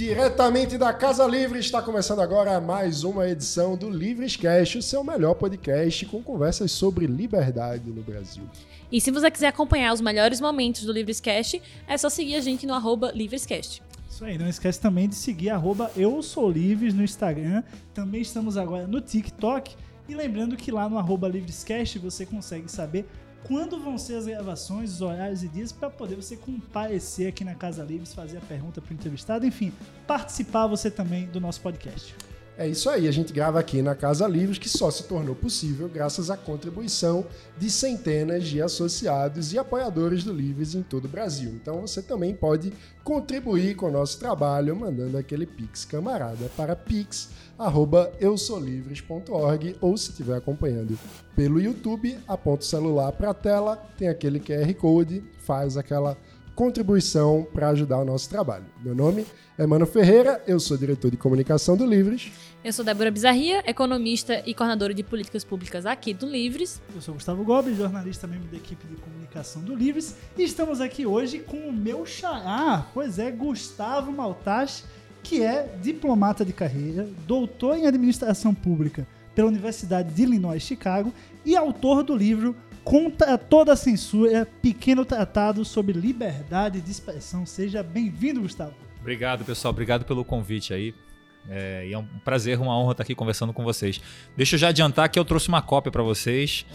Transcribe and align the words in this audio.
Diretamente 0.00 0.78
da 0.78 0.94
Casa 0.94 1.26
Livre, 1.26 1.58
está 1.58 1.82
começando 1.82 2.20
agora 2.20 2.58
mais 2.58 3.04
uma 3.04 3.28
edição 3.28 3.76
do 3.76 3.90
Livrescast, 3.90 4.78
o 4.78 4.82
seu 4.82 5.04
melhor 5.04 5.34
podcast 5.34 6.06
com 6.06 6.22
conversas 6.22 6.72
sobre 6.72 7.06
liberdade 7.06 7.90
no 7.90 8.00
Brasil. 8.00 8.42
E 8.90 8.98
se 8.98 9.10
você 9.10 9.30
quiser 9.30 9.48
acompanhar 9.48 9.92
os 9.92 10.00
melhores 10.00 10.40
momentos 10.40 10.86
do 10.86 10.92
Livrescast, 10.92 11.60
é 11.86 11.98
só 11.98 12.08
seguir 12.08 12.36
a 12.36 12.40
gente 12.40 12.66
no 12.66 12.72
arroba 12.72 13.12
Livrescast. 13.12 13.82
Isso 14.08 14.24
aí, 14.24 14.38
não 14.38 14.48
esquece 14.48 14.80
também 14.80 15.06
de 15.06 15.16
seguir 15.16 15.50
arroba 15.50 15.90
Eu 15.94 16.22
Sou 16.22 16.50
Livres 16.50 16.94
no 16.94 17.04
Instagram. 17.04 17.62
Também 17.92 18.22
estamos 18.22 18.56
agora 18.56 18.86
no 18.86 19.02
TikTok. 19.02 19.76
E 20.08 20.14
lembrando 20.14 20.56
que 20.56 20.72
lá 20.72 20.88
no 20.88 20.96
arroba 20.96 21.28
Livrescast 21.28 21.98
você 21.98 22.24
consegue 22.24 22.72
saber 22.72 23.06
quando 23.44 23.80
vão 23.80 23.98
ser 23.98 24.14
as 24.14 24.26
gravações, 24.26 24.92
os 24.92 25.02
horários 25.02 25.42
e 25.42 25.48
dias, 25.48 25.72
para 25.72 25.90
poder 25.90 26.16
você 26.16 26.36
comparecer 26.36 27.28
aqui 27.28 27.44
na 27.44 27.54
Casa 27.54 27.82
Livres, 27.82 28.14
fazer 28.14 28.38
a 28.38 28.40
pergunta 28.40 28.80
para 28.80 28.90
o 28.90 28.94
entrevistado, 28.94 29.46
enfim, 29.46 29.72
participar 30.06 30.66
você 30.66 30.90
também 30.90 31.26
do 31.26 31.40
nosso 31.40 31.60
podcast. 31.60 32.14
É 32.60 32.68
isso 32.68 32.90
aí, 32.90 33.08
a 33.08 33.10
gente 33.10 33.32
grava 33.32 33.58
aqui 33.58 33.80
na 33.80 33.94
Casa 33.94 34.28
Livres, 34.28 34.58
que 34.58 34.68
só 34.68 34.90
se 34.90 35.04
tornou 35.04 35.34
possível 35.34 35.88
graças 35.88 36.28
à 36.28 36.36
contribuição 36.36 37.24
de 37.56 37.70
centenas 37.70 38.44
de 38.44 38.60
associados 38.60 39.54
e 39.54 39.58
apoiadores 39.58 40.24
do 40.24 40.32
Livres 40.34 40.74
em 40.74 40.82
todo 40.82 41.06
o 41.06 41.08
Brasil. 41.08 41.52
Então 41.52 41.80
você 41.80 42.02
também 42.02 42.34
pode 42.34 42.70
contribuir 43.02 43.76
com 43.76 43.86
o 43.86 43.90
nosso 43.90 44.18
trabalho 44.18 44.76
mandando 44.76 45.16
aquele 45.16 45.46
Pix 45.46 45.86
camarada 45.86 46.50
para 46.54 46.76
pix@eusolivres.org 47.60 49.76
ou 49.80 49.96
se 49.96 50.10
estiver 50.10 50.36
acompanhando 50.36 50.98
pelo 51.36 51.60
YouTube, 51.60 52.18
aponta 52.26 52.62
o 52.62 52.66
celular 52.66 53.12
para 53.12 53.30
a 53.30 53.34
tela, 53.34 53.76
tem 53.98 54.08
aquele 54.08 54.40
QR 54.40 54.72
Code, 54.74 55.22
faz 55.40 55.76
aquela 55.76 56.16
contribuição 56.54 57.46
para 57.52 57.68
ajudar 57.70 57.98
o 57.98 58.04
nosso 58.04 58.28
trabalho. 58.28 58.66
Meu 58.82 58.94
nome 58.94 59.26
é 59.56 59.66
Mano 59.66 59.86
Ferreira, 59.86 60.42
eu 60.46 60.60
sou 60.60 60.76
diretor 60.76 61.10
de 61.10 61.16
comunicação 61.16 61.76
do 61.76 61.86
Livres. 61.86 62.30
Eu 62.62 62.72
sou 62.72 62.84
Débora 62.84 63.10
Bizarria, 63.10 63.62
economista 63.66 64.42
e 64.44 64.52
coordenadora 64.52 64.92
de 64.92 65.02
políticas 65.02 65.44
públicas 65.44 65.86
aqui 65.86 66.12
do 66.12 66.26
Livres. 66.26 66.82
Eu 66.94 67.00
sou 67.00 67.14
Gustavo 67.14 67.42
Gomes, 67.44 67.78
jornalista 67.78 68.26
membro 68.26 68.48
da 68.48 68.58
equipe 68.58 68.86
de 68.86 68.96
comunicação 68.96 69.62
do 69.62 69.74
Livres, 69.74 70.14
e 70.36 70.42
estamos 70.42 70.82
aqui 70.82 71.06
hoje 71.06 71.38
com 71.38 71.56
o 71.56 71.72
meu 71.72 72.04
xará, 72.04 72.86
pois 72.92 73.18
é, 73.18 73.30
Gustavo 73.30 74.12
Maltache, 74.12 74.84
que 75.22 75.42
é 75.42 75.68
diplomata 75.82 76.44
de 76.44 76.52
carreira, 76.52 77.08
doutor 77.26 77.76
em 77.76 77.86
administração 77.86 78.54
pública 78.54 79.06
pela 79.34 79.48
Universidade 79.48 80.12
de 80.12 80.22
Illinois, 80.22 80.62
Chicago, 80.62 81.12
e 81.44 81.56
autor 81.56 82.02
do 82.02 82.16
livro 82.16 82.54
Contra 82.82 83.36
toda 83.36 83.74
a 83.74 83.76
censura, 83.76 84.48
pequeno 84.62 85.04
tratado 85.04 85.64
sobre 85.64 85.92
liberdade 85.92 86.80
de 86.80 86.90
expressão. 86.90 87.44
Seja 87.44 87.82
bem-vindo, 87.82 88.40
Gustavo. 88.40 88.74
Obrigado, 89.00 89.44
pessoal. 89.44 89.70
Obrigado 89.70 90.04
pelo 90.04 90.24
convite 90.24 90.72
aí. 90.72 90.94
É, 91.48 91.86
e 91.86 91.92
é 91.92 91.98
um 91.98 92.06
prazer, 92.24 92.58
uma 92.58 92.76
honra 92.78 92.92
estar 92.92 93.02
aqui 93.02 93.14
conversando 93.14 93.52
com 93.52 93.62
vocês. 93.62 94.00
Deixa 94.36 94.56
eu 94.56 94.58
já 94.58 94.68
adiantar 94.68 95.08
que 95.10 95.18
eu 95.18 95.24
trouxe 95.24 95.48
uma 95.48 95.60
cópia 95.60 95.92
para 95.92 96.02
vocês. 96.02 96.66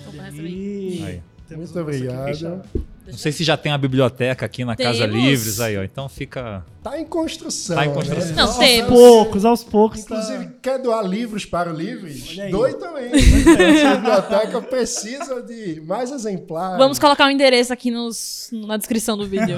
Aí. 1.06 1.24
Muito 1.52 1.80
obrigado. 1.80 2.64
Não 3.08 3.18
sei 3.18 3.32
se 3.32 3.44
já 3.44 3.56
tem 3.56 3.72
a 3.72 3.78
biblioteca 3.78 4.48
aqui 4.48 4.66
na 4.66 4.76
Temos. 4.76 4.98
Casa 4.98 5.12
Livres 5.12 5.60
aí, 5.60 5.78
ó. 5.78 5.84
Então 5.84 6.10
fica. 6.10 6.66
Tá 6.82 7.00
em 7.00 7.06
construção. 7.06 7.76
Tá 7.76 7.86
em 7.86 7.94
construção. 7.94 8.30
né? 8.30 8.34
Não, 8.36 8.48
aos 8.48 8.58
temos. 8.58 8.90
poucos, 8.90 9.46
aos 9.46 9.64
poucos. 9.64 10.00
Inclusive, 10.00 10.46
tá... 10.46 10.54
quer 10.62 10.82
doar 10.82 11.06
livros 11.06 11.46
para 11.46 11.72
o 11.72 11.76
Livres? 11.76 12.36
Doe 12.50 12.74
também. 12.74 13.12
Essa 13.14 13.96
biblioteca 13.98 14.62
precisa 14.62 15.44
de 15.44 15.82
mais 15.82 16.12
exemplares. 16.12 16.80
Vamos 16.80 16.98
colocar 16.98 17.28
o 17.28 17.30
endereço 17.30 17.72
aqui 17.72 17.92
nos, 17.92 18.50
na 18.52 18.76
descrição 18.76 19.16
do 19.16 19.28
vídeo. 19.28 19.58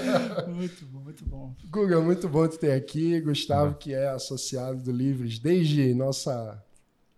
Muito 0.48 0.86
bom, 0.86 1.00
muito 1.00 1.24
bom. 1.24 1.54
Guga, 1.70 2.00
muito 2.00 2.28
bom 2.28 2.48
te 2.48 2.58
ter 2.58 2.72
aqui. 2.72 3.20
Gustavo, 3.20 3.74
que 3.74 3.92
é 3.92 4.08
associado 4.08 4.82
do 4.82 4.90
Livres 4.90 5.38
desde 5.38 5.94
nossa 5.94 6.62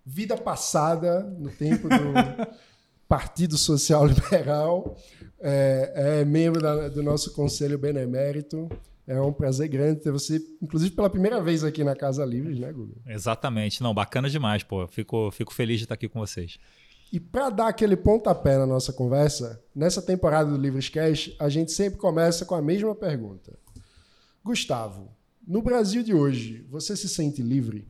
vida 0.04 0.36
passada, 0.36 1.20
no 1.38 1.50
tempo 1.50 1.88
do 1.88 1.94
Partido 3.08 3.56
Social 3.56 4.04
Liberal. 4.06 4.96
É, 5.40 6.20
é 6.20 6.24
membro 6.24 6.60
da- 6.60 6.88
do 6.88 7.02
nosso 7.02 7.32
Conselho 7.32 7.78
Benemérito. 7.78 8.68
É 9.06 9.18
um 9.20 9.32
prazer 9.32 9.68
grande 9.68 10.00
ter 10.00 10.12
você, 10.12 10.38
inclusive 10.60 10.94
pela 10.94 11.08
primeira 11.08 11.40
vez 11.40 11.64
aqui 11.64 11.82
na 11.82 11.96
Casa 11.96 12.24
Livres, 12.26 12.58
né, 12.58 12.70
Guga? 12.70 12.94
Exatamente. 13.06 13.82
Não, 13.82 13.94
bacana 13.94 14.28
demais, 14.28 14.62
pô. 14.62 14.86
Fico, 14.86 15.30
fico 15.30 15.54
feliz 15.54 15.78
de 15.78 15.84
estar 15.84 15.94
aqui 15.94 16.08
com 16.08 16.20
vocês. 16.20 16.58
E 17.10 17.18
para 17.18 17.48
dar 17.48 17.68
aquele 17.68 17.96
pontapé 17.96 18.58
na 18.58 18.66
nossa 18.66 18.92
conversa, 18.92 19.64
nessa 19.74 20.02
temporada 20.02 20.50
do 20.50 20.58
Livres 20.58 20.90
Cash, 20.90 21.34
a 21.38 21.48
gente 21.48 21.72
sempre 21.72 21.98
começa 21.98 22.44
com 22.44 22.54
a 22.54 22.60
mesma 22.60 22.94
pergunta. 22.94 23.58
Gustavo, 24.44 25.10
no 25.46 25.62
Brasil 25.62 26.02
de 26.02 26.12
hoje, 26.12 26.66
você 26.68 26.94
se 26.94 27.08
sente 27.08 27.40
livre? 27.40 27.88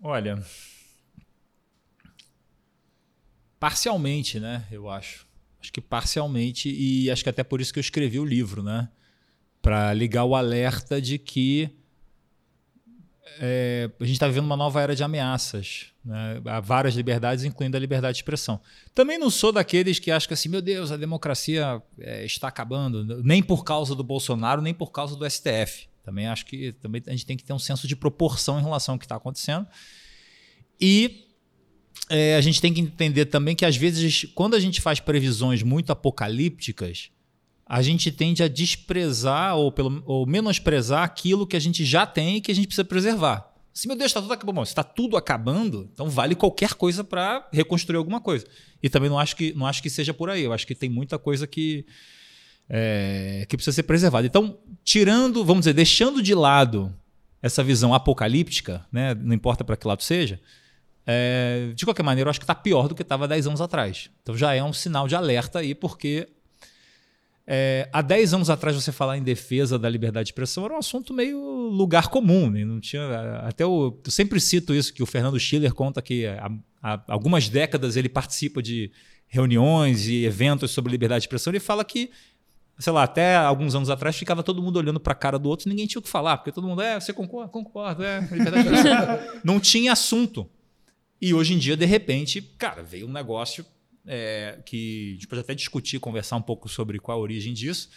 Olha. 0.00 0.40
Parcialmente, 3.64 4.38
né? 4.38 4.66
Eu 4.70 4.90
acho. 4.90 5.26
Acho 5.58 5.72
que 5.72 5.80
parcialmente, 5.80 6.68
e 6.68 7.10
acho 7.10 7.24
que 7.24 7.30
até 7.30 7.42
por 7.42 7.62
isso 7.62 7.72
que 7.72 7.78
eu 7.78 7.80
escrevi 7.80 8.20
o 8.20 8.24
livro, 8.24 8.62
né? 8.62 8.90
Para 9.62 9.90
ligar 9.94 10.24
o 10.24 10.36
alerta 10.36 11.00
de 11.00 11.18
que 11.18 11.70
é, 13.40 13.90
a 13.98 14.04
gente 14.04 14.16
está 14.16 14.28
vivendo 14.28 14.44
uma 14.44 14.54
nova 14.54 14.82
era 14.82 14.94
de 14.94 15.02
ameaças. 15.02 15.86
Né? 16.04 16.42
Há 16.44 16.60
várias 16.60 16.94
liberdades, 16.94 17.42
incluindo 17.42 17.74
a 17.74 17.80
liberdade 17.80 18.16
de 18.16 18.18
expressão. 18.18 18.60
Também 18.94 19.16
não 19.16 19.30
sou 19.30 19.50
daqueles 19.50 19.98
que 19.98 20.10
acham 20.10 20.28
que 20.28 20.34
assim, 20.34 20.50
meu 20.50 20.60
Deus, 20.60 20.92
a 20.92 20.98
democracia 20.98 21.82
é, 21.98 22.22
está 22.22 22.48
acabando, 22.48 23.22
nem 23.22 23.42
por 23.42 23.64
causa 23.64 23.94
do 23.94 24.04
Bolsonaro, 24.04 24.60
nem 24.60 24.74
por 24.74 24.92
causa 24.92 25.16
do 25.16 25.24
STF. 25.24 25.88
Também 26.02 26.26
acho 26.26 26.44
que 26.44 26.72
também 26.72 27.02
a 27.06 27.12
gente 27.12 27.24
tem 27.24 27.34
que 27.34 27.42
ter 27.44 27.54
um 27.54 27.58
senso 27.58 27.88
de 27.88 27.96
proporção 27.96 28.60
em 28.60 28.62
relação 28.62 28.96
ao 28.96 28.98
que 28.98 29.06
está 29.06 29.16
acontecendo. 29.16 29.66
E 30.78 31.23
é, 32.08 32.36
a 32.36 32.40
gente 32.40 32.60
tem 32.60 32.72
que 32.72 32.80
entender 32.80 33.26
também 33.26 33.56
que, 33.56 33.64
às 33.64 33.76
vezes, 33.76 34.26
quando 34.34 34.54
a 34.54 34.60
gente 34.60 34.80
faz 34.80 35.00
previsões 35.00 35.62
muito 35.62 35.90
apocalípticas, 35.90 37.10
a 37.66 37.80
gente 37.80 38.12
tende 38.12 38.42
a 38.42 38.48
desprezar 38.48 39.56
ou, 39.56 39.72
pelo, 39.72 40.02
ou 40.06 40.26
menosprezar 40.26 41.02
aquilo 41.02 41.46
que 41.46 41.56
a 41.56 41.60
gente 41.60 41.84
já 41.84 42.04
tem 42.04 42.36
e 42.36 42.40
que 42.40 42.52
a 42.52 42.54
gente 42.54 42.66
precisa 42.66 42.84
preservar. 42.84 43.50
Se 43.72 43.88
meu 43.88 43.96
Deus, 43.96 44.10
está 44.10 44.20
tudo 44.20 44.32
acabando. 44.32 44.62
Está 44.62 44.84
tudo 44.84 45.16
acabando, 45.16 45.90
então 45.92 46.08
vale 46.08 46.34
qualquer 46.34 46.74
coisa 46.74 47.02
para 47.02 47.48
reconstruir 47.52 47.96
alguma 47.96 48.20
coisa. 48.20 48.46
E 48.82 48.88
também 48.88 49.10
não 49.10 49.18
acho, 49.18 49.34
que, 49.34 49.52
não 49.54 49.66
acho 49.66 49.82
que 49.82 49.90
seja 49.90 50.14
por 50.14 50.30
aí. 50.30 50.44
Eu 50.44 50.52
acho 50.52 50.66
que 50.66 50.74
tem 50.74 50.88
muita 50.88 51.18
coisa 51.18 51.46
que, 51.46 51.84
é, 52.68 53.46
que 53.48 53.56
precisa 53.56 53.74
ser 53.74 53.82
preservada. 53.82 54.26
Então, 54.26 54.58
tirando, 54.84 55.44
vamos 55.44 55.62
dizer, 55.62 55.72
deixando 55.72 56.22
de 56.22 56.34
lado 56.34 56.94
essa 57.42 57.64
visão 57.64 57.92
apocalíptica, 57.92 58.86
né, 58.92 59.14
não 59.14 59.34
importa 59.34 59.64
para 59.64 59.76
que 59.76 59.86
lado 59.86 60.02
seja, 60.02 60.40
é, 61.06 61.72
de 61.74 61.84
qualquer 61.84 62.02
maneira, 62.02 62.28
eu 62.28 62.30
acho 62.30 62.40
que 62.40 62.44
está 62.44 62.54
pior 62.54 62.88
do 62.88 62.94
que 62.94 63.02
estava 63.02 63.28
10 63.28 63.48
anos 63.48 63.60
atrás. 63.60 64.10
Então 64.22 64.36
já 64.36 64.54
é 64.54 64.62
um 64.62 64.72
sinal 64.72 65.06
de 65.06 65.14
alerta 65.14 65.58
aí, 65.58 65.74
porque 65.74 66.28
é, 67.46 67.88
há 67.92 68.00
10 68.00 68.34
anos 68.34 68.50
atrás 68.50 68.74
você 68.74 68.90
falar 68.90 69.18
em 69.18 69.22
defesa 69.22 69.78
da 69.78 69.88
liberdade 69.88 70.26
de 70.26 70.32
expressão 70.32 70.64
era 70.64 70.74
um 70.74 70.78
assunto 70.78 71.12
meio 71.12 71.38
lugar 71.38 72.08
comum. 72.08 72.50
Né? 72.50 72.64
Não 72.64 72.80
tinha, 72.80 73.04
até 73.40 73.66
o, 73.66 73.98
eu 74.04 74.10
sempre 74.10 74.40
cito 74.40 74.74
isso, 74.74 74.94
que 74.94 75.02
o 75.02 75.06
Fernando 75.06 75.38
Schiller 75.38 75.74
conta 75.74 76.00
que 76.00 76.26
há, 76.26 76.50
há 76.82 77.02
algumas 77.08 77.48
décadas 77.48 77.96
ele 77.96 78.08
participa 78.08 78.62
de 78.62 78.90
reuniões 79.26 80.08
e 80.08 80.24
eventos 80.24 80.70
sobre 80.70 80.92
liberdade 80.92 81.20
de 81.20 81.26
expressão. 81.26 81.50
Ele 81.50 81.60
fala 81.60 81.84
que 81.84 82.10
sei 82.78 82.92
lá, 82.92 83.04
até 83.04 83.36
alguns 83.36 83.74
anos 83.74 83.88
atrás 83.88 84.16
ficava 84.16 84.42
todo 84.42 84.60
mundo 84.62 84.76
olhando 84.78 84.98
para 84.98 85.12
a 85.12 85.16
cara 85.16 85.38
do 85.38 85.48
outro 85.48 85.68
e 85.68 85.70
ninguém 85.70 85.86
tinha 85.86 86.00
o 86.00 86.02
que 86.02 86.08
falar, 86.08 86.38
porque 86.38 86.50
todo 86.50 86.66
mundo, 86.66 86.82
é, 86.82 86.98
você 86.98 87.12
concorda? 87.12 87.48
Concordo, 87.48 88.02
é, 88.02 88.20
liberdade 88.20 88.68
de 88.68 88.74
expressão. 88.74 89.18
Não 89.44 89.60
tinha 89.60 89.92
assunto. 89.92 90.50
E 91.20 91.32
hoje 91.32 91.54
em 91.54 91.58
dia, 91.58 91.76
de 91.76 91.86
repente, 91.86 92.42
cara, 92.42 92.82
veio 92.82 93.06
um 93.06 93.12
negócio 93.12 93.64
é, 94.06 94.60
que 94.64 95.10
a 95.10 95.14
gente 95.14 95.28
pode 95.28 95.40
até 95.40 95.54
discutir, 95.54 95.98
conversar 95.98 96.36
um 96.36 96.42
pouco 96.42 96.68
sobre 96.68 96.98
qual 96.98 97.18
a 97.18 97.20
origem 97.20 97.52
disso, 97.52 97.88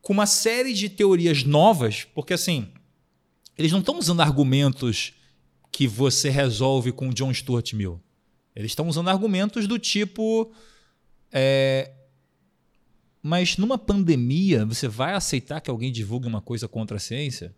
com 0.00 0.12
uma 0.12 0.26
série 0.26 0.72
de 0.72 0.88
teorias 0.88 1.44
novas, 1.44 2.04
porque 2.14 2.32
assim, 2.32 2.72
eles 3.56 3.72
não 3.72 3.80
estão 3.80 3.98
usando 3.98 4.20
argumentos 4.20 5.12
que 5.70 5.86
você 5.86 6.30
resolve 6.30 6.92
com 6.92 7.10
John 7.10 7.32
Stuart 7.32 7.72
Mill. 7.72 8.00
Eles 8.54 8.72
estão 8.72 8.88
usando 8.88 9.08
argumentos 9.08 9.66
do 9.66 9.78
tipo. 9.78 10.52
é, 11.30 11.92
mas 13.22 13.56
numa 13.56 13.76
pandemia, 13.76 14.64
você 14.64 14.88
vai 14.88 15.12
aceitar 15.12 15.60
que 15.60 15.70
alguém 15.70 15.92
divulgue 15.92 16.26
uma 16.26 16.40
coisa 16.40 16.66
contra 16.66 16.96
a 16.96 17.00
ciência? 17.00 17.54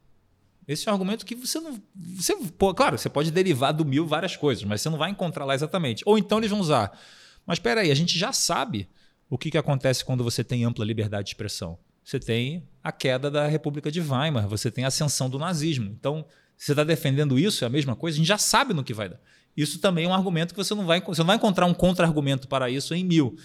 Esse 0.71 0.89
é 0.89 0.93
um 0.93 0.95
argumento 0.95 1.27
que 1.27 1.35
você 1.35 1.59
não. 1.59 1.83
Você, 2.15 2.37
pô, 2.57 2.73
claro, 2.73 2.97
você 2.97 3.09
pode 3.09 3.33
derivar 3.33 3.73
do 3.73 3.85
mil 3.85 4.07
várias 4.07 4.37
coisas, 4.37 4.63
mas 4.63 4.81
você 4.81 4.89
não 4.89 4.99
vai 4.99 5.11
encontrar 5.11 5.45
lá 5.45 5.53
exatamente. 5.53 6.05
Ou 6.07 6.17
então 6.17 6.39
eles 6.39 6.49
vão 6.49 6.61
usar. 6.61 6.97
Mas 7.45 7.57
espera 7.57 7.81
aí, 7.81 7.91
a 7.91 7.95
gente 7.95 8.17
já 8.17 8.33
sabe 8.33 8.89
o 9.29 9.37
que, 9.37 9.51
que 9.51 9.59
acontece 9.59 10.05
quando 10.05 10.23
você 10.23 10.45
tem 10.45 10.65
ampla 10.65 10.85
liberdade 10.85 11.25
de 11.25 11.31
expressão. 11.31 11.77
Você 12.05 12.21
tem 12.21 12.69
a 12.85 12.93
queda 12.93 13.29
da 13.29 13.49
República 13.49 13.91
de 13.91 14.01
Weimar, 14.01 14.47
você 14.47 14.71
tem 14.71 14.85
a 14.85 14.89
ascensão 14.89 15.29
do 15.29 15.41
nazismo. 15.41 15.91
Então, 15.91 16.25
você 16.57 16.71
está 16.71 16.85
defendendo 16.85 17.37
isso, 17.37 17.65
é 17.65 17.67
a 17.67 17.71
mesma 17.71 17.97
coisa, 17.97 18.15
a 18.15 18.19
gente 18.19 18.29
já 18.29 18.39
sabe 18.39 18.73
no 18.73 18.85
que 18.85 18.95
vai 18.95 19.09
dar. 19.09 19.21
Isso 19.57 19.81
também 19.81 20.05
é 20.05 20.09
um 20.09 20.15
argumento 20.15 20.55
que 20.55 20.63
você 20.63 20.73
não 20.73 20.87
vai, 20.87 21.01
você 21.01 21.21
não 21.21 21.27
vai 21.27 21.37
encontrar 21.37 21.67
um 21.67 21.75
contra-argumento 21.75 22.47
para 22.47 22.71
isso 22.71 22.95
em 22.95 23.03
mil. 23.03 23.37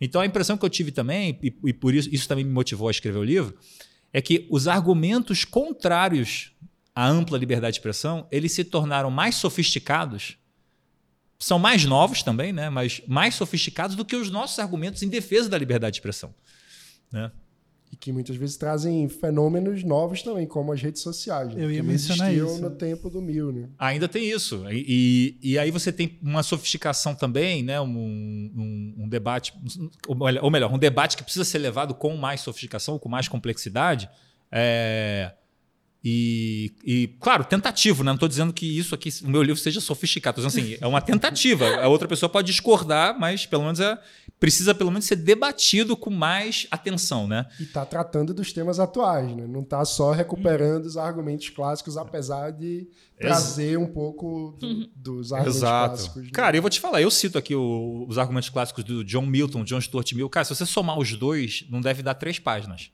Então, 0.00 0.22
a 0.22 0.24
impressão 0.24 0.56
que 0.56 0.64
eu 0.64 0.70
tive 0.70 0.92
também, 0.92 1.38
e, 1.42 1.54
e 1.66 1.72
por 1.74 1.94
isso 1.94 2.08
isso 2.10 2.26
também 2.26 2.42
me 2.42 2.52
motivou 2.52 2.88
a 2.88 2.90
escrever 2.90 3.18
o 3.18 3.24
livro, 3.24 3.54
é 4.12 4.20
que 4.20 4.46
os 4.50 4.66
argumentos 4.66 5.44
contrários 5.44 6.52
à 6.94 7.06
ampla 7.08 7.38
liberdade 7.38 7.74
de 7.74 7.78
expressão, 7.78 8.26
eles 8.30 8.52
se 8.52 8.64
tornaram 8.64 9.10
mais 9.10 9.36
sofisticados, 9.36 10.36
são 11.38 11.58
mais 11.58 11.84
novos 11.84 12.22
também, 12.22 12.52
né? 12.52 12.68
mas 12.68 13.00
mais 13.06 13.34
sofisticados 13.34 13.96
do 13.96 14.04
que 14.04 14.14
os 14.16 14.30
nossos 14.30 14.58
argumentos 14.58 15.02
em 15.02 15.08
defesa 15.08 15.48
da 15.48 15.56
liberdade 15.56 15.94
de 15.94 15.98
expressão. 15.98 16.34
Né? 17.10 17.30
E 17.92 17.96
que 17.96 18.12
muitas 18.12 18.36
vezes 18.36 18.56
trazem 18.56 19.08
fenômenos 19.08 19.82
novos 19.82 20.22
também, 20.22 20.46
como 20.46 20.72
as 20.72 20.80
redes 20.80 21.02
sociais. 21.02 21.52
Né? 21.54 21.64
Eu 21.64 21.70
ia 21.72 21.80
que 21.80 21.86
mencionar 21.88 22.28
existiam 22.28 22.52
isso. 22.54 22.62
no 22.62 22.70
tempo 22.70 23.10
do 23.10 23.20
mil, 23.20 23.50
né? 23.50 23.68
Ainda 23.78 24.06
tem 24.06 24.30
isso. 24.30 24.64
E, 24.70 25.36
e, 25.42 25.52
e 25.52 25.58
aí 25.58 25.70
você 25.72 25.90
tem 25.90 26.16
uma 26.22 26.42
sofisticação 26.44 27.14
também, 27.16 27.64
né? 27.64 27.80
um, 27.80 27.86
um, 27.88 28.94
um 28.98 29.08
debate, 29.08 29.52
ou 30.06 30.14
melhor- 30.14 30.44
ou 30.44 30.50
melhor, 30.50 30.72
um 30.72 30.78
debate 30.78 31.16
que 31.16 31.24
precisa 31.24 31.44
ser 31.44 31.58
levado 31.58 31.94
com 31.94 32.16
mais 32.16 32.42
sofisticação, 32.42 32.96
com 32.98 33.08
mais 33.08 33.26
complexidade. 33.26 34.08
É, 34.52 35.32
e, 36.02 36.72
e, 36.84 37.08
claro, 37.20 37.44
tentativo, 37.44 38.02
né? 38.02 38.08
Não 38.10 38.14
estou 38.14 38.28
dizendo 38.28 38.52
que 38.52 38.78
isso 38.78 38.94
aqui, 38.94 39.10
o 39.22 39.28
meu 39.28 39.42
livro 39.42 39.60
seja 39.60 39.80
sofisticado. 39.80 40.40
Estou 40.40 40.48
dizendo 40.50 40.72
assim, 40.74 40.78
é 40.82 40.86
uma 40.86 41.00
tentativa. 41.00 41.66
A 41.76 41.88
outra 41.88 42.08
pessoa 42.08 42.28
pode 42.30 42.46
discordar, 42.50 43.18
mas 43.18 43.44
pelo 43.44 43.64
menos 43.64 43.80
é, 43.80 43.98
precisa 44.38 44.74
pelo 44.74 44.90
menos 44.90 45.04
ser 45.04 45.16
debatido 45.16 45.94
com 45.96 46.08
mais 46.08 46.66
atenção, 46.70 47.26
né? 47.28 47.44
E 47.60 47.64
está 47.64 47.84
tratando 47.84 48.32
dos 48.32 48.50
temas 48.52 48.80
atuais, 48.80 49.34
né? 49.36 49.46
Não 49.46 49.60
está 49.60 49.84
só 49.84 50.10
recuperando 50.12 50.86
os 50.86 50.96
argumentos 50.96 51.50
clássicos, 51.50 51.96
apesar 51.98 52.50
de 52.50 52.88
trazer 53.18 53.76
um 53.78 53.86
pouco 53.86 54.56
do- 54.58 54.88
dos 54.96 55.32
argumentos 55.34 55.60
clássicos. 55.88 56.22
né? 56.22 56.30
Cara, 56.32 56.56
eu 56.56 56.62
vou 56.62 56.70
te 56.70 56.80
falar, 56.80 57.02
eu 57.02 57.10
cito 57.10 57.36
aqui 57.36 57.54
o- 57.54 58.06
os 58.08 58.16
argumentos 58.16 58.48
clássicos 58.48 58.82
do 58.84 59.04
John 59.04 59.26
Milton, 59.26 59.64
John 59.64 59.80
Stuart 59.80 60.12
Mill. 60.14 60.30
Cara, 60.30 60.44
se 60.46 60.54
você 60.54 60.64
somar 60.64 60.98
os 60.98 61.14
dois, 61.14 61.66
não 61.68 61.82
deve 61.82 62.02
dar 62.02 62.14
três 62.14 62.38
páginas. 62.38 62.90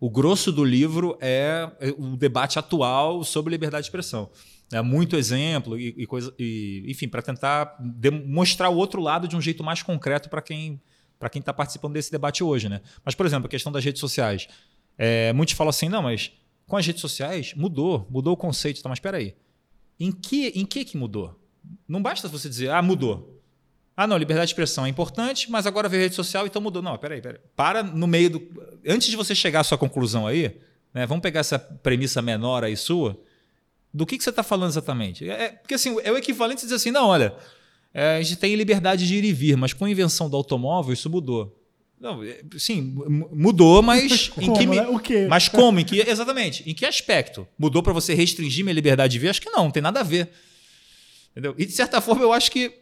O 0.00 0.08
grosso 0.08 0.52
do 0.52 0.64
livro 0.64 1.16
é 1.20 1.70
é 1.80 1.90
o 1.90 2.16
debate 2.16 2.58
atual 2.58 3.24
sobre 3.24 3.50
liberdade 3.50 3.82
de 3.82 3.88
expressão. 3.88 4.30
É 4.72 4.82
muito 4.82 5.16
exemplo 5.16 5.78
e, 5.78 5.94
e 5.96 6.06
coisa, 6.06 6.32
e, 6.38 6.84
enfim, 6.86 7.08
para 7.08 7.22
tentar 7.22 7.76
mostrar 8.26 8.68
o 8.68 8.76
outro 8.76 9.00
lado 9.00 9.26
de 9.26 9.34
um 9.34 9.40
jeito 9.40 9.64
mais 9.64 9.82
concreto 9.82 10.28
para 10.28 10.42
quem 10.42 10.80
para 11.18 11.28
quem 11.28 11.40
está 11.40 11.52
participando 11.52 11.94
desse 11.94 12.12
debate 12.12 12.44
hoje, 12.44 12.68
né? 12.68 12.80
Mas, 13.04 13.14
por 13.14 13.26
exemplo, 13.26 13.46
a 13.46 13.50
questão 13.50 13.72
das 13.72 13.84
redes 13.84 13.98
sociais. 13.98 14.46
É, 14.96 15.32
muitos 15.32 15.54
falam 15.54 15.70
assim, 15.70 15.88
não, 15.88 16.02
mas 16.02 16.32
com 16.66 16.76
as 16.76 16.86
redes 16.86 17.00
sociais 17.00 17.54
mudou, 17.56 18.06
mudou 18.08 18.34
o 18.34 18.36
conceito. 18.36 18.80
Tá, 18.82 18.88
mas 18.88 18.98
espera 18.98 19.16
aí. 19.16 19.34
Em 19.98 20.12
que, 20.12 20.48
em 20.48 20.64
que 20.64 20.84
que 20.84 20.96
mudou? 20.96 21.40
Não 21.88 22.00
basta 22.00 22.28
você 22.28 22.48
dizer, 22.48 22.70
ah, 22.70 22.80
mudou. 22.80 23.37
Ah, 24.00 24.06
não, 24.06 24.16
liberdade 24.16 24.46
de 24.46 24.52
expressão 24.52 24.86
é 24.86 24.88
importante, 24.88 25.50
mas 25.50 25.66
agora 25.66 25.88
veio 25.88 26.04
rede 26.04 26.14
social, 26.14 26.46
então 26.46 26.62
mudou. 26.62 26.80
Não, 26.80 26.96
peraí, 26.96 27.20
peraí. 27.20 27.40
Para 27.56 27.82
no 27.82 28.06
meio 28.06 28.30
do. 28.30 28.48
Antes 28.86 29.08
de 29.08 29.16
você 29.16 29.34
chegar 29.34 29.58
à 29.58 29.64
sua 29.64 29.76
conclusão 29.76 30.24
aí, 30.24 30.56
né, 30.94 31.04
vamos 31.04 31.20
pegar 31.20 31.40
essa 31.40 31.58
premissa 31.58 32.22
menor 32.22 32.62
aí 32.62 32.76
sua. 32.76 33.20
Do 33.92 34.06
que, 34.06 34.16
que 34.16 34.22
você 34.22 34.30
está 34.30 34.44
falando 34.44 34.70
exatamente? 34.70 35.28
É, 35.28 35.48
porque 35.48 35.74
assim, 35.74 35.96
é 36.04 36.12
o 36.12 36.16
equivalente 36.16 36.60
a 36.60 36.62
dizer 36.62 36.76
assim, 36.76 36.92
não, 36.92 37.08
olha, 37.08 37.34
é, 37.92 38.18
a 38.18 38.22
gente 38.22 38.36
tem 38.36 38.54
liberdade 38.54 39.04
de 39.04 39.16
ir 39.16 39.24
e 39.24 39.32
vir, 39.32 39.56
mas 39.56 39.72
com 39.72 39.84
a 39.84 39.90
invenção 39.90 40.30
do 40.30 40.36
automóvel 40.36 40.92
isso 40.94 41.10
mudou. 41.10 41.60
Não, 42.00 42.22
é, 42.22 42.38
sim, 42.56 42.80
mu- 42.80 43.28
mudou, 43.32 43.82
mas 43.82 44.30
em 44.38 44.44
Como, 44.46 44.56
que 44.60 44.64
me- 44.64 44.76
né? 44.76 44.86
O 44.86 45.00
quê? 45.00 45.26
Mas 45.28 45.48
como? 45.48 45.80
Em 45.80 45.84
que, 45.84 46.00
exatamente. 46.08 46.62
Em 46.70 46.72
que 46.72 46.86
aspecto? 46.86 47.48
Mudou 47.58 47.82
para 47.82 47.92
você 47.92 48.14
restringir 48.14 48.64
minha 48.64 48.74
liberdade 48.74 49.10
de 49.14 49.18
ver? 49.18 49.30
Acho 49.30 49.42
que 49.42 49.50
não, 49.50 49.64
não 49.64 49.70
tem 49.72 49.82
nada 49.82 49.98
a 49.98 50.04
ver. 50.04 50.30
Entendeu? 51.32 51.56
E 51.58 51.66
de 51.66 51.72
certa 51.72 52.00
forma 52.00 52.22
eu 52.22 52.32
acho 52.32 52.52
que 52.52 52.72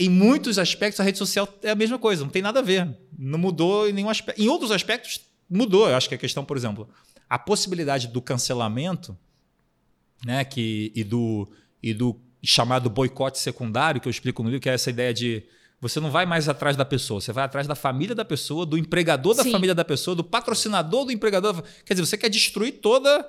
em 0.00 0.08
muitos 0.08 0.58
aspectos 0.58 0.98
a 0.98 1.02
rede 1.02 1.18
social 1.18 1.46
é 1.62 1.70
a 1.70 1.74
mesma 1.74 1.98
coisa, 1.98 2.24
não 2.24 2.30
tem 2.30 2.40
nada 2.40 2.60
a 2.60 2.62
ver. 2.62 2.88
Não 3.18 3.38
mudou 3.38 3.86
em 3.86 3.92
nenhum 3.92 4.08
aspecto. 4.08 4.40
Em 4.40 4.48
outros 4.48 4.70
aspectos 4.70 5.20
mudou. 5.48 5.86
Eu 5.86 5.94
acho 5.94 6.08
que 6.08 6.14
a 6.14 6.18
questão, 6.18 6.42
por 6.42 6.56
exemplo, 6.56 6.88
a 7.28 7.38
possibilidade 7.38 8.08
do 8.08 8.22
cancelamento, 8.22 9.16
né, 10.24 10.42
que 10.42 10.90
e 10.96 11.04
do 11.04 11.46
e 11.82 11.92
do 11.92 12.18
chamado 12.42 12.88
boicote 12.88 13.38
secundário 13.38 14.00
que 14.00 14.08
eu 14.08 14.10
explico 14.10 14.42
no 14.42 14.48
livro, 14.48 14.62
que 14.62 14.70
é 14.70 14.74
essa 14.74 14.88
ideia 14.88 15.12
de 15.12 15.42
você 15.78 16.00
não 16.00 16.10
vai 16.10 16.24
mais 16.24 16.48
atrás 16.48 16.76
da 16.76 16.84
pessoa, 16.84 17.20
você 17.20 17.32
vai 17.32 17.44
atrás 17.44 17.66
da 17.66 17.74
família 17.74 18.14
da 18.14 18.24
pessoa, 18.24 18.64
do 18.64 18.78
empregador 18.78 19.34
da 19.34 19.42
Sim. 19.42 19.52
família 19.52 19.74
da 19.74 19.84
pessoa, 19.84 20.14
do 20.14 20.24
patrocinador 20.24 21.04
do 21.04 21.12
empregador. 21.12 21.62
Quer 21.84 21.94
dizer, 21.94 22.06
você 22.06 22.16
quer 22.16 22.30
destruir 22.30 22.80
toda. 22.80 23.26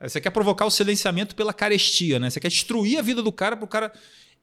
Você 0.00 0.20
quer 0.20 0.30
provocar 0.30 0.64
o 0.64 0.70
silenciamento 0.70 1.34
pela 1.34 1.52
carestia, 1.52 2.20
né? 2.20 2.30
Você 2.30 2.38
quer 2.38 2.48
destruir 2.48 2.98
a 2.98 3.02
vida 3.02 3.20
do 3.20 3.32
cara 3.32 3.56
para 3.56 3.64
o 3.64 3.68
cara. 3.68 3.92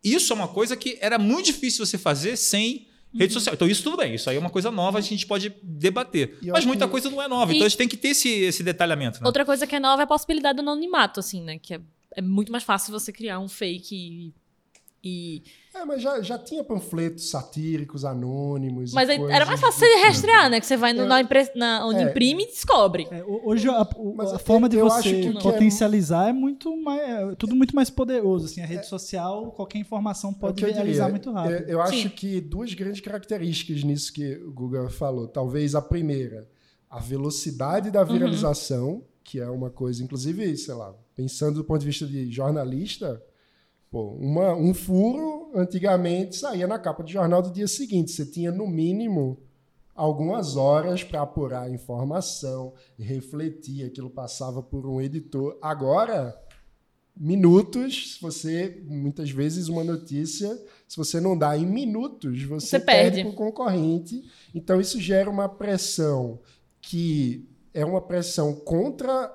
Isso 0.06 0.32
é 0.32 0.36
uma 0.36 0.48
coisa 0.48 0.76
que 0.78 0.98
era 1.02 1.18
muito 1.18 1.46
difícil 1.48 1.86
você 1.86 1.98
fazer 1.98 2.36
sem 2.38 2.88
rede 3.14 3.34
Uhum. 3.34 3.40
social. 3.40 3.56
Então, 3.56 3.68
isso 3.68 3.82
tudo 3.84 3.98
bem. 3.98 4.14
Isso 4.16 4.30
aí 4.30 4.36
é 4.36 4.40
uma 4.40 4.50
coisa 4.50 4.70
nova, 4.70 4.98
a 4.98 5.02
gente 5.02 5.26
pode 5.26 5.54
debater. 5.64 6.38
Mas 6.44 6.66
muita 6.66 6.86
que- 6.86 6.92
coisa 6.92 7.10
não 7.10 7.22
é 7.22 7.28
nova. 7.28 7.52
E- 7.52 7.56
Então, 7.56 7.66
a 7.66 7.70
gente 7.70 7.78
tem 7.78 7.88
que 7.88 7.98
ter 7.98 8.10
esse, 8.10 8.30
esse 8.30 8.62
detalhamento. 8.62 9.20
Né? 9.22 9.26
Outra 9.26 9.46
coisa 9.46 9.66
que 9.66 9.76
é 9.76 9.80
nova 9.80 10.02
é 10.02 10.06
a 10.06 10.08
possibilidade 10.08 10.58
do 10.58 10.62
anonimato, 10.62 11.20
assim, 11.20 11.42
né? 11.42 11.58
Que 11.58 11.76
é, 11.76 11.82
é 12.18 12.22
muito 12.22 12.52
mais 12.52 12.64
fácil 12.64 12.92
você 12.92 13.12
criar 13.12 13.40
um 13.40 13.48
fake 13.48 14.34
e. 15.06 15.44
É, 15.74 15.86
mas 15.86 16.02
já, 16.02 16.22
já 16.22 16.38
tinha 16.40 16.64
panfletos 16.64 17.30
satíricos, 17.30 18.04
anônimos. 18.06 18.94
Mas 18.94 19.10
aí 19.10 19.22
era 19.30 19.46
mais 19.46 19.60
fácil 19.60 19.80
você 19.80 19.90
tipo. 19.94 20.06
rastrear, 20.08 20.50
né? 20.50 20.60
Que 20.60 20.66
você 20.66 20.76
vai 20.78 20.94
no- 20.94 21.02
Eu- 21.02 21.08
na, 21.08 21.22
impre- 21.22 21.52
na- 21.56 21.86
onde 21.86 22.00
É. 22.00 22.04
imprime 22.10 22.44
e 22.44 22.48
descobre. 22.48 23.08
É, 23.12 23.22
ho- 23.24 23.42
hoje 23.46 23.68
a, 23.70 23.82
o- 23.96 24.16
Mas 24.16 24.34
a 24.34 24.40
forma 24.40 24.68
de 24.70 24.78
você 24.78 25.22
que 25.22 25.30
o 25.30 25.32
que 25.34 25.38
é- 25.38 25.42
potencializar 25.42 26.30
é... 26.30 26.34
muito 26.34 26.76
mais. 26.82 27.02
É 27.02 27.36
tudo 27.36 27.56
muito 27.56 27.76
mais 27.76 27.90
poderoso. 27.90 28.46
Assim, 28.46 28.62
a 28.62 28.66
rede 28.66 28.88
social, 28.88 29.52
qualquer 29.52 29.78
informação 29.80 30.32
É 30.32 30.34
pode 30.34 30.64
eu 30.64 30.70
viralizar 30.70 31.10
muito 31.10 31.32
rápido. 31.32 31.54
Eu, 31.64 31.68
eu 31.68 31.82
acho 31.82 32.02
Sim. 32.04 32.10
que 32.10 32.42
duas 32.42 32.74
grandes 32.74 33.02
características 33.02 33.84
nisso 33.84 34.12
que 34.12 34.36
o 34.38 34.52
Guga 34.52 34.90
falou. 34.90 35.28
Talvez 35.28 35.76
a 35.76 35.82
primeira, 35.82 36.48
a 36.90 37.00
velocidade 37.00 37.88
Uhum. 37.88 37.94
da 37.94 38.04
viralização, 38.04 39.04
que 39.24 39.40
é 39.40 39.50
uma 39.50 39.70
coisa, 39.70 40.02
inclusive, 40.04 40.56
sei 40.58 40.74
lá, 40.74 40.94
pensando 41.16 41.56
do 41.56 41.64
ponto 41.64 41.80
de 41.82 41.86
vista 41.88 42.06
de 42.06 42.32
jornalista, 42.32 43.22
pô, 43.96 44.10
uma, 44.20 44.54
um 44.54 44.74
furo 44.74 45.52
antigamente 45.56 46.36
saía 46.36 46.68
na 46.68 46.78
capa 46.78 47.02
de 47.02 47.14
jornal 47.14 47.42
do 47.42 47.50
dia 47.50 47.66
seguinte. 47.66 48.12
Você 48.12 48.26
tinha, 48.26 48.52
no 48.52 48.68
mínimo, 48.68 49.40
algumas 49.96 50.58
horas 50.58 51.02
para 51.02 51.22
apurar 51.22 51.62
a 51.62 51.70
informação, 51.70 52.74
refletir, 53.00 53.86
aquilo 53.86 54.10
passava 54.10 54.62
por 54.62 54.86
um 54.86 55.00
editor. 55.00 55.58
Agora, 55.62 56.38
minutos, 57.16 58.16
se 58.16 58.22
você, 58.22 58.84
muitas 58.86 59.32
vezes, 59.32 59.70
uma 59.70 59.82
notícia, 59.82 60.62
se 60.86 60.98
você 60.98 61.22
não 61.22 61.38
dá 61.38 61.58
em 61.58 61.66
minutos, 61.66 62.44
você, 62.44 62.68
Você 62.68 62.80
perde 62.82 63.16
perde. 63.16 63.22
para 63.22 63.30
o 63.30 63.48
concorrente. 63.48 64.30
Então, 64.54 64.82
isso 64.82 65.00
gera 65.00 65.30
uma 65.30 65.48
pressão 65.48 66.42
que 66.82 67.48
é 67.74 67.86
uma 67.86 68.02
pressão 68.02 68.54
contra 68.54 69.34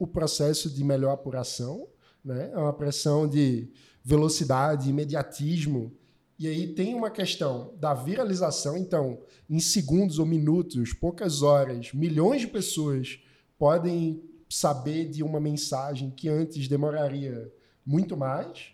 o 0.00 0.06
processo 0.08 0.68
de 0.68 0.82
melhor 0.82 1.12
apuração, 1.12 1.86
né? 2.24 2.50
é 2.52 2.56
uma 2.56 2.72
pressão 2.72 3.28
de 3.28 3.68
velocidade, 4.02 4.90
imediatismo. 4.90 5.92
E 6.38 6.48
aí 6.48 6.74
tem 6.74 6.94
uma 6.94 7.10
questão 7.10 7.74
da 7.78 7.94
viralização. 7.94 8.76
Então, 8.76 9.20
em 9.48 9.60
segundos 9.60 10.18
ou 10.18 10.26
minutos, 10.26 10.92
poucas 10.92 11.42
horas, 11.42 11.92
milhões 11.92 12.40
de 12.40 12.48
pessoas 12.48 13.20
podem 13.58 14.22
saber 14.48 15.08
de 15.08 15.22
uma 15.22 15.40
mensagem 15.40 16.10
que 16.10 16.28
antes 16.28 16.68
demoraria 16.68 17.52
muito 17.84 18.16
mais. 18.16 18.72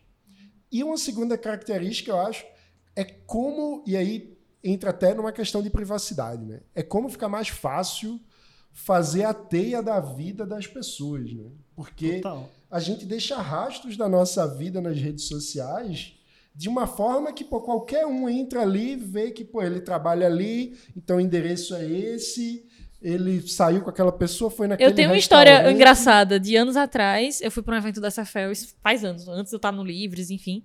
E 0.71 0.85
uma 0.85 0.97
segunda 0.97 1.37
característica, 1.37 2.11
eu 2.11 2.21
acho, 2.21 2.45
é 2.95 3.05
como, 3.05 3.83
e 3.87 3.97
aí 3.97 4.37
entra 4.63 4.91
até 4.91 5.15
numa 5.15 5.33
questão 5.33 5.63
de 5.63 5.71
privacidade, 5.71 6.45
né? 6.45 6.61
É 6.75 6.83
como 6.83 7.09
ficar 7.09 7.29
mais 7.29 7.49
fácil 7.49 8.21
fazer 8.73 9.25
a 9.25 9.35
teia 9.35 9.83
da 9.83 10.01
vida 10.01 10.47
das 10.47 10.67
pessoas, 10.67 11.33
né? 11.33 11.51
Porque 11.75 12.17
Total. 12.21 12.49
A 12.71 12.79
gente 12.79 13.05
deixa 13.05 13.37
rastros 13.37 13.97
da 13.97 14.09
nossa 14.09 14.47
vida 14.47 14.81
nas 14.81 14.97
redes 14.97 15.25
sociais 15.25 16.15
de 16.55 16.69
uma 16.69 16.87
forma 16.87 17.33
que 17.33 17.45
pô, 17.45 17.61
qualquer 17.61 18.07
um 18.07 18.29
entra 18.29 18.63
ali 18.63 18.93
e 18.93 18.97
vê 18.97 19.31
que 19.31 19.45
pô, 19.45 19.63
ele 19.63 19.81
trabalha 19.81 20.27
ali, 20.27 20.77
então 20.97 21.17
o 21.17 21.21
endereço 21.21 21.75
é 21.75 21.85
esse, 21.85 22.67
ele 23.01 23.41
saiu 23.49 23.81
com 23.83 23.91
aquela 23.91 24.13
pessoa, 24.13 24.51
foi 24.51 24.67
naquele 24.67 24.91
Eu 24.91 24.95
tenho 24.95 25.09
uma 25.09 25.17
história 25.17 25.71
engraçada. 25.71 26.39
De 26.39 26.55
anos 26.57 26.77
atrás, 26.77 27.41
eu 27.41 27.51
fui 27.51 27.63
para 27.63 27.75
um 27.75 27.79
evento 27.79 28.01
da 28.01 28.11
Cefel, 28.11 28.53
faz 28.83 29.05
anos, 29.05 29.27
antes 29.29 29.53
eu 29.53 29.57
estar 29.57 29.73
no 29.73 29.83
Livres, 29.83 30.31
enfim. 30.31 30.63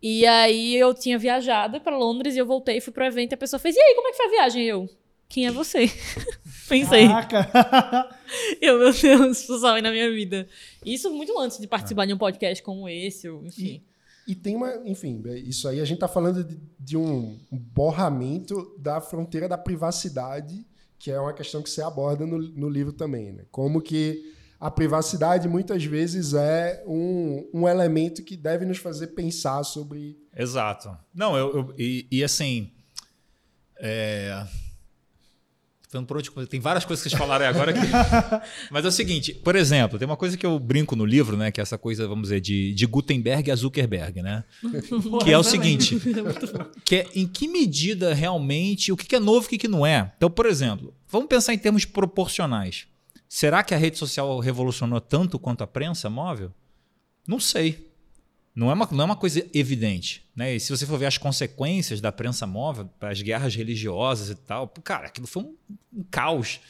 E 0.00 0.26
aí 0.26 0.76
eu 0.76 0.92
tinha 0.94 1.18
viajado 1.18 1.80
para 1.80 1.96
Londres 1.96 2.36
e 2.36 2.38
eu 2.38 2.46
voltei, 2.46 2.80
fui 2.80 2.92
pro 2.92 3.04
evento 3.04 3.32
e 3.32 3.34
a 3.34 3.38
pessoa 3.38 3.58
fez: 3.58 3.74
E 3.74 3.80
aí, 3.80 3.94
como 3.94 4.08
é 4.08 4.10
que 4.10 4.16
foi 4.16 4.26
a 4.26 4.30
viagem? 4.30 4.62
E 4.62 4.68
eu, 4.68 4.88
quem 5.28 5.46
é 5.46 5.50
você? 5.50 5.90
Pensei, 6.68 7.06
Caraca! 7.06 8.08
eu, 8.60 8.78
meu 8.78 8.92
Deus, 8.92 9.42
pessoal 9.42 9.74
aí 9.74 9.82
na 9.82 9.90
minha 9.90 10.10
vida. 10.10 10.46
Isso 10.84 11.10
muito 11.12 11.38
antes 11.38 11.58
de 11.58 11.66
participar 11.66 12.06
de 12.06 12.14
um 12.14 12.18
podcast 12.18 12.62
como 12.62 12.88
esse, 12.88 13.28
enfim. 13.28 13.82
E 14.26 14.34
tem 14.34 14.56
uma, 14.56 14.74
enfim, 14.86 15.22
é, 15.26 15.36
isso 15.38 15.68
aí 15.68 15.80
a 15.80 15.84
gente 15.84 15.96
está 15.96 16.08
falando 16.08 16.42
de, 16.42 16.58
de 16.80 16.96
um 16.96 17.38
borramento 17.50 18.74
da 18.78 18.98
fronteira 19.00 19.46
da 19.46 19.58
privacidade, 19.58 20.64
que 20.98 21.10
é 21.10 21.20
uma 21.20 21.34
questão 21.34 21.62
que 21.62 21.68
você 21.68 21.82
aborda 21.82 22.24
no, 22.26 22.38
no 22.38 22.68
livro 22.70 22.92
também, 22.92 23.32
né? 23.32 23.44
Como 23.50 23.82
que 23.82 24.32
a 24.58 24.70
privacidade 24.70 25.46
muitas 25.46 25.84
vezes 25.84 26.32
é 26.32 26.82
um, 26.86 27.46
um 27.52 27.68
elemento 27.68 28.22
que 28.24 28.34
deve 28.34 28.64
nos 28.64 28.78
fazer 28.78 29.08
pensar 29.08 29.62
sobre. 29.62 30.16
Exato. 30.34 30.96
Não, 31.14 31.36
eu, 31.36 31.54
eu- 31.54 31.74
e, 31.76 32.06
e 32.10 32.24
assim. 32.24 32.70
é, 33.78 34.46
vendo 35.94 36.06
por 36.06 36.18
onde, 36.18 36.30
tem 36.48 36.60
várias 36.60 36.84
coisas 36.84 37.02
que 37.02 37.08
vocês 37.08 37.18
falaram 37.18 37.46
agora 37.46 37.70
aqui. 37.70 37.86
Mas 38.70 38.84
é 38.84 38.88
o 38.88 38.92
seguinte, 38.92 39.32
por 39.32 39.54
exemplo, 39.54 39.98
tem 39.98 40.06
uma 40.06 40.16
coisa 40.16 40.36
que 40.36 40.44
eu 40.44 40.58
brinco 40.58 40.96
no 40.96 41.06
livro, 41.06 41.36
né? 41.36 41.50
Que 41.50 41.60
é 41.60 41.62
essa 41.62 41.78
coisa, 41.78 42.06
vamos 42.08 42.24
dizer, 42.24 42.40
de, 42.40 42.74
de 42.74 42.86
Gutenberg 42.86 43.50
a 43.50 43.56
Zuckerberg, 43.56 44.20
né? 44.20 44.44
que 45.22 45.30
é 45.30 45.38
o 45.38 45.42
seguinte: 45.42 45.98
que 46.84 46.96
é 46.96 47.06
em 47.14 47.26
que 47.26 47.46
medida 47.46 48.12
realmente 48.12 48.90
o 48.90 48.96
que 48.96 49.14
é 49.14 49.20
novo 49.20 49.46
e 49.50 49.56
o 49.56 49.58
que 49.58 49.68
não 49.68 49.86
é. 49.86 50.12
Então, 50.16 50.30
por 50.30 50.46
exemplo, 50.46 50.92
vamos 51.08 51.28
pensar 51.28 51.54
em 51.54 51.58
termos 51.58 51.84
proporcionais. 51.84 52.86
Será 53.28 53.62
que 53.62 53.74
a 53.74 53.78
rede 53.78 53.98
social 53.98 54.38
revolucionou 54.40 55.00
tanto 55.00 55.38
quanto 55.38 55.62
a 55.62 55.66
prensa 55.66 56.10
móvel? 56.10 56.52
Não 57.26 57.40
sei. 57.40 57.93
Não 58.54 58.70
é 58.70 58.74
uma, 58.74 58.88
não 58.92 59.02
é 59.02 59.04
uma 59.04 59.16
coisa 59.16 59.44
evidente. 59.52 60.24
Né? 60.34 60.54
E 60.54 60.60
se 60.60 60.70
você 60.70 60.86
for 60.86 60.96
ver 60.96 61.06
as 61.06 61.18
consequências 61.18 62.00
da 62.00 62.12
prensa 62.12 62.46
móvel, 62.46 62.88
as 63.00 63.20
guerras 63.20 63.54
religiosas 63.54 64.30
e 64.30 64.34
tal, 64.36 64.68
cara, 64.68 65.08
aquilo 65.08 65.26
foi 65.26 65.42
um, 65.42 65.56
um 65.92 66.04
caos. 66.04 66.60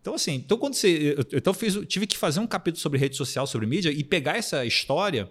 Então, 0.00 0.14
assim, 0.14 0.36
então 0.36 0.56
quando 0.56 0.74
você. 0.74 1.14
Eu, 1.18 1.38
então 1.38 1.52
fiz, 1.52 1.76
tive 1.86 2.06
que 2.06 2.16
fazer 2.16 2.40
um 2.40 2.46
capítulo 2.46 2.80
sobre 2.80 2.98
rede 2.98 3.14
social, 3.14 3.46
sobre 3.46 3.66
mídia, 3.66 3.90
e 3.90 4.02
pegar 4.02 4.38
essa 4.38 4.64
história, 4.64 5.30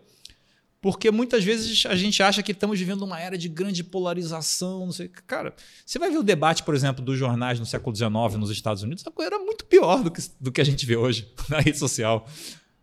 porque 0.80 1.10
muitas 1.10 1.44
vezes 1.44 1.84
a 1.88 1.96
gente 1.96 2.22
acha 2.22 2.44
que 2.44 2.52
estamos 2.52 2.78
vivendo 2.78 3.02
uma 3.02 3.20
era 3.20 3.36
de 3.36 3.50
grande 3.50 3.84
polarização. 3.84 4.86
Não 4.86 4.92
sei. 4.92 5.10
Cara, 5.26 5.56
você 5.84 5.98
vai 5.98 6.12
ver 6.12 6.18
o 6.18 6.24
debate, 6.24 6.62
por 6.62 6.76
exemplo, 6.76 7.04
dos 7.04 7.18
jornais 7.18 7.60
no 7.60 7.66
século 7.66 7.96
XIX 7.96 8.12
nos 8.38 8.52
Estados 8.52 8.84
Unidos, 8.84 9.04
era 9.20 9.40
muito 9.40 9.66
pior 9.66 10.04
do 10.04 10.12
que, 10.12 10.22
do 10.40 10.52
que 10.52 10.62
a 10.62 10.64
gente 10.64 10.86
vê 10.86 10.96
hoje 10.96 11.28
na 11.50 11.60
rede 11.60 11.80
social. 11.80 12.28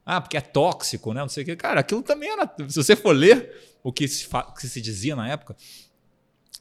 Ah, 0.04 0.20
porque 0.20 0.37
é 0.37 0.40
tóxico, 0.40 1.12
né? 1.12 1.20
Não 1.20 1.28
sei 1.28 1.42
o 1.42 1.46
que. 1.46 1.56
Cara, 1.56 1.80
aquilo 1.80 2.02
também 2.02 2.30
era. 2.30 2.52
Se 2.68 2.76
você 2.76 2.94
for 2.94 3.12
ler 3.12 3.50
o 3.82 3.92
que 3.92 4.06
se, 4.08 4.28
que 4.58 4.68
se 4.68 4.80
dizia 4.80 5.16
na 5.16 5.28
época. 5.28 5.56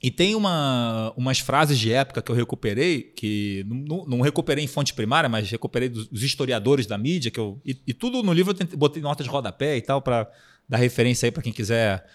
E 0.02 0.12
tem 0.12 0.36
uma, 0.36 1.14
umas 1.16 1.40
frases 1.40 1.80
de 1.80 1.92
época 1.94 2.22
que 2.22 2.30
eu 2.30 2.36
recuperei, 2.36 3.02
que 3.02 3.66
não, 3.66 4.06
não 4.06 4.22
recuperei 4.22 4.62
em 4.62 4.68
fonte 4.68 4.94
primária, 4.94 5.30
mas 5.30 5.50
recuperei 5.50 5.88
dos, 5.88 6.10
dos 6.10 6.24
historiadores 6.24 6.86
da 6.86 6.98
mídia, 6.98 7.32
que 7.32 7.40
eu, 7.40 7.62
e, 7.66 7.80
e 7.88 7.94
tudo 7.94 8.22
no 8.22 8.34
livro 8.34 8.52
eu 8.52 8.58
tentei, 8.58 8.78
botei 8.78 9.02
nota 9.02 9.24
de 9.24 9.30
rodapé 9.30 9.78
e 9.78 9.82
tal, 9.82 10.02
para 10.02 10.30
dar 10.68 10.76
referência 10.78 11.26
aí 11.28 11.32
para 11.32 11.42
quem 11.42 11.54
quiser 11.54 12.06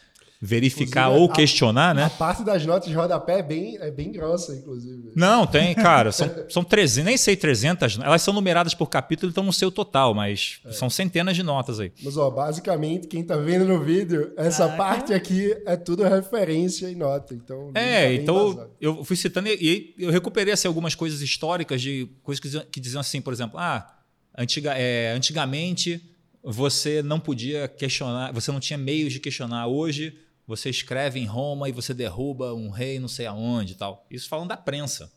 verificar 0.40 1.09
inclusive, 1.09 1.23
ou 1.23 1.28
questionar, 1.33 1.90
a, 1.90 1.95
né? 1.95 2.04
A 2.04 2.11
parte 2.11 2.45
das 2.45 2.64
notas 2.64 2.88
de 2.88 2.95
rodapé 2.95 3.40
é 3.40 3.42
bem, 3.42 3.76
é 3.78 3.90
bem 3.90 4.12
grossa, 4.12 4.54
inclusive. 4.54 5.11
Não, 5.16 5.45
tem, 5.47 5.75
cara. 5.75 6.12
São, 6.12 6.30
são 6.49 6.64
300, 6.64 7.04
nem 7.04 7.16
sei 7.16 7.37
300. 7.37 7.99
Elas 7.99 8.23
são 8.23 8.33
numeradas 8.33 8.73
por 8.73 8.88
capítulo, 8.88 9.30
então 9.30 9.42
não 9.42 9.50
sei 9.50 9.66
o 9.66 9.71
total, 9.71 10.14
mas 10.14 10.61
é. 10.64 10.73
são 10.73 10.88
centenas 10.88 11.35
de 11.35 11.42
notas 11.42 11.80
aí. 11.80 11.92
Mas, 12.04 12.16
ó, 12.16 12.30
basicamente, 12.30 13.09
quem 13.09 13.25
tá 13.25 13.37
vendo 13.37 13.64
no 13.64 13.83
vídeo, 13.83 14.33
essa 14.37 14.66
ah, 14.66 14.76
parte 14.76 15.12
aqui 15.12 15.57
é 15.66 15.76
tudo 15.76 16.04
referência 16.04 16.88
e 16.88 16.95
nota. 16.95 17.35
Então, 17.35 17.73
é, 17.75 18.07
tá 18.07 18.12
então 18.23 18.71
eu 18.80 19.04
fui 19.04 19.16
citando 19.16 19.49
e 19.49 19.95
eu 19.99 20.11
recuperei 20.11 20.52
assim, 20.52 20.68
algumas 20.68 20.95
coisas 20.95 21.21
históricas 21.21 21.83
de 21.83 22.09
coisas 22.23 22.40
que 22.40 22.47
diziam, 22.47 22.64
que 22.71 22.80
diziam 22.80 23.00
assim, 23.00 23.21
por 23.21 23.33
exemplo, 23.33 23.59
ah, 23.59 23.92
antiga, 24.37 24.75
é, 24.76 25.12
antigamente 25.12 26.00
você 26.45 27.02
não 27.02 27.18
podia 27.18 27.66
questionar, 27.66 28.33
você 28.33 28.52
não 28.52 28.61
tinha 28.61 28.78
meios 28.78 29.12
de 29.12 29.18
questionar. 29.18 29.66
Hoje 29.66 30.16
você 30.49 30.71
escreve 30.71 31.21
em 31.21 31.26
Roma 31.26 31.69
e 31.69 31.73
você 31.73 31.93
derruba 31.93 32.55
um 32.55 32.71
rei 32.71 32.99
não 32.99 33.07
sei 33.07 33.26
aonde 33.26 33.75
e 33.75 33.76
tal. 33.76 34.07
Isso 34.11 34.26
falando 34.31 34.49
da 34.49 34.57
prensa. 34.57 35.12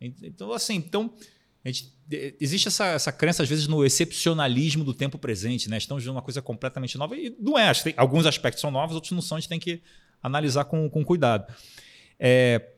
Então, 0.00 0.52
assim, 0.52 0.74
então, 0.74 1.14
gente, 1.64 1.94
existe 2.40 2.66
essa, 2.66 2.86
essa 2.86 3.12
crença, 3.12 3.44
às 3.44 3.48
vezes, 3.48 3.68
no 3.68 3.84
excepcionalismo 3.84 4.82
do 4.82 4.92
tempo 4.92 5.18
presente. 5.18 5.70
Né? 5.70 5.78
Estamos 5.78 6.02
vivendo 6.02 6.16
uma 6.16 6.22
coisa 6.22 6.42
completamente 6.42 6.98
nova 6.98 7.16
e 7.16 7.32
não 7.38 7.56
é. 7.56 7.72
Tem, 7.74 7.94
alguns 7.96 8.26
aspectos 8.26 8.60
são 8.60 8.72
novos, 8.72 8.96
outros 8.96 9.12
não 9.12 9.22
são. 9.22 9.36
A 9.36 9.40
gente 9.40 9.48
tem 9.48 9.60
que 9.60 9.80
analisar 10.20 10.64
com, 10.64 10.90
com 10.90 11.04
cuidado. 11.04 11.46
É, 12.18 12.72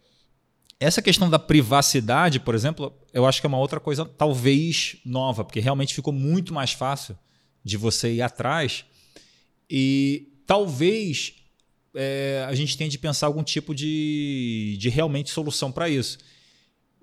essa 0.78 1.00
questão 1.00 1.30
da 1.30 1.38
privacidade, 1.38 2.38
por 2.38 2.54
exemplo, 2.54 2.94
eu 3.14 3.24
acho 3.24 3.40
que 3.40 3.46
é 3.46 3.48
uma 3.48 3.58
outra 3.58 3.80
coisa 3.80 4.04
talvez 4.04 4.98
nova, 5.06 5.42
porque 5.42 5.58
realmente 5.58 5.94
ficou 5.94 6.12
muito 6.12 6.52
mais 6.52 6.72
fácil 6.72 7.18
de 7.64 7.78
você 7.78 8.12
ir 8.12 8.22
atrás 8.22 8.84
e 9.70 10.28
talvez 10.46 11.37
é, 12.00 12.46
a 12.46 12.54
gente 12.54 12.78
tem 12.78 12.88
de 12.88 12.96
pensar 12.96 13.26
algum 13.26 13.42
tipo 13.42 13.74
de, 13.74 14.76
de 14.78 14.88
realmente 14.88 15.30
solução 15.30 15.72
para 15.72 15.88
isso. 15.88 16.16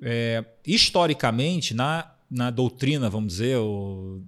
É, 0.01 0.41
historicamente, 0.65 1.73
na, 1.73 2.15
na 2.31 2.49
doutrina, 2.49 3.09
vamos 3.09 3.33
dizer, 3.33 3.57
o, 3.57 4.23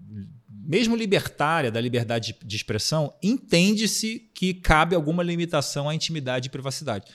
mesmo 0.49 0.93
libertária 0.93 1.71
da 1.71 1.79
liberdade 1.79 2.33
de, 2.33 2.45
de 2.45 2.55
expressão, 2.57 3.13
entende-se 3.23 4.29
que 4.33 4.53
cabe 4.55 4.93
alguma 4.93 5.23
limitação 5.23 5.87
à 5.87 5.95
intimidade 5.95 6.47
e 6.47 6.51
privacidade. 6.51 7.09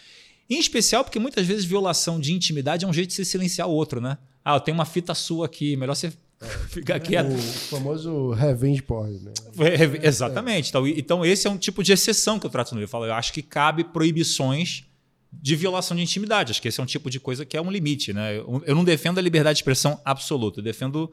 Em 0.49 0.59
especial 0.59 1.05
porque 1.05 1.19
muitas 1.19 1.47
vezes 1.47 1.67
violação 1.67 2.19
de 2.19 2.33
intimidade 2.33 2.87
é 2.87 2.89
um 2.89 2.93
jeito 2.93 3.09
de 3.09 3.17
se 3.17 3.25
silenciar 3.27 3.69
o 3.69 3.73
outro, 3.73 4.01
né? 4.01 4.17
Ah, 4.43 4.57
eu 4.57 4.61
tenho 4.61 4.77
uma 4.77 4.87
fita 4.87 5.15
sua 5.15 5.45
aqui, 5.45 5.77
melhor 5.77 5.95
você 5.95 6.11
Fica 6.69 6.99
quieto. 6.99 7.33
O 7.33 7.39
famoso 7.39 8.31
revenge 8.31 8.83
porn, 8.83 9.19
né? 9.21 9.33
Exatamente. 10.03 10.69
Então, 10.69 10.87
então, 10.87 11.25
esse 11.25 11.47
é 11.47 11.51
um 11.51 11.57
tipo 11.57 11.83
de 11.83 11.93
exceção 11.93 12.39
que 12.39 12.47
eu 12.47 12.51
trato 12.51 12.73
no 12.73 12.81
livro. 12.81 12.89
Eu, 12.89 12.91
falo, 12.91 13.07
eu 13.07 13.15
acho 13.15 13.33
que 13.33 13.43
cabe 13.43 13.85
proibições 13.85 14.85
de 15.33 15.57
violação 15.57 15.97
de 15.97 16.03
intimidade. 16.03 16.51
Acho 16.51 16.61
que 16.61 16.69
esse 16.69 16.81
é 16.81 16.83
um 16.83 16.87
tipo 16.87 17.09
de 17.09 17.19
coisa 17.19 17.47
que 17.47 17.57
é 17.57 17.63
um 17.63 17.71
limite. 17.71 18.13
Né? 18.13 18.37
Eu 18.39 18.75
não 18.75 18.85
defendo 18.85 19.19
a 19.19 19.23
liberdade 19.23 19.57
de 19.57 19.61
expressão 19.61 20.01
absoluta. 20.05 20.61
Eu 20.61 20.65
defendo 20.65 21.11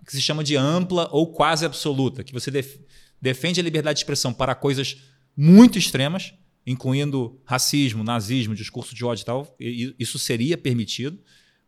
o 0.00 0.04
que 0.04 0.12
se 0.12 0.20
chama 0.20 0.44
de 0.44 0.56
ampla 0.56 1.08
ou 1.10 1.32
quase 1.32 1.64
absoluta, 1.64 2.22
que 2.22 2.32
você 2.32 2.50
def 2.50 2.76
defende 3.20 3.58
a 3.58 3.62
liberdade 3.62 3.96
de 3.96 4.00
expressão 4.00 4.30
para 4.30 4.54
coisas 4.54 4.98
muito 5.34 5.78
extremas, 5.78 6.34
incluindo 6.66 7.40
racismo, 7.46 8.04
nazismo, 8.04 8.54
discurso 8.54 8.94
de 8.94 9.04
ódio 9.04 9.22
e 9.22 9.24
tal. 9.24 9.56
E 9.58 9.94
isso 9.98 10.18
seria 10.18 10.56
permitido, 10.58 11.18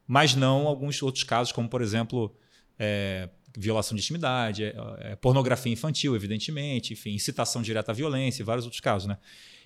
mas 0.07 0.35
não 0.35 0.67
alguns 0.67 1.03
outros 1.03 1.25
casos, 1.25 1.50
como, 1.50 1.67
por 1.67 1.81
exemplo, 1.81 2.37
é, 2.78 3.28
violação 3.56 3.97
de 3.97 4.02
intimidade, 4.02 4.64
é, 4.64 4.75
é, 5.00 5.16
pornografia 5.16 5.73
infantil, 5.73 6.14
evidentemente, 6.14 6.92
enfim, 6.92 7.11
incitação 7.11 7.61
direta 7.62 7.92
à 7.92 7.94
violência 7.94 8.42
e 8.42 8.44
vários 8.44 8.64
outros 8.64 8.80
casos. 8.80 9.08
Né? 9.08 9.18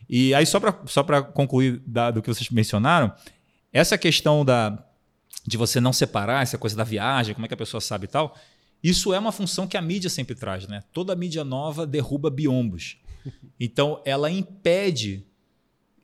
E 0.09 0.35
aí, 0.35 0.47
só 0.47 0.59
para 0.59 0.81
só 0.87 1.03
concluir 1.23 1.83
da, 1.87 2.11
do 2.11 2.23
que 2.23 2.29
vocês 2.29 2.49
mencionaram, 2.51 3.13
essa 3.73 3.99
questão 3.99 4.45
da, 4.45 4.85
de 5.47 5.57
você 5.57 5.81
não 5.81 5.93
separar, 5.93 6.43
essa 6.43 6.59
coisa 6.59 6.77
da 6.77 6.85
viagem, 6.85 7.35
como 7.35 7.45
é 7.45 7.49
que 7.49 7.55
a 7.55 7.57
pessoa 7.57 7.81
sabe 7.81 8.05
e 8.05 8.09
tal, 8.09 8.37
isso 8.83 9.13
é 9.13 9.19
uma 9.19 9.33
função 9.33 9.67
que 9.67 9.77
a 9.77 9.83
mídia 9.83 10.11
sempre 10.11 10.35
traz. 10.35 10.67
Né? 10.67 10.83
Toda 10.93 11.15
mídia 11.15 11.45
nova 11.45 11.87
derruba 11.87 12.31
biombos. 12.31 12.97
Então, 13.61 14.03
ela 14.05 14.31
impede 14.31 15.25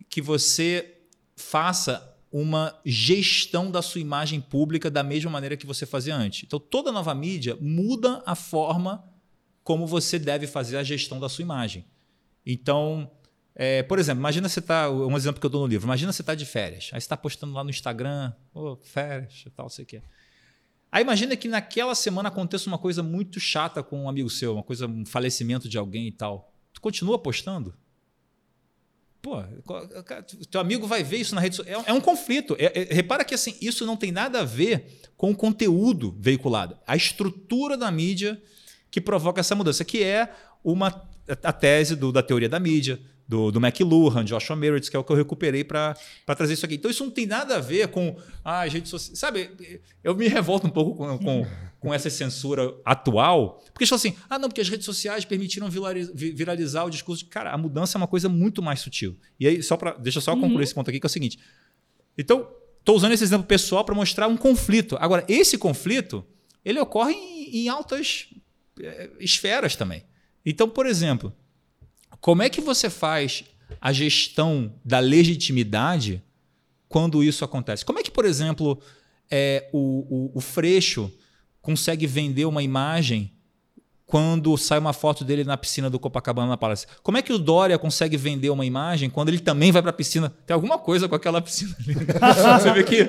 que 0.09 0.23
você 0.23 0.99
faça 1.37 2.17
uma 2.31 2.79
gestão 2.85 3.71
da 3.71 3.81
sua 3.81 4.01
imagem 4.01 4.41
pública 4.41 4.91
da 4.91 5.03
mesma 5.03 5.31
maneira 5.31 5.57
que 5.57 5.67
você 5.67 5.87
fazia 5.87 6.15
antes. 6.15 6.45
Então, 6.45 6.59
toda 6.59 6.93
nova 6.93 7.15
mídia 7.15 7.57
muda 7.61 8.23
a 8.27 8.35
forma 8.35 9.05
como 9.65 9.87
você 9.87 10.19
deve 10.19 10.47
fazer 10.47 10.77
a 10.77 10.83
gestão 10.83 11.19
da 11.19 11.29
sua 11.29 11.43
imagem. 11.43 11.87
Então, 12.45 13.11
é, 13.55 13.83
por 13.83 13.99
exemplo, 13.99 14.21
imagina 14.21 14.49
você 14.49 14.61
está. 14.61 14.91
Um 14.91 15.17
exemplo 15.17 15.41
que 15.41 15.47
eu 15.47 15.51
dou 15.51 15.63
no 15.63 15.67
livro. 15.67 15.87
Imagina 15.87 16.13
você 16.13 16.23
está 16.23 16.35
de 16.35 16.47
férias. 16.47 16.91
Aí 16.93 17.01
você 17.01 17.05
está 17.05 17.17
postando 17.17 17.53
lá 17.53 17.65
no 17.65 17.71
Instagram, 17.71 18.33
oh, 18.55 18.77
férias 18.77 19.45
tal, 19.57 19.69
sei 19.69 19.85
o 19.85 19.87
quê. 19.87 20.03
Aí 20.91 21.03
imagina 21.03 21.37
que 21.37 21.49
naquela 21.49 21.95
semana 21.95 22.29
aconteça 22.29 22.69
uma 22.69 22.79
coisa 22.79 23.03
muito 23.03 23.39
chata 23.41 23.83
com 23.83 24.05
um 24.05 24.09
amigo 24.09 24.31
seu, 24.31 24.55
uma 24.55 24.63
coisa, 24.63 24.87
um 24.87 25.05
falecimento 25.05 25.69
de 25.69 25.77
alguém 25.77 26.07
e 26.07 26.13
tal. 26.13 26.55
Tu 26.73 26.81
continua 26.81 27.19
postando? 27.19 27.75
Pô, 29.65 29.81
teu 30.51 30.61
amigo 30.61 30.87
vai 30.87 31.03
ver 31.03 31.19
isso 31.19 31.35
na 31.35 31.41
rede 31.41 31.57
social. 31.57 31.85
É, 31.87 31.91
é 31.91 31.93
um 31.93 32.01
conflito. 32.01 32.57
É, 32.59 32.83
é, 32.83 32.95
repara 32.95 33.25
que 33.25 33.35
assim, 33.35 33.55
isso 33.61 33.85
não 33.85 33.97
tem 33.97 34.11
nada 34.11 34.41
a 34.41 34.45
ver 34.45 35.01
com 35.17 35.31
o 35.31 35.37
conteúdo 35.37 36.17
veiculado. 36.19 36.77
A 36.87 36.97
estrutura 36.97 37.77
da 37.77 37.91
mídia 37.91 38.41
que 38.91 39.01
provoca 39.01 39.41
essa 39.41 39.55
mudança, 39.55 39.85
que 39.85 40.03
é 40.03 40.33
uma, 40.65 41.07
a 41.43 41.53
tese 41.53 41.95
do, 41.95 42.11
da 42.11 42.23
teoria 42.23 42.49
da 42.49 42.59
mídia, 42.59 43.01
do, 43.29 43.53
do 43.53 43.61
McLuhan, 43.61 44.25
Joshua 44.25 44.57
Meredith, 44.57 44.91
que 44.91 44.97
é 44.97 44.99
o 44.99 45.05
que 45.05 45.13
eu 45.13 45.17
recuperei 45.17 45.63
para 45.63 45.95
trazer 46.35 46.55
isso 46.55 46.65
aqui. 46.65 46.77
Então, 46.77 46.91
isso 46.91 47.05
não 47.05 47.11
tem 47.11 47.27
nada 47.27 47.57
a 47.57 47.61
ver 47.61 47.89
com 47.89 48.17
ah, 48.43 48.61
a 48.61 48.69
gente 48.69 48.89
social. 48.89 49.15
Sabe, 49.15 49.51
eu 50.03 50.15
me 50.15 50.27
revolto 50.29 50.67
um 50.67 50.71
pouco 50.71 50.97
com, 50.97 51.19
com, 51.19 51.47
com 51.79 51.93
essa 51.93 52.09
censura 52.09 52.75
atual, 52.83 53.63
porque 53.67 53.85
eles 53.85 53.91
falam 53.91 53.99
assim: 53.99 54.17
ah, 54.31 54.39
não, 54.39 54.49
porque 54.49 54.63
as 54.63 54.69
redes 54.71 54.87
sociais 54.87 55.27
permitiram 55.27 55.69
viralizar 56.15 56.85
o 56.85 56.91
discurso. 56.91 57.27
Cara, 57.27 57.53
a 57.53 57.59
mudança 57.59 57.99
é 57.99 58.01
uma 58.01 58.09
coisa 58.09 58.31
muito 58.31 58.63
mais 58.63 58.81
sutil. 58.81 59.15
E 59.39 59.47
aí, 59.47 59.63
só 59.63 59.77
para. 59.77 59.93
Deixa 59.99 60.19
eu 60.19 60.23
só 60.23 60.33
concluir 60.33 60.55
uhum. 60.55 60.63
esse 60.63 60.75
ponto 60.75 60.89
aqui, 60.89 60.99
que 60.99 61.07
é 61.07 61.09
o 61.09 61.11
seguinte. 61.11 61.39
Então, 62.17 62.49
estou 62.79 62.97
usando 62.97 63.13
esse 63.13 63.25
exemplo 63.25 63.47
pessoal 63.47 63.85
para 63.85 63.95
mostrar 63.95 64.27
um 64.27 64.39
conflito. 64.39 64.97
Agora, 64.99 65.23
esse 65.29 65.59
conflito, 65.59 66.25
ele 66.65 66.81
ocorre 66.81 67.13
em, 67.13 67.65
em 67.65 67.69
altas 67.69 68.31
é, 68.81 69.11
esferas 69.21 69.77
também. 69.77 70.05
Então, 70.47 70.67
por 70.67 70.87
exemplo, 70.87 71.31
como 72.21 72.43
é 72.43 72.49
que 72.49 72.61
você 72.61 72.89
faz 72.91 73.45
a 73.81 73.93
gestão 73.93 74.73
da 74.85 74.99
legitimidade 74.99 76.23
quando 76.89 77.23
isso 77.23 77.45
acontece? 77.45 77.85
Como 77.85 77.99
é 77.99 78.03
que, 78.03 78.11
por 78.11 78.25
exemplo, 78.25 78.81
é, 79.31 79.69
o, 79.73 80.31
o, 80.33 80.39
o 80.39 80.41
Freixo 80.41 81.11
consegue 81.61 82.07
vender 82.07 82.45
uma 82.47 82.63
imagem 82.63 83.33
quando 84.07 84.57
sai 84.57 84.79
uma 84.79 84.95
foto 84.95 85.23
dele 85.23 85.45
na 85.45 85.55
piscina 85.59 85.91
do 85.91 85.99
Copacabana 85.99 86.57
Palace. 86.57 86.87
Como 87.03 87.19
é 87.19 87.23
que 87.23 87.31
o 87.33 87.39
Dória 87.39 87.79
consegue 87.79 88.17
vender 88.17 88.49
uma 88.49 88.65
imagem 88.65 89.11
quando 89.11 89.29
ele 89.29 89.39
também 89.39 89.71
vai 89.71 89.83
para 89.83 89.91
a 89.91 89.95
piscina? 89.95 90.31
Tem 90.47 90.55
alguma 90.55 90.79
coisa 90.79 91.07
com 91.07 91.15
aquela 91.15 91.43
piscina 91.43 91.77
ali. 91.79 91.95
Você 92.63 92.73
vê 92.73 92.85
que 92.85 93.07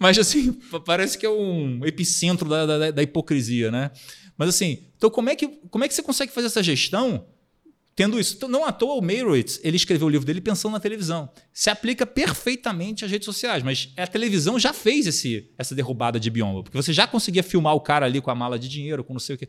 Mas 0.00 0.18
assim, 0.18 0.52
pa- 0.52 0.80
parece 0.80 1.16
que 1.16 1.24
é 1.24 1.30
um 1.30 1.86
epicentro 1.86 2.48
da, 2.48 2.66
da, 2.66 2.90
da 2.90 3.02
hipocrisia, 3.04 3.70
né? 3.70 3.92
Mas 4.36 4.48
assim, 4.48 4.82
então 4.96 5.10
como 5.10 5.30
é, 5.30 5.36
que, 5.36 5.46
como 5.70 5.84
é 5.84 5.88
que 5.88 5.94
você 5.94 6.02
consegue 6.02 6.32
fazer 6.32 6.48
essa 6.48 6.62
gestão 6.62 7.26
tendo 7.98 8.20
isso? 8.20 8.36
Então, 8.36 8.48
não 8.48 8.64
à 8.64 8.70
toa 8.70 8.94
o 8.94 9.02
Meyerowitz, 9.02 9.58
ele 9.64 9.76
escreveu 9.76 10.06
o 10.06 10.08
livro 10.08 10.24
dele 10.24 10.40
pensando 10.40 10.70
na 10.70 10.78
televisão. 10.78 11.28
Se 11.52 11.68
aplica 11.68 12.06
perfeitamente 12.06 13.04
às 13.04 13.10
redes 13.10 13.26
sociais, 13.26 13.60
mas 13.64 13.92
a 13.96 14.06
televisão 14.06 14.56
já 14.56 14.72
fez 14.72 15.08
esse, 15.08 15.50
essa 15.58 15.74
derrubada 15.74 16.20
de 16.20 16.30
biombo, 16.30 16.62
porque 16.62 16.76
você 16.76 16.92
já 16.92 17.08
conseguia 17.08 17.42
filmar 17.42 17.74
o 17.74 17.80
cara 17.80 18.06
ali 18.06 18.20
com 18.20 18.30
a 18.30 18.36
mala 18.36 18.56
de 18.56 18.68
dinheiro, 18.68 19.02
com 19.02 19.14
não 19.14 19.18
sei 19.18 19.34
o 19.34 19.38
quê. 19.38 19.48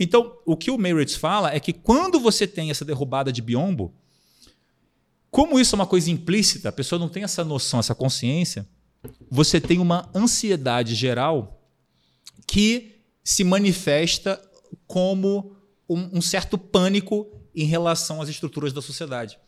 Então, 0.00 0.38
o 0.46 0.56
que 0.56 0.70
o 0.70 0.78
Meyerowitz 0.78 1.16
fala 1.16 1.54
é 1.54 1.60
que 1.60 1.70
quando 1.70 2.18
você 2.18 2.46
tem 2.46 2.70
essa 2.70 2.82
derrubada 2.82 3.30
de 3.30 3.42
biombo, 3.42 3.94
como 5.30 5.60
isso 5.60 5.74
é 5.74 5.76
uma 5.76 5.86
coisa 5.86 6.10
implícita, 6.10 6.70
a 6.70 6.72
pessoa 6.72 6.98
não 6.98 7.10
tem 7.10 7.24
essa 7.24 7.44
noção, 7.44 7.78
essa 7.78 7.94
consciência, 7.94 8.66
você 9.30 9.60
tem 9.60 9.78
uma 9.78 10.10
ansiedade 10.14 10.94
geral 10.94 11.62
que 12.46 13.02
se 13.22 13.44
manifesta 13.44 14.40
como 14.86 15.54
um, 15.86 16.16
um 16.16 16.22
certo 16.22 16.56
pânico 16.56 17.41
em 17.54 17.64
relação 17.64 18.20
às 18.20 18.28
estruturas 18.28 18.72
da 18.72 18.82
sociedade. 18.82 19.38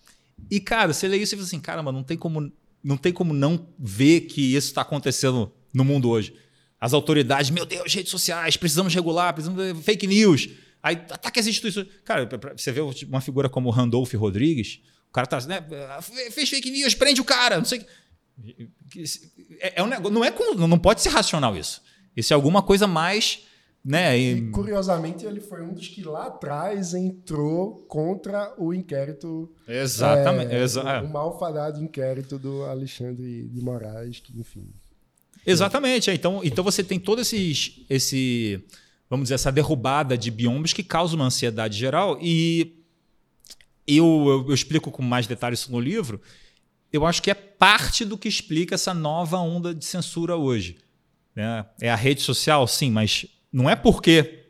E, 0.50 0.60
cara, 0.60 0.92
você 0.92 1.08
lê 1.08 1.18
isso 1.18 1.34
e 1.34 1.36
fala 1.36 1.46
assim, 1.46 1.60
caramba, 1.60 1.92
não 1.92 2.02
tem 2.02 2.16
como 2.16 2.52
não, 2.84 2.98
tem 2.98 3.12
como 3.12 3.32
não 3.32 3.66
ver 3.78 4.22
que 4.22 4.54
isso 4.54 4.68
está 4.68 4.82
acontecendo 4.82 5.50
no 5.72 5.84
mundo 5.84 6.10
hoje. 6.10 6.34
As 6.78 6.92
autoridades, 6.92 7.48
meu 7.48 7.64
Deus, 7.64 7.92
redes 7.94 8.10
sociais, 8.10 8.58
precisamos 8.58 8.94
regular, 8.94 9.32
precisamos 9.32 9.82
fake 9.82 10.06
news. 10.06 10.50
Aí 10.82 10.96
ataque 10.96 11.40
as 11.40 11.46
instituições. 11.46 11.86
Cara, 12.04 12.28
você 12.54 12.70
vê 12.70 12.82
uma 13.08 13.22
figura 13.22 13.48
como 13.48 13.70
Randolph 13.70 14.12
Rodrigues, 14.12 14.80
o 15.08 15.12
cara 15.12 15.26
tá, 15.26 15.40
né, 15.46 15.64
fez 16.30 16.50
fake 16.50 16.70
news, 16.70 16.94
prende 16.94 17.22
o 17.22 17.24
cara, 17.24 17.56
não 17.56 17.64
sei. 17.64 17.86
É, 19.60 19.80
é 19.80 19.82
um 19.82 19.86
negócio, 19.86 20.12
não, 20.12 20.22
é 20.22 20.34
não 20.68 20.78
pode 20.78 21.00
ser 21.00 21.08
racional 21.08 21.56
isso. 21.56 21.80
Isso 22.14 22.32
é 22.32 22.36
alguma 22.36 22.62
coisa 22.62 22.86
mais. 22.86 23.46
Né, 23.84 24.18
E, 24.18 24.32
e- 24.38 24.50
curiosamente, 24.50 25.26
ele 25.26 25.40
foi 25.40 25.60
um 25.62 25.74
dos 25.74 25.88
que 25.88 26.02
lá 26.02 26.28
atrás 26.28 26.94
entrou 26.94 27.84
contra 27.86 28.54
o 28.56 28.72
inquérito. 28.72 29.52
exatamente. 29.68 30.52
é, 30.54 30.62
exa- 30.62 31.02
o, 31.02 31.06
o 31.06 31.12
malfadado 31.12 31.82
inquérito 31.82 32.38
do 32.38 32.62
Alexandre 32.64 33.46
de 33.46 33.60
Moraes, 33.60 34.20
que, 34.20 34.38
enfim. 34.40 34.66
Exatamente. 35.46 36.08
é. 36.10 36.14
Então, 36.14 36.40
então 36.42 36.64
você 36.64 36.82
tem 36.82 36.98
todo 36.98 37.20
esses, 37.20 37.84
esse, 37.90 38.64
vamos 39.10 39.24
dizer, 39.24 39.34
essa 39.34 39.52
derrubada 39.52 40.16
de 40.16 40.30
biomas 40.30 40.72
que 40.72 40.82
causa 40.82 41.14
uma 41.14 41.26
ansiedade 41.26 41.76
geral. 41.78 42.18
E 42.22 42.82
eu, 43.86 44.06
eu, 44.06 44.46
eu 44.48 44.54
explico 44.54 44.90
com 44.90 45.02
mais 45.02 45.26
detalhes 45.26 45.60
isso 45.60 45.70
no 45.70 45.78
livro. 45.78 46.20
Eu 46.90 47.04
acho 47.04 47.20
que 47.22 47.30
é 47.30 47.34
parte 47.34 48.02
do 48.04 48.16
que 48.16 48.28
explica 48.28 48.76
essa 48.76 48.94
nova 48.94 49.36
onda 49.38 49.74
de 49.74 49.84
censura 49.84 50.36
hoje. 50.36 50.78
né? 51.36 51.66
É 51.80 51.90
a 51.90 51.96
rede 51.96 52.22
social, 52.22 52.66
sim, 52.66 52.90
mas 52.90 53.26
não 53.54 53.70
é 53.70 53.76
porque. 53.76 54.40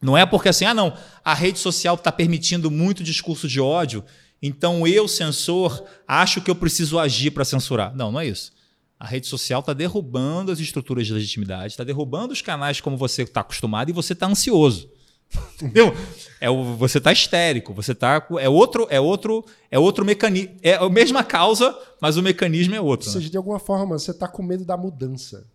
Não 0.00 0.16
é 0.16 0.24
porque 0.24 0.48
assim, 0.48 0.64
ah, 0.64 0.72
não, 0.72 0.96
a 1.22 1.34
rede 1.34 1.58
social 1.58 1.94
está 1.94 2.10
permitindo 2.10 2.70
muito 2.70 3.04
discurso 3.04 3.46
de 3.46 3.60
ódio, 3.60 4.02
então 4.40 4.86
eu, 4.86 5.06
censor, 5.06 5.84
acho 6.08 6.40
que 6.40 6.50
eu 6.50 6.54
preciso 6.54 6.98
agir 6.98 7.32
para 7.32 7.44
censurar. 7.44 7.94
Não, 7.94 8.10
não 8.10 8.18
é 8.18 8.26
isso. 8.26 8.50
A 8.98 9.06
rede 9.06 9.26
social 9.26 9.60
está 9.60 9.74
derrubando 9.74 10.50
as 10.50 10.58
estruturas 10.58 11.06
de 11.06 11.12
legitimidade, 11.12 11.74
está 11.74 11.84
derrubando 11.84 12.32
os 12.32 12.40
canais 12.40 12.80
como 12.80 12.96
você 12.96 13.24
está 13.24 13.42
acostumado 13.42 13.90
e 13.90 13.92
você 13.92 14.14
está 14.14 14.26
ansioso. 14.26 14.90
Entendeu? 15.56 15.94
É 16.40 16.48
o, 16.48 16.76
você 16.76 16.96
está 16.96 17.12
histérico, 17.12 17.74
você 17.74 17.94
tá 17.94 18.26
é 18.38 18.48
outro 18.48 18.86
é 18.88 18.98
outro 18.98 19.44
é 19.70 19.78
outro 19.78 20.02
mecanismo, 20.02 20.56
é 20.62 20.76
a 20.76 20.88
mesma 20.88 21.22
causa, 21.22 21.78
mas 22.00 22.16
o 22.16 22.22
mecanismo 22.22 22.74
é 22.74 22.80
outro. 22.80 23.06
Ou 23.06 23.14
né? 23.14 23.20
seja, 23.20 23.30
de 23.30 23.36
alguma 23.36 23.58
forma, 23.58 23.98
você 23.98 24.12
está 24.12 24.26
com 24.26 24.42
medo 24.42 24.64
da 24.64 24.78
mudança. 24.78 25.46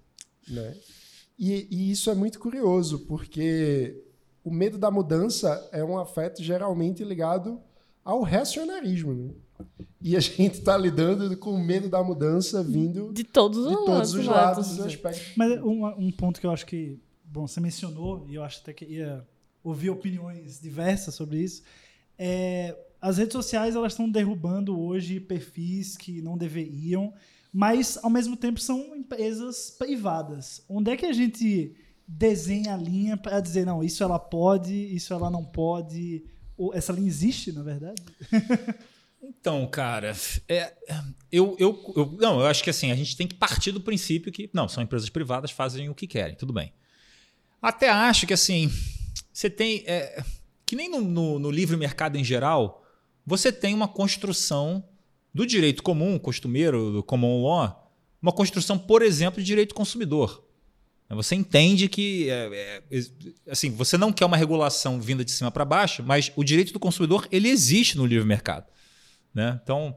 Né? 0.47 0.75
E, 1.37 1.67
e 1.69 1.91
isso 1.91 2.09
é 2.09 2.15
muito 2.15 2.39
curioso, 2.39 2.99
porque 2.99 4.03
o 4.43 4.51
medo 4.51 4.77
da 4.77 4.89
mudança 4.89 5.67
é 5.71 5.83
um 5.83 5.97
afeto 5.97 6.41
geralmente 6.41 7.03
ligado 7.03 7.59
ao 8.03 8.21
racionalismo. 8.21 9.13
Né? 9.13 9.33
E 10.01 10.15
a 10.15 10.19
gente 10.21 10.59
está 10.59 10.77
lidando 10.77 11.35
com 11.37 11.51
o 11.51 11.59
medo 11.59 11.89
da 11.89 12.03
mudança 12.03 12.63
vindo 12.63 13.11
De 13.11 13.23
todos, 13.23 13.67
de 13.67 13.75
todos 13.85 14.13
os 14.13 14.25
lados 14.25 14.77
do 14.77 14.83
assim. 14.83 14.93
aspecto. 14.93 15.31
Mas 15.35 15.59
um, 15.61 15.85
um 15.85 16.11
ponto 16.11 16.39
que 16.39 16.45
eu 16.45 16.51
acho 16.51 16.65
que, 16.65 16.99
bom, 17.23 17.47
você 17.47 17.59
mencionou, 17.59 18.25
e 18.29 18.35
eu 18.35 18.43
acho 18.43 18.61
até 18.61 18.71
que 18.71 18.85
ia 18.85 19.25
ouvir 19.63 19.89
opiniões 19.89 20.61
diversas 20.61 21.15
sobre 21.15 21.39
isso, 21.39 21.63
é 22.17 22.77
as 23.01 23.19
redes 23.19 23.33
sociais 23.33 23.75
elas 23.75 23.93
estão 23.93 24.09
derrubando 24.09 24.79
hoje 24.79 25.19
perfis 25.19 25.95
que 25.95 26.23
não 26.23 26.35
deveriam, 26.35 27.13
mas 27.57 27.97
ao 28.03 28.09
mesmo 28.09 28.35
tempo 28.35 28.59
são 28.59 28.93
empresas 28.93 29.69
privadas. 29.79 30.61
Onde 30.67 30.91
é 30.91 30.97
que 30.97 31.05
a 31.05 31.13
gente 31.13 31.73
desenha 32.05 32.73
a 32.73 32.77
linha 32.77 33.15
para 33.15 33.39
dizer, 33.39 33.65
não, 33.65 33.81
isso 33.81 34.03
ela 34.03 34.19
pode, 34.19 34.73
isso 34.93 35.13
ela 35.13 35.29
não 35.29 35.45
pode? 35.45 36.25
Ou 36.57 36.73
essa 36.73 36.91
linha 36.91 37.07
existe, 37.07 37.53
na 37.53 37.63
verdade? 37.63 38.01
Então, 39.27 39.65
cara, 39.67 40.15
é, 40.47 40.71
eu, 41.31 41.55
eu, 41.57 41.93
eu- 41.95 42.15
não, 42.21 42.39
eu 42.41 42.45
acho 42.45 42.63
que 42.63 42.69
assim, 42.69 42.91
a 42.91 42.95
gente 42.95 43.17
tem 43.17 43.27
que 43.27 43.33
partir 43.33 43.71
do 43.71 43.81
princípio 43.81 44.31
que, 44.31 44.47
não, 44.53 44.67
são 44.67 44.83
empresas 44.83 45.09
privadas, 45.09 45.49
fazem 45.49 45.89
o 45.89 45.95
que 45.95 46.05
querem, 46.05 46.35
tudo 46.35 46.53
bem. 46.53 46.71
Até 47.59 47.89
acho 47.89 48.27
que 48.27 48.33
assim, 48.35 48.69
você 49.33 49.49
tem. 49.49 49.83
é, 49.87 50.23
que 50.63 50.75
nem 50.75 50.87
no, 50.89 51.01
no- 51.01 51.39
no 51.39 51.49
livre 51.49 51.75
mercado 51.75 52.17
em 52.17 52.23
geral, 52.23 52.85
você 53.25 53.51
tem 53.51 53.73
uma 53.73 53.87
construção 53.87 54.87
do 55.35 55.45
direito 55.45 55.83
comum, 55.83 56.17
costumeiro, 56.17 56.93
do 56.93 57.03
common 57.03 57.43
law, 57.43 57.91
uma 58.21 58.31
construção, 58.31 58.79
por 58.79 59.01
exemplo, 59.01 59.41
de 59.41 59.45
direito 59.45 59.75
consumidor. 59.75 60.45
Você 61.09 61.35
entende 61.35 61.89
que 61.89 62.29
é, 62.29 62.81
é, 62.89 63.01
assim, 63.51 63.69
você 63.69 63.97
não 63.97 64.13
quer 64.13 64.25
uma 64.25 64.37
regulação 64.37 64.99
vinda 64.99 65.25
de 65.25 65.31
cima 65.31 65.51
para 65.51 65.65
baixo, 65.65 66.01
mas 66.01 66.31
o 66.37 66.43
direito 66.43 66.71
do 66.71 66.79
consumidor 66.79 67.27
ele 67.33 67.49
existe 67.49 67.97
no 67.97 68.05
livre 68.05 68.25
mercado. 68.25 68.65
Né? 69.33 69.59
Então, 69.61 69.93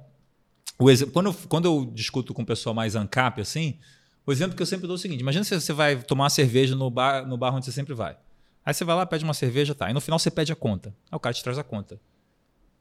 exemplo, 0.81 1.12
quando, 1.12 1.27
eu, 1.27 1.35
quando 1.48 1.64
eu 1.66 1.92
discuto 1.94 2.35
com 2.35 2.42
o 2.42 2.46
pessoal 2.46 2.74
mais 2.74 2.96
ANCAP, 2.96 3.40
assim, 3.40 3.79
o 4.27 4.33
exemplo 4.33 4.57
que 4.57 4.62
eu 4.62 4.66
sempre 4.66 4.88
dou 4.88 4.96
é 4.96 4.98
o 4.98 5.01
seguinte: 5.01 5.20
imagina 5.20 5.44
se 5.44 5.55
você 5.59 5.72
vai 5.72 6.03
tomar 6.03 6.24
uma 6.24 6.31
cerveja 6.31 6.74
no 6.74 6.90
bar, 6.90 7.24
no 7.24 7.38
bar 7.38 7.55
onde 7.55 7.64
você 7.64 7.72
sempre 7.72 7.94
vai. 7.94 8.18
Aí 8.66 8.74
você 8.74 8.85
vai 8.85 8.96
lá, 8.96 9.07
pede 9.07 9.22
uma 9.22 9.35
cerveja, 9.35 9.72
tá. 9.72 9.87
Aí 9.87 9.94
no 9.94 10.01
final 10.01 10.18
você 10.18 10.33
pede 10.33 10.53
a 10.53 10.57
conta. 10.57 10.88
Aí 11.11 11.16
o 11.16 11.20
cara 11.20 11.33
te 11.33 11.44
traz 11.44 11.59
a 11.59 11.62
conta. 11.62 12.01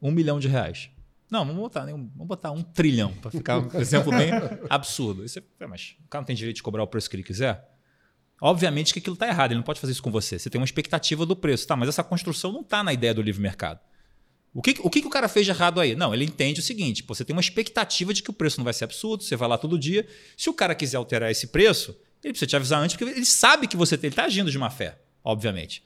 Um 0.02 0.10
milhão 0.10 0.40
de 0.40 0.48
reais. 0.48 0.90
Não, 1.30 1.44
vamos 1.44 1.60
botar, 1.60 1.84
né, 1.84 1.92
um- 1.92 2.08
vamos 2.14 2.26
botar 2.26 2.50
um 2.52 2.62
trilhão, 2.62 3.12
para 3.14 3.30
ficar 3.30 3.58
um 3.58 3.68
exemplo 3.80 4.10
bem 4.12 4.30
absurdo. 4.70 5.26
Você, 5.28 5.42
"É, 5.60 5.66
mas 5.66 5.94
o 6.04 6.08
cara 6.08 6.22
não 6.22 6.26
tem 6.26 6.34
direito 6.36 6.56
de 6.56 6.62
cobrar 6.62 6.82
o 6.82 6.86
preço 6.86 7.08
que 7.10 7.16
ele 7.16 7.22
quiser? 7.22 7.68
Obviamente 8.40 8.92
que 8.92 9.00
aquilo 9.00 9.14
está 9.14 9.26
errado, 9.26 9.50
ele 9.50 9.58
não 9.58 9.64
pode 9.64 9.80
fazer 9.80 9.92
isso 9.92 10.02
com 10.02 10.10
você. 10.12 10.38
Você 10.38 10.48
tem 10.48 10.60
uma 10.60 10.64
expectativa 10.64 11.26
do 11.26 11.34
preço, 11.34 11.66
tá? 11.66 11.74
Mas 11.76 11.88
essa 11.88 12.04
construção 12.04 12.52
não 12.52 12.60
está 12.60 12.82
na 12.84 12.92
ideia 12.92 13.12
do 13.12 13.20
livre 13.20 13.42
mercado. 13.42 13.80
O 14.54 14.62
que, 14.62 14.76
o 14.80 14.88
que, 14.88 15.00
que 15.02 15.06
o 15.06 15.10
cara 15.10 15.28
fez 15.28 15.44
de 15.44 15.50
errado 15.52 15.80
aí? 15.80 15.94
Não, 15.94 16.14
ele 16.14 16.24
entende 16.24 16.60
o 16.60 16.62
seguinte: 16.62 17.02
pô, 17.02 17.14
você 17.14 17.24
tem 17.24 17.34
uma 17.34 17.40
expectativa 17.40 18.14
de 18.14 18.22
que 18.22 18.30
o 18.30 18.32
preço 18.32 18.58
não 18.58 18.64
vai 18.64 18.72
ser 18.72 18.84
absurdo, 18.84 19.22
você 19.24 19.36
vai 19.36 19.48
lá 19.48 19.58
todo 19.58 19.78
dia. 19.78 20.06
Se 20.36 20.48
o 20.48 20.54
cara 20.54 20.74
quiser 20.74 20.96
alterar 20.96 21.30
esse 21.30 21.48
preço, 21.48 21.90
ele 22.22 22.32
precisa 22.32 22.46
te 22.48 22.56
avisar 22.56 22.80
antes, 22.80 22.96
porque 22.96 23.12
ele 23.12 23.26
sabe 23.26 23.66
que 23.66 23.76
você 23.76 23.96
está 23.96 24.24
agindo 24.24 24.50
de 24.50 24.58
má 24.58 24.70
fé, 24.70 24.98
obviamente. 25.22 25.82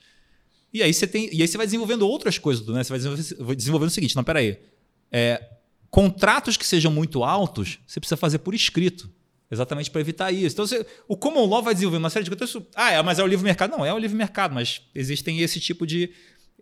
E 0.73 0.83
aí 0.83 0.93
você 0.95 1.07
tem. 1.07 1.29
E 1.35 1.43
aí 1.43 1.49
você 1.49 1.57
vai 1.57 1.67
desenvolvendo 1.67 2.07
outras 2.09 2.39
coisas, 2.39 2.67
né? 2.69 2.85
Você 2.85 2.91
vai 2.91 2.99
desenvolvendo, 2.99 3.57
desenvolvendo 3.57 3.89
o 3.89 3.93
seguinte: 3.93 4.15
não, 4.15 4.23
peraí. 4.25 4.59
É, 5.13 5.51
contratos 5.91 6.57
que 6.57 6.67
sejam 6.67 6.91
muito 6.91 7.23
altos, 7.23 7.79
você 7.87 8.01
precisa 8.01 8.17
fazer 8.17 8.39
por 8.39 8.55
escrito. 8.55 9.11
Exatamente 9.51 9.91
para 9.91 10.01
evitar 10.01 10.33
isso. 10.33 10.55
Então, 10.55 10.67
você, 10.67 10.87
o 11.07 11.15
Common 11.15 11.45
Law 11.45 11.63
vai 11.63 11.75
desenvolver 11.75 11.99
uma 11.99 12.09
série 12.09 12.25
de 12.25 12.35
coisas. 12.35 12.63
Ah, 12.75 12.91
é, 12.93 13.03
mas 13.03 13.19
é 13.19 13.23
o 13.23 13.27
livre 13.27 13.45
mercado? 13.45 13.71
Não, 13.71 13.85
é 13.85 13.93
o 13.93 13.99
livre 13.99 14.17
mercado, 14.17 14.55
mas 14.55 14.81
existem 14.95 15.41
esse 15.41 15.61
tipo 15.61 15.87
de, 15.87 16.11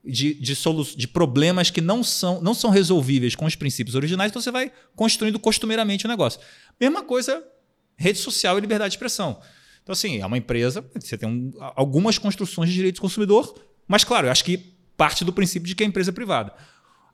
de, 0.04 0.34
de, 0.34 0.56
solu 0.56 0.84
de 0.96 1.06
problemas 1.06 1.70
que 1.70 1.80
não 1.80 2.02
são, 2.02 2.40
não 2.42 2.52
são 2.52 2.68
resolvíveis 2.68 3.36
com 3.36 3.44
os 3.44 3.54
princípios 3.54 3.94
originais, 3.94 4.32
então 4.32 4.42
você 4.42 4.50
vai 4.50 4.72
construindo 4.96 5.38
costumeiramente 5.38 6.04
o 6.04 6.08
negócio. 6.08 6.40
Mesma 6.80 7.04
coisa, 7.04 7.44
rede 7.96 8.18
social 8.18 8.58
e 8.58 8.60
liberdade 8.60 8.90
de 8.90 8.96
expressão. 8.96 9.40
Então, 9.84 9.92
assim, 9.92 10.20
é 10.20 10.26
uma 10.26 10.36
empresa, 10.36 10.84
você 10.98 11.16
tem 11.16 11.28
um, 11.28 11.52
algumas 11.76 12.18
construções 12.18 12.70
de 12.70 12.74
direito 12.74 12.96
do 12.96 13.02
consumidor, 13.02 13.54
mas, 13.86 14.02
claro, 14.02 14.26
eu 14.26 14.32
acho 14.32 14.44
que 14.44 14.58
parte 14.96 15.24
do 15.24 15.32
princípio 15.32 15.68
de 15.68 15.76
que 15.76 15.84
é 15.84 15.86
empresa 15.86 16.12
privada. 16.12 16.52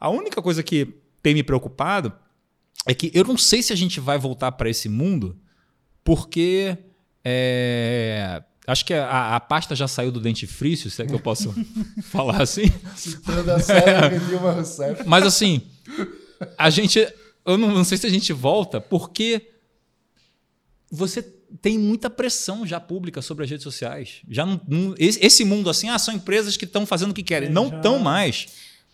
A 0.01 0.09
única 0.09 0.41
coisa 0.41 0.63
que 0.63 0.95
tem 1.27 1.35
me 1.35 1.43
preocupado 1.43 2.13
é 2.87 2.95
que 2.95 3.11
eu 3.13 3.25
não 3.25 3.37
sei 3.37 3.61
se 3.61 3.73
a 3.73 3.77
gente 3.77 3.99
vai 3.99 4.17
voltar 4.17 4.53
para 4.53 4.71
esse 4.71 4.89
mundo, 4.89 5.37
porque 6.05 6.79
é, 7.25 8.45
acho 8.65 8.85
que 8.85 8.95
a, 8.95 9.35
a, 9.35 9.41
pasta 9.41 9.75
já 9.75 9.89
saiu 9.89 10.13
do 10.13 10.21
dentifrício, 10.21 10.89
se 10.89 11.03
é 11.03 11.05
que 11.05 11.13
eu 11.13 11.19
posso 11.19 11.53
falar 12.13 12.41
assim. 12.41 12.73
Citando 12.95 13.51
a 13.51 13.59
série 13.59 14.21
Dilma 14.21 14.53
Rousseff. 14.53 15.03
Mas 15.05 15.27
assim, 15.27 15.63
a 16.57 16.71
gente. 16.71 17.05
Eu 17.45 17.59
não, 17.59 17.75
não 17.75 17.83
sei 17.83 17.99
se 17.99 18.07
a 18.07 18.11
gente 18.11 18.33
volta, 18.33 18.81
porque 18.81 19.51
você 20.89 21.23
tem 21.61 21.77
muita 21.77 22.09
pressão 22.09 22.65
já 22.65 22.79
pública 22.79 23.21
sobre 23.21 23.43
as 23.43 23.51
redes 23.51 23.65
sociais. 23.65 24.21
Já 24.31 24.47
não, 24.47 24.61
não, 24.69 24.95
esse 24.97 25.45
mundo 25.45 25.69
assim, 25.69 25.89
ah, 25.89 25.99
são 25.99 26.15
empresas 26.15 26.57
que 26.57 26.67
estão 26.67 26.87
fazendo 26.87 27.11
o 27.11 27.15
que 27.15 27.25
querem. 27.25 27.49
É, 27.49 27.53
não 27.53 27.69
já- 27.69 27.77
estão 27.79 27.99
mais. 27.99 28.47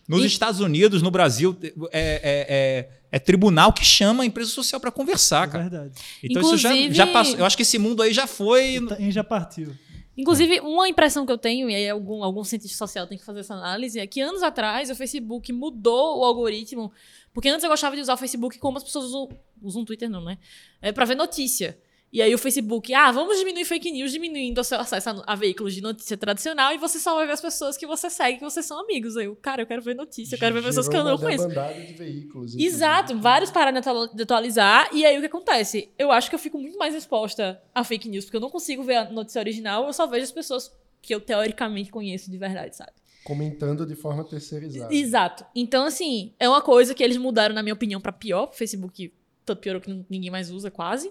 Nos 0.08 0.22
E- 0.22 0.26
Estados 0.26 0.60
Unidos, 0.60 1.00
no 1.02 1.10
Brasil, 1.10 1.56
é, 1.62 1.70
é- 1.92 2.46
é- 2.48 2.88
é 3.12 3.18
tribunal 3.18 3.72
que 3.72 3.84
chama 3.84 4.22
a 4.22 4.26
empresa 4.26 4.50
social 4.50 4.80
para 4.80 4.90
conversar, 4.90 5.46
É 5.46 5.50
cara. 5.50 5.68
verdade. 5.68 5.92
Então 6.22 6.42
isso 6.42 6.56
já, 6.56 6.70
Inclusive- 6.72 6.94
já 6.94 7.06
passou. 7.06 7.36
Eu 7.38 7.44
acho 7.44 7.56
que 7.56 7.62
esse 7.62 7.78
mundo 7.78 8.02
aí 8.02 8.12
já 8.12 8.26
foi. 8.26 8.78
E 8.98 9.10
já 9.10 9.22
partiu. 9.22 9.72
Inclusive, 10.16 10.60
uma 10.60 10.86
impressão 10.88 11.24
que 11.24 11.32
eu 11.32 11.38
tenho, 11.38 11.70
e 11.70 11.74
aí 11.74 11.88
algum, 11.88 12.22
algum 12.22 12.44
cientista 12.44 12.76
social 12.76 13.06
tem 13.06 13.16
que 13.16 13.24
fazer 13.24 13.40
essa 13.40 13.54
análise, 13.54 13.98
é 13.98 14.06
que 14.06 14.20
anos 14.20 14.42
atrás 14.42 14.90
o 14.90 14.94
Facebook 14.94 15.50
mudou 15.52 16.20
o 16.20 16.24
algoritmo. 16.24 16.92
Porque 17.32 17.48
antes 17.48 17.64
eu 17.64 17.70
gostava 17.70 17.96
de 17.96 18.02
usar 18.02 18.12
o 18.14 18.16
Facebook 18.18 18.58
como 18.58 18.76
as 18.76 18.84
pessoas 18.84 19.06
usam, 19.06 19.28
usam 19.62 19.84
Twitter, 19.86 20.10
não, 20.10 20.22
né? 20.22 20.36
É 20.82 20.92
pra 20.92 21.06
ver 21.06 21.14
notícia. 21.14 21.78
E 22.12 22.20
aí 22.20 22.34
o 22.34 22.38
Facebook, 22.38 22.92
ah, 22.92 23.10
vamos 23.10 23.38
diminuir 23.38 23.64
fake 23.64 23.90
news, 23.90 24.12
diminuindo 24.12 24.60
o 24.60 24.64
seu 24.64 24.78
acesso 24.78 25.08
a, 25.08 25.22
a 25.28 25.34
veículos 25.34 25.74
de 25.74 25.80
notícia 25.80 26.14
tradicional, 26.16 26.74
e 26.74 26.76
você 26.76 26.98
só 26.98 27.14
vai 27.14 27.26
ver 27.26 27.32
as 27.32 27.40
pessoas 27.40 27.74
que 27.76 27.86
você 27.86 28.10
segue, 28.10 28.38
que 28.38 28.44
vocês 28.44 28.66
são 28.66 28.78
amigos. 28.78 29.16
Aí 29.16 29.24
eu, 29.24 29.34
cara, 29.36 29.62
eu 29.62 29.66
quero 29.66 29.80
ver 29.80 29.94
notícia, 29.94 30.34
eu 30.34 30.38
quero 30.38 30.54
ver 30.54 30.62
pessoas 30.62 30.88
que 30.88 30.94
eu 30.96 31.02
não 31.04 31.16
conheço. 31.16 31.48
de 31.86 31.94
veículos. 31.94 32.54
Exato, 32.54 33.18
vários 33.18 33.50
pararam 33.50 33.80
de 33.80 33.88
atu- 33.88 34.14
de 34.14 34.22
atualizar. 34.24 34.90
E 34.92 35.06
aí 35.06 35.16
o 35.16 35.20
que 35.20 35.26
acontece? 35.26 35.88
Eu 35.98 36.12
acho 36.12 36.28
que 36.28 36.34
eu 36.34 36.38
fico 36.38 36.58
muito 36.58 36.76
mais 36.76 36.94
exposta 36.94 37.62
a 37.74 37.82
fake 37.82 38.08
news, 38.10 38.26
porque 38.26 38.36
eu 38.36 38.40
não 38.42 38.50
consigo 38.50 38.82
ver 38.82 38.96
a 38.96 39.10
notícia 39.10 39.40
original, 39.40 39.86
eu 39.86 39.92
só 39.94 40.06
vejo 40.06 40.24
as 40.24 40.32
pessoas 40.32 40.70
que 41.00 41.14
eu 41.14 41.20
teoricamente 41.20 41.90
conheço 41.90 42.30
de 42.30 42.36
verdade, 42.36 42.76
sabe? 42.76 42.92
Comentando 43.24 43.86
de 43.86 43.94
forma 43.94 44.22
terceirizada. 44.24 44.92
Exato. 44.94 45.46
Então, 45.54 45.86
assim, 45.86 46.34
é 46.38 46.46
uma 46.48 46.60
coisa 46.60 46.94
que 46.94 47.02
eles 47.02 47.16
mudaram, 47.16 47.54
na 47.54 47.62
minha 47.62 47.72
opinião, 47.72 48.00
pra 48.00 48.12
pior. 48.12 48.50
O 48.50 48.52
Facebook 48.52 49.12
tanto 49.44 49.60
piorou 49.60 49.80
que 49.80 50.04
ninguém 50.10 50.30
mais 50.30 50.50
usa, 50.50 50.70
quase. 50.70 51.10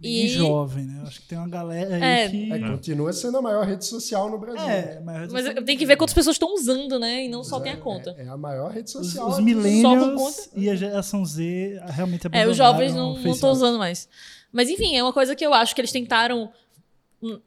Ninguém 0.00 0.26
E- 0.26 0.28
jovem, 0.28 0.84
né? 0.84 1.02
Acho 1.06 1.20
que 1.20 1.26
tem 1.26 1.36
uma 1.38 1.48
galera 1.48 1.96
aí 1.96 2.02
É. 2.02 2.28
que. 2.28 2.52
É, 2.52 2.58
continua 2.60 3.12
sendo 3.12 3.38
a 3.38 3.42
maior 3.42 3.66
rede 3.66 3.84
social 3.84 4.30
no 4.30 4.38
Brasil. 4.38 4.62
É, 4.68 5.00
mas, 5.04 5.32
Mas 5.32 5.44
tenho 5.64 5.78
que 5.78 5.84
ver 5.86 5.96
quantas 5.96 6.14
pessoas 6.14 6.36
estão 6.36 6.54
usando, 6.54 6.98
né? 7.00 7.24
E 7.24 7.28
não 7.28 7.42
só 7.42 7.58
tem 7.58 7.72
a 7.72 7.76
conta. 7.76 8.14
É, 8.16 8.24
é 8.24 8.28
a 8.28 8.36
maior 8.36 8.70
rede 8.70 8.86
Os, 8.86 8.92
social. 8.92 9.26
os 9.26 9.34
aqui. 9.34 9.42
millennials 9.44 10.50
e 10.54 10.70
a 10.70 10.76
geração 10.76 11.24
Z 11.24 11.80
realmente 11.88 12.26
É, 12.26 12.26
abandonaram 12.28 12.50
os 12.52 12.56
jovens 12.56 12.94
não 12.94 13.18
estão 13.32 13.50
usando 13.50 13.76
mais. 13.78 14.08
Mas 14.52 14.70
enfim, 14.70 14.96
é 14.96 15.02
uma 15.02 15.12
coisa 15.12 15.34
que 15.34 15.44
eu 15.44 15.52
acho 15.52 15.74
que 15.74 15.80
eles 15.80 15.90
tentaram, 15.92 16.50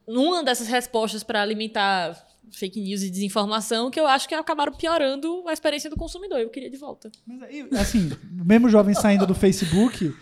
numa 0.08 0.44
dessas 0.44 0.68
respostas 0.68 1.24
para 1.24 1.42
alimentar 1.42 2.28
fake 2.52 2.82
news 2.82 3.02
e 3.02 3.10
desinformação, 3.10 3.90
que 3.90 3.98
eu 4.00 4.06
acho 4.06 4.28
que 4.28 4.36
acabaram 4.36 4.74
piorando 4.74 5.44
a 5.48 5.54
experiência 5.54 5.90
do 5.90 5.96
consumidor. 5.96 6.40
Eu 6.40 6.50
queria 6.50 6.70
de 6.70 6.76
volta. 6.78 7.10
Mas 7.26 7.42
aí, 7.44 7.66
assim, 7.80 8.12
mesmo 8.30 8.68
jovem 8.70 8.94
saindo 8.94 9.26
do 9.26 9.34
Facebook, 9.34 10.14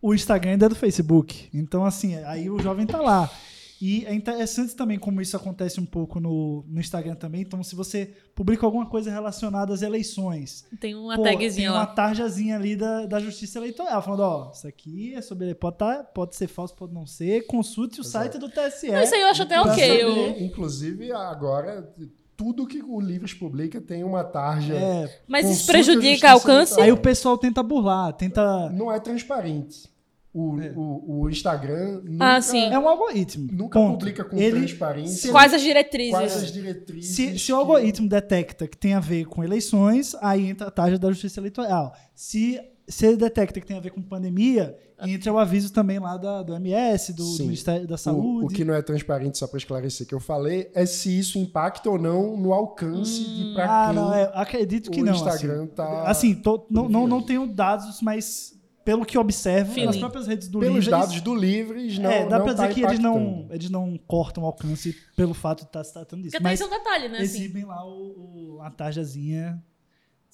o 0.00 0.14
Instagram 0.14 0.52
ainda 0.52 0.66
é 0.66 0.68
do 0.68 0.74
Facebook. 0.76 1.48
Então, 1.52 1.84
assim, 1.84 2.14
aí 2.24 2.48
o 2.50 2.58
jovem 2.58 2.86
tá 2.86 3.00
lá. 3.00 3.30
E 3.78 4.06
é 4.06 4.14
interessante 4.14 4.74
também 4.74 4.98
como 4.98 5.20
isso 5.20 5.36
acontece 5.36 5.78
um 5.78 5.84
pouco 5.84 6.18
no, 6.18 6.64
no 6.66 6.80
Instagram 6.80 7.14
também. 7.14 7.42
Então, 7.42 7.62
se 7.62 7.76
você 7.76 8.10
publica 8.34 8.64
alguma 8.64 8.86
coisa 8.86 9.10
relacionada 9.10 9.74
às 9.74 9.82
eleições, 9.82 10.64
Tem 10.80 10.94
uma 10.94 11.14
pô, 11.16 11.22
tagzinha 11.22 11.68
tem 11.68 11.78
uma 11.78 11.84
tarjazinha 11.84 12.56
ali 12.56 12.74
da, 12.74 13.04
da 13.04 13.20
Justiça 13.20 13.58
Eleitoral, 13.58 14.00
falando, 14.00 14.20
ó, 14.20 14.50
isso 14.50 14.66
aqui 14.66 15.14
é 15.14 15.20
sobre... 15.20 15.54
Pode, 15.54 15.76
tá, 15.76 16.02
pode 16.02 16.34
ser 16.36 16.46
falso, 16.46 16.74
pode 16.74 16.94
não 16.94 17.06
ser. 17.06 17.46
Consulte 17.46 18.00
o 18.00 18.04
site 18.04 18.38
do 18.38 18.48
TSE. 18.48 18.90
Mas 18.92 19.08
isso 19.08 19.14
aí 19.14 19.20
eu 19.20 19.28
acho 19.28 19.42
até 19.42 19.60
ok. 19.60 19.74
saber. 19.74 20.00
eu- 20.00 20.40
Inclusive, 20.40 21.12
agora, 21.12 21.92
tudo 22.36 22.66
que 22.66 22.82
o 22.82 23.00
Livros 23.00 23.32
publica 23.32 23.80
tem 23.80 24.04
uma 24.04 24.22
tarja. 24.22 24.74
É, 24.74 25.20
Mas 25.26 25.48
isso 25.48 25.66
prejudica 25.66 26.28
Justiça 26.28 26.32
alcance? 26.32 26.80
aí 26.80 26.92
o 26.92 26.96
pessoal 26.98 27.38
tenta 27.38 27.62
burlar, 27.62 28.12
tenta... 28.12 28.68
Não 28.70 28.92
é 28.92 29.00
transparente. 29.00 29.88
O, 30.34 30.60
É. 30.60 30.70
o, 30.76 31.20
o 31.22 31.30
Instagram 31.30 32.02
nunca, 32.04 32.36
Ah, 32.36 32.42
sim. 32.42 32.66
É 32.66 32.78
um 32.78 32.86
algoritmo. 32.86 33.48
nunca 33.50 33.78
ponto. 33.80 33.98
publica 34.00 34.22
com 34.22 34.36
Ele- 34.36 34.58
transparência 34.66 35.32
Quais 35.32 35.54
as 35.54 35.62
diretrizes? 35.62 36.12
quais 36.12 36.36
as 36.36 36.52
diretrizes. 36.52 37.16
Se, 37.16 37.38
se 37.38 37.46
que- 37.46 37.52
o 37.54 37.56
algoritmo 37.56 38.06
detecta 38.06 38.68
que 38.68 38.76
tem 38.76 38.92
a 38.92 39.00
ver 39.00 39.24
com 39.24 39.42
eleições, 39.42 40.14
aí 40.20 40.46
entra 40.50 40.68
a 40.68 40.70
taxa 40.70 40.98
da 40.98 41.08
Justiça 41.08 41.40
Eleitoral. 41.40 41.94
Se, 42.14 42.60
se 42.86 43.06
ele 43.06 43.16
detecta 43.16 43.58
que 43.60 43.66
tem 43.66 43.78
a 43.78 43.80
ver 43.80 43.90
com 43.92 44.02
pandemia, 44.02 44.76
entra 45.02 45.32
o 45.32 45.38
aviso 45.38 45.72
também 45.72 45.98
lá 45.98 46.16
da, 46.16 46.42
do 46.42 46.54
MS, 46.54 47.12
do, 47.12 47.24
do. 47.36 47.42
Ministério 47.44 47.86
da 47.86 47.94
O, 47.96 47.98
Saúde. 47.98 48.44
o 48.46 48.48
que 48.48 48.64
não 48.64 48.74
é 48.74 48.80
transparente, 48.82 49.38
só 49.38 49.46
para 49.46 49.58
esclarecer 49.58 50.06
que 50.06 50.14
eu 50.14 50.20
falei, 50.20 50.70
é 50.74 50.86
se 50.86 51.18
isso 51.18 51.38
impacta 51.38 51.90
ou 51.90 51.98
não 51.98 52.36
no 52.36 52.52
alcance 52.52 53.24
de 53.24 53.54
para 53.54 53.64
ah, 53.64 53.86
quem 53.88 53.94
não, 53.96 54.14
é, 54.14 54.30
acredito 54.34 54.90
que 54.90 55.00
o 55.02 55.04
não. 55.04 55.12
Instagram 55.14 55.64
assim, 55.64 55.74
tá 55.74 56.02
Assim, 56.08 56.34
tô- 56.34 56.66
não, 56.70 56.88
não, 56.88 57.06
não 57.06 57.22
tenho 57.22 57.46
dados, 57.46 58.00
mas 58.00 58.54
pelo 58.84 59.04
que 59.04 59.18
observo, 59.18 59.72
Feeling. 59.72 59.86
nas 59.88 59.96
próprias 59.96 60.28
redes 60.28 60.46
do 60.46 60.60
Pelos 60.60 60.84
Livres, 60.84 60.90
dados 60.92 61.20
do 61.20 61.34
Livres, 61.34 61.98
não, 61.98 62.08
é, 62.10 62.24
dá 62.28 62.38
não 62.38 62.44
pra 62.44 62.54
tá 62.54 62.62
dizer 62.68 62.74
que 62.80 62.86
eles 62.86 62.98
não, 63.00 63.46
eles 63.50 63.68
não 63.68 63.98
cortam 64.06 64.44
o 64.44 64.46
alcance 64.46 64.96
pelo 65.16 65.34
fato 65.34 65.62
de 65.62 65.64
estar 65.66 65.82
se 65.82 65.92
tratando 65.92 66.22
disso. 66.22 66.30
Porque 66.36 66.42
tem 66.44 66.52
Mas 66.52 66.60
esse 66.60 66.68
um 66.68 66.70
detalhe, 66.72 67.08
né? 67.08 67.18
Assim. 67.18 67.24
exibem 67.24 67.64
lá 67.64 67.84
o, 67.84 68.56
o- 68.56 68.62
a 68.62 68.70
tarjazinha 68.70 69.60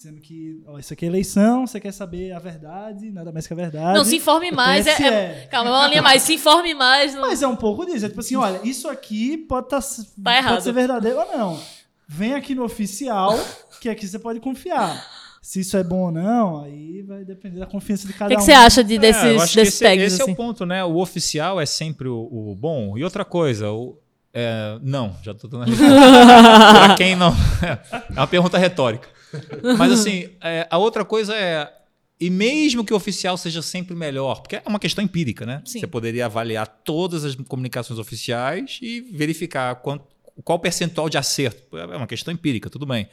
dizendo 0.02 0.20
que 0.20 0.62
ó, 0.66 0.78
isso 0.78 0.92
aqui 0.92 1.04
é 1.04 1.08
eleição, 1.08 1.66
você 1.66 1.78
quer 1.80 1.92
saber 1.92 2.32
a 2.32 2.38
verdade, 2.38 3.10
nada 3.10 3.30
mais 3.32 3.46
que 3.46 3.52
a 3.52 3.56
verdade. 3.56 3.96
Não, 3.98 4.04
se 4.04 4.16
informe 4.16 4.50
mais. 4.50 4.86
É, 4.86 4.94
TSE. 4.94 5.04
é- 5.04 5.48
calma, 5.50 5.70
é 5.70 5.72
uma 5.72 5.88
linha 5.88 6.02
mais. 6.02 6.22
Se 6.22 6.34
informe 6.34 6.74
mais. 6.74 7.14
Não... 7.14 7.22
Mas 7.22 7.42
é 7.42 7.46
um 7.46 7.56
pouco 7.56 7.86
disso. 7.86 8.04
É 8.04 8.08
tipo 8.08 8.20
assim, 8.20 8.36
olha, 8.36 8.60
isso 8.64 8.88
aqui 8.88 9.36
pode, 9.38 9.68
tá, 9.68 9.80
Tá 9.80 10.36
errado. 10.36 10.52
pode 10.52 10.64
ser 10.64 10.72
verdadeiro 10.72 11.18
ou 11.18 11.36
não. 11.38 11.60
Vem 12.08 12.34
aqui 12.34 12.54
no 12.54 12.64
oficial, 12.64 13.38
que 13.80 13.88
aqui 13.88 14.06
você 14.06 14.18
pode 14.18 14.38
confiar. 14.40 15.06
Se 15.40 15.60
isso 15.60 15.76
é 15.76 15.82
bom 15.82 16.02
ou 16.06 16.12
não, 16.12 16.62
aí 16.62 17.02
vai 17.02 17.24
depender 17.24 17.58
da 17.58 17.66
confiança 17.66 18.06
de 18.06 18.12
O 18.12 18.16
cada 18.16 18.28
que, 18.28 18.36
que 18.36 18.42
um. 18.42 18.44
você 18.44 18.52
acha 18.52 18.84
de, 18.84 18.94
É, 18.94 18.98
desses, 18.98 19.22
eu 19.24 19.40
acho 19.40 19.52
que 19.54 19.58
desses 19.60 19.74
esse, 19.74 19.82
tags? 19.84 20.12
esse 20.12 20.20
é 20.20 20.22
assim? 20.24 20.32
o 20.32 20.36
ponto, 20.36 20.64
né? 20.64 20.84
O 20.84 20.98
oficial 20.98 21.60
é 21.60 21.66
sempre 21.66 22.06
o, 22.08 22.28
o 22.30 22.54
bom. 22.54 22.96
E 22.96 23.02
outra 23.02 23.24
coisa, 23.24 23.70
o, 23.72 23.98
é, 24.32 24.78
não, 24.82 25.16
já 25.22 25.34
tô 25.34 25.48
dando 25.48 25.62
a 25.62 25.66
resposta. 25.66 25.94
pra 26.86 26.94
quem 26.96 27.16
não. 27.16 27.34
É 28.14 28.20
uma 28.20 28.26
pergunta 28.26 28.56
retórica. 28.58 29.08
Mas 29.78 29.92
assim, 29.92 30.28
é, 30.40 30.66
a 30.70 30.78
outra 30.78 31.04
coisa 31.04 31.34
é. 31.36 31.72
E 32.20 32.30
mesmo 32.30 32.84
que 32.84 32.92
o 32.92 32.96
oficial 32.96 33.36
seja 33.36 33.60
sempre 33.62 33.96
melhor, 33.96 34.42
porque 34.42 34.56
é 34.56 34.62
uma 34.66 34.78
questão 34.78 35.02
empírica, 35.04 35.44
né? 35.44 35.60
Sim. 35.64 35.80
Você 35.80 35.86
poderia 35.88 36.26
avaliar 36.26 36.66
todas 36.84 37.24
as 37.24 37.34
comunicações 37.34 37.98
oficiais 37.98 38.78
e 38.80 39.00
verificar 39.12 39.74
quanto, 39.76 40.04
qual 40.44 40.56
o 40.56 40.60
percentual 40.60 41.08
de 41.08 41.18
acerto. 41.18 41.76
É 41.76 41.96
uma 41.96 42.06
questão 42.06 42.32
empírica, 42.32 42.70
tudo 42.70 42.86
bem. 42.86 43.08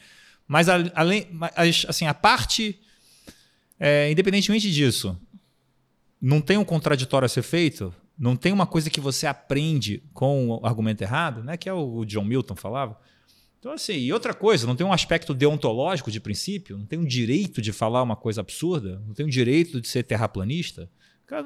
Mas 0.48 0.70
a- 0.70 0.76
além, 0.94 1.28
assim, 1.88 2.06
a 2.06 2.14
parte, 2.14 2.80
é, 3.80 4.12
independentemente 4.12 4.72
disso, 4.72 5.18
não 6.22 6.40
tem 6.42 6.58
um 6.58 6.66
contraditório 6.66 7.26
a 7.26 7.30
ser 7.30 7.42
feito, 7.42 7.92
não 8.18 8.36
tem 8.36 8.52
uma 8.52 8.68
coisa 8.68 8.90
que 8.92 9.00
você 9.00 9.26
aprende 9.26 10.04
com 10.14 10.50
o 10.50 10.66
argumento 10.66 11.02
errado, 11.02 11.44
né? 11.44 11.58
Que 11.58 11.68
é 11.70 11.74
o 11.74 12.00
o 12.00 12.06
John 12.06 12.24
Milton 12.26 12.56
falava. 12.56 12.96
Então, 13.60 13.74
assim, 13.74 13.94
e 13.94 14.14
outra 14.14 14.34
coisa, 14.34 14.66
não 14.66 14.76
tem 14.76 14.88
um 14.88 14.94
aspecto 14.94 15.34
deontológico 15.34 16.10
de 16.10 16.20
princípio, 16.20 16.78
não 16.78 16.86
tem 16.86 16.98
um 16.98 17.06
direito 17.06 17.62
de 17.62 17.74
falar 17.74 18.02
uma 18.02 18.16
coisa 18.16 18.40
absurda, 18.40 19.02
não 19.06 19.14
tem 19.14 19.26
um 19.26 19.30
direito 19.30 19.82
de 19.82 19.88
ser 19.88 20.04
terraplanista. 20.04 20.90
Cara, 21.28 21.46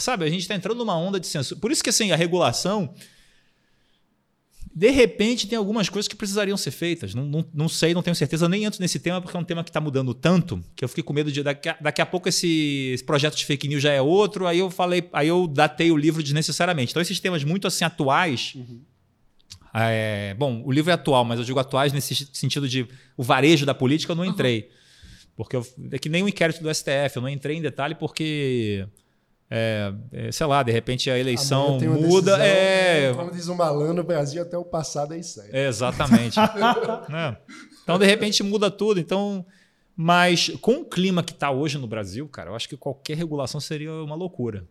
sabe, 0.00 0.24
a 0.24 0.28
gente 0.28 0.40
está 0.40 0.56
entrando 0.56 0.78
numa 0.78 0.96
onda 0.96 1.20
de 1.20 1.26
censura. 1.26 1.60
Por 1.60 1.70
isso 1.70 1.82
que 1.82 1.88
assim, 1.88 2.10
a 2.10 2.16
regulação, 2.16 2.92
de 4.74 4.90
repente, 4.90 5.46
tem 5.46 5.56
algumas 5.56 5.88
coisas 5.88 6.08
que 6.08 6.16
precisariam 6.16 6.56
ser 6.56 6.72
feitas. 6.72 7.14
Não, 7.14 7.24
não, 7.24 7.44
não 7.54 7.68
sei, 7.68 7.94
não 7.94 8.02
tenho 8.02 8.16
certeza, 8.16 8.48
nem 8.48 8.64
entro 8.64 8.80
nesse 8.80 8.98
tema, 8.98 9.22
porque 9.22 9.36
é 9.36 9.40
um 9.40 9.44
tema 9.44 9.62
que 9.62 9.70
está 9.70 9.80
mudando 9.80 10.12
tanto 10.12 10.64
que 10.74 10.84
eu 10.84 10.88
fiquei 10.88 11.04
com 11.04 11.12
medo 11.12 11.30
de 11.30 11.44
daqui 11.44 11.68
a, 11.68 11.76
daqui 11.80 12.02
a 12.02 12.06
pouco 12.06 12.28
esse, 12.28 12.90
esse 12.92 13.04
projeto 13.04 13.36
de 13.36 13.46
fake 13.46 13.68
news 13.68 13.82
já 13.84 13.92
é 13.92 14.02
outro, 14.02 14.48
aí 14.48 14.58
eu 14.58 14.68
falei, 14.68 15.08
aí 15.12 15.28
eu 15.28 15.46
datei 15.46 15.92
o 15.92 15.96
livro 15.96 16.24
desnecessariamente. 16.24 16.90
Então, 16.90 17.00
esses 17.00 17.20
temas 17.20 17.44
muito 17.44 17.68
assim 17.68 17.84
atuais. 17.84 18.56
É, 19.74 20.34
bom, 20.34 20.62
o 20.64 20.70
livro 20.70 20.90
é 20.90 20.94
atual, 20.94 21.24
mas 21.24 21.38
eu 21.38 21.44
digo 21.44 21.58
atuais 21.58 21.92
nesse 21.92 22.14
sentido 22.32 22.68
de 22.68 22.86
o 23.16 23.22
varejo 23.22 23.64
da 23.64 23.74
política, 23.74 24.12
eu 24.12 24.16
não 24.16 24.24
entrei. 24.24 24.70
Porque 25.34 25.56
eu, 25.56 25.66
é 25.90 25.98
que 25.98 26.08
nem 26.08 26.22
o 26.22 26.28
inquérito 26.28 26.62
do 26.62 26.72
STF, 26.72 27.16
eu 27.16 27.22
não 27.22 27.28
entrei 27.28 27.56
em 27.56 27.62
detalhe 27.62 27.94
porque. 27.94 28.86
é, 29.50 29.92
é, 30.12 30.32
sei 30.32 30.46
lá, 30.46 30.62
de 30.62 30.70
repente 30.70 31.10
a 31.10 31.18
eleição 31.18 31.78
muda. 31.80 32.36
decisão, 32.36 32.40
é, 32.40 33.14
Como 33.14 33.30
diz 33.30 33.48
o 33.48 33.54
malandro, 33.54 33.94
no 33.94 34.04
Brasil 34.04 34.42
até 34.42 34.58
o 34.58 34.64
passado 34.64 35.14
é 35.14 35.18
isso 35.18 35.40
aí. 35.40 35.48
é, 35.52 35.68
exatamente. 35.68 36.36
Né? 37.08 37.36
Então, 37.82 37.98
de 37.98 38.06
repente, 38.06 38.42
muda 38.42 38.70
tudo. 38.70 39.00
Então, 39.00 39.44
mas 39.96 40.50
com 40.60 40.76
o 40.76 40.84
clima 40.84 41.22
que 41.22 41.32
está 41.32 41.50
hoje 41.50 41.78
no 41.78 41.86
Brasil, 41.86 42.28
cara, 42.28 42.50
eu 42.50 42.54
acho 42.54 42.68
que 42.68 42.76
qualquer 42.76 43.16
regulação 43.16 43.60
seria 43.60 43.92
uma 43.92 44.14
loucura. 44.14 44.66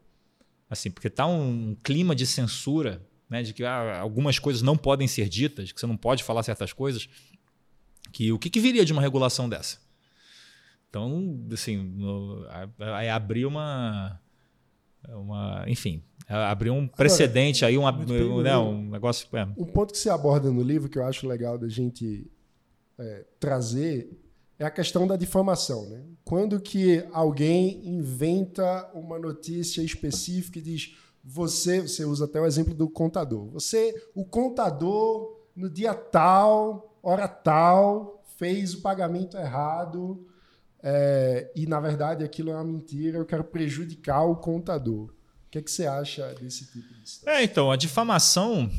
Assim, 0.70 0.90
porque 0.90 1.10
tá 1.10 1.26
um 1.26 1.76
clima 1.84 2.16
de 2.16 2.26
censura, 2.26 3.02
né, 3.32 3.42
de 3.42 3.54
que 3.54 3.64
ah, 3.64 3.98
algumas 4.02 4.38
coisas 4.38 4.62
não 4.62 4.76
podem 4.78 5.08
ser 5.08 5.30
ditas, 5.30 5.72
que 5.72 5.80
você 5.80 5.88
não 5.88 5.96
pode 5.96 6.22
falar 6.22 6.44
certas 6.44 6.74
coisas. 6.74 7.08
Que 8.12 8.30
o 8.34 8.38
que, 8.38 8.50
que 8.50 8.60
viria 8.60 8.84
de 8.84 8.92
uma 8.92 9.02
regulação 9.02 9.48
dessa? 9.48 9.78
Então, 10.90 11.40
assim, 11.54 11.78
no- 11.78 12.46
é 13.00 13.10
abrir 13.10 13.46
uma, 13.46 14.20
uma, 15.08 15.64
enfim, 15.66 16.04
abrir 16.28 16.72
um 16.72 16.86
precedente 16.86 17.64
aí, 17.64 17.78
um, 17.78 18.06
perigoso. 18.06 18.42
né, 18.44 18.58
um 18.58 18.90
negócio. 18.90 19.26
é, 19.32 19.46
Um 19.58 19.66
ponto 19.66 19.94
que 19.94 19.98
se 19.98 20.10
aborda 20.10 20.52
no 20.52 20.62
livro 20.62 20.90
que 20.90 20.98
eu 20.98 21.06
acho 21.06 21.26
legal 21.26 21.58
da 21.58 21.70
gente 21.70 22.30
é, 23.00 23.26
trazer 23.40 24.12
é 24.60 24.66
a 24.66 24.70
questão 24.70 25.08
da 25.08 25.16
difamação. 25.16 25.90
Né? 25.90 26.04
Quando 26.26 26.60
que 26.60 27.02
alguém 27.14 27.88
inventa 27.88 28.92
uma 28.94 29.18
notícia 29.18 29.82
específica 29.82 30.60
e 30.60 30.62
diz 30.62 30.96
você, 31.24 31.82
você 31.82 32.06
usa 32.06 32.26
até 32.26 32.40
o 32.40 32.46
exemplo 32.46 32.74
do 32.74 32.90
contador. 32.90 33.48
Você, 33.52 34.10
o 34.16 34.26
contador, 34.26 35.40
no 35.56 35.70
dia 35.70 35.94
tal, 35.94 36.98
hora 37.02 37.28
tal, 37.28 38.24
fez 38.38 38.74
o 38.74 38.82
pagamento 38.82 39.38
errado 39.38 40.26
é, 40.84 41.52
e, 41.56 41.68
na 41.68 41.80
verdade, 41.80 42.24
aquilo 42.24 42.50
é 42.50 42.56
uma 42.56 42.64
mentira, 42.64 43.18
eu 43.18 43.26
quero 43.26 43.44
prejudicar 43.44 44.24
o 44.24 44.36
contador. 44.36 45.06
O 45.06 45.52
que, 45.52 45.60
é 45.60 45.62
que 45.62 45.70
você 45.70 45.86
acha 45.86 46.34
desse 46.36 46.66
tipo 46.66 46.88
de 46.94 47.10
situação? 47.10 47.34
É, 47.34 47.44
então, 47.44 47.72
a 47.72 47.76
difamação, 47.76 48.72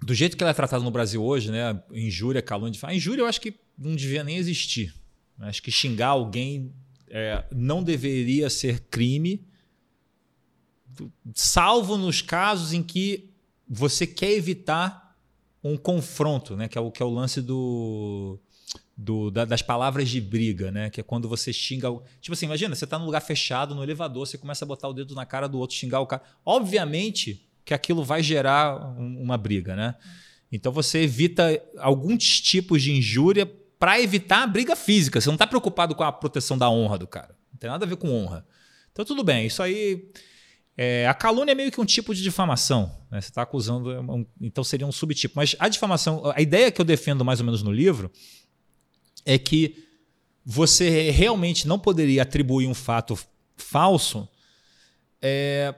do 0.00 0.14
jeito 0.14 0.36
que 0.36 0.42
ela 0.42 0.52
é 0.52 0.54
tratada 0.54 0.82
no 0.82 0.90
Brasil 0.90 1.22
hoje, 1.22 1.50
né? 1.50 1.82
Injúria, 1.92 2.40
calúnia, 2.40 2.72
difamação. 2.72 2.96
Injúria 2.96 3.22
eu 3.22 3.26
acho 3.26 3.40
que 3.40 3.54
não 3.76 3.94
devia 3.94 4.24
nem 4.24 4.36
existir. 4.36 4.94
Acho 5.40 5.62
que 5.62 5.70
xingar 5.70 6.08
alguém 6.08 6.72
é, 7.10 7.44
não 7.52 7.82
deveria 7.82 8.48
ser 8.48 8.80
crime, 8.80 9.46
salvo 11.34 11.96
nos 11.96 12.22
casos 12.22 12.72
em 12.72 12.82
que 12.82 13.30
você 13.68 14.06
quer 14.06 14.32
evitar 14.32 15.16
um 15.62 15.76
confronto, 15.76 16.56
né? 16.56 16.68
Que 16.68 16.78
é 16.78 16.80
o, 16.80 16.90
que 16.90 17.02
é 17.02 17.06
o 17.06 17.10
lance 17.10 17.42
do, 17.42 18.38
do 18.96 19.30
da, 19.30 19.44
das 19.44 19.62
palavras 19.62 20.08
de 20.08 20.20
briga, 20.20 20.70
né? 20.70 20.90
Que 20.90 21.00
é 21.00 21.02
quando 21.02 21.28
você 21.28 21.52
xinga. 21.52 21.88
Tipo 22.20 22.34
assim, 22.34 22.46
imagina, 22.46 22.74
você 22.74 22.84
está 22.84 22.98
num 22.98 23.06
lugar 23.06 23.20
fechado, 23.20 23.74
no 23.74 23.82
elevador, 23.82 24.26
você 24.26 24.38
começa 24.38 24.64
a 24.64 24.68
botar 24.68 24.88
o 24.88 24.92
dedo 24.92 25.14
na 25.14 25.26
cara 25.26 25.48
do 25.48 25.58
outro, 25.58 25.76
xingar 25.76 26.00
o 26.00 26.06
cara. 26.06 26.22
Obviamente 26.44 27.46
que 27.64 27.74
aquilo 27.74 28.02
vai 28.02 28.22
gerar 28.22 28.96
um, 28.98 29.20
uma 29.22 29.36
briga, 29.36 29.76
né? 29.76 29.94
Então 30.50 30.72
você 30.72 31.00
evita 31.00 31.62
alguns 31.78 32.40
tipos 32.40 32.82
de 32.82 32.92
injúria 32.92 33.44
para 33.78 34.00
evitar 34.00 34.42
a 34.42 34.46
briga 34.46 34.74
física. 34.74 35.20
Você 35.20 35.28
não 35.28 35.34
está 35.34 35.46
preocupado 35.46 35.94
com 35.94 36.02
a 36.02 36.10
proteção 36.10 36.56
da 36.56 36.70
honra 36.70 36.98
do 36.98 37.06
cara. 37.06 37.36
Não 37.52 37.58
tem 37.58 37.68
nada 37.68 37.84
a 37.84 37.88
ver 37.88 37.96
com 37.96 38.10
honra. 38.10 38.46
Então 38.90 39.04
tudo 39.04 39.22
bem, 39.22 39.46
isso 39.46 39.62
aí 39.62 40.10
é, 40.80 41.08
a 41.08 41.12
calúnia 41.12 41.50
é 41.50 41.54
meio 41.56 41.72
que 41.72 41.80
um 41.80 41.84
tipo 41.84 42.14
de 42.14 42.22
difamação. 42.22 42.94
Né? 43.10 43.20
Você 43.20 43.30
está 43.30 43.42
acusando, 43.42 43.90
é 43.90 43.98
então 44.40 44.62
seria 44.62 44.86
um 44.86 44.92
subtipo. 44.92 45.34
Mas 45.34 45.56
a 45.58 45.68
difamação, 45.68 46.22
a 46.32 46.40
ideia 46.40 46.70
que 46.70 46.80
eu 46.80 46.84
defendo 46.84 47.24
mais 47.24 47.40
ou 47.40 47.46
menos 47.46 47.64
no 47.64 47.72
livro 47.72 48.12
é 49.26 49.36
que 49.36 49.84
você 50.44 51.10
realmente 51.10 51.66
não 51.66 51.80
poderia 51.80 52.22
atribuir 52.22 52.68
um 52.68 52.74
fato 52.74 53.18
falso, 53.56 54.28
é, 55.20 55.74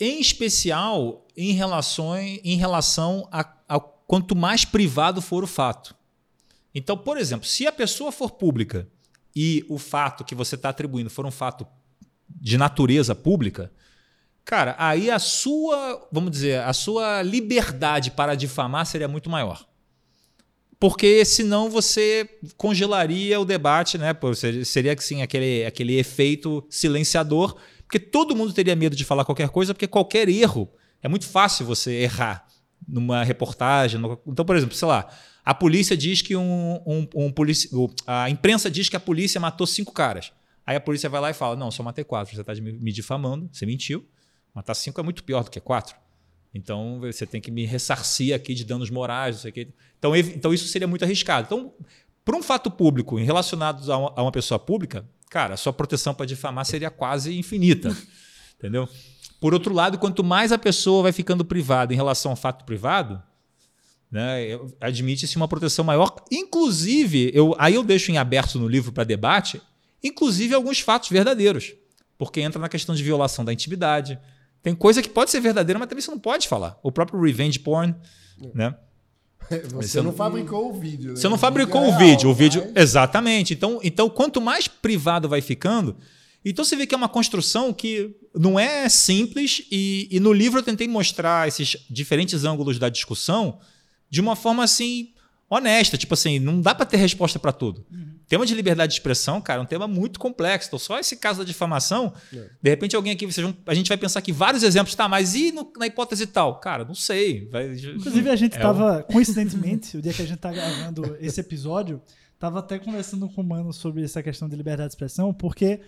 em 0.00 0.20
especial 0.20 1.24
em 1.36 1.52
relação, 1.52 2.18
em 2.18 2.56
relação 2.56 3.28
a, 3.30 3.48
a 3.68 3.78
quanto 3.78 4.34
mais 4.34 4.64
privado 4.64 5.22
for 5.22 5.44
o 5.44 5.46
fato. 5.46 5.94
Então, 6.74 6.98
por 6.98 7.16
exemplo, 7.16 7.46
se 7.46 7.64
a 7.64 7.72
pessoa 7.72 8.10
for 8.10 8.32
pública 8.32 8.88
e 9.36 9.64
o 9.68 9.78
fato 9.78 10.24
que 10.24 10.34
você 10.34 10.56
está 10.56 10.70
atribuindo 10.70 11.08
for 11.08 11.24
um 11.24 11.30
fato 11.30 11.64
de 12.28 12.58
natureza 12.58 13.14
pública, 13.14 13.70
Cara, 14.44 14.74
aí 14.78 15.10
a 15.10 15.18
sua, 15.18 16.08
vamos 16.10 16.30
dizer, 16.30 16.60
a 16.60 16.72
sua 16.72 17.22
liberdade 17.22 18.10
para 18.10 18.34
difamar 18.34 18.84
seria 18.86 19.08
muito 19.08 19.30
maior. 19.30 19.66
Porque 20.80 21.24
senão 21.24 21.70
você 21.70 22.28
congelaria 22.56 23.38
o 23.38 23.44
debate, 23.44 23.96
né? 23.96 24.12
Seria 24.64 24.92
aquele, 24.92 25.64
aquele 25.64 25.96
efeito 25.96 26.66
silenciador, 26.68 27.56
porque 27.84 28.00
todo 28.00 28.34
mundo 28.34 28.52
teria 28.52 28.74
medo 28.74 28.96
de 28.96 29.04
falar 29.04 29.24
qualquer 29.24 29.48
coisa, 29.48 29.72
porque 29.72 29.86
qualquer 29.86 30.28
erro 30.28 30.68
é 31.00 31.08
muito 31.08 31.26
fácil 31.26 31.64
você 31.64 31.92
errar 31.92 32.46
numa 32.86 33.22
reportagem. 33.22 34.00
No... 34.00 34.20
Então, 34.26 34.44
por 34.44 34.56
exemplo, 34.56 34.74
sei 34.74 34.88
lá, 34.88 35.08
a 35.44 35.54
polícia 35.54 35.96
diz 35.96 36.20
que 36.20 36.34
um, 36.34 36.80
um, 36.84 37.08
um 37.14 37.30
polici... 37.30 37.70
a 38.04 38.28
imprensa 38.28 38.68
diz 38.68 38.88
que 38.88 38.96
a 38.96 39.00
polícia 39.00 39.40
matou 39.40 39.68
cinco 39.68 39.92
caras. 39.92 40.32
Aí 40.66 40.74
a 40.74 40.80
polícia 40.80 41.08
vai 41.08 41.20
lá 41.20 41.30
e 41.30 41.34
fala: 41.34 41.54
Não, 41.54 41.70
só 41.70 41.82
matei 41.82 42.02
quatro. 42.04 42.34
Você 42.34 42.40
está 42.40 42.54
me 42.54 42.92
difamando, 42.92 43.48
você 43.52 43.64
mentiu. 43.66 44.04
Matar 44.54 44.74
cinco 44.74 45.00
é 45.00 45.04
muito 45.04 45.24
pior 45.24 45.44
do 45.44 45.50
que 45.50 45.60
quatro. 45.60 45.96
Então 46.54 47.00
você 47.00 47.26
tem 47.26 47.40
que 47.40 47.50
me 47.50 47.64
ressarcir 47.64 48.34
aqui 48.34 48.54
de 48.54 48.64
danos 48.64 48.90
morais, 48.90 49.36
não 49.36 49.42
sei 49.42 49.50
o 49.50 49.54
quê. 49.54 49.68
Então, 49.98 50.14
então 50.16 50.52
isso 50.52 50.68
seria 50.68 50.86
muito 50.86 51.04
arriscado. 51.04 51.46
Então, 51.46 51.72
para 52.24 52.36
um 52.36 52.42
fato 52.42 52.70
público 52.70 53.16
relacionado 53.16 53.90
a 53.90 53.96
uma, 53.96 54.12
a 54.16 54.22
uma 54.22 54.32
pessoa 54.32 54.58
pública, 54.58 55.04
cara, 55.30 55.54
a 55.54 55.56
sua 55.56 55.72
proteção 55.72 56.14
para 56.14 56.26
difamar 56.26 56.64
seria 56.66 56.90
quase 56.90 57.36
infinita. 57.36 57.96
entendeu? 58.58 58.88
Por 59.40 59.54
outro 59.54 59.74
lado, 59.74 59.98
quanto 59.98 60.22
mais 60.22 60.52
a 60.52 60.58
pessoa 60.58 61.02
vai 61.02 61.12
ficando 61.12 61.44
privada 61.44 61.92
em 61.92 61.96
relação 61.96 62.30
ao 62.30 62.36
fato 62.36 62.64
privado, 62.64 63.20
né, 64.08 64.58
admite-se 64.80 65.36
uma 65.36 65.48
proteção 65.48 65.84
maior. 65.84 66.14
Inclusive, 66.30 67.32
eu, 67.34 67.56
aí 67.58 67.74
eu 67.74 67.82
deixo 67.82 68.12
em 68.12 68.18
aberto 68.18 68.58
no 68.58 68.68
livro 68.68 68.92
para 68.92 69.02
debate, 69.02 69.60
inclusive 70.04 70.54
alguns 70.54 70.78
fatos 70.80 71.08
verdadeiros. 71.08 71.74
Porque 72.16 72.40
entra 72.40 72.60
na 72.60 72.68
questão 72.68 72.94
de 72.94 73.02
violação 73.02 73.44
da 73.44 73.52
intimidade, 73.52 74.16
tem 74.62 74.74
coisa 74.74 75.02
que 75.02 75.08
pode 75.08 75.30
ser 75.30 75.40
verdadeira, 75.40 75.78
mas 75.78 75.88
também 75.88 76.02
você 76.02 76.10
não 76.10 76.18
pode 76.18 76.46
falar. 76.46 76.78
O 76.82 76.92
próprio 76.92 77.20
revenge 77.20 77.58
porn, 77.58 77.94
né? 78.54 78.74
Você, 79.50 79.88
você 79.88 80.00
não, 80.00 80.12
fabricou 80.12 80.70
o 80.70 80.72
vídeo. 80.72 81.10
Né? 81.10 81.16
Você 81.16 81.28
não 81.28 81.36
fabricou 81.36 81.82
o, 81.82 81.88
o 81.88 81.98
vídeo. 81.98 82.30
O 82.30 82.34
vídeo, 82.34 82.62
mas... 82.74 82.84
exatamente. 82.84 83.52
Então, 83.52 83.80
então, 83.82 84.08
quanto 84.08 84.40
mais 84.40 84.66
privado 84.68 85.28
vai 85.28 85.42
ficando, 85.42 85.96
então 86.44 86.64
você 86.64 86.74
vê 86.74 86.86
que 86.86 86.94
é 86.94 86.96
uma 86.96 87.08
construção 87.08 87.72
que 87.72 88.16
não 88.34 88.58
é 88.58 88.88
simples 88.88 89.66
e, 89.70 90.08
e 90.10 90.20
no 90.20 90.32
livro 90.32 90.60
eu 90.60 90.62
tentei 90.62 90.88
mostrar 90.88 91.46
esses 91.48 91.76
diferentes 91.90 92.44
ângulos 92.44 92.78
da 92.78 92.88
discussão 92.88 93.58
de 94.08 94.20
uma 94.20 94.34
forma 94.34 94.64
assim 94.64 95.12
honesta. 95.52 95.96
Tipo 95.96 96.14
assim, 96.14 96.38
não 96.38 96.60
dá 96.60 96.74
para 96.74 96.86
ter 96.86 96.96
resposta 96.96 97.38
para 97.38 97.52
tudo. 97.52 97.84
Uhum. 97.90 98.12
Tema 98.26 98.46
de 98.46 98.54
liberdade 98.54 98.92
de 98.92 98.98
expressão, 98.98 99.40
cara, 99.40 99.60
é 99.60 99.62
um 99.62 99.66
tema 99.66 99.86
muito 99.86 100.18
complexo. 100.18 100.68
Então, 100.68 100.78
só 100.78 100.98
esse 100.98 101.16
caso 101.16 101.40
da 101.40 101.44
difamação, 101.44 102.12
é. 102.32 102.48
de 102.62 102.70
repente 102.70 102.96
alguém 102.96 103.12
aqui, 103.12 103.26
vocês 103.26 103.44
vão, 103.44 103.54
a 103.66 103.74
gente 103.74 103.88
vai 103.88 103.98
pensar 103.98 104.22
que 104.22 104.32
vários 104.32 104.62
exemplos, 104.62 104.94
tá, 104.94 105.08
mas 105.08 105.34
e 105.34 105.52
no, 105.52 105.70
na 105.76 105.86
hipótese 105.86 106.26
tal? 106.26 106.58
Cara, 106.58 106.84
não 106.84 106.94
sei. 106.94 107.48
Vai, 107.50 107.74
Inclusive, 107.74 108.30
a 108.30 108.36
gente 108.36 108.56
estava, 108.56 109.00
é 109.00 109.12
coincidentemente, 109.12 109.96
o 109.98 110.02
dia 110.02 110.12
que 110.12 110.22
a 110.22 110.26
gente 110.26 110.38
tá 110.38 110.50
gravando 110.50 111.16
esse 111.20 111.40
episódio, 111.40 112.00
tava 112.38 112.60
até 112.60 112.78
conversando 112.78 113.28
com 113.28 113.42
o 113.42 113.44
Mano 113.44 113.72
sobre 113.72 114.02
essa 114.02 114.22
questão 114.22 114.48
de 114.48 114.56
liberdade 114.56 114.88
de 114.88 114.94
expressão, 114.94 115.34
porque 115.34 115.80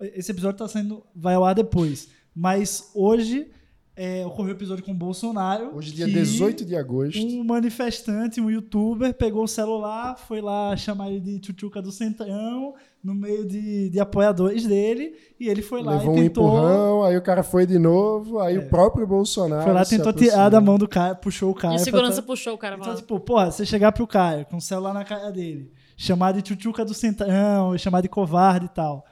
esse 0.00 0.30
episódio 0.32 0.58
tá 0.58 0.68
saindo, 0.68 1.04
vai 1.14 1.34
ao 1.34 1.44
ar 1.44 1.54
depois. 1.54 2.08
Mas 2.34 2.90
hoje 2.94 3.50
é, 3.96 4.24
ocorreu 4.24 4.46
o 4.46 4.48
um 4.48 4.56
episódio 4.56 4.84
com 4.84 4.92
o 4.92 4.94
Bolsonaro. 4.94 5.76
Hoje, 5.76 5.92
dia 5.92 6.06
18 6.06 6.64
de 6.64 6.76
agosto. 6.76 7.18
Um 7.18 7.44
manifestante, 7.44 8.40
um 8.40 8.50
youtuber, 8.50 9.12
pegou 9.12 9.44
o 9.44 9.48
celular, 9.48 10.16
foi 10.16 10.40
lá 10.40 10.76
chamar 10.76 11.10
ele 11.10 11.20
de 11.20 11.38
tchutchuca 11.38 11.82
do 11.82 11.90
Centrão, 11.90 12.74
no 13.02 13.14
meio 13.14 13.46
de, 13.46 13.90
de 13.90 14.00
apoiadores 14.00 14.66
dele, 14.66 15.14
e 15.38 15.48
ele 15.48 15.62
foi 15.62 15.82
lá 15.82 15.96
Levou 15.96 16.14
e 16.14 16.22
tentou... 16.22 16.44
um 16.44 16.48
empurrão, 16.48 17.02
aí 17.02 17.16
o 17.16 17.22
cara 17.22 17.42
foi 17.42 17.66
de 17.66 17.78
novo, 17.78 18.38
aí 18.38 18.56
é. 18.56 18.58
o 18.58 18.68
próprio 18.68 19.06
Bolsonaro. 19.06 19.64
Foi 19.64 19.72
lá, 19.72 19.84
tentou 19.84 20.12
tirar 20.12 20.48
da 20.48 20.60
mão 20.60 20.78
do 20.78 20.88
cara, 20.88 21.14
puxou 21.14 21.50
o 21.50 21.54
cara. 21.54 21.74
E 21.74 21.76
a 21.76 21.80
segurança 21.80 22.22
pra... 22.22 22.32
puxou 22.32 22.54
o 22.54 22.58
cara. 22.58 22.76
Então, 22.80 22.94
tipo, 22.94 23.18
porra, 23.20 23.50
você 23.50 23.66
chegar 23.66 23.92
pro 23.92 24.06
cara 24.06 24.44
com 24.44 24.58
o 24.58 24.60
celular 24.60 24.94
na 24.94 25.04
cara 25.04 25.30
dele, 25.30 25.70
chamar 25.96 26.32
de 26.32 26.42
tchutchuca 26.42 26.84
do 26.84 26.94
Centrão, 26.94 27.76
chamar 27.76 28.00
de 28.00 28.08
covarde 28.08 28.66
e 28.66 28.70
tal. 28.70 29.04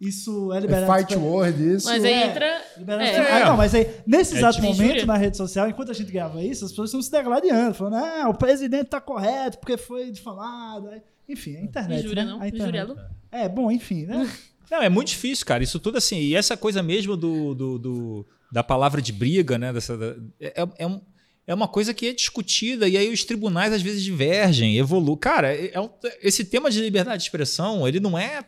Isso 0.00 0.52
é 0.52 0.60
liberdade. 0.60 0.92
É 0.92 1.06
fight 1.06 1.16
word, 1.16 1.74
isso. 1.74 1.86
Mas 1.88 2.04
aí 2.04 2.12
é, 2.12 2.26
entra. 2.26 2.44
É. 2.44 3.32
Ah, 3.32 3.46
não, 3.46 3.56
mas 3.56 3.74
aí, 3.74 3.90
nesse 4.06 4.34
é 4.34 4.38
exato 4.38 4.60
momento, 4.60 5.06
na 5.06 5.16
rede 5.16 5.36
social, 5.36 5.68
enquanto 5.68 5.90
a 5.90 5.94
gente 5.94 6.12
grava 6.12 6.42
isso, 6.42 6.66
as 6.66 6.70
pessoas 6.70 6.90
estão 6.90 7.00
se 7.00 7.10
degladiando, 7.10 7.74
falando, 7.74 7.96
ah, 7.96 8.28
o 8.28 8.34
presidente 8.34 8.86
tá 8.86 9.00
correto 9.00 9.58
porque 9.58 9.78
foi 9.78 10.10
difamado. 10.10 10.90
Enfim, 11.26 11.56
a 11.56 11.60
internet. 11.62 12.00
Injúria, 12.00 12.24
né? 12.24 12.30
não? 12.30 12.40
A 12.40 12.48
internet. 12.48 12.84
Injúria, 12.84 13.10
é, 13.32 13.48
bom, 13.48 13.70
enfim, 13.70 14.06
né? 14.06 14.30
Não, 14.68 14.82
é 14.82 14.88
muito 14.88 15.08
difícil, 15.08 15.46
cara. 15.46 15.62
Isso 15.62 15.78
tudo 15.78 15.96
assim. 15.96 16.18
E 16.18 16.34
essa 16.34 16.56
coisa 16.56 16.82
mesmo 16.82 17.16
do, 17.16 17.54
do, 17.54 17.78
do 17.78 18.26
da 18.50 18.64
palavra 18.64 19.00
de 19.00 19.12
briga, 19.12 19.56
né? 19.56 19.72
Dessa, 19.72 19.96
é, 20.40 20.66
é, 20.78 20.86
um, 20.86 21.00
é 21.46 21.54
uma 21.54 21.68
coisa 21.68 21.94
que 21.94 22.08
é 22.08 22.12
discutida 22.12 22.88
e 22.88 22.96
aí 22.96 23.12
os 23.12 23.24
tribunais 23.24 23.72
às 23.72 23.80
vezes 23.80 24.02
divergem, 24.02 24.76
evoluem. 24.76 25.18
Cara, 25.18 25.54
é 25.54 25.80
um, 25.80 25.88
esse 26.20 26.44
tema 26.44 26.68
de 26.68 26.80
liberdade 26.80 27.18
de 27.18 27.24
expressão, 27.24 27.86
ele 27.86 28.00
não 28.00 28.18
é 28.18 28.44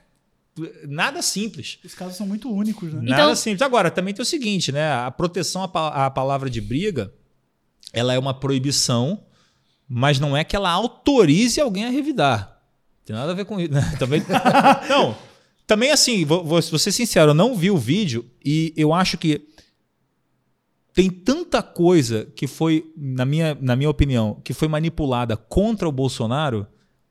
nada 0.87 1.23
simples. 1.23 1.79
Os 1.85 1.94
casos 1.94 2.16
são 2.16 2.27
muito 2.27 2.51
únicos, 2.53 2.92
né? 2.92 3.01
Nada 3.03 3.23
então... 3.23 3.37
simples. 3.37 3.62
Agora, 3.62 3.90
também 3.90 4.14
tem 4.14 4.23
o 4.23 4.27
seguinte, 4.27 4.73
né? 4.73 4.92
A 4.92 5.11
proteção 5.11 5.62
à, 5.62 6.07
à 6.07 6.11
palavra 6.11 6.49
de 6.49 6.61
briga, 6.61 7.12
ela 7.92 8.12
é 8.12 8.18
uma 8.18 8.35
proibição, 8.35 9.25
mas 9.88 10.18
não 10.21 10.37
é 10.37 10.44
que 10.44 10.57
ela 10.57 10.71
autorize 10.71 11.61
alguém 11.61 11.85
a 11.85 11.90
revidar. 11.90 12.61
Tem 13.05 13.14
nada 13.16 13.33
a 13.33 13.35
ver 13.35 13.44
com 13.44 13.59
isso. 13.61 13.73
Né? 13.73 13.81
Também... 13.99 14.23
não. 14.88 15.16
Também 15.66 15.90
assim, 15.90 16.25
vou, 16.25 16.44
vou 16.44 16.62
ser 16.62 16.92
sincero, 16.92 17.31
eu 17.31 17.35
não 17.35 17.55
vi 17.55 17.71
o 17.71 17.77
vídeo 17.77 18.25
e 18.42 18.73
eu 18.75 18.94
acho 18.94 19.18
que 19.18 19.47
tem 20.94 21.11
tanta 21.11 21.62
coisa 21.62 22.27
que 22.35 22.47
foi, 22.47 22.90
na 22.97 23.25
minha, 23.25 23.57
na 23.61 23.77
minha 23.77 23.90
opinião, 23.90 24.40
que 24.42 24.55
foi 24.55 24.66
manipulada 24.66 25.37
contra 25.37 25.88
o 25.88 25.92
Bolsonaro 25.92 26.66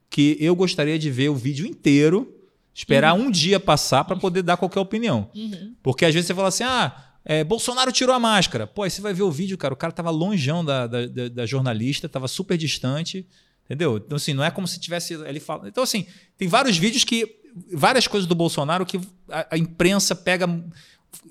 que 0.10 0.38
eu 0.40 0.56
gostaria 0.56 0.98
de 0.98 1.10
ver 1.12 1.30
o 1.30 1.36
vídeo 1.36 1.66
inteiro 1.66 2.37
Esperar 2.78 3.16
uhum. 3.16 3.26
um 3.26 3.32
dia 3.32 3.60
passar 3.60 4.04
para 4.04 4.16
poder 4.16 4.44
dar 4.44 4.56
qualquer 4.56 4.80
opinião. 4.80 5.32
Uhum. 5.34 5.74
Porque 5.82 6.06
às 6.06 6.14
vezes 6.14 6.28
você 6.28 6.36
fala 6.36 6.50
assim: 6.50 6.64
ah, 6.64 6.96
é, 7.26 7.44
Bolsonaro 7.44 7.92
tirou 7.92 8.14
a 8.14 8.20
máscara. 8.20 8.68
Pô, 8.68 8.84
aí 8.84 8.92
você 8.92 9.02
vai 9.02 9.16
ver 9.16 9.24
o 9.24 9.32
vídeo, 9.32 9.58
cara. 9.58 9.74
O 9.74 9.78
cara 9.78 9.92
tava 9.92 10.12
longeão 10.12 10.64
da, 10.64 10.86
da, 10.86 11.08
da, 11.08 11.28
da 11.28 11.46
jornalista, 11.48 12.08
tava 12.08 12.28
super 12.28 12.56
distante. 12.56 13.26
Entendeu? 13.66 13.98
Então, 13.98 14.16
assim, 14.16 14.32
não 14.32 14.44
é 14.44 14.52
como 14.52 14.68
se 14.68 14.80
tivesse. 14.80 15.16
Ele 15.16 15.40
fala. 15.40 15.68
Então, 15.68 15.84
assim, 15.84 16.06
tem 16.38 16.48
vários 16.48 16.78
vídeos 16.78 17.04
que. 17.04 17.42
Várias 17.74 18.08
coisas 18.08 18.28
do 18.28 18.36
Bolsonaro 18.36 18.86
que 18.86 19.02
a, 19.28 19.56
a 19.56 19.58
imprensa 19.58 20.16
pega 20.16 20.48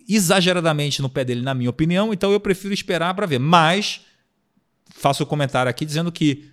exageradamente 0.09 1.01
no 1.01 1.09
pé 1.09 1.25
dele, 1.25 1.43
na 1.43 1.55
minha 1.55 1.71
opinião. 1.71 2.13
Então, 2.13 2.33
eu 2.33 2.41
prefiro 2.41 2.75
esperar 2.75 3.15
para 3.15 3.25
ver. 3.25 3.39
Mas, 3.39 4.01
faço 4.89 5.23
o 5.23 5.27
um 5.27 5.29
comentário 5.29 5.71
aqui 5.71 5.85
dizendo 5.85 6.11
que 6.11 6.51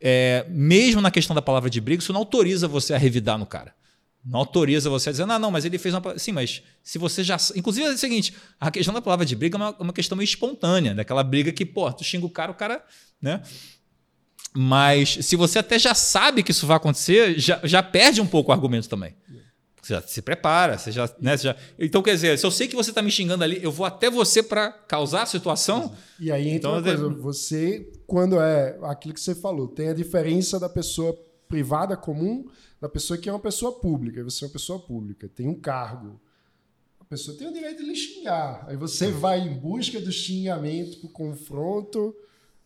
é, 0.00 0.46
mesmo 0.48 1.02
na 1.02 1.10
questão 1.10 1.36
da 1.36 1.42
palavra 1.42 1.68
de 1.68 1.82
briga, 1.82 2.02
isso 2.02 2.14
não 2.14 2.20
autoriza 2.20 2.66
você 2.66 2.94
a 2.94 2.98
revidar 2.98 3.36
no 3.36 3.44
cara. 3.44 3.74
Não 4.24 4.38
autoriza 4.38 4.88
você 4.88 5.08
a 5.08 5.12
dizer, 5.12 5.26
não, 5.26 5.38
não, 5.38 5.50
mas 5.50 5.64
ele 5.64 5.78
fez 5.78 5.92
uma. 5.94 6.18
Sim, 6.18 6.32
mas 6.32 6.62
se 6.82 6.96
você 6.96 7.24
já. 7.24 7.36
Inclusive 7.56 7.86
é 7.86 7.90
o 7.90 7.98
seguinte: 7.98 8.34
a 8.60 8.70
questão 8.70 8.94
da 8.94 9.02
palavra 9.02 9.26
de 9.26 9.34
briga 9.34 9.56
é 9.56 9.60
uma, 9.60 9.70
uma 9.78 9.92
questão 9.92 10.16
meio 10.16 10.24
espontânea, 10.26 10.94
daquela 10.94 11.24
briga 11.24 11.50
que, 11.50 11.66
pô, 11.66 11.92
tu 11.92 12.04
xinga 12.04 12.24
o 12.24 12.30
cara, 12.30 12.52
o 12.52 12.54
cara. 12.54 12.84
né? 13.20 13.42
Mas 14.54 15.18
se 15.22 15.34
você 15.34 15.58
até 15.58 15.78
já 15.78 15.94
sabe 15.94 16.42
que 16.42 16.50
isso 16.50 16.66
vai 16.66 16.76
acontecer, 16.76 17.38
já, 17.38 17.60
já 17.64 17.82
perde 17.82 18.20
um 18.20 18.26
pouco 18.26 18.50
o 18.50 18.54
argumento 18.54 18.88
também. 18.88 19.16
Você 19.80 19.94
já 19.94 20.02
se 20.02 20.22
prepara, 20.22 20.78
você 20.78 20.92
já, 20.92 21.10
né, 21.20 21.36
você 21.36 21.44
já. 21.48 21.56
Então, 21.76 22.02
quer 22.02 22.14
dizer, 22.14 22.38
se 22.38 22.46
eu 22.46 22.50
sei 22.52 22.68
que 22.68 22.76
você 22.76 22.90
está 22.90 23.02
me 23.02 23.10
xingando 23.10 23.42
ali, 23.42 23.58
eu 23.60 23.72
vou 23.72 23.84
até 23.84 24.08
você 24.08 24.40
para 24.40 24.70
causar 24.70 25.22
a 25.22 25.26
situação. 25.26 25.92
E 26.20 26.30
aí 26.30 26.42
entra 26.50 26.56
Então, 26.56 26.72
uma 26.74 26.82
coisa, 26.82 27.08
você, 27.08 27.90
quando 28.06 28.40
é 28.40 28.78
aquilo 28.84 29.12
que 29.14 29.20
você 29.20 29.34
falou, 29.34 29.66
tem 29.66 29.88
a 29.88 29.94
diferença 29.94 30.60
da 30.60 30.68
pessoa 30.68 31.18
privada 31.52 31.96
comum 31.98 32.46
da 32.80 32.88
pessoa 32.88 33.18
que 33.18 33.28
é 33.28 33.32
uma 33.32 33.38
pessoa 33.38 33.72
pública. 33.78 34.20
E 34.20 34.22
Você 34.22 34.44
é 34.44 34.46
uma 34.48 34.52
pessoa 34.52 34.78
pública, 34.78 35.28
tem 35.28 35.46
um 35.46 35.54
cargo. 35.54 36.18
A 36.98 37.04
pessoa 37.04 37.36
tem 37.36 37.46
o 37.46 37.52
direito 37.52 37.82
de 37.82 37.88
lhe 37.90 37.94
xingar. 37.94 38.64
Aí 38.66 38.76
você 38.76 39.08
vai 39.20 39.40
em 39.40 39.52
busca 39.58 40.00
do 40.00 40.10
xingamento, 40.10 40.98
pro 41.00 41.10
confronto. 41.10 42.14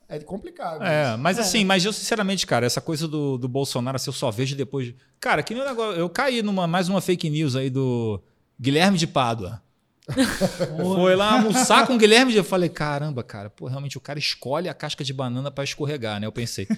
É 0.09 0.21
complicado. 0.21 0.83
É, 0.85 1.17
mas 1.17 1.37
assim, 1.37 1.65
mas 1.65 1.85
eu 1.85 1.93
sinceramente, 1.93 2.47
cara, 2.47 2.65
essa 2.65 2.81
coisa 2.81 3.09
do, 3.09 3.37
do 3.37 3.49
Bolsonaro, 3.49 3.97
assim, 3.97 4.09
eu 4.09 4.15
só 4.15 4.31
vejo 4.31 4.55
depois. 4.55 4.87
de- 4.87 4.97
Cara, 5.19 5.43
que 5.43 5.53
nem 5.53 5.63
o 5.65 5.67
negócio. 5.67 5.99
Eu 5.99 6.09
caí 6.09 6.43
numa 6.43 6.67
mais 6.69 6.89
uma 6.89 7.01
fake 7.01 7.29
news 7.29 7.57
aí 7.57 7.69
do 7.69 8.23
Guilherme 8.61 8.97
de 8.97 9.07
Pádua. 9.09 9.61
Foi 10.95 11.17
lá 11.17 11.33
almoçar 11.33 11.87
com 11.87 11.95
o 11.95 11.99
Guilherme 11.99 12.33
de. 12.33 12.39
Eu 12.39 12.45
falei, 12.45 12.69
caramba, 12.69 13.23
cara, 13.23 13.51
pô, 13.51 13.67
realmente 13.67 13.99
o 13.99 14.01
cara 14.01 14.19
escolhe 14.19 14.69
a 14.69 14.75
casca 14.75 15.03
de 15.03 15.13
banana 15.13 15.51
pra 15.51 15.65
escorregar, 15.65 16.21
né? 16.21 16.27
Eu 16.27 16.33
pensei. 16.33 16.69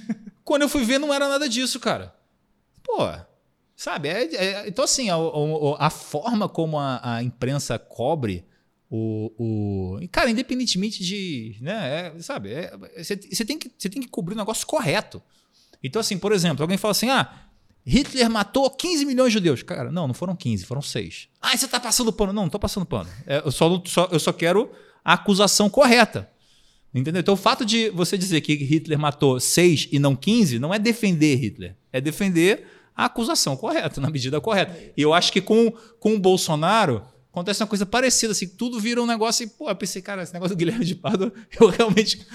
Quando 0.45 0.63
eu 0.63 0.69
fui 0.69 0.85
ver, 0.85 0.99
não 0.99 1.13
era 1.13 1.29
nada 1.29 1.49
disso, 1.49 1.79
cara. 1.79 2.15
Pô, 2.83 3.07
sabe? 3.77 4.09
é- 4.09 4.35
é- 4.35 4.69
então, 4.69 4.85
assim, 4.85 5.11
a, 5.11 5.19
o- 5.19 5.77
a 5.79 5.91
forma 5.91 6.49
como 6.49 6.79
a, 6.79 7.01
a 7.17 7.23
imprensa 7.23 7.79
cobre 7.79 8.47
o, 8.91 9.33
o. 9.39 9.99
e, 10.01 10.09
Cara, 10.09 10.31
independentemente 10.31 11.05
de. 11.05 11.57
Né, 11.61 12.13
é, 12.17 12.23
sabe? 12.23 12.53
é- 12.53 12.73
Você 12.97 13.15
você 13.17 13.45
tem, 13.45 13.59
que- 13.59 13.69
tem 13.69 14.01
que 14.03 14.09
cobrir 14.09 14.35
o 14.35 14.39
negócio 14.39 14.67
correto. 14.67 15.23
Então, 15.85 16.01
assim, 16.01 16.19
por 16.19 16.33
exemplo, 16.33 16.63
alguém 16.63 16.79
fala 16.79 16.93
assim: 16.93 17.11
ah, 17.11 17.31
Hitler 17.89 18.29
matou 18.29 18.69
15 18.71 19.05
milhões 19.07 19.29
de 19.33 19.35
judeus. 19.39 19.63
Cara, 19.63 19.91
não, 19.91 20.07
não 20.07 20.15
foram 20.15 20.37
15, 20.37 20.65
foram 20.65 20.83
6. 20.83 21.29
Ah, 21.41 21.57
você 21.57 21.67
tá 21.67 21.81
passando 21.81 22.13
pano. 22.13 22.33
Não, 22.33 22.43
não 22.43 22.51
tô 22.51 22.59
passando 22.59 22.85
pano. 22.85 23.09
É, 23.27 23.43
eu, 23.45 23.51
só, 23.51 23.83
só- 23.87 24.09
eu 24.13 24.21
só 24.21 24.33
quero 24.33 24.71
a 25.05 25.15
acusação 25.15 25.71
correta. 25.71 26.29
Entendeu? 26.95 27.21
Então, 27.21 27.35
o 27.35 27.37
fato 27.37 27.65
de 27.65 27.91
você 27.91 28.17
dizer 28.19 28.41
que 28.41 28.55
Hitler 28.55 28.99
matou 28.99 29.39
6 29.41 29.89
e 29.93 29.99
não 29.99 30.15
15 30.17 30.59
não 30.59 30.73
é 30.73 30.79
defender 30.79 31.37
Hitler. 31.37 31.77
É 31.93 32.01
defender 32.01 32.67
a 32.97 33.05
acusação 33.07 33.57
correta, 33.57 34.01
na 34.03 34.11
medida 34.11 34.41
correta. 34.41 34.77
E 34.97 35.01
eu 35.03 35.15
acho 35.15 35.33
que 35.33 35.41
com, 35.41 35.71
com 36.01 36.15
o 36.15 36.19
Bolsonaro 36.19 37.03
acontece 37.31 37.63
uma 37.63 37.69
coisa 37.69 37.87
parecida, 37.87 38.33
assim, 38.33 38.49
tudo 38.49 38.81
vira 38.81 39.01
um 39.03 39.07
negócio 39.07 39.45
e, 39.45 39.47
pô, 39.47 39.69
eu 39.69 39.77
pensei, 39.77 40.03
cara, 40.03 40.23
esse 40.23 40.33
negócio 40.33 40.57
do 40.57 40.59
Guilherme 40.59 40.85
de 40.85 40.95
Pádua, 40.95 41.33
eu 41.61 41.69
realmente... 41.69 42.27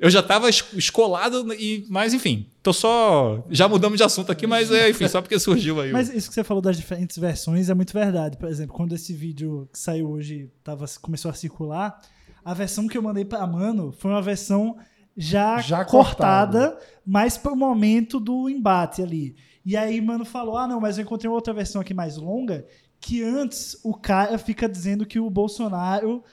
Eu 0.00 0.08
já 0.08 0.20
estava 0.20 0.48
escolado, 0.48 1.52
e, 1.54 1.84
mas 1.90 2.14
enfim, 2.14 2.46
tô 2.62 2.72
só... 2.72 3.44
Já 3.50 3.68
mudamos 3.68 3.98
de 3.98 4.02
assunto 4.02 4.32
aqui, 4.32 4.46
mas 4.46 4.70
é, 4.72 4.88
enfim, 4.88 5.06
só 5.06 5.20
porque 5.20 5.38
surgiu 5.38 5.78
aí. 5.80 5.90
o- 5.90 5.92
Mas 5.92 6.08
isso 6.12 6.28
que 6.28 6.34
você 6.34 6.42
falou 6.42 6.62
das 6.62 6.76
diferentes 6.78 7.18
versões 7.18 7.68
é 7.68 7.74
muito 7.74 7.92
verdade. 7.92 8.38
Por 8.38 8.48
exemplo, 8.48 8.74
quando 8.74 8.94
esse 8.94 9.12
vídeo 9.12 9.68
que 9.70 9.78
saiu 9.78 10.08
hoje 10.10 10.50
tava, 10.64 10.86
começou 11.02 11.30
a 11.30 11.34
circular, 11.34 12.00
a 12.42 12.54
versão 12.54 12.88
que 12.88 12.96
eu 12.96 13.02
mandei 13.02 13.26
pra 13.26 13.46
Mano 13.46 13.92
foi 13.92 14.10
uma 14.10 14.22
versão 14.22 14.74
já, 15.14 15.60
Já 15.60 15.84
cortada, 15.84 16.78
mas 17.04 17.36
pro 17.36 17.54
momento 17.54 18.18
do 18.18 18.48
embate 18.48 19.02
ali. 19.02 19.36
E 19.66 19.76
aí, 19.76 20.00
Mano 20.00 20.24
falou: 20.24 20.56
ah, 20.56 20.66
não, 20.66 20.80
mas 20.80 20.96
eu 20.96 21.02
encontrei 21.04 21.28
uma 21.28 21.34
outra 21.36 21.52
versão 21.52 21.78
aqui 21.78 21.92
mais 21.92 22.16
longa, 22.16 22.64
que 22.98 23.22
antes 23.22 23.76
o 23.84 23.92
cara 23.92 24.38
fica 24.38 24.66
dizendo 24.66 25.04
que 25.04 25.20
o 25.20 25.28
Bolsonaro 25.28 26.24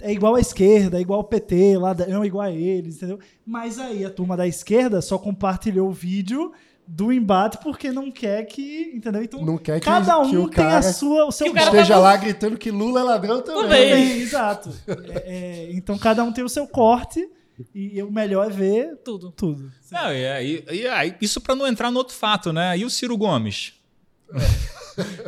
é 0.00 0.12
igual 0.12 0.34
à 0.34 0.40
esquerda, 0.40 0.98
é 0.98 1.00
igual 1.00 1.20
ao 1.20 1.24
PT, 1.24 1.78
ladrão 1.78 2.22
é 2.22 2.26
igual 2.26 2.46
a 2.46 2.50
eles, 2.52 2.96
entendeu? 2.96 3.18
Mas 3.46 3.78
aí 3.78 4.04
a 4.04 4.10
turma 4.10 4.36
da 4.36 4.46
esquerda 4.46 5.00
só 5.00 5.16
compartilhou 5.18 5.88
o 5.88 5.92
vídeo 5.92 6.52
do 6.86 7.10
embate 7.10 7.56
porque 7.62 7.90
não 7.90 8.10
quer 8.10 8.44
que, 8.44 8.92
entendeu? 8.94 9.22
Então 9.22 9.42
Não 9.42 9.56
quer 9.56 9.80
que, 9.80 9.86
cada 9.86 10.18
um 10.18 10.28
que 10.28 10.36
o 10.36 10.48
tem 10.50 10.66
a 10.66 10.82
sua, 10.82 11.24
o 11.26 11.32
seu 11.32 11.46
Que 11.52 11.58
o 11.58 11.62
esteja 11.62 11.94
tava- 11.94 12.00
lá 12.00 12.16
gritando 12.16 12.58
que 12.58 12.70
Lula 12.70 13.00
é 13.00 13.02
ladrão 13.04 13.40
também. 13.40 13.62
Também. 13.62 13.88
Também, 13.90 14.20
exato. 14.20 14.70
É, 14.86 15.22
é, 15.24 15.72
então 15.72 15.96
cada 15.96 16.22
um 16.22 16.30
tem 16.32 16.44
o 16.44 16.48
seu 16.48 16.66
corte 16.66 17.26
e 17.74 18.02
o 18.02 18.10
melhor 18.10 18.46
é 18.48 18.50
ver 18.50 18.96
Tudo. 19.04 19.30
tudo. 19.30 19.70
Não, 19.90 20.12
e 20.12 20.64
e 20.72 20.86
aí, 20.88 21.14
isso 21.22 21.40
para 21.40 21.54
não 21.54 21.66
entrar 21.66 21.90
no 21.90 21.96
outro 21.98 22.14
fato, 22.14 22.52
né? 22.52 22.76
E 22.76 22.84
o 22.84 22.90
Ciro 22.90 23.16
Gomes? 23.16 23.72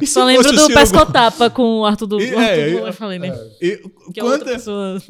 E 0.00 0.06
Só 0.06 0.24
lembro 0.24 0.52
do 0.52 0.66
Pescotapa 0.68 1.50
com 1.50 1.80
o 1.80 1.84
Arthur 1.84 2.06
do. 2.06 2.20
E- 2.20 2.32
o 2.34 2.38
Arthur 2.38 2.50
é, 2.50 2.70
do- 2.70 2.86
eu 2.86 2.92
falei, 2.92 3.18
né? 3.18 3.28
Gomes? 3.30 3.52
E 3.60 3.76
Que 4.12 4.20
é 4.20 4.22
quanta- 4.22 4.26
outra 4.38 4.52
pessoa. 4.52 5.02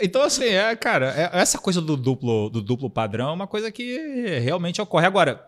Então, 0.00 0.22
assim, 0.22 0.44
é, 0.44 0.74
cara, 0.74 1.12
é- 1.14 1.38
essa 1.40 1.58
coisa 1.58 1.80
do 1.82 1.96
duplo, 1.96 2.48
do 2.48 2.62
duplo 2.62 2.88
padrão 2.88 3.28
é 3.28 3.32
uma 3.32 3.46
coisa 3.46 3.70
que 3.70 3.98
realmente 4.42 4.80
ocorre. 4.80 5.06
Agora, 5.06 5.44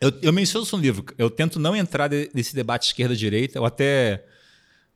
eu, 0.00 0.12
eu 0.22 0.32
menciono 0.32 0.64
isso 0.66 0.76
no 0.76 0.82
livro, 0.82 1.04
eu 1.16 1.30
tento 1.30 1.58
não 1.58 1.74
entrar 1.74 2.08
de- 2.08 2.30
nesse 2.34 2.54
debate 2.54 2.86
esquerda-direita, 2.88 3.58
eu 3.58 3.64
até 3.64 4.22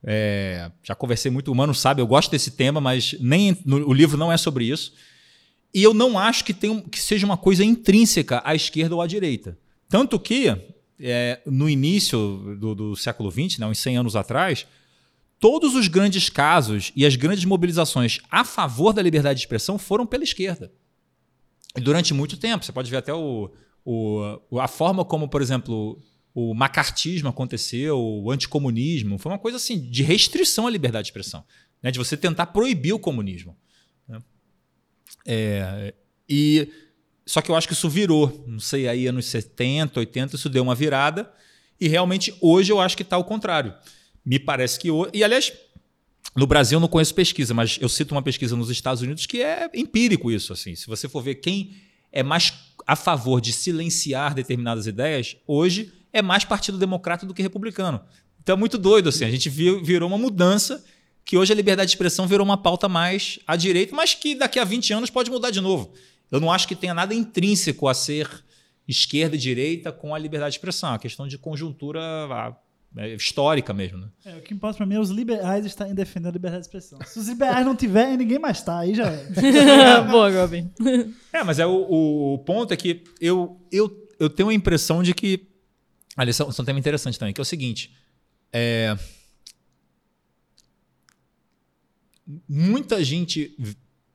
é, 0.05 0.71
já 0.83 0.95
conversei 0.95 1.31
muito, 1.31 1.51
o 1.51 1.55
Mano 1.55 1.75
sabe, 1.75 2.01
eu 2.01 2.07
gosto 2.07 2.31
desse 2.31 2.53
tema, 2.53 2.81
mas 2.81 3.17
nem 3.21 3.57
no- 3.65 3.89
o 3.89 3.93
livro 3.93 4.17
não 4.17 4.31
é 4.31 4.37
sobre 4.37 4.65
isso. 4.67 4.93
E 5.75 5.83
eu 5.83 5.93
não 5.93 6.19
acho 6.19 6.45
que, 6.45 6.55
tem 6.55 6.81
que 6.81 7.01
seja 7.01 7.27
uma 7.27 7.37
coisa 7.37 7.65
intrínseca 7.65 8.41
à 8.45 8.55
esquerda 8.55 8.95
ou 8.95 9.03
à 9.03 9.07
direita. 9.07 9.59
Tanto 9.89 10.19
que, 10.21 10.55
é, 11.01 11.41
no 11.47 11.69
início 11.69 12.57
do, 12.59 12.75
do 12.75 12.97
século 12.97 13.31
XX, 13.31 13.59
né, 13.59 13.67
uns 13.67 13.79
100 13.79 13.97
anos 13.99 14.17
atrás, 14.17 14.67
todos 15.41 15.75
os 15.75 15.87
grandes 15.89 16.29
casos 16.29 16.93
e 16.97 17.07
as 17.07 17.15
grandes 17.17 17.45
mobilizações 17.45 18.19
a 18.31 18.45
favor 18.45 18.93
da 18.93 19.01
liberdade 19.03 19.39
de 19.39 19.45
expressão 19.45 19.79
foram 19.79 20.07
pela 20.07 20.25
esquerda. 20.25 20.73
E 21.77 21.81
durante 21.81 22.13
muito 22.13 22.37
tempo. 22.37 22.65
Você 22.65 22.73
pode 22.73 22.91
ver 22.91 22.97
até 22.97 23.13
o, 23.15 23.51
o- 23.85 24.59
a 24.61 24.67
forma 24.67 25.05
como, 25.05 25.29
por 25.29 25.41
exemplo, 25.41 26.03
o 26.35 26.55
macartismo 26.55 27.29
aconteceu, 27.29 27.99
o 28.01 28.31
anticomunismo. 28.31 29.19
Foi 29.19 29.31
uma 29.31 29.39
coisa 29.39 29.57
assim 29.59 29.79
de 29.79 30.03
restrição 30.03 30.67
à 30.67 30.71
liberdade 30.71 31.05
de 31.05 31.11
expressão. 31.11 31.45
né, 31.81 31.93
de 31.93 31.99
você 31.99 32.17
tentar 32.17 32.47
proibir 32.47 32.93
o 32.93 32.99
comunismo. 32.99 33.57
né. 34.09 34.19
É, 35.27 35.95
e 36.29 36.69
só 37.29 37.41
que 37.43 37.51
eu 37.51 37.57
acho 37.57 37.67
que 37.69 37.75
isso 37.75 37.89
virou, 37.89 38.45
não 38.47 38.59
sei, 38.61 38.89
aí 38.89 39.07
anos 39.07 39.27
70, 39.27 40.01
80, 40.01 40.37
isso 40.37 40.49
deu 40.49 40.63
uma 40.63 40.75
virada. 40.75 41.31
E 41.81 41.87
realmente 41.87 42.35
hoje 42.41 42.73
eu 42.73 42.81
acho 42.81 42.97
que 42.97 43.03
está 43.03 43.17
ao 43.17 43.25
contrário. 43.25 43.73
Me 44.25 44.39
parece 44.39 44.79
que 44.79 44.91
hoje. 44.91 45.11
E 45.15 45.23
aliás, 45.23 45.53
no 46.35 46.47
Brasil 46.47 46.77
eu 46.77 46.81
não 46.81 46.89
conheço 46.89 47.15
pesquisa, 47.15 47.53
mas 47.55 47.79
eu 47.81 47.89
cito 47.89 48.15
uma 48.15 48.23
pesquisa 48.23 48.57
nos 48.57 48.71
Estados 48.71 49.03
Unidos 49.03 49.27
que 49.27 49.43
é 49.43 49.69
empírico 49.75 50.31
isso. 50.31 50.53
assim. 50.53 50.75
Se 50.75 50.87
você 50.87 51.09
for 51.09 51.23
ver 51.23 51.37
quem 51.37 51.75
é 52.11 52.23
mais 52.23 52.53
a 52.87 52.97
favor 52.97 53.41
de 53.41 53.53
silenciar 53.53 54.35
determinadas 54.35 54.87
ideias, 54.87 55.37
hoje 55.47 55.93
é 56.13 56.23
mais 56.23 56.45
Partido 56.45 56.79
Democrata 56.79 57.27
do 57.27 57.35
que 57.35 57.43
republicano. 57.43 58.01
Então 58.43 58.55
é 58.55 58.59
muito 58.59 58.79
doido 58.79 59.09
assim. 59.11 59.25
A 59.25 59.31
gente 59.31 59.49
viu- 59.51 59.85
virou 59.85 60.09
uma 60.09 60.19
mudança 60.19 60.83
que 61.25 61.37
hoje 61.37 61.53
a 61.53 61.57
liberdade 61.57 61.89
de 61.91 61.95
expressão 61.95 62.27
virou 62.27 62.45
uma 62.45 62.57
pauta 62.57 62.89
mais 62.89 63.39
à 63.47 63.55
direita, 63.55 63.95
mas 63.95 64.15
que 64.15 64.35
daqui 64.35 64.59
a 64.59 64.65
20 64.65 64.93
anos 64.95 65.11
pode 65.11 65.31
mudar 65.31 65.51
de 65.51 65.61
novo. 65.61 65.93
Eu 66.31 66.41
não 66.41 66.51
acho 66.53 66.67
que 66.69 66.75
tenha 66.77 66.95
nada 66.95 67.15
intrínseco 67.15 67.89
a 67.89 67.95
ser 67.95 68.29
esquerda 68.87 69.37
e 69.37 69.39
direita 69.39 69.93
com 69.93 70.15
a 70.15 70.19
liberdade 70.19 70.53
de 70.53 70.59
expressão. 70.59 70.91
É 70.91 70.93
uma 70.93 70.99
questão 70.99 71.27
de 71.29 71.37
conjuntura 71.39 72.01
ah, 72.01 72.57
é, 72.97 73.15
histórica 73.15 73.73
mesmo. 73.75 73.99
Né? 73.99 74.09
É, 74.25 74.37
o 74.37 74.43
que 74.43 74.55
importa 74.55 74.77
pra 74.79 74.87
mim 74.87 74.95
é 74.95 75.01
os 75.01 75.11
liberais 75.11 75.65
estarem 75.67 75.95
defendendo 75.95 76.29
a 76.29 76.33
liberdade 76.33 76.63
de 76.63 76.67
expressão. 76.69 76.99
Se 77.07 77.19
os 77.19 77.29
liberais 77.29 77.65
não 77.67 77.77
tiverem, 77.77 78.17
ninguém 78.17 78.39
mais 78.39 78.63
tá, 78.63 78.79
aí 78.79 78.95
já 78.95 79.07
é. 79.11 80.01
Boa, 80.11 80.31
Robin. 80.31 80.71
É, 81.33 81.45
mas 81.45 81.59
é 81.59 81.67
o, 81.67 82.35
o- 82.35 82.39
ponto 82.39 82.73
é 82.73 82.77
que 82.77 83.05
eu, 83.21 83.61
eu, 83.71 84.09
eu 84.19 84.31
tenho 84.31 84.49
a 84.49 84.55
impressão 84.55 85.03
de 85.03 85.13
que. 85.15 85.47
É 86.17 86.23
um- 86.25 86.29
isso 86.29 86.43
é 86.43 86.47
um 86.47 86.65
tema 86.65 86.79
interessante 86.79 87.19
também, 87.19 87.35
que 87.35 87.41
é 87.41 87.43
o 87.43 87.45
seguinte. 87.45 87.95
é, 88.53 88.97
muita 92.49 93.03
gente 93.03 93.57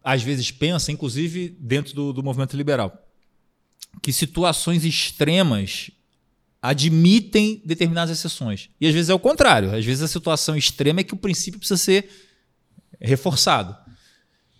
às 0.03 0.21
vezes 0.21 0.51
pensa, 0.51 0.91
inclusive 0.91 1.55
dentro 1.59 1.93
do, 1.95 2.13
do 2.13 2.23
movimento 2.23 2.57
liberal, 2.57 3.07
que 4.01 4.11
situações 4.11 4.83
extremas 4.83 5.91
admitem 6.61 7.61
determinadas 7.65 8.17
exceções. 8.17 8.69
E 8.79 8.87
às 8.87 8.93
vezes 8.93 9.09
é 9.09 9.13
o 9.13 9.19
contrário. 9.19 9.75
Às 9.75 9.85
vezes 9.85 10.01
a 10.01 10.07
situação 10.07 10.55
extrema 10.55 11.01
é 11.01 11.03
que 11.03 11.13
o 11.13 11.17
princípio 11.17 11.59
precisa 11.59 11.77
ser 11.77 12.09
reforçado. 12.99 13.75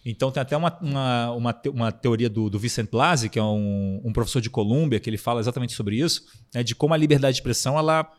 Então 0.06 0.30
tem 0.32 0.42
até 0.42 0.56
uma, 0.58 0.78
uma, 0.82 1.32
uma, 1.32 1.62
uma 1.68 1.92
teoria 1.92 2.30
do, 2.30 2.50
do 2.50 2.60
Vicent 2.60 2.90
Blasi, 2.90 3.30
que 3.30 3.40
é 3.40 3.44
um, 3.44 4.02
um 4.04 4.12
professor 4.12 4.42
de 4.42 4.50
Colômbia, 4.50 5.00
que 5.00 5.10
ele 5.10 5.18
fala 5.18 5.40
exatamente 5.40 5.74
sobre 5.74 5.98
isso, 5.98 6.26
né, 6.54 6.62
de 6.62 6.76
como 6.76 6.94
a 6.94 6.98
liberdade 6.98 7.36
de 7.36 7.40
expressão 7.40 7.78
ela, 7.78 8.12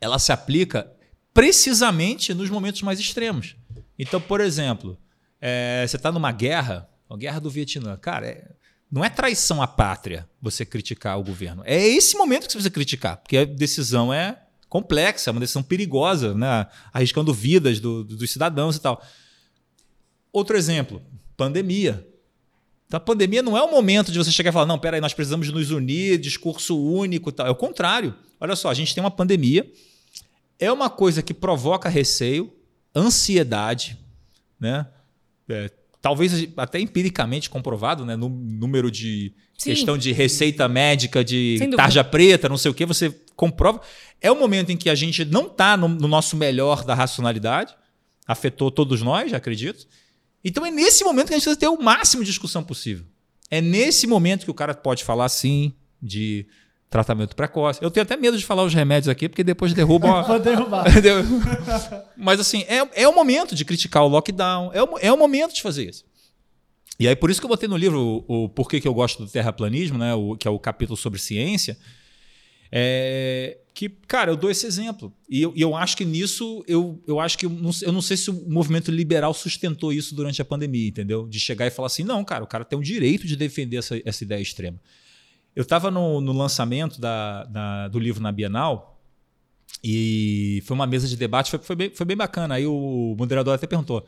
ela 0.00 0.18
se 0.18 0.32
aplica 0.32 0.90
precisamente 1.34 2.32
nos 2.32 2.48
momentos 2.48 2.80
mais 2.80 2.98
extremos. 2.98 3.56
Então, 3.98 4.18
por 4.18 4.40
exemplo, 4.40 4.98
é, 5.40 5.84
você 5.86 5.96
está 5.96 6.10
numa 6.10 6.32
guerra, 6.32 6.88
a 7.08 7.16
guerra 7.16 7.40
do 7.40 7.50
Vietnã, 7.50 7.96
cara, 7.96 8.26
é- 8.26 8.50
Não 8.90 9.04
é 9.04 9.10
traição 9.10 9.60
à 9.60 9.66
pátria 9.66 10.28
você 10.40 10.64
criticar 10.64 11.18
o 11.18 11.24
governo. 11.24 11.60
É 11.66 11.76
esse 11.76 12.16
momento 12.16 12.46
que 12.46 12.52
você 12.52 12.58
precisa 12.58 12.70
criticar, 12.70 13.16
porque 13.16 13.36
a 13.36 13.44
decisão 13.44 14.14
é 14.14 14.40
complexa, 14.68 15.28
é 15.28 15.32
uma 15.32 15.40
decisão 15.40 15.62
perigosa, 15.62 16.34
né? 16.34 16.66
arriscando 16.92 17.34
vidas 17.34 17.80
do, 17.80 18.04
do, 18.04 18.16
dos 18.16 18.30
cidadãos 18.30 18.76
e 18.76 18.80
tal. 18.80 19.02
Outro 20.32 20.56
exemplo, 20.56 21.02
pandemia. 21.36 22.06
Então, 22.86 22.98
a 22.98 23.00
pandemia 23.00 23.42
não 23.42 23.56
é 23.58 23.62
o 23.62 23.70
momento 23.70 24.12
de 24.12 24.18
você 24.18 24.30
chegar 24.30 24.50
e 24.50 24.52
falar, 24.52 24.66
não, 24.66 24.78
peraí, 24.78 25.00
nós 25.00 25.12
precisamos 25.12 25.50
nos 25.50 25.72
unir, 25.72 26.18
discurso 26.18 26.80
único 26.80 27.30
e 27.30 27.32
tal. 27.32 27.46
É 27.46 27.50
o 27.50 27.56
contrário. 27.56 28.14
Olha 28.38 28.54
só, 28.54 28.70
a 28.70 28.74
gente 28.74 28.94
tem 28.94 29.02
uma 29.02 29.10
pandemia, 29.10 29.68
é 30.60 30.70
uma 30.70 30.88
coisa 30.88 31.22
que 31.22 31.34
provoca 31.34 31.88
receio, 31.88 32.52
ansiedade, 32.94 33.98
né? 34.60 34.86
É, 35.48 35.70
talvez 36.00 36.48
até 36.56 36.78
empiricamente 36.78 37.50
comprovado, 37.50 38.04
né? 38.04 38.14
No 38.14 38.28
número 38.28 38.90
de 38.90 39.32
Sim. 39.58 39.70
questão 39.70 39.98
de 39.98 40.12
receita 40.12 40.68
médica, 40.68 41.24
de 41.24 41.58
tarja 41.76 42.04
preta, 42.04 42.48
não 42.48 42.56
sei 42.56 42.70
o 42.70 42.74
que, 42.74 42.86
você 42.86 43.10
comprova. 43.34 43.80
É 44.20 44.30
o 44.30 44.38
momento 44.38 44.70
em 44.70 44.76
que 44.76 44.88
a 44.88 44.94
gente 44.94 45.24
não 45.24 45.46
está 45.46 45.76
no, 45.76 45.88
no, 45.88 46.08
nosso 46.08 46.36
melhor 46.36 46.84
da 46.84 46.94
racionalidade, 46.94 47.74
afetou 48.26 48.70
todos 48.70 49.02
nós, 49.02 49.34
acredito. 49.34 49.86
Então 50.44 50.64
é 50.64 50.70
nesse 50.70 51.02
momento 51.02 51.28
que 51.28 51.34
a 51.34 51.36
gente 51.36 51.44
precisa 51.44 51.58
ter 51.58 51.68
o 51.68 51.82
máximo 51.82 52.22
de 52.22 52.30
discussão 52.30 52.62
possível. 52.62 53.04
É 53.50 53.60
nesse 53.60 54.06
momento 54.06 54.44
que 54.44 54.50
o 54.50 54.54
cara 54.54 54.74
pode 54.74 55.04
falar 55.04 55.28
sim 55.28 55.74
de 56.00 56.46
tratamento 56.88 57.34
precoce. 57.34 57.82
Eu 57.82 57.90
tenho 57.90 58.02
até 58.02 58.16
medo 58.16 58.38
de 58.38 58.44
falar 58.44 58.64
os 58.64 58.72
remédios 58.72 59.08
aqui, 59.08 59.28
porque 59.28 59.44
depois 59.44 59.72
derrubam. 59.72 60.22
Pode 60.24 60.44
derrubar. 60.44 60.84
Mas 62.16 62.40
assim, 62.40 62.64
é, 62.68 63.02
é 63.02 63.08
o 63.08 63.14
momento 63.14 63.54
de 63.54 63.64
criticar 63.64 64.04
o 64.04 64.08
lockdown, 64.08 64.70
é 64.72 64.82
o, 64.82 64.98
é 64.98 65.12
o 65.12 65.16
momento 65.16 65.54
de 65.54 65.62
fazer 65.62 65.88
isso. 65.88 66.04
E 66.98 67.06
aí, 67.06 67.14
por 67.14 67.30
isso 67.30 67.40
que 67.40 67.44
eu 67.44 67.50
botei 67.50 67.68
no 67.68 67.76
livro 67.76 68.24
o, 68.26 68.44
o 68.44 68.48
porquê 68.48 68.80
que 68.80 68.88
eu 68.88 68.94
gosto 68.94 69.24
do 69.24 69.30
terraplanismo, 69.30 69.98
né? 69.98 70.14
O, 70.14 70.36
que 70.36 70.48
é 70.48 70.50
o 70.50 70.58
capítulo 70.58 70.96
sobre 70.96 71.18
ciência. 71.18 71.76
É, 72.72 73.58
que, 73.74 73.88
cara, 73.88 74.30
eu 74.30 74.36
dou 74.36 74.50
esse 74.50 74.66
exemplo. 74.66 75.12
E 75.28 75.42
eu, 75.42 75.52
eu 75.56 75.76
acho 75.76 75.96
que 75.96 76.04
nisso, 76.04 76.64
eu, 76.66 77.02
eu 77.06 77.20
acho 77.20 77.36
que 77.36 77.46
eu 77.46 77.50
não, 77.50 77.70
eu 77.82 77.92
não, 77.92 78.00
sei 78.00 78.16
se 78.16 78.30
o 78.30 78.48
movimento 78.48 78.90
liberal 78.90 79.34
sustentou 79.34 79.92
isso 79.92 80.14
durante 80.14 80.40
a 80.40 80.44
pandemia, 80.44 80.88
entendeu? 80.88 81.28
De 81.28 81.38
chegar 81.38 81.66
e 81.66 81.70
falar 81.70 81.86
assim: 81.86 82.02
não, 82.02 82.24
cara, 82.24 82.42
o 82.42 82.46
cara 82.46 82.64
tem 82.64 82.78
o 82.78 82.82
direito 82.82 83.26
de 83.26 83.36
defender 83.36 83.76
essa, 83.76 84.00
essa 84.04 84.24
ideia 84.24 84.40
extrema. 84.40 84.80
Eu 85.56 85.62
estava 85.62 85.90
no, 85.90 86.20
no, 86.20 86.34
lançamento 86.34 87.00
da, 87.00 87.44
da, 87.44 87.88
do 87.88 87.98
livro 87.98 88.22
na 88.22 88.30
Bienal 88.30 89.00
e 89.82 90.62
foi 90.66 90.74
uma 90.74 90.86
mesa 90.86 91.08
de 91.08 91.16
debate, 91.16 91.50
foi, 91.50 91.58
foi, 91.60 91.74
bem, 91.74 91.90
foi 91.94 92.04
bem 92.04 92.16
bacana. 92.16 92.56
Aí 92.56 92.66
o 92.66 93.16
moderador 93.18 93.54
até 93.54 93.66
perguntou: 93.66 94.06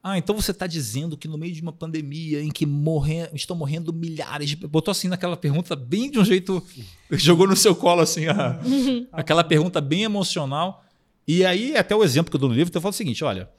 Ah, 0.00 0.16
então 0.16 0.36
você 0.36 0.52
está 0.52 0.64
dizendo 0.64 1.16
que 1.16 1.26
no 1.26 1.36
meio 1.36 1.52
de 1.52 1.60
uma 1.60 1.72
pandemia 1.72 2.40
em 2.40 2.50
que 2.50 2.64
morre, 2.64 3.28
estão 3.34 3.56
morrendo 3.56 3.92
milhares 3.92 4.48
de. 4.48 4.56
Botou 4.56 4.92
assim 4.92 5.08
naquela 5.08 5.36
pergunta, 5.36 5.74
bem 5.74 6.08
de 6.08 6.20
um 6.20 6.24
jeito. 6.24 6.64
jogou 7.10 7.48
no 7.48 7.56
seu 7.56 7.74
colo 7.74 8.02
assim, 8.02 8.26
a, 8.28 8.60
aquela 9.10 9.42
pergunta 9.42 9.80
bem 9.80 10.04
emocional. 10.04 10.84
E 11.26 11.44
aí, 11.44 11.76
até 11.76 11.96
o 11.96 12.04
exemplo 12.04 12.30
que 12.30 12.36
eu 12.36 12.40
dou 12.40 12.48
no 12.48 12.54
livro, 12.54 12.70
então 12.70 12.78
eu 12.78 12.82
falo 12.82 12.94
o 12.94 12.96
seguinte: 12.96 13.24
olha, 13.24 13.50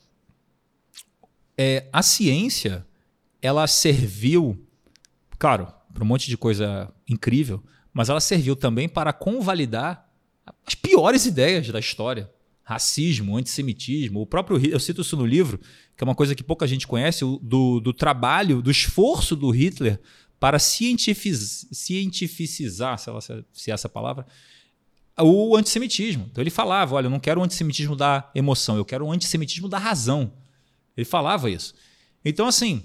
é, 1.57 1.89
a 1.91 2.01
ciência, 2.01 2.87
ela 3.41 3.67
serviu, 3.67 4.65
claro, 5.37 5.67
para 5.97 6.03
um 6.03 6.07
monte 6.07 6.27
de 6.27 6.37
coisa 6.37 6.93
incrível, 7.09 7.63
mas 7.91 8.07
ela 8.07 8.21
serviu 8.21 8.55
também 8.55 8.87
para 8.87 9.11
convalidar 9.11 10.07
as 10.63 10.75
piores 10.75 11.25
ideias 11.25 11.67
da 11.69 11.79
história. 11.79 12.29
Racismo, 12.61 13.35
antissemitismo, 13.35 14.21
o 14.21 14.25
próprio 14.27 14.63
eu 14.63 14.79
cito 14.79 15.01
isso 15.01 15.17
no 15.17 15.25
livro, 15.25 15.57
que 15.95 16.03
é 16.03 16.05
uma 16.05 16.13
coisa 16.13 16.35
que 16.35 16.43
pouca 16.43 16.67
gente 16.67 16.85
conhece, 16.85 17.25
do, 17.41 17.79
do 17.79 17.93
trabalho, 17.93 18.61
do 18.61 18.69
esforço 18.69 19.35
do 19.35 19.49
Hitler 19.49 19.99
para 20.39 20.59
cientifiz, 20.59 21.65
cientificizar, 21.71 22.99
sei 22.99 23.13
lá 23.13 23.21
se 23.21 23.71
é 23.71 23.73
essa 23.73 23.89
palavra, 23.89 24.27
o 25.17 25.55
antissemitismo. 25.55 26.27
Então 26.29 26.43
ele 26.43 26.51
falava: 26.51 26.93
olha, 26.93 27.07
eu 27.07 27.09
não 27.09 27.21
quero 27.21 27.41
o 27.41 27.43
antissemitismo 27.43 27.95
da 27.95 28.29
emoção, 28.35 28.77
eu 28.77 28.85
quero 28.85 29.05
o 29.05 29.11
antissemitismo 29.11 29.67
da 29.67 29.79
razão. 29.79 30.31
Ele 30.95 31.05
falava 31.05 31.49
isso. 31.49 31.73
Então, 32.23 32.47
assim, 32.47 32.83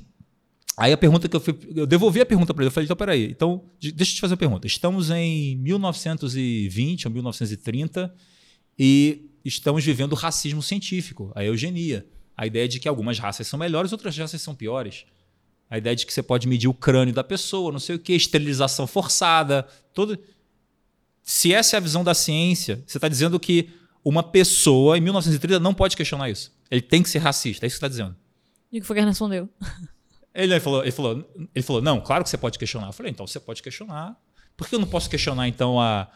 Aí 0.76 0.92
a 0.92 0.96
pergunta 0.96 1.28
que 1.28 1.36
eu 1.36 1.40
fui. 1.40 1.56
Eu 1.74 1.86
devolvi 1.86 2.20
a 2.20 2.26
pergunta 2.26 2.54
para 2.54 2.62
ele. 2.62 2.68
Eu 2.68 2.72
falei, 2.72 2.84
então, 2.86 2.96
peraí. 2.96 3.30
Então, 3.30 3.64
deixa 3.80 4.12
eu 4.12 4.16
te 4.16 4.20
fazer 4.20 4.34
uma 4.34 4.38
pergunta. 4.38 4.66
Estamos 4.66 5.10
em 5.10 5.56
1920 5.56 7.06
ou 7.06 7.12
1930 7.12 8.14
e 8.78 9.30
estamos 9.44 9.84
vivendo 9.84 10.14
racismo 10.14 10.62
científico, 10.62 11.30
a 11.34 11.44
eugenia. 11.44 12.06
A 12.36 12.46
ideia 12.46 12.66
de 12.66 12.80
que 12.80 12.88
algumas 12.88 13.18
raças 13.18 13.46
são 13.46 13.58
melhores, 13.58 13.92
outras 13.92 14.16
raças 14.16 14.40
são 14.40 14.54
piores. 14.54 15.04
A 15.68 15.78
ideia 15.78 15.94
de 15.94 16.06
que 16.06 16.12
você 16.12 16.22
pode 16.22 16.48
medir 16.48 16.68
o 16.68 16.74
crânio 16.74 17.14
da 17.14 17.22
pessoa, 17.22 17.72
não 17.72 17.78
sei 17.78 17.96
o 17.96 17.98
que, 17.98 18.12
esterilização 18.14 18.86
forçada, 18.86 19.66
todo. 19.92 20.18
Se 21.22 21.52
essa 21.52 21.76
é 21.76 21.78
a 21.78 21.80
visão 21.80 22.02
da 22.02 22.14
ciência, 22.14 22.82
você 22.86 22.98
está 22.98 23.08
dizendo 23.08 23.38
que 23.38 23.70
uma 24.04 24.22
pessoa 24.22 24.98
em 24.98 25.00
1930 25.00 25.60
não 25.60 25.74
pode 25.74 25.96
questionar 25.96 26.30
isso. 26.30 26.52
Ele 26.70 26.82
tem 26.82 27.02
que 27.02 27.10
ser 27.10 27.18
racista. 27.18 27.64
É 27.64 27.68
isso 27.68 27.76
que 27.76 27.80
você 27.80 27.86
está 27.86 27.88
dizendo. 27.88 28.16
E 28.72 28.78
o 28.78 28.80
que 28.80 28.86
foi 28.86 28.96
que 28.96 29.00
ele 29.00 29.08
respondeu? 29.08 29.48
Ele 30.35 30.59
falou, 30.61 30.83
ele, 30.83 30.91
falou, 30.91 31.24
ele 31.55 31.62
falou, 31.62 31.83
não, 31.83 32.01
claro 32.01 32.24
que 32.24 32.30
você 32.30 32.39
pode 32.39 32.59
questionar. 32.59 32.89
Eu 32.89 32.93
falei, 32.93 33.12
então 33.12 33.26
você 33.26 33.39
pode 33.39 33.62
questionar. 33.62 34.16
Por 34.57 34.68
que 34.68 34.74
eu 34.74 34.78
não 34.78 34.87
posso 34.87 35.11
questionar, 35.11 35.49
então, 35.49 35.80
a, 35.80 36.09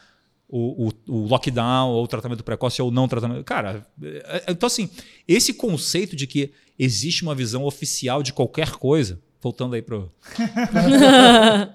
o, 0.48 0.88
o, 0.88 0.92
o 1.08 1.26
lockdown, 1.26 1.90
ou 1.90 2.04
o 2.04 2.08
tratamento 2.08 2.44
precoce, 2.44 2.80
ou 2.80 2.90
não 2.90 3.08
tratamento? 3.08 3.44
Cara, 3.44 3.86
é, 4.02 4.44
é, 4.46 4.52
então 4.52 4.66
assim, 4.66 4.88
esse 5.26 5.52
conceito 5.52 6.16
de 6.16 6.26
que 6.26 6.52
existe 6.78 7.22
uma 7.22 7.34
visão 7.34 7.64
oficial 7.64 8.22
de 8.22 8.32
qualquer 8.32 8.70
coisa, 8.72 9.20
voltando 9.40 9.74
aí 9.74 9.82
pro... 9.82 10.12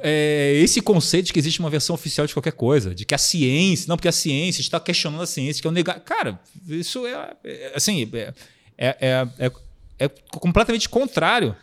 é, 0.00 0.60
esse 0.62 0.80
conceito 0.80 1.26
de 1.26 1.32
que 1.32 1.38
existe 1.38 1.60
uma 1.60 1.70
versão 1.70 1.94
oficial 1.94 2.26
de 2.26 2.32
qualquer 2.32 2.52
coisa, 2.52 2.94
de 2.94 3.04
que 3.04 3.14
a 3.14 3.18
ciência, 3.18 3.86
não, 3.88 3.96
porque 3.96 4.08
a 4.08 4.12
ciência 4.12 4.60
está 4.60 4.80
questionando 4.80 5.22
a 5.22 5.26
ciência, 5.26 5.60
que 5.60 5.66
é 5.66 5.70
o 5.70 5.72
negar. 5.72 6.00
Cara, 6.00 6.40
isso 6.68 7.06
é, 7.06 7.36
é 7.44 7.72
assim, 7.74 8.08
é, 8.12 8.34
é, 8.78 9.28
é, 9.38 9.52
é 9.98 10.08
completamente 10.08 10.88
contrário 10.88 11.56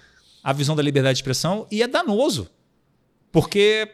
à 0.43 0.51
visão 0.51 0.75
da 0.75 0.83
liberdade 0.83 1.15
de 1.15 1.21
expressão 1.21 1.67
e 1.71 1.81
é 1.81 1.87
danoso. 1.87 2.49
Porque 3.31 3.89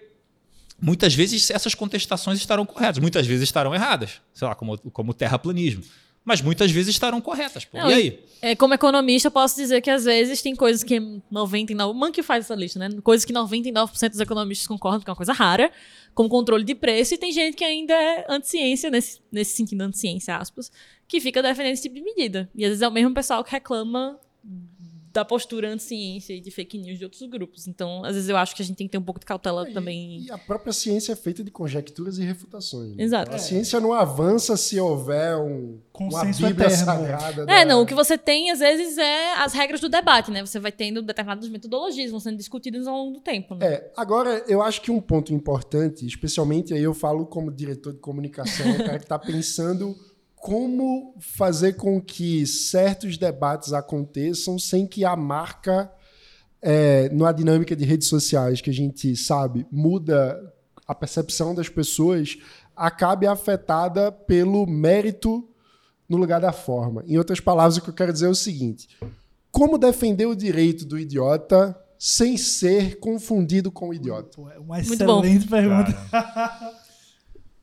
muitas 0.82 1.14
vezes 1.14 1.50
essas 1.50 1.76
contestações 1.76 2.40
estarão 2.40 2.66
corretas, 2.66 3.00
muitas 3.00 3.26
vezes 3.26 3.44
estarão 3.44 3.74
erradas, 3.74 4.22
sei 4.34 4.48
lá, 4.48 4.56
como, 4.56 4.78
como 4.92 5.12
o 5.12 5.14
terraplanismo. 5.14 5.84
Mas 6.24 6.42
muitas 6.42 6.70
vezes 6.70 6.94
estarão 6.94 7.22
corretas. 7.22 7.66
Não, 7.74 7.90
e 7.90 7.94
aí? 7.94 8.26
É, 8.42 8.56
como 8.56 8.74
economista, 8.74 9.32
posso 9.32 9.56
dizer 9.56 9.82
que 9.82 9.90
às 9.90 10.04
vezes 10.04 10.42
tem 10.42 10.56
coisas 10.56 10.84
que 10.84 11.00
99%. 11.32 11.90
O 11.90 11.94
Man 11.94 12.12
que 12.12 12.22
faz 12.22 12.46
essa 12.46 12.56
lista, 12.56 12.78
né? 12.78 12.90
Coisas 13.02 13.26
que 13.26 13.34
99% 13.34 14.10
dos 14.10 14.20
economistas 14.20 14.68
concordam 14.68 15.00
que 15.00 15.10
é 15.10 15.12
uma 15.12 15.16
coisa 15.16 15.34
rara, 15.34 15.72
como 16.14 16.30
controle 16.30 16.64
de 16.64 16.76
preço, 16.76 17.14
e 17.14 17.18
tem 17.18 17.32
gente 17.32 17.56
que 17.56 17.64
ainda 17.64 17.94
é 17.94 18.26
anti-ciência, 18.30 18.92
nesse, 18.92 19.20
nesse 19.32 19.56
sentido, 19.56 19.82
anti-ciência, 19.82 20.36
aspas, 20.36 20.72
que 21.08 21.20
fica 21.20 21.42
defendendo 21.42 21.74
esse 21.74 21.84
tipo 21.84 21.96
de 21.96 22.02
medida. 22.02 22.50
E 22.54 22.64
às 22.64 22.70
vezes 22.70 22.82
é 22.82 22.88
o 22.88 22.92
mesmo 22.92 23.14
pessoal 23.14 23.44
que 23.44 23.52
reclama 23.52 24.20
da 25.12 25.26
postura 25.26 25.70
anti-ciência 25.70 26.34
e 26.34 26.40
de 26.40 26.52
fake 26.52 26.78
news 26.78 26.98
de 26.98 27.04
outros 27.04 27.22
grupos. 27.24 27.68
Então, 27.68 28.04
às 28.06 28.14
vezes 28.14 28.30
eu 28.30 28.38
acho 28.38 28.56
que 28.56 28.62
a 28.62 28.66
gente 28.66 28.78
tem 28.78 28.88
que 28.88 28.92
ter 28.92 28.98
um 28.98 29.04
pouco 29.04 29.20
de 29.20 29.26
cautela 29.26 29.68
é, 29.68 29.74
também. 29.74 30.22
E 30.22 30.32
a 30.32 30.38
própria 30.38 30.72
ciência 30.72 31.14
é 31.14 31.16
feita 31.16 31.44
de 31.44 31.50
conjecturas 31.50 32.20
e 32.20 32.24
refutações. 32.24 32.96
Né? 32.96 33.04
Exato. 33.04 33.32
A 33.32 33.36
é. 33.36 33.40
ciência 33.40 33.80
não 33.80 33.92
avança 33.92 34.56
se 34.56 34.80
houver 34.80 35.36
um 35.38 35.80
consenso 35.92 36.44
uma 36.44 36.50
Bíblia 36.50 36.68
eterno. 36.68 36.86
sagrada. 36.86 37.42
É, 37.44 37.46
da... 37.46 37.66
não, 37.66 37.82
o 37.82 37.86
que 37.86 37.96
você 37.96 38.18
tem 38.18 38.52
às 38.52 38.60
vezes 38.60 38.98
é 38.98 39.34
as 39.34 39.54
regras 39.54 39.82
do 39.82 39.90
debate, 39.90 40.30
né? 40.30 40.46
Você 40.46 40.60
vai 40.60 40.72
tendo 40.72 41.02
determinadas 41.02 41.50
metodologias 41.50 42.12
vão 42.12 42.20
sendo 42.20 42.38
discutidas 42.38 42.88
ao 42.88 42.96
longo 42.96 43.14
do 43.14 43.22
tempo, 43.22 43.56
né? 43.56 43.66
É, 43.66 43.92
agora 43.98 44.44
eu 44.48 44.62
acho 44.62 44.82
que 44.82 44.92
um 44.92 45.02
ponto 45.02 45.34
importante, 45.34 46.06
especialmente 46.06 46.74
aí 46.74 46.84
eu 46.84 46.94
falo 46.94 47.26
como 47.26 47.52
diretor 47.52 47.94
de 47.94 48.00
comunicação, 48.00 48.72
o 48.72 48.78
cara 48.78 49.00
que 49.00 49.06
está 49.06 49.18
pensando 49.18 49.96
como 50.40 51.16
fazer 51.20 51.74
com 51.74 52.02
que 52.02 52.48
certos 52.48 53.18
debates 53.18 53.74
aconteçam 53.74 54.58
sem 54.58 54.88
que 54.88 55.04
a 55.04 55.16
marca, 55.16 55.92
é, 56.62 57.10
numa 57.10 57.34
dinâmica 57.34 57.76
de 57.76 57.84
redes 57.84 58.08
sociais 58.08 58.62
que 58.62 58.70
a 58.70 58.74
gente 58.74 59.16
sabe 59.16 59.68
muda 59.72 60.54
a 60.88 60.96
percepção 60.96 61.54
das 61.54 61.70
pessoas, 61.70 62.38
acabe 62.76 63.28
afetada 63.28 64.12
pelo 64.12 64.66
mérito 64.66 65.48
no 66.08 66.18
lugar 66.18 66.40
da 66.40 66.52
forma. 66.52 67.04
Em 67.06 67.18
outras 67.18 67.40
palavras, 67.40 67.78
o 67.78 67.82
que 67.82 67.90
eu 67.90 67.94
quero 67.94 68.14
dizer 68.14 68.26
é 68.26 68.30
o 68.30 68.36
seguinte: 68.36 68.88
como 69.52 69.78
defender 69.78 70.26
o 70.26 70.36
direito 70.36 70.86
do 70.86 70.98
idiota 70.98 71.78
sem 71.98 72.38
ser 72.38 72.98
confundido 73.00 73.72
com 73.72 73.90
o 73.90 73.94
idiota? 73.94 74.42
É 74.56 74.60
uma 74.60 74.80
excelente 74.80 75.48
pergunta. 75.48 75.94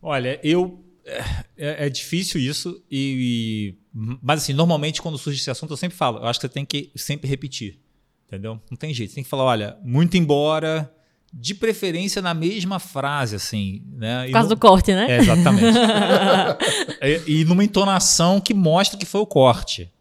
Olha, 0.01 0.39
eu 0.45 0.86
é, 1.07 1.87
é, 1.87 1.89
difícil 1.89 2.41
isso, 2.41 2.83
e, 2.91 3.75
e, 3.95 4.19
mas 4.23 4.43
assim, 4.43 4.53
normalmente 4.53 5.01
quando 5.01 5.17
surge 5.17 5.41
esse 5.41 5.51
assunto 5.51 5.73
eu 5.73 5.77
sempre 5.77 5.97
falo, 5.97 6.19
eu 6.19 6.27
acho 6.27 6.41
que 6.41 6.47
você 6.47 6.53
tem 6.53 6.65
que 6.65 6.91
sempre 6.97 7.29
repetir, 7.29 7.79
entendeu? 8.27 8.61
Não 8.71 8.77
tem 8.77 8.93
jeito, 8.93 9.11
você 9.11 9.15
tem 9.17 9.25
que 9.25 9.31
falar, 9.31 9.45
olha, 9.45 9.77
muito 9.85 10.17
embora, 10.17 10.93
de 11.33 11.55
preferência 11.55 12.21
na 12.23 12.35
mesma 12.35 12.79
frase, 12.79 13.37
assim, 13.37 13.83
né? 13.93 14.27
Por 14.27 14.33
causa 14.33 14.49
no... 14.49 14.55
do 14.55 14.61
corte, 14.61 14.93
né? 14.93 15.07
É, 15.11 15.17
exatamente. 15.19 15.65
e, 17.03 17.23
e 17.41 17.45
numa 17.45 17.63
entonação 17.65 18.41
que 18.41 18.55
mostra 18.55 18.99
que 18.99 19.07
foi 19.07 19.21
o 19.21 19.27
corte. 19.27 19.93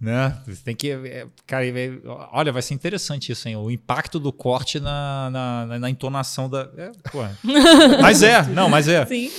Né? 0.00 0.34
Você 0.46 0.62
tem 0.64 0.74
que. 0.74 0.90
é, 0.90 1.26
Cara, 1.46 1.66
é, 1.66 1.92
olha, 2.32 2.50
vai 2.50 2.62
ser 2.62 2.72
interessante 2.72 3.30
isso, 3.32 3.46
hein? 3.46 3.56
O 3.56 3.70
impacto 3.70 4.18
do 4.18 4.32
corte 4.32 4.80
na, 4.80 5.28
na, 5.30 5.66
na- 5.66 5.78
na 5.78 5.90
entonação 5.90 6.48
da. 6.48 6.70
É, 6.78 6.90
mas 8.00 8.22
é, 8.22 8.42
não, 8.44 8.66
mas 8.70 8.88
é. 8.88 9.04
Sim. 9.04 9.30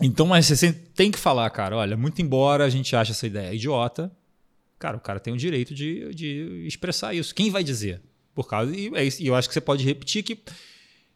Então, 0.00 0.26
mas 0.26 0.46
você 0.46 0.72
tem 0.72 1.10
que 1.10 1.18
falar, 1.18 1.48
cara, 1.50 1.76
olha, 1.76 1.96
muito 1.96 2.20
embora 2.20 2.64
a 2.64 2.68
gente 2.68 2.94
ache 2.94 3.12
essa 3.12 3.26
ideia 3.26 3.54
idiota, 3.54 4.12
cara, 4.78 4.96
o 4.96 5.00
cara 5.00 5.18
tem 5.18 5.32
o 5.32 5.36
direito 5.36 5.74
de, 5.74 6.14
de 6.14 6.64
expressar 6.66 7.14
isso. 7.14 7.34
Quem 7.34 7.50
vai 7.50 7.64
dizer? 7.64 8.02
Por 8.34 8.46
causa. 8.46 8.74
E, 8.76 8.88
é. 8.94 9.06
E 9.20 9.26
eu 9.26 9.34
acho 9.34 9.48
que 9.48 9.54
você 9.54 9.60
pode 9.60 9.84
repetir 9.84 10.22
que, 10.22 10.38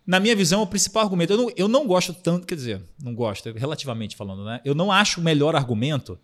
na 0.07 0.19
minha 0.19 0.35
visão, 0.35 0.61
é 0.61 0.63
o 0.63 0.67
principal 0.67 1.05
argumento. 1.05 1.33
Eu 1.33 1.37
não, 1.37 1.53
eu 1.57 1.69
não 1.69 1.87
gosto 1.87 2.15
tanto, 2.15 2.47
quer 2.47 2.55
dizer, 2.55 2.83
não 3.03 3.15
gosto, 3.15 3.53
relativamente 3.53 4.17
falando, 4.17 4.45
né? 4.45 4.61
Eu 4.65 4.75
não 4.75 4.91
acho 4.91 5.21
o 5.21 5.25
melhor 5.25 5.55
argumento 5.55 6.19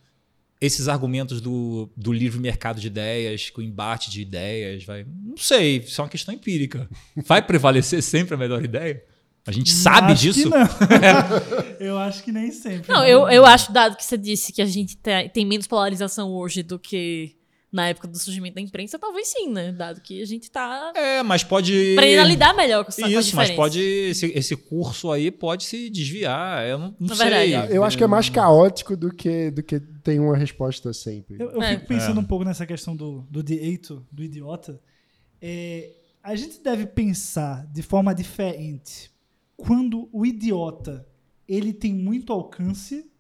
esses 0.61 0.89
argumentos 0.89 1.41
do, 1.41 1.91
do 1.97 2.13
livre 2.13 2.41
mercado 2.41 2.81
de 2.81 2.87
ideias, 2.87 3.51
com 3.51 3.61
embate 3.61 4.11
de 4.11 4.23
ideias, 4.23 4.85
vai. 4.85 5.05
Não 5.05 5.37
sei, 5.37 5.79
isso 5.79 6.01
é 6.01 6.05
uma 6.05 6.11
questão 6.11 6.35
empírica. 6.35 6.89
Vai 7.15 7.43
prevalecer 7.43 8.03
sempre 8.03 8.35
a 8.35 8.39
melhor 8.39 8.65
ideia? 8.65 9.05
A 9.47 9.53
gente 9.53 9.71
sabe 9.71 10.13
Acho 10.13 10.23
que 10.27 10.33
disso? 10.33 10.51
não. 10.51 10.67
eu 11.79 11.99
acho 11.99 12.23
que 12.25 12.33
nem 12.33 12.51
sempre. 12.51 12.93
Não, 12.93 13.05
eu, 13.05 13.29
eu 13.29 13.47
acho, 13.47 13.73
dado 13.73 13.97
que 13.97 14.05
você 14.05 14.19
disse 14.19 14.53
que 14.53 14.61
a 14.61 14.67
gente 14.67 14.97
te- 14.97 15.29
tem 15.33 15.47
menos 15.47 15.67
polarização 15.67 16.31
hoje 16.33 16.63
do 16.63 16.79
que 16.79 17.37
na 17.73 17.89
época 17.89 18.09
do 18.09 18.19
surgimento 18.19 18.55
da 18.55 18.61
imprensa, 18.61 18.99
talvez 18.99 19.29
sim, 19.29 19.51
né? 19.53 19.71
Dado 19.71 20.01
que 20.01 20.23
a 20.23 20.25
gente 20.27 20.51
tá 20.51 20.93
É, 20.97 21.23
mas 21.23 21.45
pode. 21.45 21.93
aprendendo 21.93 22.21
a 22.21 22.25
lidar 22.25 22.55
melhor 22.55 22.85
com 22.85 22.89
essa 22.91 23.03
com 23.03 23.09
Isso, 23.09 23.37
mas 23.37 23.51
pode. 23.51 23.79
Esse, 23.81 24.27
esse 24.35 24.57
curso 24.57 25.13
aí 25.13 25.31
pode 25.31 25.65
se 25.65 25.91
desviar. 25.91 26.67
Eu 26.67 26.79
não, 26.79 26.97
não 26.99 27.15
sei. 27.15 27.29
verdade, 27.31 27.75
Eu 27.75 27.85
acho 27.85 27.97
que 27.99 28.05
é 28.05 28.07
mais 28.07 28.29
caótico 28.31 28.97
do 28.97 29.13
que, 29.15 29.51
do 29.51 29.63
que 29.63 29.79
tem 30.03 30.19
uma 30.19 30.37
resposta 30.37 30.93
sempre. 30.93 31.37
Eu, 31.39 31.51
eu 31.51 31.63
É. 31.63 31.75
fico 31.75 31.87
pensando 31.87 32.19
É. 32.19 32.23
um 32.23 32.27
pouco 32.27 32.45
nessa 32.45 32.65
questão 32.67 32.97
do, 32.97 33.27
do 33.31 33.43
direito, 33.43 34.05
do 34.11 34.25
idiota. 34.25 34.81
É, 35.43 35.91
a 36.23 36.35
gente 36.35 36.61
deve 36.63 36.87
pensar 36.87 37.67
de 37.73 37.83
forma 37.83 38.15
diferente 38.15 39.11
quando 39.57 40.09
o 40.13 40.25
idiota 40.27 41.07
ele 41.49 41.73
tem 41.73 41.95
muito 41.95 42.33
alcance 42.33 43.11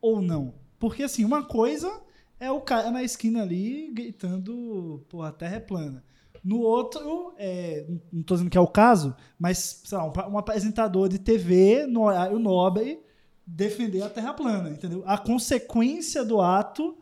ou 0.00 0.20
não. 0.20 0.54
Porque, 0.78 1.02
assim, 1.02 1.24
uma 1.24 1.42
coisa 1.44 2.02
é 2.38 2.50
o 2.50 2.60
cara 2.60 2.90
na 2.90 3.02
esquina 3.02 3.42
ali 3.42 3.90
gritando, 3.92 5.04
porra, 5.08 5.28
a 5.28 5.32
terra 5.32 5.56
é 5.56 5.60
plana. 5.60 6.04
No 6.44 6.60
outro, 6.60 7.34
é, 7.38 7.86
não 8.12 8.22
tô 8.22 8.34
dizendo 8.34 8.50
que 8.50 8.58
é 8.58 8.60
o 8.60 8.66
caso, 8.68 9.16
mas, 9.38 9.82
sei 9.84 9.98
lá, 9.98 10.04
um, 10.04 10.32
um 10.34 10.38
apresentador 10.38 11.08
de 11.08 11.18
TV 11.18 11.86
no 11.86 12.02
horário 12.02 12.38
nobre 12.38 13.00
defender 13.46 14.02
a 14.02 14.10
terra 14.10 14.34
plana, 14.34 14.70
entendeu? 14.70 15.02
A 15.06 15.16
consequência 15.18 16.24
do 16.24 16.40
ato 16.40 16.96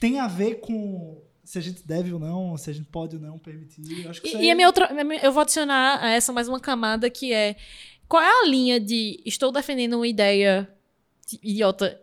tem 0.00 0.18
a 0.18 0.26
ver 0.28 0.56
com 0.56 1.22
se 1.44 1.58
a 1.58 1.60
gente 1.60 1.86
deve 1.86 2.12
ou 2.12 2.18
não, 2.18 2.56
se 2.56 2.68
a 2.70 2.72
gente 2.72 2.88
pode 2.88 3.14
ou 3.16 3.22
não 3.22 3.38
permitir. 3.38 4.04
Eu 4.04 4.10
acho 4.10 4.20
que 4.20 4.30
E, 4.32 4.36
aí- 4.36 4.44
e 4.46 4.50
a 4.50 4.54
minha 4.56 4.66
outra, 4.66 4.88
eu 5.22 5.30
vou 5.32 5.42
adicionar 5.42 6.02
a 6.02 6.10
essa 6.10 6.32
mais 6.32 6.48
uma 6.48 6.58
camada 6.58 7.08
que 7.08 7.32
é 7.32 7.54
qual 8.08 8.22
é 8.22 8.42
a 8.42 8.46
linha 8.48 8.78
de 8.80 9.20
estou 9.24 9.50
defendendo 9.52 9.94
uma 9.94 10.06
ideia 10.06 10.68
de- 11.28 11.38
idiota 11.42 12.00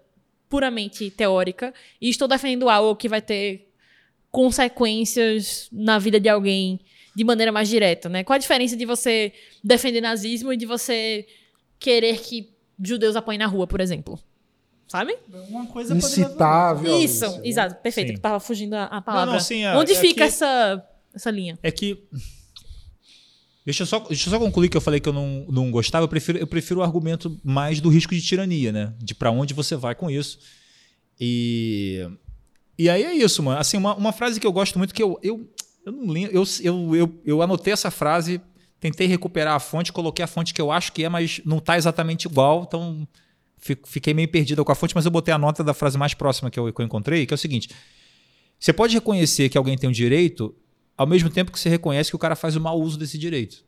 puramente 0.49 1.09
teórica 1.09 1.73
e 1.99 2.09
estou 2.09 2.27
defendendo 2.27 2.69
algo 2.69 2.95
que 2.95 3.09
vai 3.09 3.21
ter 3.21 3.69
consequências 4.31 5.67
na 5.71 5.97
vida 5.99 6.19
de 6.19 6.27
alguém 6.29 6.79
de 7.15 7.23
maneira 7.23 7.51
mais 7.51 7.69
direta, 7.69 8.09
né? 8.09 8.23
Qual 8.23 8.35
a 8.35 8.39
diferença 8.39 8.75
de 8.75 8.85
você 8.85 9.31
defender 9.63 10.01
nazismo 10.01 10.51
e 10.51 10.57
de 10.57 10.65
você 10.65 11.25
querer 11.79 12.19
que 12.19 12.51
judeus 12.81 13.15
apanhem 13.15 13.39
na 13.39 13.45
rua, 13.47 13.67
por 13.67 13.79
exemplo? 13.79 14.19
Sabe? 14.87 15.15
uma 15.49 15.65
coisa 15.67 15.95
Incitar 15.95 16.69
a 16.69 16.71
levar- 16.73 16.81
violência. 16.83 17.25
Isso, 17.27 17.37
né? 17.37 17.47
exato, 17.47 17.75
perfeito. 17.81 18.07
Sim. 18.09 18.13
Que 18.15 18.19
tava 18.19 18.39
fugindo 18.39 18.73
a, 18.75 18.83
a 18.85 19.01
palavra. 19.01 19.33
não, 19.33 19.39
sim, 19.39 19.63
é- 19.63 19.75
Onde 19.75 19.93
é 19.93 19.95
fica 19.95 20.15
que- 20.15 20.23
essa, 20.23 20.85
essa 21.13 21.31
linha? 21.31 21.57
É 21.63 21.71
que. 21.71 22.03
Deixa 23.65 23.83
eu, 23.83 23.87
só, 23.87 23.99
deixa 23.99 24.27
eu 24.27 24.31
só 24.31 24.39
concluir 24.39 24.67
que 24.69 24.75
eu 24.75 24.81
falei 24.81 24.99
que 24.99 25.07
eu 25.07 25.13
não, 25.13 25.45
não 25.49 25.71
gostava. 25.71 26.03
Eu 26.03 26.09
prefiro, 26.09 26.37
eu 26.37 26.45
prefiro 26.47 26.81
o 26.81 26.83
argumento 26.83 27.39
mais 27.43 27.79
do 27.79 27.87
risco 27.89 28.13
de 28.13 28.21
tirania, 28.21 28.71
né? 28.73 28.93
De 29.01 29.15
pra 29.15 29.31
onde 29.31 29.53
você 29.53 29.75
vai 29.75 29.95
com 29.95 30.09
isso. 30.11 30.37
E. 31.19 32.07
E 32.77 32.89
aí 32.89 33.03
é 33.03 33.13
isso, 33.13 33.41
mano. 33.43 33.59
Assim, 33.59 33.77
uma, 33.77 33.95
uma 33.95 34.11
frase 34.11 34.39
que 34.39 34.47
eu 34.47 34.51
gosto 34.51 34.77
muito, 34.77 34.93
que 34.93 35.01
eu, 35.03 35.17
eu, 35.21 35.47
eu 35.85 35.91
não 35.91 36.07
lembro. 36.07 36.35
Eu, 36.35 36.43
eu, 36.61 36.95
eu, 36.95 37.21
eu 37.23 37.41
anotei 37.41 37.71
essa 37.71 37.91
frase, 37.91 38.41
tentei 38.79 39.07
recuperar 39.07 39.55
a 39.55 39.59
fonte, 39.59 39.93
coloquei 39.93 40.23
a 40.25 40.27
fonte 40.27 40.53
que 40.53 40.61
eu 40.61 40.71
acho 40.71 40.91
que 40.91 41.03
é, 41.03 41.09
mas 41.09 41.39
não 41.45 41.59
tá 41.59 41.77
exatamente 41.77 42.25
igual. 42.25 42.65
Então 42.67 43.07
fico- 43.57 43.87
fiquei 43.87 44.13
meio 44.13 44.27
perdida 44.27 44.63
com 44.63 44.71
a 44.71 44.75
fonte, 44.75 44.95
mas 44.95 45.05
eu 45.05 45.11
botei 45.11 45.33
a 45.33 45.37
nota 45.37 45.63
da 45.63 45.73
frase 45.73 45.97
mais 45.97 46.13
próxima 46.13 46.49
que 46.49 46.59
eu, 46.59 46.73
que 46.73 46.81
eu 46.81 46.85
encontrei, 46.85 47.25
que 47.25 47.33
é 47.33 47.35
o 47.35 47.37
seguinte: 47.37 47.69
você 48.59 48.73
pode 48.73 48.93
reconhecer 48.95 49.49
que 49.49 49.57
alguém 49.57 49.77
tem 49.77 49.87
um 49.89 49.93
direito 49.93 50.53
ao 50.97 51.07
mesmo 51.07 51.29
tempo 51.29 51.51
que 51.51 51.59
você 51.59 51.69
reconhece 51.69 52.09
que 52.09 52.15
o 52.15 52.19
cara 52.19 52.35
faz 52.35 52.55
o 52.55 52.61
mau 52.61 52.79
uso 52.79 52.97
desse 52.97 53.17
direito. 53.17 53.63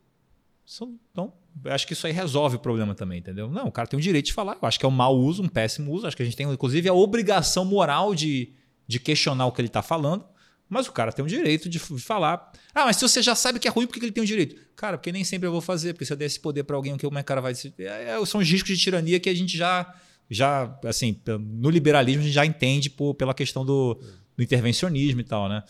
Então, 1.12 1.32
acho 1.66 1.86
que 1.86 1.94
isso 1.94 2.08
aí 2.08 2.14
resolve 2.14 2.56
o 2.56 2.60
problema 2.60 2.96
também, 2.96 3.20
entendeu? 3.20 3.50
Não, 3.50 3.68
o 3.68 3.72
cara 3.72 3.88
tem 3.88 3.98
o 3.98 4.02
direito 4.02 4.26
de 4.26 4.34
falar. 4.34 4.58
Eu 4.62 4.68
acho 4.68 4.80
que 4.80 4.86
é 4.86 4.90
um 4.90 4.92
mau 4.92 5.16
uso, 5.16 5.44
um 5.44 5.48
péssimo 5.48 5.92
uso. 5.92 6.08
Acho 6.08 6.18
que 6.18 6.24
a 6.24 6.26
gente 6.26 6.36
tem, 6.36 6.50
inclusive, 6.52 6.90
a 6.90 6.94
obrigação 6.94 7.64
moral 7.64 8.16
de, 8.16 8.54
de 8.88 9.00
questionar 9.00 9.46
o 9.46 9.52
que 9.52 9.62
ele 9.62 9.68
está 9.68 9.82
falando. 9.82 10.26
Mas 10.68 10.88
o 10.88 10.92
cara 10.92 11.12
tem 11.12 11.24
o 11.24 11.28
direito 11.28 11.70
de 11.70 11.78
falar. 11.78 12.52
Ah, 12.74 12.86
mas 12.86 12.96
se 12.96 13.08
você 13.08 13.22
já 13.22 13.36
sabe 13.36 13.60
que 13.60 13.68
é 13.68 13.72
ruim, 13.72 13.86
por 13.86 13.94
que 13.94 14.04
ele 14.04 14.12
tem 14.12 14.24
o 14.24 14.28
direito? 14.28 14.56
Cara, 14.76 14.98
porque 14.98 15.12
nem 15.12 15.24
sempre 15.24 15.48
eu 15.48 15.52
vou 15.52 15.62
fazer. 15.62 15.94
Porque 15.94 16.06
se 16.06 16.14
eu 16.14 16.18
der 16.18 16.26
esse 16.26 16.40
poder 16.40 16.64
para 16.64 16.76
alguém, 16.76 16.98
como 16.98 17.18
é 17.20 17.22
que 17.22 17.26
o 17.26 17.28
cara 17.28 17.42
vai... 17.42 17.54
É, 17.78 18.20
é, 18.20 18.26
são 18.26 18.42
os 18.42 18.50
riscos 18.50 18.76
de 18.76 18.84
tirania 18.84 19.20
que 19.20 19.30
a 19.30 19.36
gente 19.36 19.56
já... 19.56 19.94
já 20.28 20.76
assim, 20.84 21.22
no 21.40 21.70
liberalismo, 21.70 22.22
a 22.22 22.26
gente 22.26 22.34
já 22.34 22.46
entende 22.46 22.90
por, 22.90 23.14
pela 23.14 23.36
questão 23.36 23.64
do, 23.64 24.02
do 24.36 24.42
intervencionismo 24.42 25.22
e 25.22 25.24
tal, 25.24 25.48
né? 25.48 25.64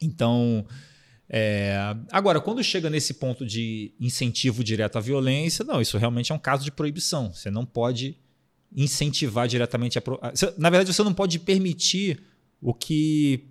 Então, 0.00 0.66
é, 1.28 1.76
agora, 2.12 2.40
quando 2.40 2.62
chega 2.62 2.88
nesse 2.90 3.14
ponto 3.14 3.44
de 3.44 3.92
incentivo 3.98 4.62
direto 4.62 4.96
à 4.96 5.00
violência, 5.00 5.64
não, 5.64 5.80
isso 5.80 5.98
realmente 5.98 6.30
é 6.30 6.34
um 6.34 6.38
caso 6.38 6.64
de 6.64 6.70
proibição. 6.70 7.32
Você 7.32 7.50
não 7.50 7.64
pode 7.66 8.16
incentivar 8.74 9.48
diretamente 9.48 9.98
a. 9.98 10.02
Na 10.58 10.70
verdade, 10.70 10.92
você 10.92 11.02
não 11.02 11.14
pode 11.14 11.38
permitir 11.38 12.20
o 12.60 12.74
que, 12.74 13.44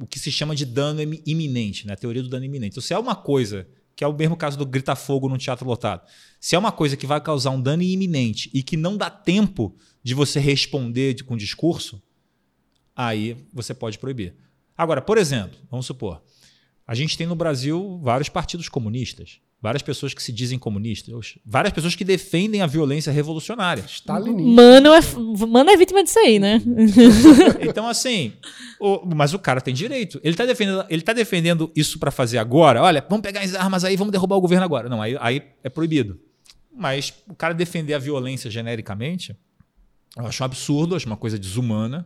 o 0.00 0.06
que 0.06 0.18
se 0.18 0.30
chama 0.32 0.54
de 0.56 0.64
dano 0.66 1.00
imi- 1.00 1.22
iminente, 1.26 1.86
né? 1.86 1.92
a 1.92 1.96
teoria 1.96 2.22
do 2.22 2.28
dano 2.28 2.44
iminente. 2.44 2.72
Então, 2.72 2.82
se 2.82 2.92
é 2.92 2.98
uma 2.98 3.14
coisa, 3.14 3.66
que 3.94 4.02
é 4.02 4.06
o 4.06 4.12
mesmo 4.12 4.36
caso 4.36 4.58
do 4.58 4.66
gritar 4.66 4.96
fogo 4.96 5.28
num 5.28 5.36
teatro 5.38 5.66
lotado, 5.66 6.06
se 6.40 6.54
é 6.56 6.58
uma 6.58 6.72
coisa 6.72 6.96
que 6.96 7.06
vai 7.06 7.20
causar 7.20 7.50
um 7.50 7.60
dano 7.60 7.82
iminente 7.82 8.50
e 8.52 8.62
que 8.62 8.76
não 8.76 8.96
dá 8.96 9.08
tempo 9.10 9.76
de 10.02 10.14
você 10.14 10.40
responder 10.40 11.14
de- 11.14 11.24
com 11.24 11.36
discurso, 11.36 12.02
aí 12.96 13.36
você 13.52 13.72
pode 13.72 13.98
proibir. 13.98 14.34
Agora, 14.82 15.00
por 15.00 15.16
exemplo, 15.18 15.56
vamos 15.70 15.86
supor, 15.86 16.20
a 16.86 16.94
gente 16.94 17.16
tem 17.16 17.26
no 17.26 17.34
Brasil 17.34 18.00
vários 18.02 18.28
partidos 18.28 18.68
comunistas, 18.68 19.38
várias 19.60 19.80
pessoas 19.82 20.12
que 20.12 20.20
se 20.22 20.32
dizem 20.32 20.58
comunistas, 20.58 21.38
várias 21.46 21.72
pessoas 21.72 21.94
que 21.94 22.04
defendem 22.04 22.60
a 22.62 22.66
violência 22.66 23.12
revolucionária. 23.12 23.84
Mano 24.54 24.88
é, 24.92 25.00
mano 25.46 25.70
é 25.70 25.76
vítima 25.76 26.02
disso 26.02 26.18
aí, 26.18 26.38
né? 26.40 26.60
Então, 27.62 27.86
assim, 27.86 28.32
o- 28.80 29.02
mas 29.14 29.32
o 29.32 29.38
cara 29.38 29.60
tem 29.60 29.72
direito. 29.72 30.20
Ele 30.24 30.34
está 30.34 30.44
defendendo, 30.44 30.84
ele 30.88 31.02
tá 31.02 31.12
defendendo 31.12 31.70
isso 31.76 31.98
para 31.98 32.10
fazer 32.10 32.38
agora. 32.38 32.82
Olha, 32.82 33.04
vamos 33.08 33.22
pegar 33.22 33.40
as 33.42 33.54
armas 33.54 33.84
aí, 33.84 33.96
vamos 33.96 34.10
derrubar 34.10 34.36
o 34.36 34.40
governo 34.40 34.64
agora. 34.64 34.88
Não, 34.88 35.00
aí, 35.00 35.16
aí 35.20 35.42
é 35.62 35.68
proibido. 35.68 36.18
Mas 36.74 37.12
o 37.28 37.34
cara 37.34 37.54
defender 37.54 37.94
a 37.94 37.98
violência 37.98 38.50
genericamente, 38.50 39.36
eu 40.16 40.26
acho 40.26 40.42
um 40.42 40.46
absurdo, 40.46 40.96
acho 40.96 41.06
uma 41.06 41.16
coisa 41.16 41.38
desumana. 41.38 42.04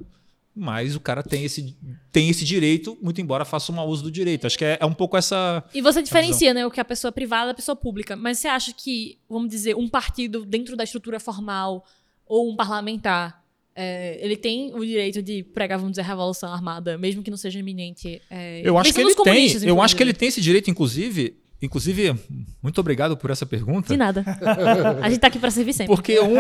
Mas 0.59 0.97
o 0.97 1.01
cara 1.01 1.23
tem 1.23 1.45
esse, 1.45 1.77
tem 2.11 2.31
esse 2.31 2.43
direito, 2.43 2.97
muito 3.03 3.21
embora 3.21 3.45
faça 3.45 3.71
um 3.71 3.75
mau 3.75 3.87
uso 3.87 4.05
do 4.05 4.11
direito. 4.11 4.47
Acho 4.47 4.57
que 4.57 4.65
é, 4.65 4.79
é 4.81 4.87
um 4.87 4.95
pouco 4.95 5.15
essa. 5.15 5.63
E 5.75 5.83
você 5.83 6.01
diferencia, 6.01 6.55
né, 6.55 6.65
o 6.65 6.71
que 6.71 6.81
é 6.81 6.83
a 6.83 6.85
pessoa 6.85 7.13
privada 7.13 7.49
da 7.49 7.55
pessoa 7.55 7.77
pública. 7.77 8.17
Mas 8.17 8.39
você 8.39 8.49
acha 8.49 8.73
que, 8.73 9.19
vamos 9.29 9.51
dizer, 9.51 9.77
um 9.77 9.87
partido 9.87 10.47
dentro 10.47 10.75
da 10.75 10.83
estrutura 10.83 11.21
formal 11.21 11.85
ou 12.25 12.51
um 12.51 12.57
parlamentar, 12.57 13.45
é, 13.75 14.19
ele 14.25 14.35
tem 14.35 14.75
o 14.75 14.83
direito 14.83 15.23
de 15.23 15.43
pregar, 15.43 15.77
vamos 15.77 15.93
dizer, 15.93 16.03
revolução 16.03 16.51
armada, 16.51 16.97
mesmo 16.97 17.23
que 17.23 17.31
não 17.31 17.37
seja 17.37 17.59
iminente? 17.59 18.23
é, 18.31 18.63
Eu 18.65 18.79
acho 18.79 18.95
que 18.95 19.01
ele 19.03 19.15
tem. 19.15 19.53
Eu 19.63 19.83
acho 19.83 19.95
que 19.95 20.03
ele 20.03 20.15
tem 20.15 20.29
esse 20.29 20.41
direito, 20.41 20.71
inclusive. 20.71 21.37
Inclusive, 21.61 22.15
muito 22.63 22.79
obrigado 22.81 23.17
por 23.17 23.31
essa 23.31 23.47
pergunta. 23.47 23.89
De 23.89 23.97
nada. 23.97 24.25
A 25.03 25.09
gente 25.09 25.21
tá 25.21 25.27
aqui 25.27 25.39
pra 25.39 25.51
servir 25.51 25.73
sempre. 25.73 25.95
Porque 25.95 26.19
um, 26.21 26.37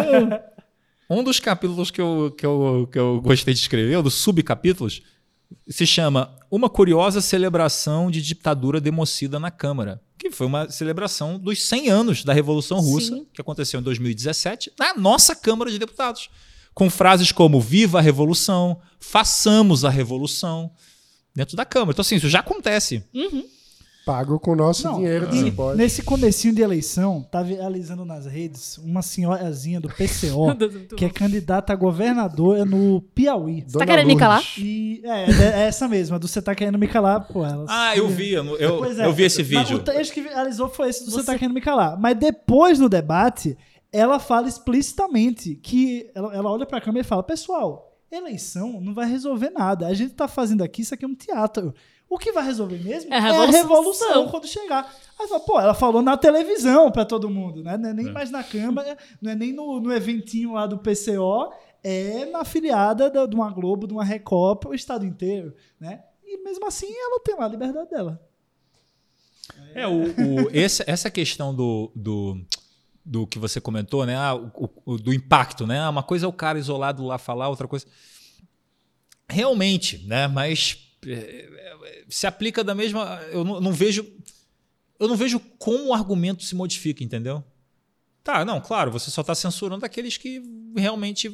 um 1.08 1.22
dos 1.22 1.40
capítulos 1.40 1.90
que 1.90 2.00
eu, 2.00 2.34
que, 2.36 2.44
eu, 2.44 2.88
que 2.90 2.98
eu 2.98 3.20
gostei 3.20 3.54
de 3.54 3.60
escrever, 3.60 4.02
dos 4.02 4.14
subcapítulos, 4.14 5.02
se 5.68 5.86
chama 5.86 6.36
Uma 6.50 6.68
Curiosa 6.68 7.20
Celebração 7.20 8.10
de 8.10 8.20
Ditadura 8.20 8.80
Democida 8.80 9.38
na 9.38 9.50
Câmara, 9.50 10.00
que 10.18 10.30
foi 10.30 10.46
uma 10.46 10.68
celebração 10.70 11.38
dos 11.38 11.62
100 11.62 11.88
anos 11.88 12.24
da 12.24 12.32
Revolução 12.32 12.80
Russa, 12.80 13.14
Sim. 13.14 13.26
que 13.32 13.40
aconteceu 13.40 13.80
em 13.80 13.82
2017, 13.82 14.72
na 14.78 14.96
nossa 14.96 15.36
Câmara 15.36 15.70
de 15.70 15.78
Deputados. 15.78 16.28
Com 16.74 16.90
frases 16.90 17.32
como 17.32 17.60
Viva 17.60 17.98
a 17.98 18.02
Revolução, 18.02 18.80
façamos 18.98 19.84
a 19.84 19.88
Revolução, 19.88 20.70
dentro 21.36 21.54
da 21.54 21.66
Câmara. 21.66 21.92
Então, 21.92 22.00
assim, 22.00 22.16
isso 22.16 22.30
já 22.30 22.40
acontece. 22.40 23.04
Uhum. 23.14 23.46
Pago 24.06 24.38
com 24.38 24.52
o 24.52 24.54
nosso 24.54 24.84
Não, 24.86 24.98
dinheiro 24.98 25.26
nesse 25.74 26.00
comecinho 26.00 26.54
de 26.54 26.62
eleição, 26.62 27.26
tá 27.28 27.42
viralizando 27.42 28.04
nas 28.04 28.24
redes 28.24 28.78
uma 28.78 29.02
senhorazinha 29.02 29.80
do 29.80 29.88
PCO 29.88 30.54
que 30.96 31.04
é 31.04 31.10
candidata 31.10 31.72
a 31.72 31.76
governadora 31.76 32.64
no 32.64 33.02
Piauí. 33.02 33.62
Dona 33.62 33.84
tá 33.84 33.84
querendo 33.84 34.06
me 34.06 34.16
calar? 34.16 34.36
Lourdes. 34.36 34.58
E 34.58 35.02
é, 35.04 35.62
é 35.64 35.66
essa 35.66 35.88
mesma, 35.88 36.20
do 36.20 36.28
você 36.28 36.40
tá 36.40 36.54
querendo 36.54 36.78
me 36.78 36.86
calar, 36.86 37.26
pô. 37.26 37.44
Ela 37.44 37.66
Ah, 37.68 37.96
eu 37.96 38.06
vi, 38.06 38.30
eu, 38.30 38.44
eu, 38.58 38.84
é, 38.84 39.06
eu 39.06 39.12
vi 39.12 39.24
esse 39.24 39.40
mas 39.42 39.48
vídeo. 39.48 39.78
O 39.78 39.80
trecho 39.80 40.12
que 40.12 40.20
viralizou 40.20 40.68
foi 40.68 40.88
esse 40.90 41.04
do 41.04 41.10
você 41.10 41.16
Você- 41.22 41.26
tá 41.26 41.36
querendo 41.36 41.54
me 41.54 41.60
calar. 41.60 41.98
Mas 41.98 42.16
depois 42.16 42.78
no 42.78 42.88
debate, 42.88 43.58
ela 43.92 44.20
fala 44.20 44.46
explicitamente 44.46 45.56
que 45.56 46.08
ela, 46.14 46.32
ela 46.32 46.48
olha 46.52 46.64
pra 46.64 46.80
câmera 46.80 47.04
e 47.04 47.08
fala: 47.08 47.24
pessoal, 47.24 47.92
eleição 48.08 48.80
não 48.80 48.94
vai 48.94 49.10
resolver 49.10 49.50
nada. 49.50 49.88
A 49.88 49.94
gente 49.94 50.14
tá 50.14 50.28
fazendo 50.28 50.62
aqui, 50.62 50.82
isso 50.82 50.94
aqui 50.94 51.04
é 51.04 51.08
um 51.08 51.14
teatro. 51.16 51.74
O 52.08 52.18
que 52.18 52.30
vai 52.32 52.44
resolver 52.44 52.78
mesmo 52.78 53.12
É 53.12 53.16
a 53.18 53.18
é 53.18 53.20
a 53.20 53.24
revolução. 53.46 53.62
revolução 53.62 54.28
quando 54.28 54.46
chegar. 54.46 54.94
Aí 55.18 55.26
fala, 55.26 55.40
pô, 55.40 55.58
ela 55.60 55.74
falou 55.74 56.00
na 56.02 56.16
televisão 56.16 56.90
pra 56.90 57.04
todo 57.04 57.28
mundo, 57.28 57.62
né? 57.64 57.76
Não 57.76 57.88
é 57.90 57.92
nem 57.92 58.12
mais 58.12 58.30
na 58.30 58.44
Câmara, 58.44 58.96
não 59.20 59.32
é 59.32 59.34
nem 59.34 59.52
no, 59.52 59.80
no 59.80 59.92
eventinho 59.92 60.52
lá 60.52 60.66
do 60.66 60.78
PCO, 60.78 61.52
é 61.82 62.26
na 62.26 62.40
afiliada 62.40 63.10
da- 63.10 63.26
de 63.26 63.34
uma 63.34 63.50
Globo, 63.50 63.86
de 63.88 63.92
uma 63.92 64.04
Record, 64.04 64.66
o 64.66 64.74
estado 64.74 65.04
inteiro, 65.04 65.52
né? 65.80 66.02
E 66.24 66.42
mesmo 66.44 66.66
assim 66.66 66.86
ela 66.92 67.20
tem 67.20 67.36
lá 67.36 67.44
a 67.46 67.48
liberdade 67.48 67.90
dela. 67.90 68.20
É, 69.74 69.86
o, 69.86 70.02
o- 70.04 70.50
esse- 70.52 70.84
essa 70.86 71.10
questão 71.10 71.54
do, 71.54 71.90
do, 71.94 72.40
do 73.04 73.26
que 73.26 73.38
você 73.38 73.60
comentou, 73.60 74.06
né? 74.06 74.16
ah, 74.16 74.34
o- 74.34 74.70
o- 74.84 74.96
do 74.96 75.12
impacto, 75.12 75.66
né? 75.66 75.80
Ah, 75.80 75.90
Uma 75.90 76.02
coisa 76.04 76.24
é 76.26 76.28
o 76.28 76.32
cara 76.32 76.58
isolado 76.58 77.04
lá 77.04 77.18
falar, 77.18 77.48
outra 77.48 77.66
coisa. 77.66 77.84
Realmente, 79.28 80.06
né? 80.06 80.28
Mas 80.28 80.78
é, 80.78 80.78
é, 80.78 80.85
se 82.08 82.26
aplica 82.26 82.64
da 82.64 82.74
mesma. 82.74 83.20
Eu 83.30 83.44
não, 83.44 83.60
não 83.60 83.72
vejo. 83.72 84.06
Eu 84.98 85.08
não 85.08 85.16
vejo 85.16 85.38
como 85.58 85.88
o 85.88 85.94
argumento 85.94 86.42
se 86.42 86.54
modifica, 86.54 87.04
entendeu? 87.04 87.44
Tá, 88.24 88.44
não, 88.44 88.60
claro, 88.60 88.90
você 88.90 89.08
só 89.10 89.20
está 89.20 89.34
censurando 89.34 89.84
aqueles 89.84 90.16
que 90.16 90.42
realmente 90.76 91.30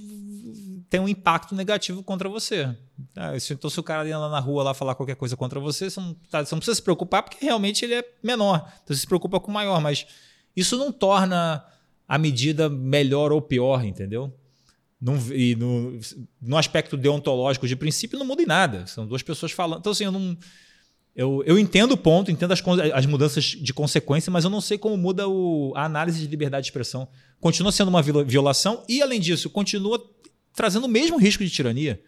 têm 0.90 1.00
um 1.00 1.08
impacto 1.08 1.54
negativo 1.54 2.02
contra 2.02 2.28
você. 2.28 2.76
Ah, 3.16 3.32
então, 3.50 3.70
se 3.70 3.80
o 3.80 3.82
cara 3.82 4.02
ali 4.02 4.10
na 4.10 4.38
rua 4.40 4.62
lá 4.62 4.74
falar 4.74 4.94
qualquer 4.94 5.16
coisa 5.16 5.34
contra 5.34 5.58
você, 5.58 5.88
você 5.88 6.00
não, 6.00 6.14
tá- 6.28 6.44
você 6.44 6.54
não 6.54 6.58
precisa 6.58 6.74
se 6.74 6.82
preocupar 6.82 7.22
porque 7.22 7.42
realmente 7.42 7.82
ele 7.84 7.94
é 7.94 8.04
menor. 8.22 8.58
Então, 8.82 8.94
você 8.94 9.00
se 9.00 9.06
preocupa 9.06 9.40
com 9.40 9.50
o 9.50 9.54
maior, 9.54 9.80
mas 9.80 10.06
isso 10.54 10.76
não 10.76 10.92
torna 10.92 11.64
a 12.06 12.18
medida 12.18 12.68
melhor 12.68 13.32
ou 13.32 13.40
pior, 13.40 13.82
entendeu? 13.86 14.30
Não, 15.04 15.16
e 15.34 15.56
no, 15.56 15.98
no 16.40 16.56
aspecto 16.56 16.96
deontológico 16.96 17.66
de 17.66 17.74
princípio 17.74 18.16
não 18.16 18.24
muda 18.24 18.40
em 18.40 18.46
nada. 18.46 18.86
São 18.86 19.04
duas 19.04 19.20
pessoas 19.20 19.50
falando. 19.50 19.80
Então, 19.80 19.90
assim, 19.90 20.04
eu 20.04 20.12
não. 20.12 20.38
Eu, 21.14 21.42
eu 21.44 21.58
entendo 21.58 21.92
o 21.92 21.96
ponto, 21.96 22.30
entendo 22.30 22.52
as, 22.52 22.62
as 22.94 23.04
mudanças 23.04 23.44
de 23.44 23.74
consequência, 23.74 24.30
mas 24.30 24.44
eu 24.44 24.50
não 24.50 24.60
sei 24.60 24.78
como 24.78 24.96
muda 24.96 25.28
o- 25.28 25.72
a 25.76 25.84
análise 25.84 26.20
de 26.20 26.26
liberdade 26.28 26.62
de 26.64 26.68
expressão. 26.70 27.08
Continua 27.40 27.72
sendo 27.72 27.88
uma 27.88 28.00
viola- 28.00 28.22
violação 28.24 28.84
e, 28.88 29.02
além 29.02 29.20
disso, 29.20 29.50
continua 29.50 30.00
trazendo 30.54 30.84
o 30.86 30.88
mesmo 30.88 31.18
risco 31.18 31.44
de 31.44 31.50
tirania. 31.50 32.00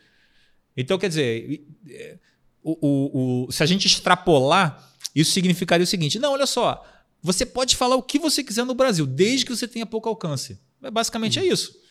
Então, 0.77 0.97
quer 0.97 1.09
dizer, 1.09 1.65
é, 1.91 2.17
o- 2.63 2.79
o- 2.81 3.45
o- 3.49 3.53
se 3.53 3.63
a 3.63 3.67
gente 3.67 3.87
extrapolar, 3.89 4.89
isso 5.15 5.33
significaria 5.33 5.85
o 5.85 5.87
seguinte: 5.87 6.19
não, 6.21 6.33
olha 6.33 6.47
só, 6.47 6.83
você 7.21 7.45
pode 7.45 7.75
falar 7.77 7.97
o 7.97 8.03
que 8.03 8.19
você 8.21 8.43
quiser 8.45 8.65
no 8.65 8.75
Brasil, 8.75 9.05
desde 9.05 9.45
que 9.45 9.55
você 9.55 9.67
tenha 9.67 9.85
pouco 9.85 10.09
alcance. 10.09 10.59
Basicamente 10.93 11.39
é 11.41 11.45
isso. 11.45 11.83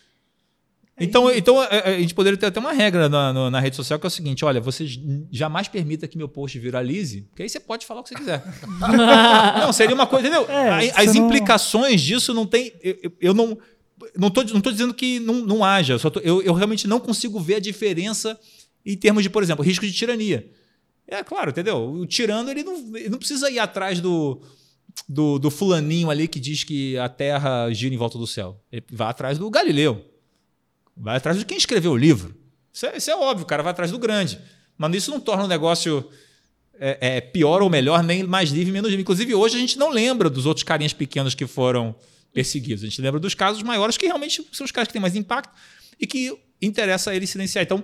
Então, 0.99 1.31
então 1.31 1.59
a, 1.59 1.65
a- 1.65 1.89
a 1.89 1.99
gente 1.99 2.13
poderia 2.13 2.37
ter 2.37 2.45
até 2.45 2.59
uma 2.59 2.71
regra 2.71 3.09
na, 3.09 3.49
na 3.49 3.59
rede 3.59 3.75
social 3.75 3.99
que 3.99 4.05
é 4.05 4.09
o 4.09 4.11
seguinte: 4.11 4.45
olha, 4.45 4.61
você 4.61 4.85
jamais 5.31 5.67
permita 5.67 6.07
que 6.07 6.17
meu 6.17 6.29
post 6.29 6.57
viralize, 6.59 7.21
porque 7.23 7.41
aí 7.43 7.49
você 7.49 7.59
pode 7.59 7.85
falar 7.85 8.01
o 8.01 8.03
que 8.03 8.09
você 8.09 8.15
quiser. 8.15 8.43
não, 9.59 9.73
seria 9.73 9.95
uma 9.95 10.05
coisa, 10.07 10.27
entendeu? 10.27 10.47
É, 10.49 10.91
As 10.95 11.13
não- 11.15 11.25
implicações 11.25 12.01
disso 12.01 12.33
não 12.33 12.45
tem. 12.45 12.71
Eu, 12.81 13.11
eu- 13.19 13.33
não. 13.33 13.57
Não 14.17 14.29
tô, 14.29 14.43
não 14.43 14.59
tô 14.59 14.69
dizendo 14.69 14.93
que 14.93 15.19
não, 15.21 15.35
não 15.45 15.63
haja, 15.63 15.97
tô- 15.97 16.19
eu, 16.19 16.41
eu 16.41 16.53
realmente 16.53 16.87
não 16.87 16.99
consigo 16.99 17.39
ver 17.39 17.55
a 17.55 17.59
diferença 17.59 18.37
em 18.85 18.97
termos 18.97 19.23
de, 19.23 19.29
por 19.29 19.41
exemplo, 19.41 19.63
risco 19.63 19.85
de 19.85 19.93
tirania. 19.93 20.45
É 21.07 21.23
claro, 21.23 21.51
entendeu? 21.51 21.77
O 21.89 22.05
tirano 22.05 22.51
ele 22.51 22.63
não, 22.63 22.97
ele 22.97 23.07
não 23.09 23.17
precisa 23.17 23.49
ir 23.49 23.59
atrás 23.59 24.01
do, 24.01 24.41
do, 25.07 25.39
do 25.39 25.49
fulaninho 25.49 26.09
ali 26.09 26.27
que 26.27 26.39
diz 26.39 26.65
que 26.65 26.97
a 26.97 27.07
Terra 27.07 27.71
gira 27.71 27.95
em 27.95 27.97
volta 27.97 28.17
do 28.17 28.27
céu. 28.27 28.59
Ele 28.69 28.83
vai 28.91 29.07
atrás 29.07 29.37
do 29.37 29.49
Galileu. 29.49 30.03
Vai 30.95 31.17
atrás 31.17 31.37
de 31.37 31.45
quem 31.45 31.57
escreveu 31.57 31.91
o 31.91 31.97
livro. 31.97 32.35
Isso 32.71 32.85
é, 32.85 32.97
isso 32.97 33.11
é 33.11 33.15
óbvio, 33.15 33.43
o 33.43 33.47
cara 33.47 33.63
vai 33.63 33.71
atrás 33.71 33.91
do 33.91 33.99
grande. 33.99 34.39
Mas 34.77 34.95
isso 34.95 35.11
não 35.11 35.19
torna 35.19 35.43
o 35.43 35.47
negócio 35.47 36.09
é, 36.79 37.17
é, 37.17 37.21
pior 37.21 37.61
ou 37.61 37.69
melhor, 37.69 38.03
nem 38.03 38.23
mais 38.23 38.49
livre, 38.49 38.71
menos 38.71 38.89
livre. 38.89 39.01
Inclusive, 39.01 39.35
hoje 39.35 39.57
a 39.57 39.59
gente 39.59 39.77
não 39.77 39.89
lembra 39.89 40.29
dos 40.29 40.45
outros 40.45 40.63
carinhas 40.63 40.93
pequenos 40.93 41.35
que 41.35 41.45
foram 41.45 41.95
perseguidos. 42.33 42.83
A 42.83 42.87
gente 42.87 43.01
lembra 43.01 43.19
dos 43.19 43.35
casos 43.35 43.61
maiores, 43.61 43.97
que 43.97 44.05
realmente 44.05 44.45
são 44.51 44.65
os 44.65 44.71
caras 44.71 44.87
que 44.87 44.93
têm 44.93 45.01
mais 45.01 45.15
impacto 45.15 45.53
e 45.99 46.07
que 46.07 46.35
interessa 46.61 47.11
a 47.11 47.15
ele 47.15 47.27
silenciar. 47.27 47.63
Então, 47.63 47.83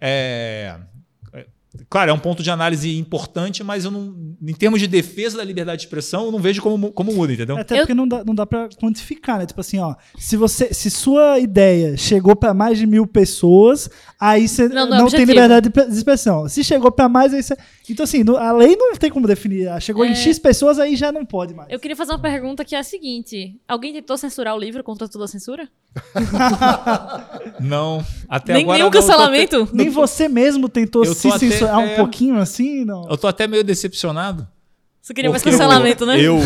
é, 0.00 0.78
claro, 1.88 2.10
é 2.10 2.14
um 2.14 2.18
ponto 2.18 2.42
de 2.42 2.50
análise 2.50 2.96
importante, 2.98 3.62
mas 3.62 3.84
eu 3.84 3.90
não, 3.90 4.14
em 4.42 4.52
termos 4.54 4.80
de 4.80 4.86
defesa 4.88 5.36
da 5.38 5.44
liberdade 5.44 5.80
de 5.80 5.86
expressão, 5.86 6.24
eu 6.26 6.32
não 6.32 6.38
vejo 6.38 6.60
como, 6.62 6.90
como 6.92 7.12
muda, 7.12 7.32
entendeu? 7.32 7.56
Até 7.56 7.74
Eu- 7.76 7.78
porque 7.80 7.94
não 7.94 8.06
dá, 8.08 8.24
não 8.24 8.34
dá 8.34 8.44
pra 8.46 8.68
quantificar, 8.80 9.38
né? 9.38 9.46
Tipo 9.46 9.60
assim, 9.60 9.78
ó, 9.78 9.94
se 10.18 10.36
você, 10.36 10.72
se 10.74 10.90
sua 10.90 11.38
ideia 11.38 11.96
chegou 11.96 12.34
pra 12.34 12.52
mais 12.52 12.78
de 12.78 12.86
mil 12.86 13.06
pessoas, 13.06 13.88
aí 14.18 14.48
você 14.48 14.68
Não, 14.68 14.74
não, 14.74 14.86
não 14.86 14.86
é 14.86 14.98
tem 14.98 15.04
objetivo. 15.06 15.30
liberdade 15.32 15.64
de 15.68 15.70
pre- 15.70 15.86
de 15.86 15.96
expressão. 15.96 16.48
Se 16.48 16.64
chegou 16.64 16.90
pra 16.90 17.08
mais, 17.08 17.32
aí 17.34 17.42
você... 17.42 17.56
Então 17.88 18.04
assim, 18.04 18.22
a 18.38 18.52
lei 18.52 18.76
não 18.76 18.94
tem 18.94 19.10
como 19.10 19.26
definir. 19.26 19.68
Ah, 19.68 19.80
Chegou 19.80 20.04
em 20.04 20.12
É. 20.12 20.14
X 20.14 20.38
pessoas, 20.38 20.78
aí 20.78 20.94
já 20.94 21.10
não 21.10 21.24
pode 21.26 21.54
mais. 21.54 21.68
Eu 21.70 21.80
queria 21.80 21.96
fazer 21.96 22.12
uma 22.12 22.20
pergunta 22.20 22.64
que 22.64 22.76
é 22.76 22.78
a 22.78 22.84
seguinte: 22.84 23.56
alguém 23.66 23.92
tentou 23.92 24.16
censurar 24.16 24.54
o 24.54 24.58
livro 24.60 24.84
contra 24.84 25.08
toda 25.08 25.24
a 25.24 25.28
censura? 25.28 25.68
Não, 27.60 28.04
até 28.28 28.52
Nem, 28.54 28.62
agora. 28.62 28.78
nenhum 28.78 28.90
não, 28.90 28.96
eu 28.96 29.02
tô 29.02 29.06
cancelamento? 29.06 29.68
Nem 29.72 29.88
você 29.88 30.28
mesmo 30.28 30.68
tentou 30.68 31.04
Eu 31.04 31.14
se 31.14 31.28
tô 31.28 31.34
censurar 31.60 31.78
um 31.78 31.86
é. 31.86 31.96
pouquinho 31.96 32.36
assim, 32.38 32.84
não? 32.84 33.08
Eu 33.08 33.16
tô 33.16 33.26
até 33.26 33.46
meio 33.46 33.64
decepcionado. 33.64 34.48
Você 35.00 35.14
queria 35.14 35.30
mais 35.30 35.42
cancelamento, 35.42 36.04
eu, 36.04 36.06
né? 36.06 36.20
Eu, 36.20 36.38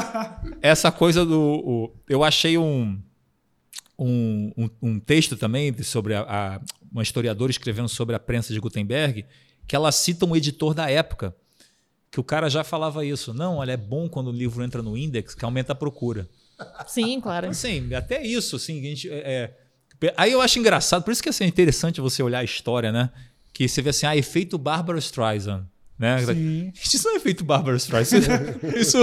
essa 0.62 0.90
coisa 0.90 1.24
do. 1.24 1.38
o- 1.40 1.96
eu 2.08 2.24
achei 2.24 2.56
um, 2.56 2.98
um, 3.98 4.52
um, 4.56 4.70
um 4.82 5.00
texto 5.00 5.36
também 5.36 5.82
sobre 5.82 6.14
a, 6.14 6.22
a- 6.22 6.60
uma 6.90 7.02
historiadora 7.02 7.50
escrevendo 7.50 7.88
sobre 7.88 8.16
a 8.16 8.18
prensa 8.18 8.52
de 8.52 8.58
Gutenberg, 8.58 9.24
que 9.66 9.76
ela 9.76 9.92
cita 9.92 10.24
um 10.24 10.34
editor 10.34 10.74
da 10.74 10.90
época, 10.90 11.34
que 12.10 12.18
o 12.18 12.24
cara 12.24 12.48
já 12.48 12.64
falava 12.64 13.04
isso. 13.04 13.34
Não, 13.34 13.56
olha, 13.56 13.72
é 13.72 13.76
bom 13.76 14.08
quando 14.08 14.28
o 14.28 14.32
livro 14.32 14.64
entra 14.64 14.82
no 14.82 14.96
index, 14.96 15.34
que 15.34 15.44
aumenta 15.44 15.72
a 15.72 15.76
procura. 15.76 16.28
Sim, 16.86 17.20
claro. 17.20 17.48
Assim, 17.48 17.94
até 17.94 18.24
isso, 18.24 18.56
assim, 18.56 18.80
a 18.80 18.82
gente, 18.82 19.10
é, 19.10 19.54
é, 20.02 20.14
aí 20.16 20.32
eu 20.32 20.40
acho 20.40 20.58
engraçado, 20.58 21.02
por 21.02 21.10
isso 21.12 21.22
que 21.22 21.28
assim, 21.28 21.44
é 21.44 21.46
interessante 21.46 22.00
você 22.00 22.22
olhar 22.22 22.40
a 22.40 22.44
história, 22.44 22.90
né? 22.90 23.10
Que 23.52 23.68
você 23.68 23.82
vê 23.82 23.90
assim, 23.90 24.06
ah, 24.06 24.16
efeito 24.16 24.56
Barbara 24.56 24.98
Streisand. 24.98 25.64
Né? 25.98 26.18
Sim. 26.24 26.72
Isso 26.82 27.04
não 27.06 27.12
é 27.14 27.16
efeito 27.16 27.44
Barbara 27.44 27.76
Streisand. 27.76 28.20
Isso, 28.74 28.98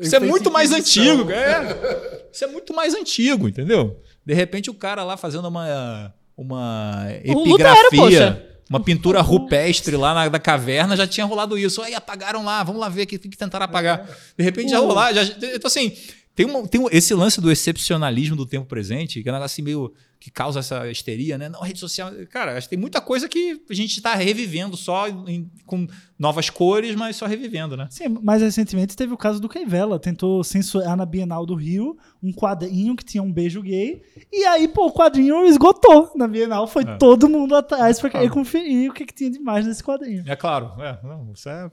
isso, 0.00 0.16
é 0.16 0.20
muito 0.20 0.50
mais 0.50 0.72
antigo. 0.72 1.30
É, 1.30 2.24
isso 2.32 2.44
é 2.44 2.46
muito 2.46 2.74
mais 2.74 2.94
antigo, 2.94 3.48
entendeu? 3.48 4.00
De 4.24 4.32
repente 4.34 4.70
o 4.70 4.74
cara 4.74 5.02
lá 5.04 5.16
fazendo 5.16 5.46
uma, 5.48 6.14
uma 6.36 7.06
Lutero, 7.26 7.68
epigrafia, 7.88 8.58
uma 8.68 8.80
pintura 8.80 9.20
rupestre 9.20 9.96
lá 9.96 10.12
na, 10.14 10.30
na 10.30 10.38
caverna, 10.38 10.96
já 10.96 11.06
tinha 11.06 11.24
rolado 11.24 11.56
isso. 11.58 11.80
Aí 11.82 11.94
apagaram 11.94 12.44
lá, 12.44 12.62
vamos 12.62 12.80
lá 12.80 12.88
ver 12.88 13.02
o 13.02 13.06
que, 13.06 13.18
que 13.18 13.36
tentaram 13.36 13.64
apagar. 13.64 14.06
De 14.36 14.42
repente 14.44 14.70
já 14.70 14.78
rolar. 14.78 15.12
Já, 15.14 15.22
então 15.22 15.66
assim, 15.66 15.92
tem, 16.34 16.44
uma, 16.46 16.66
tem 16.66 16.80
um- 16.80 16.88
esse 16.90 17.14
lance 17.14 17.40
do 17.40 17.50
excepcionalismo 17.50 18.36
do 18.36 18.44
tempo 18.46 18.66
presente, 18.66 19.22
que 19.22 19.28
é 19.28 19.32
um 19.32 19.34
negócio 19.34 19.54
assim 19.54 19.62
meio 19.62 19.92
que 20.18 20.30
causa 20.30 20.60
essa 20.60 20.90
histeria, 20.90 21.36
né? 21.38 21.48
Não, 21.48 21.60
rede 21.60 21.78
social. 21.78 22.10
Cara, 22.30 22.56
acho 22.56 22.66
que 22.66 22.70
tem 22.74 22.78
muita 22.78 23.00
coisa 23.00 23.28
que 23.28 23.60
a 23.70 23.74
gente 23.74 23.96
está 23.98 24.14
revivendo 24.14 24.76
só 24.76 25.06
em- 25.08 25.50
com 25.66 25.86
novas 26.18 26.48
cores, 26.50 26.94
mas 26.96 27.16
só 27.16 27.26
revivendo, 27.26 27.76
né? 27.76 27.86
Sim, 27.90 28.08
mais 28.22 28.40
recentemente 28.42 28.96
teve 28.96 29.12
o 29.12 29.16
caso 29.16 29.38
do 29.40 29.48
Keivela. 29.48 29.98
Tentou 29.98 30.42
censurar 30.42 30.96
na 30.96 31.04
Bienal 31.06 31.44
do 31.44 31.54
Rio 31.54 31.96
um 32.22 32.32
quadrinho 32.32 32.96
que 32.96 33.04
tinha 33.04 33.22
um 33.22 33.30
beijo 33.32 33.60
gay. 33.62 34.02
E 34.32 34.44
aí, 34.46 34.66
pô, 34.68 34.86
o 34.86 34.92
quadrinho 34.92 35.44
esgotou 35.46 36.10
na 36.16 36.26
Bienal. 36.26 36.66
Foi 36.66 36.82
É. 36.84 36.96
todo 36.96 37.28
mundo 37.28 37.54
atrás 37.54 38.00
pra 38.00 38.08
querer 38.10 38.26
Ah. 38.26 38.30
conferir 38.30 38.90
o 38.90 38.94
que, 38.94 39.04
que 39.04 39.14
tinha 39.14 39.30
de 39.30 39.38
mais 39.38 39.66
nesse 39.66 39.82
quadrinho. 39.84 40.24
É 40.26 40.34
claro. 40.34 40.72
É, 40.82 40.98
não, 41.02 41.32
isso 41.32 41.48
é 41.48 41.70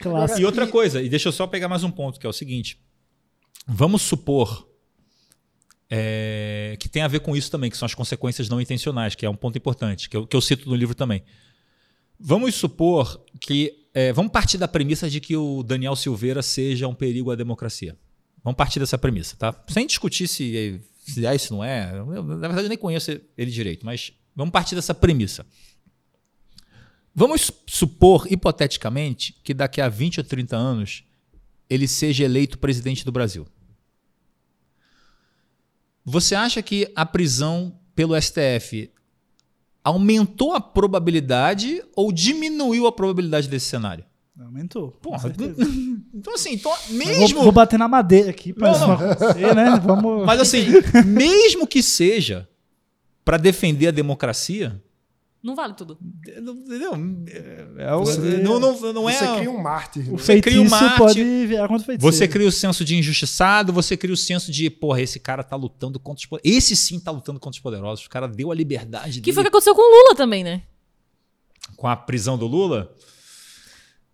Clássico. 0.00 0.40
E 0.40 0.44
outra 0.44 0.64
coisa, 0.66 1.02
e 1.02 1.08
deixa 1.08 1.28
eu 1.28 1.32
só 1.32 1.44
pegar 1.46 1.66
mais 1.68 1.82
um 1.82 1.90
ponto, 1.90 2.20
que 2.20 2.26
é 2.26 2.30
o 2.30 2.32
seguinte. 2.32 2.80
Vamos 3.66 4.00
supor 4.02 4.67
é, 5.90 6.76
que 6.78 6.88
tem 6.88 7.02
a 7.02 7.08
ver 7.08 7.20
com 7.20 7.34
isso 7.36 7.50
também, 7.50 7.70
que 7.70 7.76
são 7.76 7.86
as 7.86 7.94
consequências 7.94 8.48
não 8.48 8.60
intencionais, 8.60 9.14
que 9.14 9.24
é 9.24 9.30
um 9.30 9.36
ponto 9.36 9.56
importante, 9.56 10.08
que 10.08 10.16
eu, 10.16 10.26
que 10.26 10.36
eu 10.36 10.40
cito 10.40 10.68
no 10.68 10.74
livro 10.74 10.94
também. 10.94 11.22
Vamos 12.18 12.54
supor 12.54 13.24
que. 13.40 13.86
é, 13.94 14.12
vamos 14.12 14.32
partir 14.32 14.58
da 14.58 14.68
premissa 14.68 15.08
de 15.08 15.20
que 15.20 15.36
o 15.36 15.62
Daniel 15.62 15.96
Silveira 15.96 16.42
seja 16.42 16.88
um 16.88 16.94
perigo 16.94 17.30
à 17.30 17.36
democracia. 17.36 17.96
Vamos 18.42 18.56
partir 18.56 18.80
dessa 18.80 18.98
premissa, 18.98 19.36
tá? 19.36 19.54
Sem 19.68 19.86
discutir 19.86 20.28
se, 20.28 20.80
se 20.98 21.26
é 21.26 21.34
isso 21.34 21.52
não 21.52 21.62
é. 21.62 21.92
Eu, 21.92 22.22
na 22.22 22.48
verdade, 22.48 22.64
eu 22.64 22.68
nem 22.68 22.78
conheço 22.78 23.10
ele 23.36 23.50
direito, 23.50 23.84
mas 23.84 24.12
vamos 24.34 24.52
partir 24.52 24.74
dessa 24.74 24.94
premissa. 24.94 25.46
Vamos 27.14 27.50
supor, 27.66 28.26
hipoteticamente, 28.30 29.34
que 29.42 29.52
daqui 29.52 29.80
a 29.80 29.88
20 29.88 30.18
ou 30.18 30.24
30 30.24 30.56
anos 30.56 31.04
ele 31.68 31.88
seja 31.88 32.24
eleito 32.24 32.58
presidente 32.58 33.04
do 33.04 33.12
Brasil. 33.12 33.46
Você 36.08 36.34
acha 36.34 36.62
que 36.62 36.90
a 36.96 37.04
prisão 37.04 37.74
pelo 37.94 38.18
STF 38.20 38.90
aumentou 39.84 40.54
a 40.54 40.60
probabilidade 40.60 41.82
ou 41.94 42.10
diminuiu 42.10 42.86
a 42.86 42.92
probabilidade 42.92 43.46
desse 43.46 43.66
cenário? 43.66 44.04
Aumentou. 44.40 44.92
Porra, 45.02 45.30
então 46.14 46.32
assim, 46.32 46.54
então, 46.54 46.72
mesmo. 46.90 47.34
Vou, 47.34 47.44
vou 47.44 47.52
bater 47.52 47.78
na 47.78 47.88
madeira 47.88 48.30
aqui 48.30 48.54
pra 48.54 48.72
Não, 48.72 48.78
não. 48.78 48.92
acontecer, 48.94 49.54
né? 49.54 49.78
Vamos. 49.84 50.24
Mas 50.24 50.40
assim, 50.40 50.64
mesmo 51.04 51.66
que 51.66 51.82
seja 51.82 52.48
para 53.22 53.36
defender 53.36 53.88
a 53.88 53.90
democracia, 53.90 54.82
Não 55.40 55.54
vale 55.54 55.72
tudo. 55.74 55.96
não, 56.42 56.52
entendeu? 56.54 56.92
É 57.78 57.94
o- 57.94 58.00
Você- 58.04 58.38
não, 58.38 58.58
não, 58.58 58.92
não 58.92 59.08
é. 59.08 59.12
Você 59.12 59.36
cria 59.36 59.50
um 59.50 59.62
mártir. 59.62 60.04
né? 60.04 60.12
o 60.12 60.18
você 60.18 60.40
cria 60.40 60.60
um 60.60 60.68
feitiço 60.68 60.84
Marte, 60.84 60.98
pode 60.98 61.46
virar 61.46 61.68
contra 61.68 61.82
o 61.82 61.86
feiticeiro. 61.86 62.16
Você 62.16 62.28
cria 62.28 62.48
o 62.48 62.52
senso 62.52 62.84
de 62.84 62.96
injustiçado, 62.96 63.72
você 63.72 63.96
cria 63.96 64.12
o 64.12 64.16
senso 64.16 64.50
de, 64.50 64.68
porra, 64.68 65.00
esse 65.00 65.20
cara 65.20 65.44
tá 65.44 65.54
lutando 65.54 66.00
contra 66.00 66.18
os 66.20 66.26
poderosos. 66.26 66.56
Esse 66.58 66.74
sim 66.74 66.98
tá 66.98 67.12
lutando 67.12 67.38
contra 67.38 67.56
os 67.56 67.62
poderosos. 67.62 68.04
O 68.04 68.10
cara 68.10 68.26
deu 68.26 68.50
a 68.50 68.54
liberdade 68.54 69.14
Que 69.14 69.26
dele 69.26 69.32
foi 69.34 69.42
o 69.42 69.44
que 69.44 69.48
aconteceu 69.48 69.74
com 69.76 69.82
o 69.82 70.02
Lula 70.04 70.16
também, 70.16 70.42
né? 70.42 70.62
com 71.76 71.86
a 71.86 71.94
prisão 71.94 72.36
do 72.36 72.46
Lula. 72.46 72.92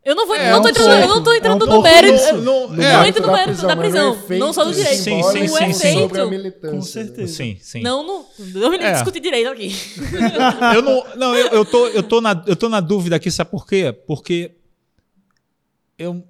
Eu 0.05 0.14
não 0.14 0.26
vou, 0.26 0.36
É, 0.36 0.50
não 0.50 0.61
tô 0.61 0.66
um 0.66 0.70
entrando, 0.70 0.90
eu 1.00 1.09
não 1.09 1.22
tô 1.22 1.32
entrando 1.34 1.64
É 1.64 1.68
um 1.68 1.72
no 1.76 1.82
mérito. 1.82 2.14
isso. 2.14 2.34
Não, 2.42 2.55
é, 2.64 2.66
Não 2.66 2.76
mérito 2.76 3.07
entra 3.09 3.20
no 3.22 3.26
da 3.26 3.32
mérito 3.32 3.66
da 3.66 3.76
prisão. 3.76 4.12
é 4.12 4.16
efeito 4.18 4.40
Não 4.40 4.52
só 4.52 4.64
do 4.64 4.74
direito. 4.74 5.02
Sim, 5.02 5.22
sim, 5.22 5.48
sim, 5.48 5.72
sim. 5.72 5.94
sobre 5.94 6.20
a 6.20 6.24
Com 6.24 6.30
militância. 6.30 6.70
Com 6.76 6.82
certeza. 6.82 7.32
Sim, 7.34 7.59
sim. 7.61 7.80
Não, 7.80 8.02
não. 8.07 8.26
Não 8.38 8.70
me 8.70 8.76
É. 8.76 8.92
discutir 8.92 9.20
direito 9.20 9.48
aqui. 9.48 9.72
Eu 10.74 10.82
não, 10.82 11.05
não 11.16 11.34
eu, 11.34 11.46
eu, 11.48 11.64
tô, 11.64 11.86
eu, 11.88 12.02
tô 12.02 12.20
na, 12.20 12.44
eu 12.46 12.55
tô 12.55 12.68
na 12.68 12.80
dúvida 12.80 13.16
aqui, 13.16 13.30
sabe 13.30 13.50
por 13.50 13.66
quê? 13.66 13.92
Porque 14.07 14.50
eu, 15.98 16.22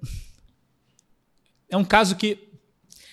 é 1.69 1.75
um 1.75 1.83
caso 1.83 2.15
que 2.15 2.37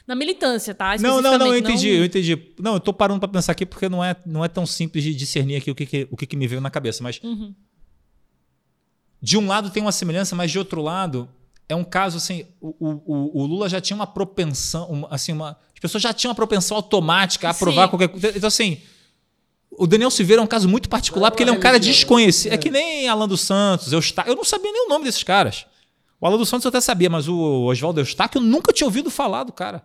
Na 0.07 0.15
militância, 0.15 0.75
tá? 0.75 0.97
Não, 1.01 1.21
não, 1.21 1.39
não, 1.39 1.47
eu 1.49 1.57
entendi, 1.59 1.89
eu 1.89 2.05
entendi. 2.05 2.55
Não, 2.61 2.75
eu 2.75 2.81
tô 2.81 2.93
parando 2.93 3.19
pra 3.19 3.29
pensar 3.29 3.51
aqui 3.53 3.65
porque 3.67 3.89
não 3.89 4.05
é, 4.05 4.15
não 4.25 4.45
é 4.45 4.49
tão 4.49 4.65
simples 4.65 5.03
de 5.03 5.13
discernir 5.15 5.57
aqui 5.57 5.71
o 5.71 5.75
que, 5.75 5.87
que- 5.87 6.09
o 6.11 6.17
que, 6.17 6.27
que 6.27 6.37
me 6.37 6.47
veio 6.47 6.61
na 6.61 6.71
cabeça. 6.71 7.03
Mas 7.03 7.19
Uhum. 7.23 7.53
De 9.23 9.39
um 9.39 9.47
lado 9.47 9.71
tem 9.71 9.81
uma 9.83 9.93
semelhança, 9.93 10.35
mas 10.35 10.51
de 10.51 10.59
outro 10.59 10.83
lado 10.83 11.29
é 11.69 11.77
um 11.77 11.85
caso 11.85 12.17
assim, 12.17 12.45
o, 12.61 12.75
o, 13.07 13.43
o 13.43 13.47
Lula 13.47 13.69
já 13.69 13.81
tinha 13.81 13.95
uma 13.95 14.07
propensão, 14.07 14.87
uma- 14.91 15.09
assim, 15.11 15.33
uma, 15.33 15.51
as 15.73 15.81
pessoas 15.81 16.03
já 16.03 16.13
tinham 16.13 16.31
uma 16.31 16.35
propensão 16.35 16.77
automática 16.77 17.47
a 17.49 17.53
aprovar 17.53 17.85
Sim. 17.85 17.91
qualquer 17.91 18.09
coisa. 18.09 18.33
Então 18.37 18.49
assim, 18.49 18.79
o 19.71 19.87
Daniel 19.87 20.11
Silveira 20.11 20.43
é 20.43 20.45
um 20.45 20.49
caso 20.49 20.69
muito 20.69 20.89
particular 20.89 21.31
porque 21.31 21.43
ele 21.45 21.51
é 21.51 21.53
um 21.53 21.61
cara 21.61 21.79
desconhecido. 21.81 22.53
É. 22.53 22.57
que 22.59 22.71
nem 22.71 23.09
Alan 23.09 23.29
dos 23.29 23.41
Santos, 23.43 23.93
Eustáquio. 23.93 24.33
Eu 24.33 24.37
não 24.37 24.45
sabia 24.45 24.71
nem 24.73 24.87
o 24.87 24.89
nome 24.89 25.05
desses 25.05 25.23
caras. 25.23 25.65
O 26.21 26.27
Alan 26.27 26.37
dos 26.37 26.49
Santos 26.49 26.65
eu 26.65 26.69
até 26.69 26.81
sabia, 26.81 27.09
mas 27.09 27.27
o 27.29 27.65
Oswaldo 27.65 28.01
Eustáquio 28.01 28.39
eu 28.39 28.43
nunca 28.43 28.73
tinha 28.73 28.87
ouvido 28.87 29.11
falar 29.11 29.45
do 29.45 29.53
cara. 29.53 29.83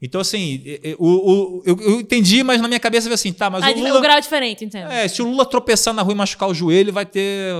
Então, 0.00 0.20
assim, 0.20 0.62
e- 0.64 0.80
e- 0.90 0.96
o, 0.96 1.06
o- 1.08 1.62
eu, 1.66 1.76
eu 1.80 2.00
entendi, 2.00 2.44
mas 2.44 2.60
na 2.60 2.68
minha 2.68 2.78
cabeça 2.78 3.06
veio 3.08 3.14
assim, 3.16 3.32
tá, 3.32 3.50
mas 3.50 3.64
o 3.64 3.68
o 3.68 3.82
Lula. 3.88 4.00
grau 4.00 4.16
é 4.16 4.20
diferente, 4.20 4.64
entendo. 4.64 4.90
É, 4.92 5.08
se 5.08 5.20
o 5.20 5.26
Lula 5.28 5.44
tropeçar 5.44 5.92
na 5.92 6.02
rua 6.02 6.14
e 6.14 6.16
machucar 6.16 6.48
o 6.48 6.54
joelho, 6.54 6.92
vai 6.92 7.04
ter, 7.04 7.52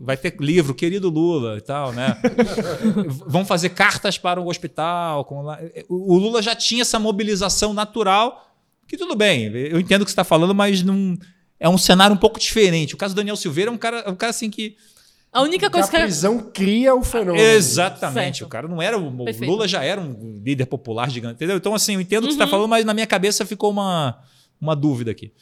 vai 0.00 0.14
ter 0.16 0.36
livro, 0.38 0.74
querido 0.74 1.08
Lula 1.08 1.56
e 1.56 1.62
tal, 1.62 1.92
né? 1.92 2.20
Vão 3.26 3.44
fazer 3.44 3.70
cartas 3.70 4.18
para 4.18 4.40
o 4.40 4.48
hospital. 4.48 5.24
com 5.24 5.44
O 5.88 6.14
o 6.14 6.18
Lula 6.18 6.42
já 6.42 6.54
tinha 6.54 6.82
essa 6.82 6.98
mobilização 6.98 7.72
natural, 7.72 8.52
que 8.86 8.96
tudo 8.96 9.14
bem, 9.16 9.44
eu 9.46 9.80
entendo 9.80 10.02
o 10.02 10.04
que 10.04 10.10
você 10.10 10.12
está 10.14 10.24
falando, 10.24 10.54
mas 10.54 10.82
não, 10.82 11.16
é 11.58 11.68
um 11.68 11.78
cenário 11.78 12.14
um 12.14 12.18
pouco 12.18 12.38
diferente. 12.38 12.94
O 12.94 12.98
caso 12.98 13.14
do 13.14 13.16
Daniel 13.16 13.36
Silveira 13.36 13.70
é 13.70 13.74
um 13.74 13.78
cara, 13.78 14.00
é 14.00 14.10
um 14.10 14.16
cara 14.16 14.30
assim 14.30 14.50
que. 14.50 14.76
A 15.38 15.42
única 15.42 15.60
Que 15.70 15.76
a 15.76 15.80
coisa 15.80 15.90
que. 15.90 15.96
prisão 16.02 16.38
cria 16.52 16.94
o 16.94 17.02
fenômeno. 17.02 17.44
Exatamente. 17.44 18.38
Certo. 18.38 18.46
O 18.46 18.50
cara 18.50 18.66
não 18.68 18.80
era. 18.82 18.98
O 18.98 19.24
Perfeito. 19.24 19.50
Lula 19.50 19.68
já 19.68 19.82
era 19.84 20.00
um 20.00 20.40
líder 20.42 20.66
popular 20.66 21.08
gigante, 21.10 21.34
entendeu? 21.36 21.56
Então, 21.56 21.74
assim, 21.74 21.94
eu 21.94 22.00
entendo 22.00 22.24
o 22.24 22.26
que 22.28 22.32
você 22.34 22.38
Uhum. 22.38 22.44
está 22.44 22.50
falando, 22.50 22.68
mas 22.70 22.84
na 22.84 22.92
minha 22.94 23.06
cabeça 23.06 23.46
ficou 23.46 23.70
uma, 23.70 24.18
uma 24.60 24.74
dúvida 24.74 25.10
aqui. 25.10 25.32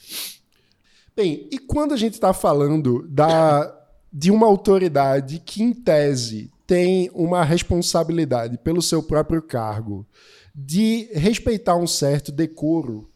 Bem, 1.17 1.49
e 1.51 1.59
quando 1.59 1.95
a 1.95 1.97
gente 1.97 2.15
está 2.15 2.35
falando 2.35 3.07
da, 3.09 3.75
de 4.13 4.31
uma 4.31 4.47
autoridade 4.47 5.41
que, 5.45 5.63
em 5.63 5.73
tese, 5.73 6.51
tem 6.67 7.11
uma 7.15 7.43
responsabilidade 7.43 8.59
pelo 8.59 8.83
seu 8.83 9.03
próprio 9.03 9.41
cargo 9.41 10.07
de 10.55 11.09
respeitar 11.15 11.77
um 11.77 11.87
certo 11.87 12.31
decoro 12.33 13.09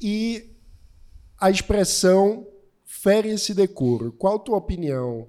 e 0.00 0.50
a 1.40 1.50
expressão 1.50 2.46
fere 2.84 3.28
esse 3.28 3.52
decoro, 3.54 4.12
qual 4.12 4.36
a 4.36 4.38
tua 4.38 4.56
opinião 4.56 5.26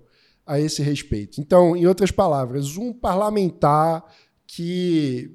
a 0.47 0.59
esse 0.59 0.81
respeito? 0.81 1.41
Então, 1.41 1.75
em 1.75 1.85
outras 1.85 2.09
palavras, 2.09 2.77
um 2.77 2.93
parlamentar 2.93 4.03
que 4.47 5.31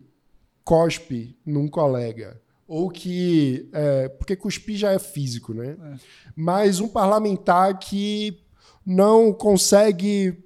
cospe 0.65 1.37
num 1.45 1.69
colega 1.69 2.41
ou 2.67 2.89
que 2.89 3.69
é, 3.73 4.09
porque 4.09 4.35
cuspir 4.35 4.77
já 4.77 4.93
é 4.93 4.99
físico, 4.99 5.53
né? 5.53 5.77
Mas 6.35 6.81
um 6.81 6.89
parlamentar 6.89 7.79
que 7.79 8.39
não 8.85 9.33
consegue 9.33 10.43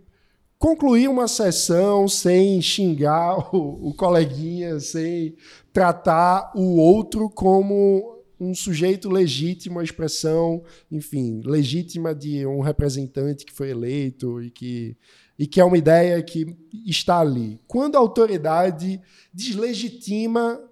concluir 0.59 1.09
uma 1.09 1.29
sessão 1.29 2.09
sem 2.09 2.61
xingar 2.61 3.55
o, 3.55 3.89
o 3.89 3.95
coleguinha, 3.95 4.81
sem 4.81 5.37
tratar 5.73 6.51
o 6.55 6.79
outro 6.79 7.31
como 7.31 8.16
um 8.39 8.55
sujeito 8.55 9.09
legítimo, 9.09 9.80
a 9.80 9.84
expressão, 9.84 10.62
enfim, 10.91 11.41
legítima 11.45 12.14
de 12.14 12.47
um 12.47 12.61
representante 12.61 13.45
que 13.45 13.53
foi 13.53 13.70
eleito 13.70 14.43
e 14.43 14.51
que, 14.51 14.97
e 15.39 15.47
que 15.47 15.61
é 15.61 15.64
uma 15.64 15.78
ideia 15.78 16.22
que 16.22 16.55
está 16.84 17.20
ali. 17.20 17.59
Quando 17.66 17.97
a 17.97 17.99
autoridade 17.99 19.01
deslegitima 19.32 20.62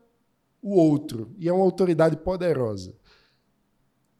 o 0.62 0.76
outro 0.76 1.34
e 1.38 1.48
é 1.48 1.52
uma 1.52 1.64
autoridade 1.64 2.16
poderosa, 2.18 2.94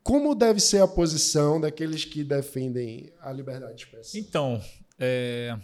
como 0.03 0.34
deve 0.34 0.61
ser 0.61 0.82
a 0.82 0.88
posição 0.88 1.61
daqueles 1.61 2.05
que 2.05 2.24
defendem 2.24 3.11
a 3.20 3.32
liberdade 3.32 3.74
de 3.74 3.82
expressão? 3.84 4.20
Então, 4.20 4.62
é... 4.99 5.59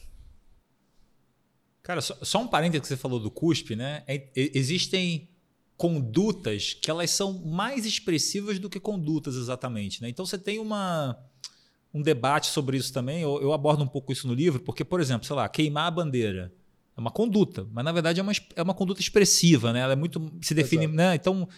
cara, 1.83 2.01
só, 2.01 2.16
só 2.22 2.43
um 2.43 2.49
parênteses 2.49 2.81
que 2.83 2.89
você 2.89 2.97
falou 2.97 3.20
do 3.20 3.31
cuspe, 3.31 3.76
né? 3.76 4.03
É- 4.07 4.31
existem 4.35 5.30
condutas 5.81 6.74
que 6.74 6.91
elas 6.91 7.11
são 7.11 7.33
mais 7.43 7.87
expressivas 7.87 8.59
do 8.59 8.68
que 8.68 8.78
condutas 8.78 9.35
exatamente, 9.35 10.03
né? 10.03 10.11
Então 10.11 10.26
você 10.26 10.37
tem 10.37 10.59
uma 10.59 11.16
um 11.93 12.03
debate 12.03 12.49
sobre 12.49 12.76
isso 12.76 12.93
também. 12.93 13.22
Eu, 13.22 13.41
eu 13.41 13.55
abordo 13.55 13.83
um 13.83 13.87
pouco 13.87 14.12
isso 14.12 14.28
no 14.28 14.35
livro, 14.35 14.61
porque, 14.61 14.85
por 14.85 15.01
exemplo, 15.01 15.26
sei 15.26 15.35
lá, 15.35 15.49
queimar 15.49 15.87
a 15.87 15.91
bandeira 15.91 16.53
é 16.95 17.01
uma 17.01 17.11
conduta, 17.11 17.66
mas 17.72 17.83
na 17.83 17.93
verdade 17.93 18.20
é 18.20 18.22
uma, 18.22 18.33
é 18.55 18.62
uma 18.62 18.74
conduta 18.74 19.01
expressiva, 19.01 19.72
né? 19.72 19.81
Ela 19.81 19.95
é 19.95 19.97
muito 19.97 20.31
se 20.43 20.53
define, 20.53 20.85
Exato. 20.85 20.97
né? 20.97 21.14
Então 21.14 21.49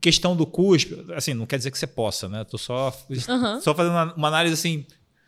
questão 0.00 0.36
do 0.36 0.44
cuspe, 0.44 1.06
assim, 1.14 1.32
não 1.32 1.46
quer 1.46 1.58
dizer 1.58 1.70
que 1.70 1.78
você 1.78 1.86
possa, 1.86 2.28
né? 2.28 2.42
Tô 2.42 2.58
só 2.58 2.92
Aham. 3.28 3.60
só 3.60 3.72
fazendo 3.72 3.92
uma, 3.92 4.14
uma 4.14 4.28
análise 4.28 4.54
assim. 4.54 4.84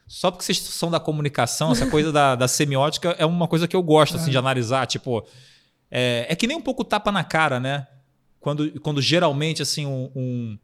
Só 0.08 0.32
porque 0.32 0.44
vocês 0.44 0.58
são 0.58 0.90
da 0.90 0.98
comunicação, 0.98 1.70
essa 1.70 1.86
coisa 1.86 2.11
da, 2.11 2.34
da 2.34 2.48
semiótica 2.48 3.14
é 3.16 3.24
uma 3.24 3.46
coisa 3.46 3.68
que 3.68 3.76
eu 3.76 3.82
gosto 3.84 4.16
assim, 4.16 4.32
de 4.32 4.36
analisar. 4.36 4.84
Tipo, 4.86 5.24
é, 5.88 6.26
é 6.28 6.34
que 6.34 6.48
nem 6.48 6.56
um 6.56 6.61
pouco 6.61 6.82
tapa 6.82 7.12
na 7.12 7.22
cara, 7.22 7.61
né? 7.61 7.86
Quando, 8.41 8.80
quando 8.80 9.01
geralmente, 9.03 9.61
assim, 9.62 9.86
um. 9.86 10.11
um- 10.16 10.59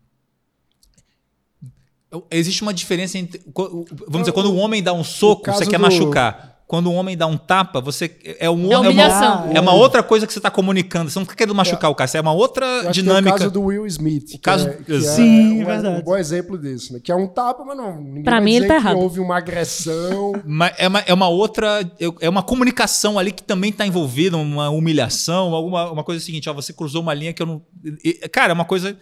Existe 2.31 2.63
uma 2.63 2.73
diferença 2.73 3.19
entre. 3.19 3.43
Vamos 3.55 4.21
dizer, 4.21 4.33
quando 4.33 4.51
um 4.53 4.59
homem 4.59 4.83
dá 4.83 4.93
um 4.93 5.05
soco, 5.05 5.45
você 5.53 5.67
quer 5.67 5.77
do- 5.77 5.83
machucar. 5.83 6.56
Quando 6.69 6.91
um 6.91 6.97
homem 6.97 7.17
dá 7.17 7.29
um 7.29 7.37
tapa, 7.37 7.81
você. 7.81 8.11
É, 8.41 8.51
um, 8.51 8.73
É 8.73 8.77
uma- 8.79 8.89
humilhação. 8.89 9.51
é 9.55 9.61
uma 9.61 9.73
outra 9.73 10.03
coisa 10.03 10.27
que 10.27 10.33
você 10.33 10.41
está 10.41 10.51
comunicando. 10.51 11.09
Você 11.09 11.17
não 11.17 11.25
fica 11.25 11.37
querendo 11.37 11.55
machucar 11.55 11.89
o 11.93 11.95
cara, 11.95 12.09
você 12.09 12.19
é 12.19 12.21
uma 12.21 12.33
outra 12.33 12.67
Eu 12.67 12.79
acho 12.81 12.87
que 12.89 12.93
dinâmica. 13.03 13.29
é 13.31 13.35
o 13.35 13.39
caso 13.39 13.51
do 13.53 13.63
Will 13.63 13.87
Smith. 13.87 14.31
que 14.33 14.39
caso- 14.39 14.69
é, 14.69 14.73
que 14.73 14.93
é 14.97 15.01
Sim, 15.01 15.63
um, 15.63 15.65
verdade. 15.65 16.01
um 16.01 16.03
bom 16.03 16.17
exemplo 16.17 16.59
disso, 16.59 16.93
né? 16.93 16.99
Que 17.01 17.13
é 17.13 17.15
um 17.15 17.29
tapa, 17.29 17.65
mas 17.65 17.77
não. 17.77 18.23
Vai 18.25 18.41
mim, 18.41 18.57
ele 18.57 18.67
tá 18.67 18.75
que 18.75 18.81
errado. 18.81 18.99
houve 18.99 19.21
uma 19.21 19.37
agressão. 19.37 20.33
Mas 20.45 20.75
é 20.77 20.89
uma, 20.89 20.99
é 21.01 21.15
uma 21.15 21.29
outra. 21.29 21.89
É 22.21 22.29
uma 22.29 22.43
comunicação 22.43 23.17
ali 23.17 23.31
que 23.31 23.45
também 23.45 23.71
está 23.71 23.87
envolvida, 23.87 24.37
uma 24.37 24.69
humilhação, 24.69 25.55
alguma 25.55 25.89
uma 25.93 26.03
coisa 26.03 26.25
seguinte, 26.25 26.51
ó, 26.51 26.53
você 26.53 26.73
cruzou 26.73 27.01
uma 27.01 27.15
linha 27.15 27.33
que 27.33 27.41
eu 27.41 27.47
não. 27.47 27.63
e- 28.05 28.15
cara, 28.29 28.51
é 28.51 28.55
uma 28.55 28.65
coisa. 28.65 28.97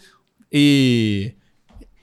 E. 0.52 1.32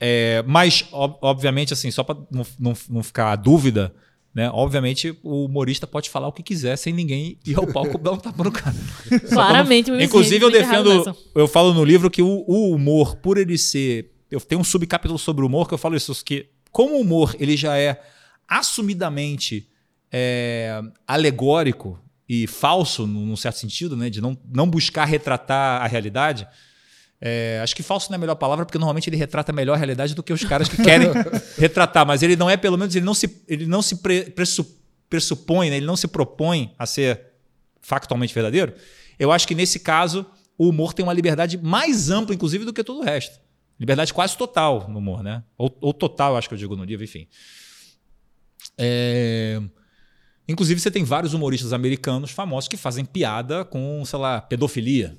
é, 0.00 0.42
mas, 0.44 0.84
ob- 0.90 1.18
obviamente, 1.22 1.72
assim, 1.72 1.90
só 1.92 2.02
para 2.02 2.16
não, 2.32 2.44
não, 2.58 2.72
não 2.90 3.02
ficar 3.04 3.30
a 3.30 3.36
dúvida, 3.36 3.94
né? 4.34 4.50
Obviamente, 4.50 5.16
o 5.22 5.44
humorista 5.44 5.86
pode 5.86 6.08
falar 6.08 6.28
o 6.28 6.32
que 6.32 6.42
quiser 6.42 6.76
sem 6.76 6.92
ninguém 6.92 7.38
ir 7.46 7.56
ao 7.56 7.66
palco 7.66 7.98
dar 7.98 8.12
um 8.12 8.16
tapa 8.16 8.42
no 8.42 8.50
cara. 8.50 8.74
Claramente, 9.30 9.90
o 9.90 9.94
Will 9.94 10.04
Inclusive, 10.04 10.44
eu 10.44 10.50
defendo. 10.50 11.16
Eu 11.34 11.46
falo 11.46 11.74
no 11.74 11.84
livro 11.84 12.10
que 12.10 12.22
o, 12.22 12.44
o 12.46 12.74
humor, 12.74 13.16
por 13.16 13.36
ele 13.36 13.58
ser. 13.58 14.10
Eu 14.30 14.40
tenho 14.40 14.60
um 14.60 14.64
subcapítulo 14.64 15.18
sobre 15.18 15.44
o 15.44 15.46
humor 15.46 15.68
que 15.68 15.74
eu 15.74 15.78
falo 15.78 15.94
isso, 15.94 16.24
que 16.24 16.46
como 16.70 16.94
o 16.96 17.00
humor 17.00 17.36
ele 17.38 17.56
já 17.56 17.76
é 17.76 18.02
assumidamente 18.48 19.68
é, 20.10 20.80
alegórico 21.06 21.98
e 22.26 22.46
falso, 22.46 23.06
num 23.06 23.26
num 23.26 23.36
certo 23.36 23.58
sentido, 23.58 23.94
né, 23.94 24.08
de 24.08 24.22
não, 24.22 24.38
não 24.50 24.66
buscar 24.66 25.04
retratar 25.04 25.82
a 25.82 25.86
realidade, 25.86 26.48
É, 27.24 27.60
acho 27.62 27.76
que 27.76 27.84
falso 27.84 28.10
não 28.10 28.16
é 28.16 28.18
a 28.18 28.18
melhor 28.18 28.34
palavra, 28.34 28.66
porque 28.66 28.78
normalmente 28.78 29.08
ele 29.08 29.16
retrata 29.16 29.52
melhor 29.52 29.74
a 29.74 29.76
realidade 29.76 30.12
do 30.12 30.24
que 30.24 30.32
os 30.32 30.42
caras 30.42 30.68
que 30.68 30.82
querem 30.82 31.08
retratar, 31.56 32.04
mas 32.04 32.20
ele 32.20 32.34
não 32.34 32.50
é, 32.50 32.56
pelo 32.56 32.76
menos, 32.76 32.96
ele 32.96 33.04
não 33.06 33.14
se, 33.14 33.44
ele 33.46 33.64
não 33.64 33.80
se 33.80 33.98
pre, 33.98 34.24
pressu, 34.30 34.66
pressupõe, 35.08 35.70
né? 35.70 35.76
ele 35.76 35.86
não 35.86 35.94
se 35.94 36.08
propõe 36.08 36.74
a 36.76 36.84
ser 36.84 37.20
factualmente 37.80 38.34
verdadeiro. 38.34 38.74
Eu 39.20 39.30
acho 39.30 39.46
que 39.46 39.54
nesse 39.54 39.78
caso 39.78 40.26
o 40.58 40.68
humor 40.68 40.92
tem 40.92 41.04
uma 41.04 41.12
liberdade 41.12 41.56
mais 41.56 42.10
ampla, 42.10 42.34
inclusive, 42.34 42.64
do 42.64 42.72
que 42.72 42.82
todo 42.82 42.98
o 42.98 43.04
resto. 43.04 43.38
Liberdade 43.78 44.12
quase 44.12 44.36
total 44.36 44.88
no 44.88 44.98
humor, 44.98 45.22
né? 45.22 45.44
Ou, 45.56 45.72
ou 45.80 45.94
total, 45.94 46.36
acho 46.36 46.48
que 46.48 46.54
eu 46.54 46.58
digo 46.58 46.74
no 46.74 46.82
livro, 46.82 47.04
enfim. 47.04 47.28
É... 48.76 49.62
Inclusive, 50.48 50.80
você 50.80 50.90
tem 50.90 51.04
vários 51.04 51.34
humoristas 51.34 51.72
americanos 51.72 52.32
famosos 52.32 52.66
que 52.66 52.76
fazem 52.76 53.04
piada 53.04 53.64
com, 53.64 54.04
sei 54.04 54.18
lá, 54.18 54.40
pedofilia. 54.40 55.16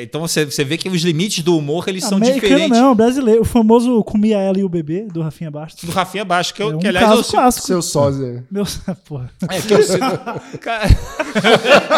Então 0.00 0.22
você, 0.22 0.46
você 0.46 0.64
vê 0.64 0.78
que 0.78 0.88
os 0.88 1.02
limites 1.02 1.44
do 1.44 1.54
humor 1.56 1.84
eles 1.88 2.02
são 2.02 2.18
diferentes. 2.18 2.70
não, 2.70 2.94
brasileiro. 2.94 3.42
O 3.42 3.44
famoso 3.44 4.02
Comia 4.02 4.38
Ela 4.38 4.58
e 4.58 4.64
o 4.64 4.68
Bebê, 4.68 5.02
do 5.12 5.20
Rafinha 5.20 5.50
Bastos. 5.50 5.84
Do 5.84 5.92
Rafinha 5.92 6.24
Baixo, 6.24 6.54
que, 6.54 6.62
eu, 6.62 6.70
É 6.70 6.76
um 6.76 6.78
que 6.78 6.86
aliás 6.88 7.06
caso 7.06 7.20
eu, 7.20 7.24
clássico. 7.24 7.66
Seu 7.66 7.82
sósia. 7.82 8.46
Meu, 8.50 8.64
porra. 9.06 9.30
é, 9.50 9.60
que 9.60 9.74
eu 9.74 9.78
Ca- 10.58 10.82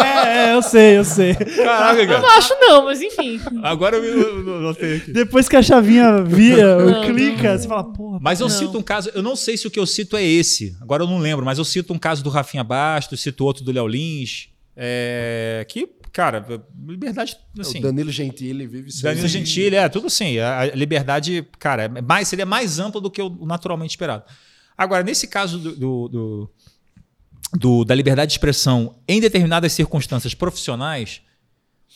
É, 0.03 0.49
é, 0.49 0.53
eu 0.53 0.61
sei, 0.61 0.97
eu 0.97 1.05
sei. 1.05 1.33
Caraca, 1.33 2.01
Eu 2.01 2.07
cara. 2.07 2.21
não 2.21 2.29
acho, 2.37 2.53
não, 2.59 2.85
mas 2.85 3.01
enfim. 3.01 3.39
Agora 3.63 3.95
eu, 3.95 4.03
eu, 4.03 4.47
eu 4.49 4.61
notei 4.61 4.97
aqui. 4.97 5.13
Depois 5.13 5.47
que 5.47 5.55
a 5.55 5.61
chavinha 5.63 6.21
vira, 6.23 6.77
Não, 6.83 7.01
clica, 7.05 7.53
não. 7.53 7.57
você 7.59 7.67
fala, 7.69 7.83
porra. 7.85 8.19
Mas 8.21 8.41
eu 8.41 8.49
Não. 8.49 8.55
cito 8.55 8.77
um 8.77 8.81
caso, 8.83 9.09
eu 9.15 9.23
não 9.23 9.35
sei 9.35 9.55
se 9.55 9.65
o 9.65 9.71
que 9.71 9.79
eu 9.79 9.85
cito 9.85 10.17
é 10.17 10.23
esse, 10.23 10.75
agora 10.81 11.03
eu 11.03 11.07
não 11.07 11.19
lembro, 11.19 11.45
mas 11.45 11.57
eu 11.57 11.63
cito 11.65 11.93
um 11.93 11.97
caso 11.97 12.21
do 12.21 12.29
Rafinha 12.29 12.63
Bastos, 12.65 13.21
cito 13.21 13.45
outro 13.45 13.63
do 13.63 13.71
Léo 13.71 13.87
Lins, 13.87 14.49
é, 14.75 15.65
que, 15.69 15.87
cara, 16.11 16.45
liberdade, 16.87 17.37
assim, 17.59 17.79
o 17.79 17.81
Danilo 17.81 18.11
Gentili 18.11 18.67
vive 18.67 18.91
sem- 18.91 19.03
Danilo 19.03 19.27
Gentili, 19.27 19.75
é, 19.75 19.87
tudo 19.89 20.07
assim, 20.07 20.37
a 20.39 20.65
liberdade, 20.75 21.47
cara, 21.59 21.83
é 21.83 22.01
mais, 22.01 22.27
seria 22.27 22.45
mais 22.45 22.79
ampla 22.79 22.99
do 23.01 23.09
que 23.09 23.21
o 23.21 23.45
naturalmente 23.45 23.91
esperado. 23.91 24.23
Agora, 24.77 25.03
nesse 25.03 25.27
caso 25.27 25.57
do, 25.59 25.75
do- 25.75 26.07
do- 26.09 26.49
do- 27.53 27.85
da 27.85 27.93
liberdade 27.95 28.29
de 28.29 28.33
expressão 28.33 28.95
em 29.07 29.19
determinadas 29.19 29.73
circunstâncias 29.73 30.33
profissionais, 30.33 31.21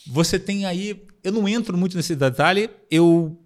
você 0.08 0.38
tem 0.38 0.66
aí, 0.66 1.04
eu 1.24 1.32
não 1.32 1.48
entro 1.48 1.78
muito 1.78 1.96
nesse 1.98 2.16
detalhe, 2.16 2.70
eu 2.92 3.40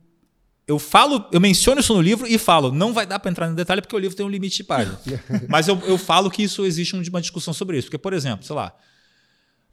eu 0.67 0.77
falo, 0.77 1.25
eu 1.31 1.41
menciono 1.41 1.79
isso 1.81 1.95
no 1.95 1.99
livro 2.01 2.27
e 2.27 2.37
falo, 2.37 2.71
não 2.71 2.93
vai 2.93 3.03
dar 3.07 3.17
para 3.17 3.31
entrar 3.31 3.49
no 3.49 3.55
detalhe 3.55 3.81
porque 3.81 3.95
o 3.95 3.97
livro 3.97 4.15
tem 4.15 4.23
um 4.23 4.29
limite 4.29 4.57
de 4.57 4.63
página. 4.63 4.99
Mas 5.49 5.67
eu, 5.67 5.75
eu 5.87 5.97
falo 5.97 6.29
que 6.29 6.43
isso 6.43 6.63
existe 6.63 6.95
um- 6.95 7.01
uma 7.09 7.19
discussão 7.21 7.51
sobre 7.55 7.75
isso. 7.79 7.87
Porque, 7.87 7.97
por 7.97 8.13
exemplo, 8.13 8.45
sei 8.45 8.55
lá, 8.55 8.71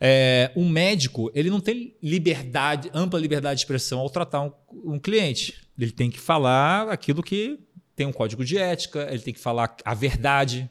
é, 0.01 0.53
um 0.57 0.69
médico 0.69 1.31
ele 1.35 1.49
não 1.51 1.61
tem 1.61 1.97
liberdade, 2.03 2.91
ampla 2.93 3.19
liberdade 3.19 3.59
de 3.59 3.63
expressão 3.65 3.99
ao 4.01 4.11
tratar 4.11 4.43
um, 4.43 4.53
um 4.85 4.99
cliente. 4.99 5.55
Ele 5.79 5.91
tem 5.93 6.11
que 6.11 6.19
falar 6.19 6.89
aquilo 6.91 7.23
que 7.23 7.59
tem 7.95 8.07
um 8.07 8.13
código 8.13 8.45
de 8.45 8.59
ética, 8.59 9.09
ele 9.11 9.21
tem 9.23 9.33
que 9.33 9.41
falar 9.41 9.75
a 9.85 9.95
verdade. 9.95 10.69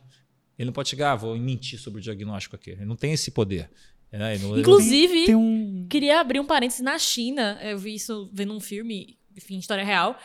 Ele 0.58 0.68
não 0.68 0.74
pode 0.74 0.90
chegar, 0.90 1.12
ah, 1.14 1.16
vou 1.16 1.36
mentir 1.38 1.80
sobre 1.80 2.00
o 2.00 2.04
diagnóstico 2.04 2.56
aqui. 2.56 2.72
Ele 2.72 2.86
não 2.86 2.96
tem 2.96 3.14
esse 3.14 3.32
poder. 3.32 3.70
né? 4.12 4.38
Não- 4.38 4.58
Inclusive, 4.58 5.26
Tem 5.26 5.36
um. 5.36 5.86
queria 5.90 6.20
abrir 6.22 6.40
um 6.40 6.46
parênteses 6.46 6.82
na 6.82 6.98
China. 6.98 7.60
Eu 7.62 7.78
vi 7.78 7.96
isso 7.96 8.30
vendo 8.32 8.54
um 8.54 8.60
filme, 8.60 9.18
enfim, 9.36 9.58
história 9.58 9.84
real. 9.84 10.18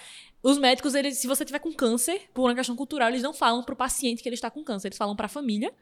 Os 0.42 0.56
médicos, 0.56 0.94
eles, 0.94 1.18
se 1.18 1.26
você 1.26 1.44
tiver 1.44 1.58
com 1.58 1.72
câncer, 1.72 2.22
por 2.32 2.42
uma 2.42 2.54
questão 2.54 2.76
cultural, 2.76 3.08
eles 3.08 3.22
não 3.22 3.32
falam 3.34 3.62
pro 3.64 3.74
paciente 3.74 4.22
que 4.22 4.28
ele 4.28 4.34
está 4.34 4.50
com 4.50 4.62
câncer. 4.62 4.88
Eles 4.88 4.98
falam 4.98 5.16
pra 5.16 5.26
família. 5.26 5.72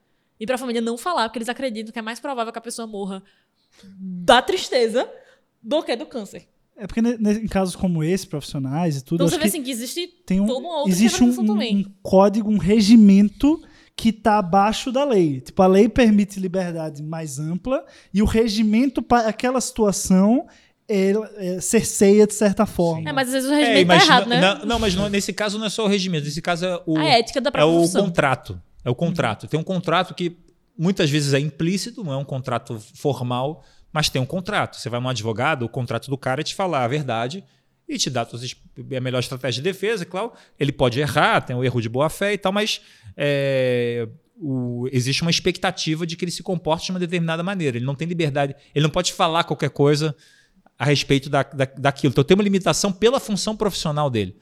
E 0.41 0.47
pra 0.47 0.57
família 0.59 0.80
não 0.80 0.97
falar, 0.97 1.28
porque 1.28 1.39
eles 1.39 1.49
acreditam 1.49 1.93
que 1.93 1.99
é 1.99 2.03
mais 2.03 2.20
provável 2.20 2.53
que 2.53 2.59
a 2.59 2.62
pessoa 2.62 2.86
morra 2.86 3.22
da 4.01 4.41
tristeza 4.43 5.09
do 5.62 5.82
que 5.82 5.95
do 5.97 6.07
câncer. 6.07 6.49
É 6.76 6.86
porque 6.86 7.01
em 7.01 7.49
casos 7.49 7.74
como 7.74 8.05
esse, 8.05 8.26
profissionais 8.26 8.99
e 8.99 9.05
tudo, 9.05 9.16
Então 9.24 9.28
você 9.28 9.36
vê 9.39 9.49
assim 9.49 9.62
que 9.62 9.70
existe 9.70 10.07
tem 10.24 10.41
um, 10.41 10.47
toda 10.47 10.61
uma 10.61 10.76
outra 10.78 10.93
existe 10.93 11.24
um, 11.24 11.28
um- 11.30 11.47
também. 11.47 11.76
um 11.78 11.84
código, 12.03 12.49
um 12.51 12.57
regimento 12.59 13.61
que 13.97 14.11
está 14.11 14.39
abaixo 14.39 14.93
da 14.93 15.05
lei. 15.05 15.41
Tipo, 15.41 15.61
a 15.62 15.66
lei 15.66 15.89
permite 15.89 16.39
liberdade 16.39 17.03
mais 17.03 17.41
ampla 17.41 17.84
e 18.14 18.22
o 18.22 18.24
regimento 18.24 19.03
para 19.03 19.28
aquela 19.28 19.61
situação 19.61 20.47
é, 20.89 21.12
é, 21.36 21.61
cerceia 21.61 22.24
de 22.28 22.32
certa 22.34 22.64
forma. 22.64 23.11
É, 23.11 23.12
mas 23.12 23.26
às 23.26 23.34
vezes 23.34 23.51
o 23.51 23.53
É, 23.55 23.57
regimento 23.59 23.86
mas 23.89 24.07
tá 24.07 24.12
errado, 24.12 24.28
não, 24.28 24.36
né? 24.36 24.41
não, 24.41 24.66
não, 24.66 24.78
mas 24.78 24.95
não- 24.95 25.09
nesse 25.09 25.32
caso 25.32 25.59
não 25.59 25.66
é 25.66 25.70
só 25.70 25.84
o 25.84 25.89
regimento, 25.89 26.26
nesse 26.26 26.41
caso 26.41 26.64
é 26.64 26.80
o, 26.86 26.97
A 26.97 27.05
ética 27.07 27.41
da 27.41 27.49
é 27.49 27.51
própria 27.51 27.66
o 27.74 27.78
profissão. 27.78 28.05
contrato. 28.05 28.62
É 28.84 28.90
o 28.90 28.94
contrato. 28.94 29.46
Tem 29.46 29.58
um 29.58 29.64
contrato 29.64 30.14
que 30.14 30.36
muitas 30.78 31.10
vezes 31.10 31.34
é 31.34 31.40
implícito, 31.40 32.04
não 32.04 32.12
é 32.12 32.16
um 32.16 32.24
contrato 32.24 32.78
formal, 32.94 33.64
mas 33.92 34.08
tem 34.08 34.20
um 34.22 34.26
contrato. 34.26 34.76
Você 34.76 34.88
vai 34.88 35.00
num 35.00 35.08
advogado, 35.08 35.64
o 35.64 35.68
contrato 35.68 36.08
do 36.08 36.16
cara 36.16 36.40
é 36.40 36.44
te 36.44 36.54
falar 36.54 36.84
a 36.84 36.88
verdade 36.88 37.42
e 37.88 37.96
te 37.98 38.10
as- 38.16 38.56
a 38.96 39.00
melhor 39.00 39.18
estratégia 39.18 39.62
de 39.62 39.68
defesa, 39.68 40.04
claro. 40.04 40.32
Ele 40.58 40.70
pode 40.70 41.00
errar, 41.00 41.40
tem 41.40 41.56
o 41.56 41.64
erro 41.64 41.80
de 41.80 41.88
boa 41.88 42.08
fé 42.08 42.34
e 42.34 42.38
tal, 42.38 42.52
mas 42.52 42.80
é, 43.16 44.06
o- 44.40 44.86
existe 44.92 45.22
uma 45.22 45.30
expectativa 45.30 46.06
de 46.06 46.16
que 46.16 46.24
ele 46.24 46.30
se 46.32 46.42
comporte 46.42 46.86
de 46.86 46.92
uma 46.92 47.00
determinada 47.00 47.42
maneira. 47.42 47.76
Ele 47.76 47.86
não 47.86 47.94
tem 47.94 48.06
liberdade, 48.06 48.54
ele 48.74 48.82
não 48.84 48.90
pode 48.90 49.12
falar 49.12 49.44
qualquer 49.44 49.70
coisa 49.70 50.14
a 50.78 50.84
respeito 50.84 51.28
da, 51.28 51.42
da, 51.42 51.64
daquilo. 51.64 52.12
Então 52.12 52.22
tem 52.22 52.36
uma 52.36 52.44
limitação 52.44 52.92
pela 52.92 53.18
função 53.18 53.56
profissional 53.56 54.08
dele. 54.08 54.36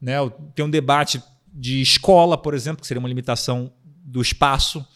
Né? 0.00 0.16
Tem 0.54 0.64
um 0.64 0.70
debate 0.70 1.22
de 1.52 1.80
escola, 1.80 2.38
por 2.38 2.54
exemplo, 2.54 2.80
que 2.80 2.86
seria 2.86 2.98
uma 2.98 3.08
limitação 3.08 3.72
do 3.84 4.20
espaço. 4.20 4.86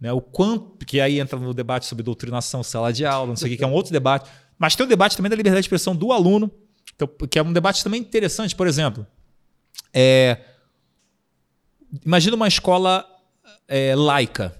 Né? 0.00 0.12
O 0.12 0.20
quanto, 0.20 0.84
que 0.86 1.00
aí 1.00 1.18
entra 1.18 1.38
no 1.38 1.52
debate 1.52 1.86
sobre 1.86 2.02
doutrinação, 2.02 2.62
sala 2.62 2.92
de 2.92 3.04
aula, 3.04 3.28
não 3.28 3.36
sei 3.36 3.48
o 3.48 3.50
que, 3.50 3.56
que 3.56 3.64
é 3.64 3.66
um 3.66 3.72
outro 3.72 3.92
debate. 3.92 4.30
Mas 4.58 4.74
tem 4.74 4.84
o 4.84 4.88
debate 4.88 5.16
também 5.16 5.30
da 5.30 5.36
liberdade 5.36 5.62
de 5.62 5.66
expressão 5.66 5.94
do 5.94 6.12
aluno, 6.12 6.50
então, 6.94 7.08
que 7.28 7.38
é 7.38 7.42
um 7.42 7.52
debate 7.52 7.82
também 7.84 8.00
interessante. 8.00 8.56
Por 8.56 8.66
exemplo, 8.66 9.06
é, 9.92 10.40
imagina 12.04 12.36
uma 12.36 12.48
escola 12.48 13.04
é, 13.66 13.94
laica. 13.94 14.56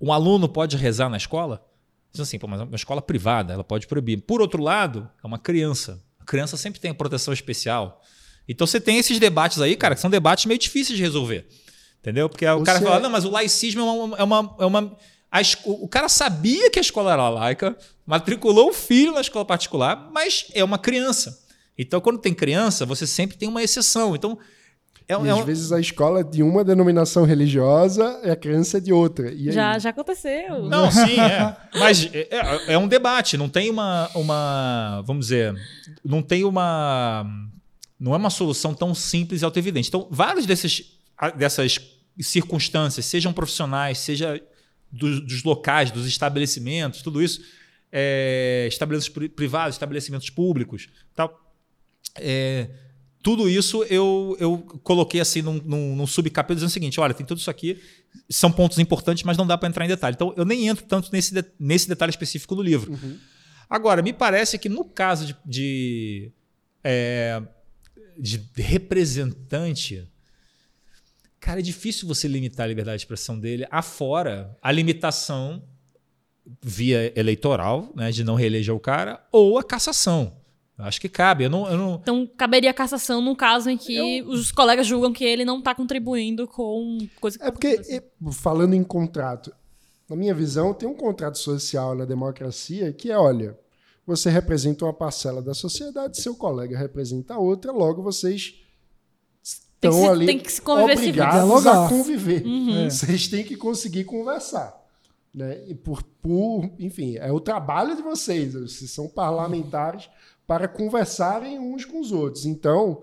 Um 0.00 0.12
aluno 0.12 0.48
pode 0.48 0.76
rezar 0.76 1.08
na 1.08 1.16
escola? 1.16 1.64
Diz 2.12 2.20
assim, 2.20 2.38
pô, 2.38 2.46
mas 2.46 2.60
é 2.60 2.64
uma 2.64 2.76
escola 2.76 3.00
privada, 3.00 3.52
ela 3.52 3.64
pode 3.64 3.86
proibir. 3.86 4.22
Por 4.22 4.40
outro 4.40 4.62
lado, 4.62 5.08
é 5.22 5.26
uma 5.26 5.38
criança. 5.38 6.02
A 6.18 6.24
criança 6.24 6.56
sempre 6.56 6.80
tem 6.80 6.92
proteção 6.92 7.32
especial. 7.32 8.02
Então 8.48 8.66
você 8.66 8.80
tem 8.80 8.98
esses 8.98 9.18
debates 9.18 9.60
aí, 9.60 9.76
cara, 9.76 9.94
que 9.94 10.00
são 10.00 10.10
debates 10.10 10.46
meio 10.46 10.58
difíceis 10.58 10.96
de 10.96 11.02
resolver. 11.02 11.46
Entendeu? 12.00 12.28
Porque 12.28 12.46
o 12.46 12.62
cara 12.62 12.78
Você- 12.78 12.84
fala, 12.84 13.00
não, 13.00 13.10
mas 13.10 13.24
o 13.24 13.30
laicismo 13.30 13.80
é 13.80 13.84
uma. 13.84 14.16
É 14.18 14.22
uma, 14.22 14.56
é 14.60 14.64
uma 14.66 14.96
es- 15.40 15.56
o 15.64 15.88
cara 15.88 16.08
sabia 16.08 16.70
que 16.70 16.78
a 16.78 16.82
escola 16.82 17.12
era 17.12 17.28
laica, 17.28 17.76
matriculou 18.06 18.68
o 18.70 18.72
filho 18.72 19.12
na 19.12 19.20
escola 19.20 19.44
particular, 19.44 20.08
mas 20.12 20.46
é 20.54 20.62
uma 20.62 20.78
criança. 20.78 21.36
Então, 21.76 22.00
quando 22.00 22.18
tem 22.18 22.32
criança, 22.32 22.86
você 22.86 23.06
sempre 23.06 23.36
tem 23.36 23.48
uma 23.48 23.62
exceção. 23.62 24.14
Então, 24.14 24.38
é, 25.08 25.14
E 25.14 25.28
é 25.28 25.30
às 25.30 25.38
um- 25.38 25.44
vezes 25.44 25.72
a 25.72 25.80
escola 25.80 26.20
é 26.20 26.22
de 26.22 26.42
uma 26.44 26.64
denominação 26.64 27.24
religiosa 27.24 28.20
e 28.24 28.30
a 28.30 28.36
criança 28.36 28.78
é 28.78 28.80
de 28.80 28.92
outra. 28.92 29.30
E? 29.32 29.50
Já, 29.52 29.76
já 29.78 29.90
aconteceu. 29.90 30.62
Não, 30.68 30.90
sim, 30.90 31.18
é. 31.20 31.56
Mas 31.78 32.08
é, 32.14 32.28
é- 32.30 32.74
é 32.74 32.78
um 32.78 32.86
debate, 32.88 33.36
não 33.36 33.48
tem 33.48 33.68
uma, 33.68 34.08
uma. 34.14 35.02
Vamos 35.04 35.26
dizer. 35.26 35.54
Não 36.04 36.22
tem 36.22 36.44
uma. 36.44 37.26
Não 37.98 38.14
é 38.14 38.16
uma 38.16 38.30
solução 38.30 38.74
tão 38.74 38.94
simples 38.94 39.42
e 39.42 39.44
auto-evidente. 39.44 39.88
Então, 39.88 40.06
vários 40.10 40.44
desses, 40.46 40.98
dessas 41.36 41.78
circunstâncias, 42.20 43.04
sejam 43.06 43.32
profissionais, 43.32 43.98
seja 43.98 44.40
dos, 44.92 45.20
dos 45.20 45.42
locais, 45.42 45.90
dos 45.90 46.06
estabelecimentos, 46.06 47.02
tudo 47.02 47.22
isso, 47.22 47.40
é, 47.90 48.66
estabelecimentos 48.68 49.08
pri- 49.08 49.28
privados, 49.28 49.74
estabelecimentos 49.76 50.30
públicos, 50.30 50.88
tal. 51.14 51.42
É, 52.16 52.68
tudo 53.22 53.48
isso 53.48 53.82
eu, 53.84 54.36
eu 54.38 54.58
coloquei 54.82 55.20
assim 55.20 55.42
num, 55.42 55.60
num, 55.64 55.96
num 55.96 56.06
subcapítulo 56.06 56.56
dizendo 56.56 56.70
o 56.70 56.72
seguinte: 56.72 57.00
olha, 57.00 57.12
tem 57.12 57.26
tudo 57.26 57.38
isso 57.38 57.50
aqui, 57.50 57.80
são 58.30 58.52
pontos 58.52 58.78
importantes, 58.78 59.24
mas 59.24 59.36
não 59.36 59.46
dá 59.46 59.58
para 59.58 59.68
entrar 59.68 59.84
em 59.84 59.88
detalhe. 59.88 60.14
Então 60.14 60.32
eu 60.36 60.44
nem 60.44 60.68
entro 60.68 60.84
tanto 60.86 61.10
nesse, 61.12 61.34
de- 61.34 61.44
nesse 61.58 61.88
detalhe 61.88 62.10
específico 62.10 62.54
do 62.54 62.62
livro. 62.62 62.92
Agora, 63.68 64.00
me 64.00 64.12
parece 64.12 64.58
que 64.58 64.68
no 64.68 64.84
caso 64.84 65.26
de, 65.26 65.36
de, 65.44 66.32
é, 66.84 67.42
de 68.18 68.42
representante, 68.56 70.06
cara, 71.40 71.60
é 71.60 71.62
difícil 71.62 72.08
você 72.08 72.26
limitar 72.26 72.64
a 72.64 72.68
liberdade 72.68 72.98
de 72.98 73.02
expressão 73.02 73.38
dele, 73.38 73.66
afora 73.70 74.56
a 74.62 74.72
limitação 74.72 75.62
via 76.62 77.12
eleitoral, 77.18 77.92
né, 77.94 78.10
de 78.10 78.22
não 78.22 78.34
reeleger 78.34 78.74
o 78.74 78.80
cara, 78.80 79.24
ou 79.32 79.58
a 79.58 79.64
cassação. 79.64 80.32
Eu 80.78 80.84
Acho 80.84 81.00
que 81.00 81.08
cabe. 81.08 81.44
Eu 81.44 81.50
não, 81.50 81.66
eu 81.70 81.78
não, 81.78 81.94
Então, 81.94 82.26
caberia 82.36 82.72
cassação 82.72 83.22
num 83.22 83.34
caso 83.34 83.70
em 83.70 83.78
que 83.78 84.22
os 84.22 84.52
colegas 84.52 84.86
julgam 84.86 85.12
que 85.12 85.24
ele 85.24 85.44
não 85.44 85.58
está 85.58 85.74
contribuindo 85.74 86.46
com 86.46 86.98
coisa 87.18 87.38
que 87.38 87.44
É 87.44 87.46
tá 87.46 87.52
porque, 87.52 88.02
falando 88.32 88.74
em 88.74 88.84
contrato, 88.84 89.54
na 90.08 90.14
minha 90.14 90.34
visão, 90.34 90.74
tem 90.74 90.88
um 90.88 90.94
contrato 90.94 91.38
social 91.38 91.94
na 91.94 92.04
democracia 92.04 92.92
que 92.92 93.10
é, 93.10 93.18
olha, 93.18 93.58
você 94.06 94.30
representa 94.30 94.84
uma 94.84 94.92
parcela 94.94 95.42
da 95.42 95.52
sociedade, 95.52 96.20
seu 96.20 96.34
colega 96.36 96.78
representa 96.78 97.34
a 97.34 97.38
outra, 97.38 97.72
logo 97.72 98.02
vocês 98.02 98.54
Tem 99.80 99.90
que 99.90 99.96
estão 99.96 100.00
se- 100.02 100.08
ali 100.08 100.26
tem 100.26 100.38
que 100.38 100.52
se 100.52 100.62
conviver 100.62 100.92
obrigados 100.92 101.66
a 101.66 101.88
conviver. 101.88 102.46
Uhum. 102.46 102.84
É. 102.86 102.90
Vocês 102.90 103.28
têm 103.28 103.44
que 103.44 103.56
conseguir 103.56 104.04
conversar. 104.04 104.74
Né? 105.34 105.64
E 105.68 105.74
por, 105.74 106.02
por, 106.02 106.70
enfim, 106.78 107.16
é 107.16 107.30
o 107.30 107.40
trabalho 107.40 107.94
de 107.94 108.02
vocês. 108.02 108.54
Vocês 108.54 108.90
são 108.90 109.08
parlamentares 109.08 110.08
para 110.46 110.66
conversarem 110.68 111.58
uns 111.58 111.84
com 111.84 112.00
os 112.00 112.10
outros. 112.12 112.46
Então, 112.46 113.02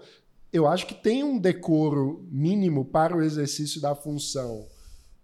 eu 0.51 0.65
acho 0.65 0.87
que 0.87 0.95
tem 0.95 1.23
um 1.23 1.37
decoro 1.37 2.25
mínimo 2.31 2.85
para 2.85 3.15
o 3.15 3.21
exercício 3.21 3.79
da 3.81 3.93
função 3.93 4.65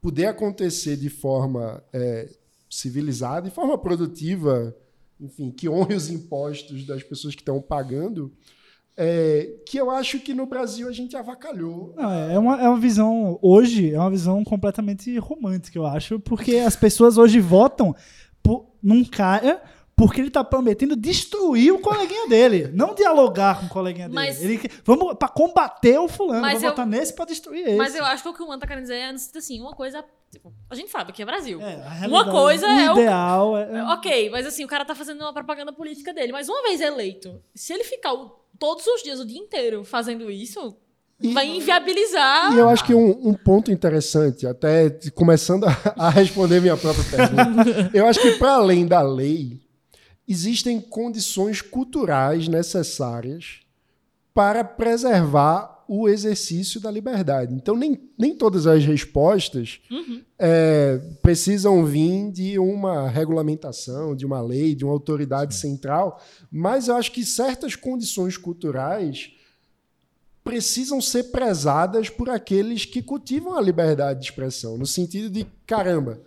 poder 0.01 0.27
acontecer 0.27 0.95
de 0.97 1.09
forma 1.09 1.83
é, 1.91 2.29
civilizada, 2.69 3.49
de 3.49 3.55
forma 3.55 3.77
produtiva, 3.77 4.75
enfim, 5.19 5.51
que 5.51 5.67
honre 5.69 5.95
os 5.95 6.09
impostos 6.09 6.85
das 6.85 7.03
pessoas 7.03 7.35
que 7.35 7.41
estão 7.41 7.61
pagando, 7.61 8.31
é, 8.95 9.55
que 9.65 9.77
eu 9.77 9.89
acho 9.89 10.19
que 10.19 10.33
no 10.33 10.45
Brasil 10.45 10.87
a 10.87 10.91
gente 10.91 11.15
avacalhou. 11.15 11.93
Não, 11.95 12.11
é, 12.11 12.37
uma, 12.39 12.61
é 12.61 12.67
uma 12.67 12.79
visão, 12.79 13.39
hoje, 13.41 13.93
é 13.93 13.99
uma 13.99 14.09
visão 14.09 14.43
completamente 14.43 15.17
romântica, 15.17 15.77
eu 15.77 15.85
acho, 15.85 16.19
porque 16.19 16.57
as 16.57 16.75
pessoas 16.75 17.17
hoje 17.17 17.39
votam 17.39 17.95
por, 18.43 18.65
num 18.81 19.03
cara 19.05 19.61
porque 19.95 20.21
ele 20.21 20.29
tá 20.31 20.45
prometendo 20.45 20.95
destruir 20.95 21.73
o 21.73 21.79
coleguinha 21.79 22.25
dele, 22.29 22.71
não 22.73 22.95
dialogar 22.95 23.59
com 23.59 23.65
o 23.65 23.69
coleguinha 23.69 24.07
Mas- 24.07 24.39
dele. 24.39 24.53
Ele, 24.63 24.71
vamos 24.85 25.13
para 25.15 25.27
combater 25.27 25.99
o 25.99 26.07
fulano, 26.07 26.39
Mas 26.39 26.53
vamos 26.53 26.63
eu- 26.63 26.69
votar 26.69 26.87
nesse 26.87 27.13
para 27.13 27.25
destruir 27.25 27.67
esse. 27.67 27.75
Mas 27.75 27.93
eu 27.95 28.05
acho 28.05 28.23
que 28.23 28.29
o 28.29 28.33
que 28.33 28.41
o 28.41 28.47
Mano 28.47 28.61
tá 28.61 28.65
querendo 28.67 28.83
dizer 28.83 28.95
é 28.95 29.09
assim, 29.09 29.59
uma 29.59 29.73
coisa. 29.73 30.05
Tipo, 30.31 30.53
a 30.69 30.75
gente 30.75 30.89
sabe 30.91 31.11
que 31.11 31.21
é 31.21 31.25
Brasil. 31.25 31.59
É, 31.61 32.07
Uma 32.07 32.29
coisa 32.29 32.65
o 32.67 32.69
é 32.69 32.91
o- 32.91 32.99
ideal 32.99 33.57
é, 33.57 33.83
Ok, 33.93 34.29
mas 34.29 34.45
assim, 34.45 34.63
o 34.63 34.67
cara 34.67 34.85
tá 34.85 34.93
fazendo 34.95 35.21
uma 35.21 35.33
propaganda 35.33 35.71
política 35.73 36.13
dele. 36.13 36.31
Mas 36.31 36.47
uma 36.49 36.61
vez 36.63 36.79
eleito, 36.81 37.41
se 37.55 37.73
ele 37.73 37.83
ficar 37.83 38.13
o- 38.13 38.39
todos 38.57 38.85
os 38.87 39.01
dias, 39.03 39.19
o 39.19 39.25
dia 39.25 39.39
inteiro, 39.39 39.83
fazendo 39.83 40.29
isso, 40.29 40.75
E- 41.21 41.33
vai 41.33 41.47
inviabilizar. 41.47 42.53
E 42.53 42.57
eu 42.59 42.69
acho 42.69 42.83
que 42.85 42.93
um, 42.93 43.29
um 43.29 43.33
ponto 43.33 43.71
interessante, 43.71 44.45
até 44.47 44.89
começando 45.13 45.65
a, 45.65 45.69
a 45.97 46.09
responder 46.09 46.61
minha 46.61 46.77
própria 46.77 47.03
pergunta, 47.05 47.89
eu 47.93 48.05
acho 48.07 48.21
que 48.21 48.31
para 48.33 48.53
além 48.53 48.85
da 48.87 49.01
lei, 49.01 49.59
existem 50.27 50.79
condições 50.79 51.61
culturais 51.61 52.47
necessárias 52.47 53.61
para 54.33 54.63
preservar 54.63 55.78
o 55.91 56.07
exercício 56.07 56.79
da 56.79 56.91
liberdade. 56.91 57.51
Então, 57.55 57.75
nem, 57.75 57.99
nem 58.15 58.35
todas 58.35 58.67
as 58.67 58.85
respostas 58.85 59.79
Uhum. 59.89 60.21
é, 60.37 61.01
precisam 61.19 61.83
vir 61.83 62.31
de 62.31 62.59
uma 62.59 63.09
regulamentação, 63.09 64.15
de 64.15 64.23
uma 64.23 64.39
lei, 64.39 64.75
de 64.75 64.85
uma 64.85 64.93
autoridade 64.93 65.55
central, 65.55 66.21
mas 66.51 66.87
eu 66.89 66.95
acho 66.95 67.11
que 67.11 67.25
certas 67.25 67.75
condições 67.75 68.37
culturais 68.37 69.31
precisam 70.43 71.01
ser 71.01 71.23
prezadas 71.31 72.07
por 72.07 72.29
aqueles 72.29 72.85
que 72.85 73.01
cultivam 73.01 73.57
a 73.57 73.61
liberdade 73.61 74.19
de 74.19 74.25
expressão, 74.27 74.77
no 74.77 74.85
sentido 74.85 75.27
de, 75.29 75.45
caramba, 75.65 76.21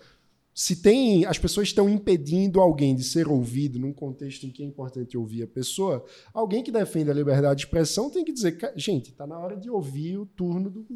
se 0.55 0.77
tem 0.77 1.25
as 1.25 1.39
pessoas 1.39 1.69
estão 1.69 1.89
impedindo 1.89 2.61
alguém 2.61 2.95
de 2.95 3.05
ser 3.05 3.27
ouvido 3.29 3.79
num 3.79 3.93
contexto 3.93 4.45
em 4.47 4.51
que 4.51 4.63
é 4.63 4.67
importante 4.67 5.17
ouvir 5.17 5.43
a 5.45 5.47
pessoa, 5.47 6.05
alguém 6.35 6.63
que 6.63 6.71
defende 6.71 7.11
a 7.11 7.15
liberdade 7.15 7.61
de 7.61 7.67
expressão 7.67 8.11
tem 8.11 8.25
que 8.25 8.33
dizer, 8.33 8.53
"Ca- 8.59 8.73
gente, 8.77 9.11
está 9.11 9.27
na 9.27 9.39
hora 9.39 9.57
de 9.57 9.71
ouvir 9.71 10.19
o 10.19 10.27
turno 10.27 10.69
do 10.71 10.87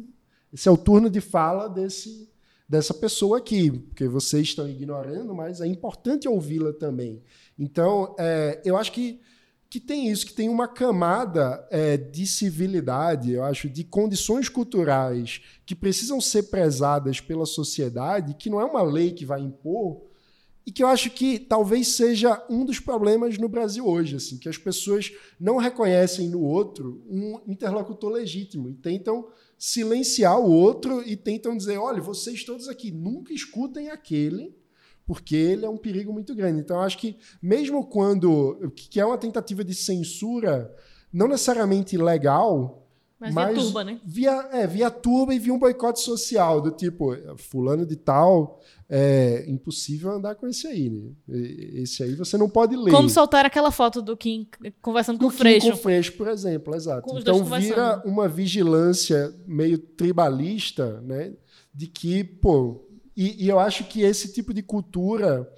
esse 0.53 0.67
é 0.69 0.71
o 0.71 0.77
turno 0.77 1.09
de 1.09 1.19
fala 1.21 1.67
desse 1.67 2.29
dessa 2.69 2.93
pessoa 2.93 3.37
aqui, 3.37 3.71
porque 3.71 4.07
vocês 4.09 4.47
estão 4.49 4.67
ignorando, 4.67 5.33
mas 5.33 5.61
é 5.61 5.67
importante 5.67 6.27
ouvi-la 6.27 6.73
também. 6.73 7.21
Então, 7.57 8.13
é, 8.19 8.61
eu 8.65 8.75
acho 8.75 8.91
que 8.91 9.21
que 9.69 9.79
tem 9.79 10.09
isso, 10.09 10.25
que 10.25 10.33
tem 10.33 10.47
uma 10.47 10.67
camada 10.67 11.67
é, 11.69 11.97
de 11.97 12.25
civilidade, 12.25 13.31
eu 13.31 13.43
acho, 13.43 13.69
de 13.69 13.83
condições 13.83 14.47
culturais 14.47 15.41
que 15.65 15.75
precisam 15.75 16.21
ser 16.21 16.43
prezadas 16.43 17.19
pela 17.19 17.45
sociedade, 17.45 18.35
que 18.35 18.49
não 18.49 18.61
é 18.61 18.65
uma 18.65 18.81
lei 18.81 19.11
que 19.11 19.25
vai 19.25 19.41
impor, 19.41 20.07
e 20.65 20.71
que 20.71 20.83
eu 20.83 20.87
acho 20.87 21.09
que 21.09 21.39
talvez 21.39 21.89
seja 21.95 22.45
um 22.49 22.65
dos 22.65 22.79
problemas 22.79 23.37
no 23.37 23.47
Brasil 23.47 23.87
hoje, 23.87 24.17
assim, 24.17 24.37
que 24.37 24.49
as 24.49 24.57
pessoas 24.57 25.11
não 25.39 25.55
reconhecem 25.55 26.29
no 26.29 26.41
outro 26.41 27.01
um 27.09 27.39
interlocutor 27.47 28.11
legítimo 28.11 28.69
e 28.69 28.73
tentam 28.73 29.27
silenciar 29.57 30.37
o 30.39 30.51
outro 30.51 31.01
e 31.07 31.15
tentam 31.15 31.55
dizer, 31.55 31.77
olha, 31.77 32.01
vocês 32.01 32.43
todos 32.43 32.67
aqui 32.67 32.91
nunca 32.91 33.33
escutem 33.33 33.89
aquele 33.89 34.53
porque 35.07 35.35
ele 35.35 35.65
é 35.65 35.69
um 35.69 35.77
perigo 35.77 36.11
muito 36.11 36.35
grande. 36.35 36.59
Então, 36.59 36.81
acho 36.81 36.97
que 36.97 37.17
mesmo 37.41 37.87
quando 37.87 38.71
que 38.75 38.99
é 38.99 39.05
uma 39.05 39.17
tentativa 39.17 39.63
de 39.63 39.73
censura 39.73 40.71
não 41.11 41.29
necessariamente 41.29 41.97
legal, 41.97 42.85
Mas, 43.17 43.33
mas 43.33 43.55
via 43.55 43.63
turba, 43.63 43.83
né? 43.85 43.99
via, 44.03 44.49
é, 44.51 44.67
via 44.67 44.91
turba 44.91 45.33
e 45.33 45.39
via 45.39 45.53
um 45.53 45.57
boicote 45.57 46.01
social, 46.01 46.61
do 46.61 46.69
tipo, 46.69 47.15
fulano 47.37 47.85
de 47.85 47.95
tal, 47.95 48.61
é 48.89 49.45
impossível 49.47 50.11
andar 50.11 50.35
com 50.35 50.45
esse 50.47 50.67
aí, 50.67 50.89
né? 50.89 51.11
Esse 51.27 52.03
aí 52.03 52.13
você 52.15 52.37
não 52.37 52.49
pode 52.49 52.75
ler. 52.75 52.91
Como 52.91 53.09
soltar 53.09 53.45
aquela 53.45 53.71
foto 53.71 54.01
do 54.01 54.15
Kim 54.15 54.47
conversando 54.81 55.17
com 55.17 55.25
o 55.25 55.29
Freixo. 55.29 55.67
Kim 55.67 55.71
com 55.71 55.77
Freixo, 55.77 56.13
por 56.13 56.27
exemplo, 56.27 56.75
exato. 56.75 57.17
Então 57.17 57.43
vira 57.43 58.01
uma 58.05 58.27
vigilância 58.27 59.33
meio 59.47 59.77
tribalista, 59.77 61.01
né? 61.01 61.33
De 61.73 61.87
que, 61.87 62.23
pô, 62.23 62.86
e, 63.17 63.43
e 63.45 63.49
eu 63.49 63.59
acho 63.59 63.83
que 63.85 64.01
esse 64.03 64.31
tipo 64.31 64.53
de 64.53 64.61
cultura 64.61 65.51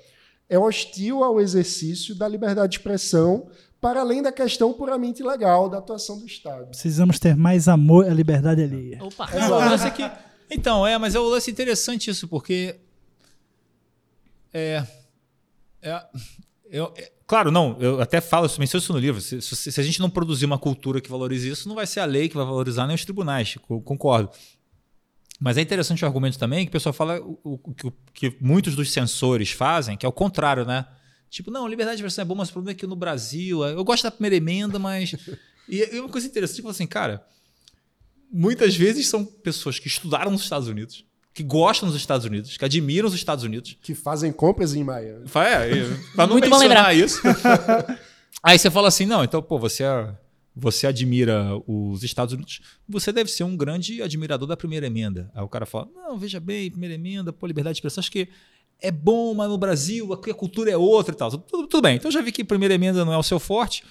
é 0.48 0.58
hostil 0.58 1.24
ao 1.24 1.40
exercício 1.42 2.16
da 2.16 2.28
liberdade 2.28 2.72
de 2.72 2.78
expressão, 2.78 3.50
para 3.82 4.02
além 4.02 4.22
da 4.22 4.32
questão 4.32 4.74
puramente 4.74 5.22
legal 5.22 5.70
da 5.70 5.78
atuação 5.78 6.18
do 6.20 6.26
Estado. 6.26 6.68
Precisamos 6.68 7.20
ter 7.20 7.36
mais 7.36 7.68
amor 7.68 8.06
à 8.10 8.14
liberdade 8.14 8.64
alheia. 8.64 8.98
Opa. 9.04 9.30
Não, 9.32 9.48
o 9.52 9.60
lance 9.60 9.86
é 9.88 9.92
que- 9.92 10.10
Então, 10.50 10.86
é, 10.88 10.98
mas 10.98 11.14
é 11.16 11.20
um 11.20 11.24
lance 11.26 11.52
interessante 11.52 12.10
isso, 12.10 12.28
porque. 12.28 12.76
É. 14.54 14.84
é- 15.82 16.04
eu- 16.72 16.92
é- 16.98 17.12
claro, 17.28 17.52
não, 17.52 17.78
eu 17.80 18.02
até 18.02 18.20
falo 18.20 18.48
isso, 18.48 18.60
menciono 18.60 18.82
isso 18.82 18.94
no 18.94 19.00
livro. 19.00 19.22
Se, 19.22 19.42
se- 19.42 19.72
se 19.72 19.80
a 19.80 19.84
gente 19.84 20.00
não 20.00 20.10
produzir 20.10 20.46
uma 20.46 20.58
cultura 20.58 21.00
que 21.00 21.10
valorize 21.10 21.48
isso, 21.50 21.68
não 21.70 21.76
vai 21.76 21.86
ser 21.88 22.00
a 22.00 22.06
lei 22.06 22.28
que 22.28 22.36
vai 22.36 22.46
valorizar 22.46 22.88
nem 22.88 22.96
os 22.96 23.04
tribunais, 23.06 23.56
co- 23.62 23.82
concordo. 23.82 24.30
Mas 25.40 25.58
é 25.58 25.62
interessante 25.62 26.04
o 26.04 26.08
argumento 26.08 26.38
também 26.38 26.66
que 26.66 26.70
o 26.70 26.72
pessoal 26.74 26.92
fala 26.92 27.20
o, 27.22 27.40
o- 27.44 27.74
que, 27.74 27.88
o- 27.88 27.94
que 28.14 28.36
muitos 28.42 28.76
dos 28.76 28.92
censores 28.92 29.52
fazem, 29.52 29.96
que 29.96 30.06
é 30.06 30.10
o 30.10 30.12
contrário, 30.12 30.66
né? 30.66 30.86
Tipo, 31.30 31.50
não, 31.52 31.68
liberdade 31.68 31.98
de 31.98 32.04
expressão 32.04 32.24
é 32.24 32.26
bom, 32.26 32.36
mas 32.36 32.50
o 32.50 32.54
problema 32.54 32.72
é 32.76 32.80
que 32.80 32.86
no 32.88 32.96
Brasil. 32.96 33.64
Eu 33.64 33.84
gosto 33.84 34.04
da 34.04 34.12
primeira 34.12 34.36
emenda, 34.36 34.78
mas. 34.80 35.16
E, 35.72 35.88
e 35.96 36.00
uma 36.00 36.10
coisa 36.10 36.26
interessante, 36.26 36.56
tipo 36.56 36.70
assim, 36.70 36.88
cara, 36.88 37.24
muitas 38.32 38.76
vezes 38.76 39.08
são 39.08 39.24
pessoas 39.24 39.78
que 39.78 39.88
estudaram 39.88 40.32
nos 40.32 40.42
Estados 40.42 40.68
Unidos, 40.68 41.06
que 41.32 41.44
gostam 41.44 41.88
dos 41.88 41.96
Estados 41.96 42.26
Unidos, 42.26 42.58
que 42.58 42.66
admiram 42.66 43.08
os 43.08 43.14
Estados 43.14 43.44
Unidos. 43.44 43.78
Que 43.82 43.94
fazem 43.94 44.32
compras 44.32 44.74
em 44.74 44.84
Miami. 44.84 45.26
É, 45.36 45.78
é, 45.78 45.98
pra 46.16 46.26
não 46.26 46.34
Muito 46.34 46.50
mencionar 46.50 46.96
isso. 46.96 47.22
Aí 48.42 48.58
você 48.58 48.72
fala 48.72 48.88
assim, 48.88 49.06
não, 49.06 49.24
então, 49.24 49.42
pô, 49.44 49.60
você, 49.60 49.84
é- 49.84 50.12
você 50.56 50.88
admira 50.88 51.52
os 51.68 52.04
Estados 52.04 52.34
Unidos, 52.34 52.60
você 52.88 53.12
deve 53.12 53.30
ser 53.30 53.44
um 53.44 53.56
grande 53.56 54.02
admirador 54.02 54.48
da 54.48 54.58
primeira 54.58 54.88
emenda. 54.88 55.32
Aí 55.34 55.44
o 55.44 55.48
cara 55.48 55.66
fala, 55.66 55.88
não, 55.96 56.18
veja 56.18 56.40
bem, 56.40 56.70
primeira 56.70 56.96
emenda, 56.96 57.32
pô, 57.32 57.48
liberdade 57.48 57.76
de 57.76 57.78
expressão, 57.78 58.02
acho 58.02 58.12
que 58.12 58.28
é 58.82 58.92
bom, 58.92 59.34
mas 59.34 59.50
no 59.50 59.58
Brasil 59.58 60.12
a 60.14 60.18
cultura 60.34 60.72
é 60.72 60.78
outra 60.78 61.14
e 61.14 61.18
tal. 61.18 61.30
Tudo, 61.32 61.68
tudo 61.68 61.82
bem, 61.82 61.96
então 61.96 62.10
já 62.12 62.22
vi 62.22 62.32
que 62.32 62.44
primeira 62.44 62.74
emenda 62.74 63.06
não 63.06 63.14
é 63.14 63.18
o 63.18 63.24
seu 63.24 63.40
forte. 63.40 63.84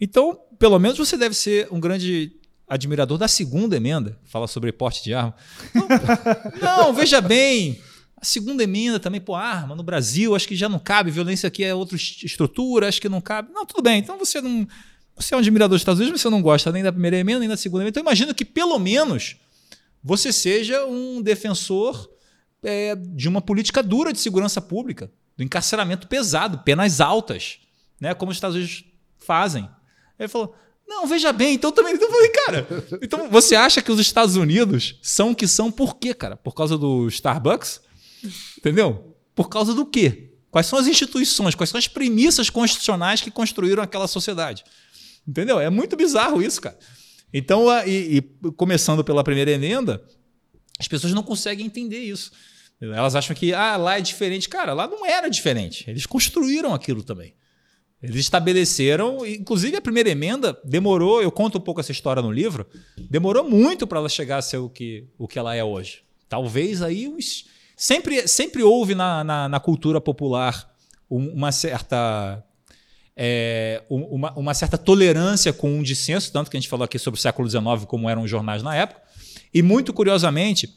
Então, 0.00 0.38
pelo 0.58 0.78
menos 0.78 0.98
você 0.98 1.16
deve 1.16 1.34
ser 1.34 1.68
um 1.70 1.78
grande 1.80 2.32
admirador 2.68 3.18
da 3.18 3.26
segunda 3.28 3.76
emenda, 3.76 4.18
fala 4.24 4.46
sobre 4.46 4.70
porte 4.72 5.02
de 5.02 5.12
arma. 5.14 5.34
Não, 5.74 6.76
não, 6.86 6.92
veja 6.94 7.20
bem, 7.20 7.80
a 8.16 8.24
segunda 8.24 8.62
emenda 8.62 9.00
também, 9.00 9.20
pô, 9.20 9.34
arma 9.34 9.74
no 9.74 9.82
Brasil, 9.82 10.34
acho 10.34 10.46
que 10.46 10.54
já 10.54 10.68
não 10.68 10.78
cabe, 10.78 11.10
violência 11.10 11.46
aqui 11.46 11.64
é 11.64 11.74
outra 11.74 11.96
est- 11.96 12.22
estrutura, 12.24 12.88
acho 12.88 13.00
que 13.00 13.08
não 13.08 13.20
cabe. 13.20 13.50
Não, 13.52 13.64
tudo 13.66 13.82
bem, 13.82 13.98
então 13.98 14.18
você 14.18 14.40
não. 14.40 14.66
Você 15.20 15.34
é 15.34 15.36
um 15.36 15.40
admirador 15.40 15.76
dos 15.76 15.82
Estados 15.82 16.00
Unidos, 16.00 16.12
mas 16.12 16.22
você 16.22 16.30
não 16.30 16.40
gosta 16.40 16.72
nem 16.72 16.82
da 16.82 16.90
primeira 16.90 17.16
emenda, 17.16 17.40
nem 17.40 17.48
da 17.48 17.56
segunda 17.56 17.82
emenda. 17.82 17.90
Então 17.90 18.02
imagino 18.02 18.34
que, 18.34 18.44
pelo 18.44 18.78
menos, 18.78 19.36
você 20.02 20.32
seja 20.32 20.86
um 20.86 21.20
defensor 21.20 22.10
é, 22.62 22.94
de 22.96 23.28
uma 23.28 23.42
política 23.42 23.82
dura 23.82 24.12
de 24.12 24.18
segurança 24.18 24.60
pública, 24.60 25.12
do 25.36 25.44
encarceramento 25.44 26.08
pesado, 26.08 26.58
penas 26.58 27.00
altas, 27.00 27.58
né? 28.00 28.14
Como 28.14 28.30
os 28.30 28.36
Estados 28.38 28.56
Unidos 28.56 28.84
fazem. 29.18 29.68
Ele 30.18 30.28
falou. 30.28 30.54
Não, 30.88 31.06
veja 31.06 31.32
bem, 31.32 31.54
então 31.54 31.70
também. 31.70 31.94
Então 31.94 32.08
eu 32.08 32.12
falei, 32.12 32.28
cara, 32.30 32.66
então 33.00 33.30
você 33.30 33.54
acha 33.54 33.80
que 33.80 33.92
os 33.92 34.00
Estados 34.00 34.34
Unidos 34.36 34.98
são 35.02 35.30
o 35.30 35.36
que 35.36 35.46
são 35.46 35.70
por 35.70 35.96
quê, 35.96 36.12
cara? 36.12 36.36
Por 36.36 36.54
causa 36.54 36.76
do 36.76 37.06
Starbucks? 37.08 37.80
Entendeu? 38.58 39.16
Por 39.34 39.48
causa 39.48 39.72
do 39.72 39.86
quê? 39.86 40.32
Quais 40.50 40.66
são 40.66 40.78
as 40.78 40.88
instituições, 40.88 41.54
quais 41.54 41.70
são 41.70 41.78
as 41.78 41.86
premissas 41.86 42.50
constitucionais 42.50 43.20
que 43.20 43.30
construíram 43.30 43.82
aquela 43.82 44.08
sociedade? 44.08 44.64
Entendeu? 45.26 45.60
É 45.60 45.70
muito 45.70 45.96
bizarro 45.96 46.42
isso, 46.42 46.60
cara. 46.60 46.78
Então, 47.32 47.66
e, 47.86 48.18
e 48.18 48.50
começando 48.52 49.04
pela 49.04 49.22
primeira 49.22 49.50
emenda, 49.50 50.02
as 50.78 50.88
pessoas 50.88 51.12
não 51.12 51.22
conseguem 51.22 51.66
entender 51.66 51.98
isso. 52.00 52.32
Elas 52.80 53.14
acham 53.14 53.36
que 53.36 53.52
ah, 53.52 53.76
lá 53.76 53.98
é 53.98 54.00
diferente. 54.00 54.48
Cara, 54.48 54.72
lá 54.72 54.88
não 54.88 55.04
era 55.06 55.28
diferente. 55.28 55.84
Eles 55.88 56.06
construíram 56.06 56.72
aquilo 56.74 57.02
também. 57.04 57.34
Eles 58.02 58.16
estabeleceram, 58.16 59.26
inclusive 59.26 59.76
a 59.76 59.80
primeira 59.80 60.08
emenda 60.08 60.58
demorou, 60.64 61.20
eu 61.22 61.30
conto 61.30 61.58
um 61.58 61.60
pouco 61.60 61.80
essa 61.80 61.92
história 61.92 62.22
no 62.22 62.32
livro, 62.32 62.66
demorou 63.10 63.44
muito 63.48 63.86
para 63.86 63.98
ela 63.98 64.08
chegar 64.08 64.38
a 64.38 64.42
ser 64.42 64.56
o 64.56 64.70
que, 64.70 65.06
o 65.18 65.28
que 65.28 65.38
ela 65.38 65.54
é 65.54 65.62
hoje. 65.62 66.02
Talvez 66.26 66.80
aí 66.80 67.06
uns, 67.06 67.44
sempre, 67.76 68.26
sempre 68.26 68.62
houve 68.62 68.94
na, 68.94 69.22
na, 69.22 69.48
na 69.50 69.60
cultura 69.60 70.00
popular 70.00 70.74
um- 71.10 71.28
uma 71.34 71.52
certa 71.52 72.42
é, 73.22 73.82
uma, 73.90 74.32
uma, 74.32 74.54
certa 74.54 74.78
tolerância 74.78 75.52
com 75.52 75.70
um 75.70 75.82
dissenso, 75.82 76.32
tanto 76.32 76.50
que 76.50 76.56
a 76.56 76.60
gente 76.60 76.70
falou 76.70 76.86
aqui 76.86 76.98
sobre 76.98 77.18
o 77.18 77.20
século 77.20 77.46
XIX, 77.46 77.84
como 77.86 78.08
eram 78.08 78.22
os 78.22 78.30
jornais 78.30 78.62
na 78.62 78.74
época. 78.74 79.02
E 79.52 79.60
muito 79.62 79.92
curiosamente, 79.92 80.74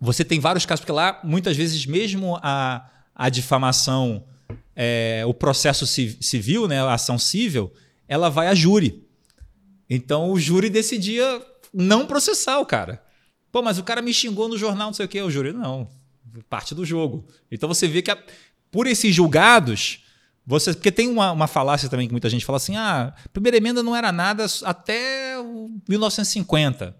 você 0.00 0.24
tem 0.24 0.40
vários 0.40 0.64
casos, 0.64 0.80
porque 0.80 0.92
lá, 0.92 1.20
muitas 1.22 1.58
vezes, 1.58 1.84
mesmo 1.84 2.38
a, 2.42 2.88
a 3.14 3.28
difamação, 3.28 4.24
é, 4.74 5.22
o 5.26 5.34
processo 5.34 5.86
civil, 5.86 6.66
né, 6.66 6.80
a 6.80 6.94
ação 6.94 7.18
civil, 7.18 7.70
ela 8.08 8.30
vai 8.30 8.46
a 8.46 8.54
júri. 8.54 9.06
Então 9.88 10.30
o 10.30 10.40
júri 10.40 10.70
decidia 10.70 11.42
não 11.74 12.06
processar 12.06 12.58
o 12.58 12.64
cara. 12.64 13.02
Pô, 13.52 13.60
mas 13.60 13.76
o 13.76 13.84
cara 13.84 14.00
me 14.00 14.14
xingou 14.14 14.48
no 14.48 14.56
jornal, 14.56 14.86
não 14.86 14.94
sei 14.94 15.04
o 15.04 15.08
quê. 15.10 15.20
O 15.20 15.30
júri, 15.30 15.52
não. 15.52 15.90
Parte 16.48 16.74
do 16.74 16.86
jogo. 16.86 17.26
Então 17.52 17.68
você 17.68 17.86
vê 17.86 18.00
que 18.00 18.10
a, 18.10 18.18
por 18.70 18.86
esses 18.86 19.14
julgados, 19.14 20.04
você, 20.50 20.74
porque 20.74 20.90
tem 20.90 21.08
uma, 21.08 21.30
uma 21.30 21.46
falácia 21.46 21.88
também 21.88 22.08
que 22.08 22.12
muita 22.12 22.28
gente 22.28 22.44
fala 22.44 22.56
assim: 22.56 22.74
ah, 22.74 23.14
a 23.24 23.28
primeira 23.28 23.56
emenda 23.56 23.84
não 23.84 23.94
era 23.94 24.10
nada 24.10 24.44
até 24.64 25.36
1950. 25.88 26.96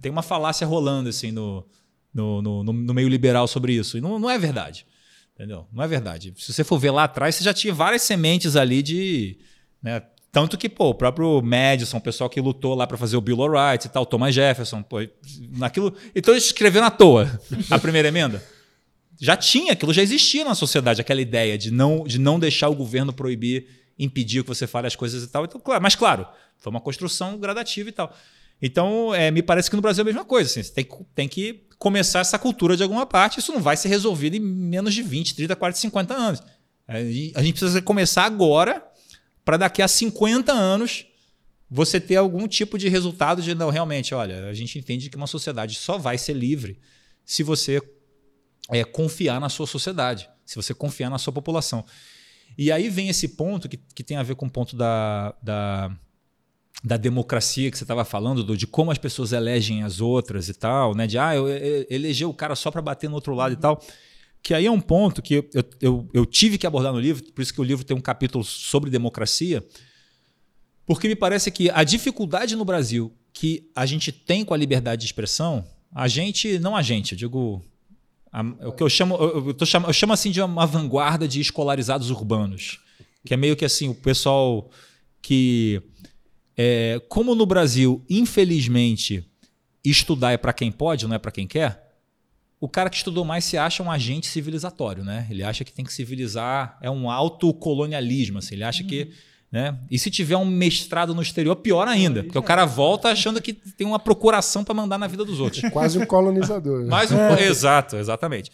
Tem 0.00 0.10
uma 0.10 0.22
falácia 0.22 0.64
rolando 0.64 1.08
assim 1.08 1.32
no, 1.32 1.66
no, 2.14 2.40
no, 2.40 2.62
no 2.62 2.94
meio 2.94 3.08
liberal 3.08 3.48
sobre 3.48 3.74
isso. 3.74 3.98
E 3.98 4.00
não, 4.00 4.20
não 4.20 4.30
é 4.30 4.38
verdade. 4.38 4.86
Entendeu? 5.34 5.66
Não 5.72 5.82
é 5.82 5.88
verdade. 5.88 6.32
Se 6.38 6.52
você 6.52 6.62
for 6.62 6.78
ver 6.78 6.92
lá 6.92 7.04
atrás, 7.04 7.34
você 7.34 7.42
já 7.42 7.52
tinha 7.52 7.74
várias 7.74 8.02
sementes 8.02 8.54
ali 8.54 8.82
de. 8.82 9.36
Né, 9.82 10.00
tanto 10.30 10.56
que, 10.56 10.68
pô, 10.68 10.90
o 10.90 10.94
próprio 10.94 11.42
Madison, 11.42 11.96
o 11.96 12.00
pessoal 12.00 12.30
que 12.30 12.40
lutou 12.40 12.74
lá 12.74 12.86
para 12.86 12.96
fazer 12.96 13.16
o 13.16 13.20
Bill 13.20 13.36
Rights 13.50 13.86
e 13.86 13.88
tal, 13.88 14.06
Thomas 14.06 14.32
Jefferson, 14.32 14.80
pô, 14.80 14.98
naquilo. 15.50 15.92
Então 16.14 16.32
eles 16.32 16.44
escreveram 16.44 16.86
à 16.86 16.90
toa 16.90 17.40
a 17.68 17.78
primeira 17.80 18.08
emenda. 18.08 18.40
Já 19.20 19.36
tinha, 19.36 19.72
aquilo 19.72 19.92
já 19.92 20.02
existia 20.02 20.44
na 20.44 20.54
sociedade, 20.54 21.00
aquela 21.00 21.20
ideia 21.20 21.56
de 21.56 21.70
não, 21.70 22.04
de 22.04 22.18
não 22.18 22.38
deixar 22.38 22.68
o 22.68 22.74
governo 22.74 23.12
proibir, 23.12 23.66
impedir 23.98 24.42
que 24.42 24.48
você 24.48 24.66
fale 24.66 24.86
as 24.86 24.96
coisas 24.96 25.22
e 25.22 25.28
tal. 25.28 25.44
Então, 25.44 25.60
claro, 25.60 25.82
mas, 25.82 25.94
claro, 25.94 26.26
foi 26.58 26.70
uma 26.70 26.80
construção 26.80 27.38
gradativa 27.38 27.88
e 27.88 27.92
tal. 27.92 28.14
Então, 28.60 29.14
é, 29.14 29.30
me 29.30 29.42
parece 29.42 29.68
que 29.68 29.76
no 29.76 29.82
Brasil 29.82 30.02
é 30.02 30.04
a 30.04 30.06
mesma 30.06 30.24
coisa. 30.24 30.50
Assim, 30.50 30.62
você 30.62 30.72
tem, 30.72 30.88
tem 31.14 31.28
que 31.28 31.64
começar 31.78 32.20
essa 32.20 32.38
cultura 32.38 32.76
de 32.76 32.82
alguma 32.82 33.06
parte. 33.06 33.38
Isso 33.38 33.52
não 33.52 33.60
vai 33.60 33.76
ser 33.76 33.88
resolvido 33.88 34.36
em 34.36 34.40
menos 34.40 34.94
de 34.94 35.02
20, 35.02 35.34
30, 35.34 35.56
40, 35.56 35.78
50 35.78 36.14
anos. 36.14 36.42
É, 36.88 36.98
a 37.34 37.42
gente 37.42 37.58
precisa 37.58 37.82
começar 37.82 38.24
agora 38.24 38.82
para 39.44 39.56
daqui 39.56 39.82
a 39.82 39.88
50 39.88 40.52
anos 40.52 41.06
você 41.70 42.00
ter 42.00 42.16
algum 42.16 42.46
tipo 42.46 42.78
de 42.78 42.88
resultado 42.88 43.42
de 43.42 43.54
não, 43.54 43.68
realmente, 43.68 44.14
olha, 44.14 44.46
a 44.46 44.54
gente 44.54 44.78
entende 44.78 45.10
que 45.10 45.16
uma 45.16 45.26
sociedade 45.26 45.74
só 45.74 45.98
vai 45.98 46.16
ser 46.16 46.34
livre 46.34 46.78
se 47.24 47.42
você 47.42 47.80
é, 48.70 48.84
confiar 48.84 49.40
na 49.40 49.48
sua 49.48 49.66
sociedade, 49.66 50.28
se 50.44 50.56
você 50.56 50.74
confiar 50.74 51.10
na 51.10 51.18
sua 51.18 51.32
população. 51.32 51.84
E 52.56 52.70
aí 52.70 52.88
vem 52.88 53.08
esse 53.08 53.28
ponto 53.28 53.68
que, 53.68 53.76
que 53.76 54.04
tem 54.04 54.16
a 54.16 54.22
ver 54.22 54.36
com 54.36 54.46
o 54.46 54.50
ponto 54.50 54.76
da, 54.76 55.34
da, 55.42 55.90
da 56.82 56.96
democracia 56.96 57.70
que 57.70 57.76
você 57.76 57.84
estava 57.84 58.04
falando, 58.04 58.44
do, 58.44 58.56
de 58.56 58.66
como 58.66 58.90
as 58.90 58.98
pessoas 58.98 59.32
elegem 59.32 59.82
as 59.82 60.00
outras 60.00 60.48
e 60.48 60.54
tal, 60.54 60.94
né? 60.94 61.06
De 61.06 61.18
ah, 61.18 61.34
eu, 61.34 61.48
eu 61.48 61.86
eleger 61.90 62.28
o 62.28 62.34
cara 62.34 62.54
só 62.54 62.70
para 62.70 62.80
bater 62.80 63.08
no 63.08 63.16
outro 63.16 63.34
lado 63.34 63.54
e 63.54 63.56
tal 63.56 63.82
que 64.44 64.52
aí 64.52 64.66
é 64.66 64.70
um 64.70 64.80
ponto 64.80 65.22
que 65.22 65.36
eu, 65.36 65.48
eu, 65.80 66.10
eu, 66.12 66.26
tive 66.26 66.58
que 66.58 66.66
abordar 66.66 66.92
no 66.92 67.00
livro, 67.00 67.24
por 67.32 67.40
isso 67.40 67.52
que 67.52 67.62
o 67.62 67.64
livro 67.64 67.82
tem 67.82 67.96
um 67.96 68.00
capítulo 68.00 68.44
sobre 68.44 68.90
democracia, 68.90 69.66
porque 70.84 71.08
me 71.08 71.16
parece 71.16 71.50
que 71.50 71.70
a 71.70 71.82
dificuldade 71.82 72.54
no 72.54 72.62
Brasil 72.62 73.10
que 73.32 73.70
a 73.74 73.86
gente 73.86 74.12
tem 74.12 74.44
com 74.44 74.52
a 74.52 74.56
liberdade 74.56 75.00
de 75.00 75.06
expressão, 75.06 75.66
a 75.90 76.06
gente, 76.08 76.58
não 76.58 76.76
a 76.76 76.82
gente, 76.82 77.12
eu 77.12 77.18
digo. 77.18 77.64
A, 78.34 78.42
o 78.68 78.72
que 78.72 78.82
eu 78.82 78.90
chamo, 78.90 79.14
eu, 79.14 79.56
eu, 79.58 79.66
chamo, 79.66 79.86
eu 79.86 79.92
chamo 79.92 80.12
assim 80.12 80.30
de 80.32 80.42
uma 80.42 80.66
vanguarda 80.66 81.28
de 81.28 81.40
escolarizados 81.40 82.10
urbanos, 82.10 82.80
que 83.24 83.32
é 83.32 83.36
meio 83.36 83.54
que 83.54 83.64
assim, 83.64 83.88
o 83.88 83.94
pessoal 83.94 84.68
que. 85.22 85.80
É, 86.56 87.00
como 87.08 87.34
no 87.34 87.46
Brasil, 87.46 88.04
infelizmente, 88.10 89.24
estudar 89.84 90.32
é 90.32 90.36
para 90.36 90.52
quem 90.52 90.70
pode, 90.70 91.06
não 91.06 91.14
é 91.14 91.18
para 91.18 91.32
quem 91.32 91.46
quer 91.46 91.84
o 92.64 92.68
cara 92.68 92.88
que 92.88 92.96
estudou 92.96 93.26
mais 93.26 93.44
se 93.44 93.58
acha 93.58 93.82
um 93.82 93.90
agente 93.90 94.26
civilizatório, 94.26 95.04
né? 95.04 95.26
Ele 95.28 95.42
acha 95.42 95.64
que 95.64 95.72
tem 95.72 95.84
que 95.84 95.92
civilizar, 95.92 96.78
é 96.80 96.90
um 96.90 97.10
autocolonialismo, 97.10 98.38
assim, 98.38 98.54
ele 98.54 98.64
acha 98.64 98.82
uhum. 98.82 98.88
que. 98.88 99.12
Né? 99.54 99.78
E 99.88 100.00
se 100.00 100.10
tiver 100.10 100.36
um 100.36 100.44
mestrado 100.44 101.14
no 101.14 101.22
exterior, 101.22 101.54
pior 101.54 101.86
ainda, 101.86 102.24
porque 102.24 102.36
o 102.36 102.42
cara 102.42 102.64
volta 102.64 103.10
achando 103.10 103.40
que 103.40 103.52
tem 103.52 103.86
uma 103.86 104.00
procuração 104.00 104.64
para 104.64 104.74
mandar 104.74 104.98
na 104.98 105.06
vida 105.06 105.24
dos 105.24 105.38
outros. 105.38 105.62
Quase 105.70 105.96
um 105.96 106.04
colonizador. 106.04 106.80
Né? 106.80 106.90
Mais 106.90 107.12
um, 107.12 107.16
é. 107.16 107.46
Exato, 107.46 107.94
exatamente. 107.94 108.50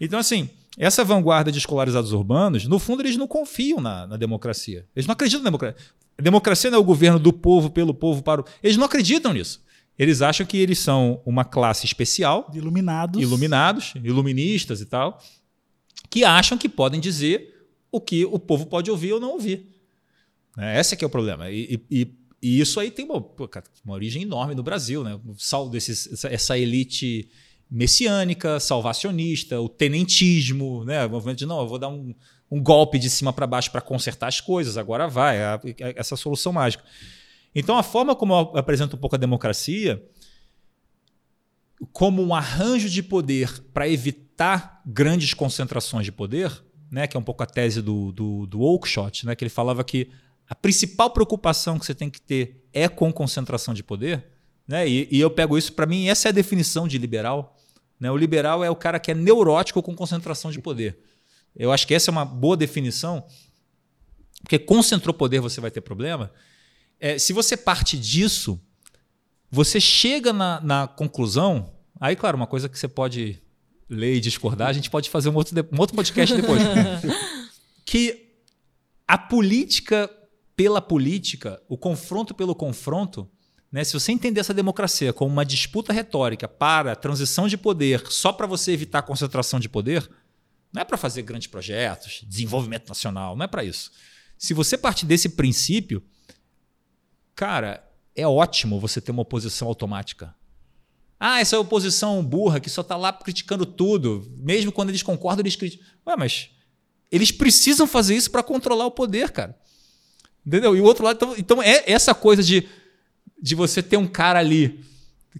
Então, 0.00 0.18
assim, 0.18 0.50
essa 0.76 1.04
vanguarda 1.04 1.52
de 1.52 1.58
escolarizados 1.58 2.12
urbanos, 2.12 2.66
no 2.66 2.80
fundo, 2.80 3.00
eles 3.00 3.16
não 3.16 3.28
confiam 3.28 3.80
na, 3.80 4.08
na 4.08 4.16
democracia. 4.16 4.84
Eles 4.96 5.06
não 5.06 5.12
acreditam 5.12 5.44
na 5.44 5.50
democracia. 5.50 5.80
A 6.18 6.22
democracia 6.22 6.68
não 6.68 6.78
é 6.78 6.80
o 6.80 6.84
governo 6.84 7.20
do 7.20 7.32
povo, 7.32 7.70
pelo 7.70 7.94
povo, 7.94 8.20
para 8.20 8.40
o. 8.40 8.44
Eles 8.60 8.76
não 8.76 8.86
acreditam 8.86 9.32
nisso. 9.32 9.62
Eles 9.96 10.20
acham 10.20 10.44
que 10.44 10.56
eles 10.56 10.80
são 10.80 11.22
uma 11.24 11.44
classe 11.44 11.86
especial. 11.86 12.48
De 12.50 12.58
iluminados. 12.58 13.22
Iluminados, 13.22 13.94
iluministas 14.02 14.80
e 14.80 14.86
tal, 14.86 15.22
que 16.10 16.24
acham 16.24 16.58
que 16.58 16.68
podem 16.68 16.98
dizer 16.98 17.68
o 17.92 18.00
que 18.00 18.24
o 18.24 18.36
povo 18.36 18.66
pode 18.66 18.90
ouvir 18.90 19.12
ou 19.12 19.20
não 19.20 19.30
ouvir. 19.30 19.70
É, 20.58 20.80
esse 20.80 20.94
é 20.94 20.96
que 20.96 21.04
é 21.04 21.06
o 21.06 21.10
problema. 21.10 21.50
E, 21.50 21.80
e, 21.90 22.14
e 22.42 22.60
isso 22.60 22.80
aí 22.80 22.90
tem 22.90 23.04
uma, 23.04 23.24
uma, 23.84 23.94
origem 23.94 24.22
enorme 24.22 24.54
no 24.54 24.62
Brasil. 24.62 25.04
Né? 25.04 25.18
Desses, 25.70 26.24
essa 26.24 26.58
elite 26.58 27.28
messiânica, 27.70 28.58
salvacionista, 28.58 29.60
o 29.60 29.68
tenentismo, 29.68 30.84
né? 30.84 31.06
o 31.06 31.10
movimento 31.10 31.38
de 31.38 31.46
não, 31.46 31.60
eu 31.60 31.68
vou 31.68 31.78
dar 31.78 31.88
um, 31.88 32.14
um 32.50 32.60
golpe 32.60 32.98
de 32.98 33.08
cima 33.08 33.32
para 33.32 33.46
baixo 33.46 33.70
para 33.70 33.80
consertar 33.80 34.26
as 34.26 34.40
coisas, 34.40 34.76
agora 34.76 35.06
vai, 35.06 35.38
é, 35.38 35.60
é 35.78 35.94
essa 35.96 36.16
solução 36.16 36.52
mágica. 36.52 36.82
Então, 37.54 37.78
a 37.78 37.82
forma 37.82 38.14
como 38.16 38.34
eu 38.34 38.58
apresento 38.58 38.96
um 38.96 38.98
pouco 38.98 39.14
a 39.14 39.18
democracia, 39.18 40.02
como 41.92 42.22
um 42.22 42.34
arranjo 42.34 42.88
de 42.88 43.02
poder 43.02 43.62
para 43.72 43.88
evitar 43.88 44.82
grandes 44.84 45.32
concentrações 45.32 46.04
de 46.04 46.12
poder, 46.12 46.50
né, 46.90 47.06
que 47.06 47.16
é 47.16 47.20
um 47.20 47.22
pouco 47.22 47.42
a 47.42 47.46
tese 47.46 47.80
do, 47.80 48.10
do, 48.12 48.46
do 48.46 48.60
Oakeshott, 48.60 49.26
né, 49.26 49.34
que 49.34 49.44
ele 49.44 49.50
falava 49.50 49.84
que 49.84 50.10
a 50.50 50.54
principal 50.56 51.10
preocupação 51.10 51.78
que 51.78 51.86
você 51.86 51.94
tem 51.94 52.10
que 52.10 52.20
ter 52.20 52.66
é 52.72 52.88
com 52.88 53.12
concentração 53.12 53.72
de 53.72 53.84
poder. 53.84 54.26
Né, 54.66 54.88
e, 54.88 55.08
e 55.08 55.20
eu 55.20 55.30
pego 55.30 55.56
isso, 55.56 55.72
para 55.72 55.86
mim, 55.86 56.08
essa 56.08 56.26
é 56.26 56.30
a 56.30 56.32
definição 56.32 56.88
de 56.88 56.98
liberal. 56.98 57.56
Né, 58.00 58.10
o 58.10 58.16
liberal 58.16 58.64
é 58.64 58.68
o 58.68 58.74
cara 58.74 58.98
que 58.98 59.12
é 59.12 59.14
neurótico 59.14 59.80
com 59.80 59.94
concentração 59.94 60.50
de 60.50 60.58
poder. 60.60 60.98
Eu 61.54 61.70
acho 61.70 61.86
que 61.86 61.94
essa 61.94 62.10
é 62.10 62.12
uma 62.12 62.24
boa 62.24 62.56
definição, 62.56 63.24
porque 64.42 64.58
concentrou 64.58 65.14
poder 65.14 65.38
você 65.38 65.60
vai 65.60 65.70
ter 65.70 65.82
problema. 65.82 66.32
É, 66.98 67.16
se 67.16 67.32
você 67.32 67.56
parte 67.56 67.96
disso, 67.96 68.60
você 69.48 69.80
chega 69.80 70.32
na, 70.32 70.60
na, 70.60 70.88
conclusão. 70.88 71.72
Aí, 72.00 72.16
claro, 72.16 72.36
uma 72.36 72.46
coisa 72.46 72.68
que 72.68 72.76
você 72.76 72.88
pode 72.88 73.40
ler 73.88 74.16
e 74.16 74.20
discordar, 74.20 74.68
a 74.68 74.72
gente 74.72 74.90
pode 74.90 75.10
fazer 75.10 75.28
um 75.28 75.34
outro, 75.36 75.54
um 75.72 75.78
outro 75.78 75.94
podcast 75.94 76.34
depois. 76.34 76.60
que 77.86 78.32
a 79.06 79.16
política 79.16 80.10
pela 80.60 80.82
política, 80.82 81.62
o 81.68 81.78
confronto 81.78 82.34
pelo 82.34 82.54
confronto, 82.54 83.26
né, 83.72 83.82
se 83.82 83.94
você 83.94 84.12
entender 84.12 84.40
essa 84.40 84.52
democracia 84.52 85.10
como 85.10 85.32
uma 85.32 85.44
disputa 85.44 85.90
retórica 85.90 86.46
para 86.46 86.94
transição 86.94 87.48
de 87.48 87.56
poder 87.56 88.06
só 88.08 88.30
para 88.30 88.46
você 88.46 88.72
evitar 88.72 89.00
concentração 89.00 89.58
de 89.58 89.70
poder, 89.70 90.06
não 90.70 90.82
é 90.82 90.84
para 90.84 90.98
fazer 90.98 91.22
grandes 91.22 91.46
projetos, 91.46 92.20
desenvolvimento 92.28 92.88
nacional, 92.88 93.34
não 93.34 93.44
é 93.44 93.48
para 93.48 93.64
isso. 93.64 93.90
Se 94.36 94.52
você 94.52 94.76
partir 94.76 95.06
desse 95.06 95.30
princípio, 95.30 96.02
Cara, 97.40 97.82
é 98.14 98.26
ótimo 98.26 98.78
você 98.78 99.00
ter 99.00 99.12
uma 99.12 99.22
oposição 99.22 99.66
automática. 99.66 100.34
Ah, 101.18 101.40
essa 101.40 101.56
é 101.56 101.58
oposição 101.58 102.22
burra 102.22 102.60
que 102.60 102.68
só 102.68 102.82
está 102.82 102.94
lá 102.94 103.14
criticando 103.14 103.64
tudo. 103.64 104.30
Mesmo 104.36 104.70
quando 104.70 104.90
eles 104.90 105.02
concordam, 105.02 105.40
eles 105.40 105.56
criticam. 105.56 105.86
Ué, 106.06 106.16
mas 106.18 106.50
eles 107.10 107.32
precisam 107.32 107.86
fazer 107.86 108.14
isso 108.14 108.30
para 108.30 108.42
controlar 108.42 108.84
o 108.84 108.90
poder, 108.90 109.30
cara. 109.30 109.58
Entendeu? 110.46 110.76
E 110.76 110.80
o 110.80 110.84
outro 110.84 111.04
lado. 111.04 111.16
Então, 111.16 111.34
então, 111.36 111.62
é 111.62 111.82
essa 111.90 112.14
coisa 112.14 112.42
de, 112.42 112.68
de 113.40 113.54
você 113.54 113.82
ter 113.82 113.96
um 113.96 114.06
cara 114.06 114.38
ali 114.38 114.80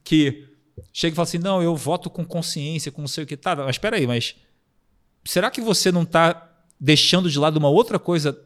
que 0.04 0.46
chega 0.92 1.14
e 1.14 1.16
fala 1.16 1.28
assim: 1.28 1.38
não, 1.38 1.62
eu 1.62 1.74
voto 1.76 2.10
com 2.10 2.24
consciência, 2.24 2.92
com 2.92 3.00
não 3.00 3.08
sei 3.08 3.24
o 3.24 3.26
que. 3.26 3.36
Tá, 3.36 3.56
mas 3.56 3.76
espera 3.76 3.96
aí, 3.96 4.06
mas 4.06 4.36
será 5.24 5.50
que 5.50 5.60
você 5.60 5.90
não 5.90 6.02
está 6.02 6.48
deixando 6.78 7.30
de 7.30 7.38
lado 7.38 7.58
uma 7.58 7.68
outra 7.68 7.98
coisa 7.98 8.38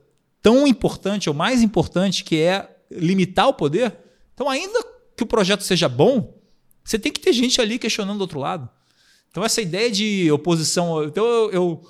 tão 0.45 0.67
importante 0.67 1.31
ou 1.31 1.35
mais 1.35 1.63
importante 1.63 2.23
que 2.23 2.39
é 2.39 2.69
limitar 2.91 3.49
o 3.49 3.55
poder. 3.55 3.97
Então, 4.35 4.47
ainda 4.49 4.79
que 5.17 5.23
o 5.23 5.27
projeto 5.27 5.63
seja 5.63 5.89
bom, 5.89 6.37
você 6.85 6.99
tem 6.99 7.11
que 7.11 7.19
ter 7.19 7.33
gente 7.33 7.61
ali 7.63 7.79
questionando 7.79 8.19
do 8.19 8.23
outro 8.23 8.39
lado. 8.39 8.69
Então, 9.31 9.43
essa 9.43 9.63
ideia 9.63 9.91
de 9.91 10.31
oposição. 10.31 11.03
Então, 11.05 11.25
eu, 11.25 11.51
eu, 11.51 11.83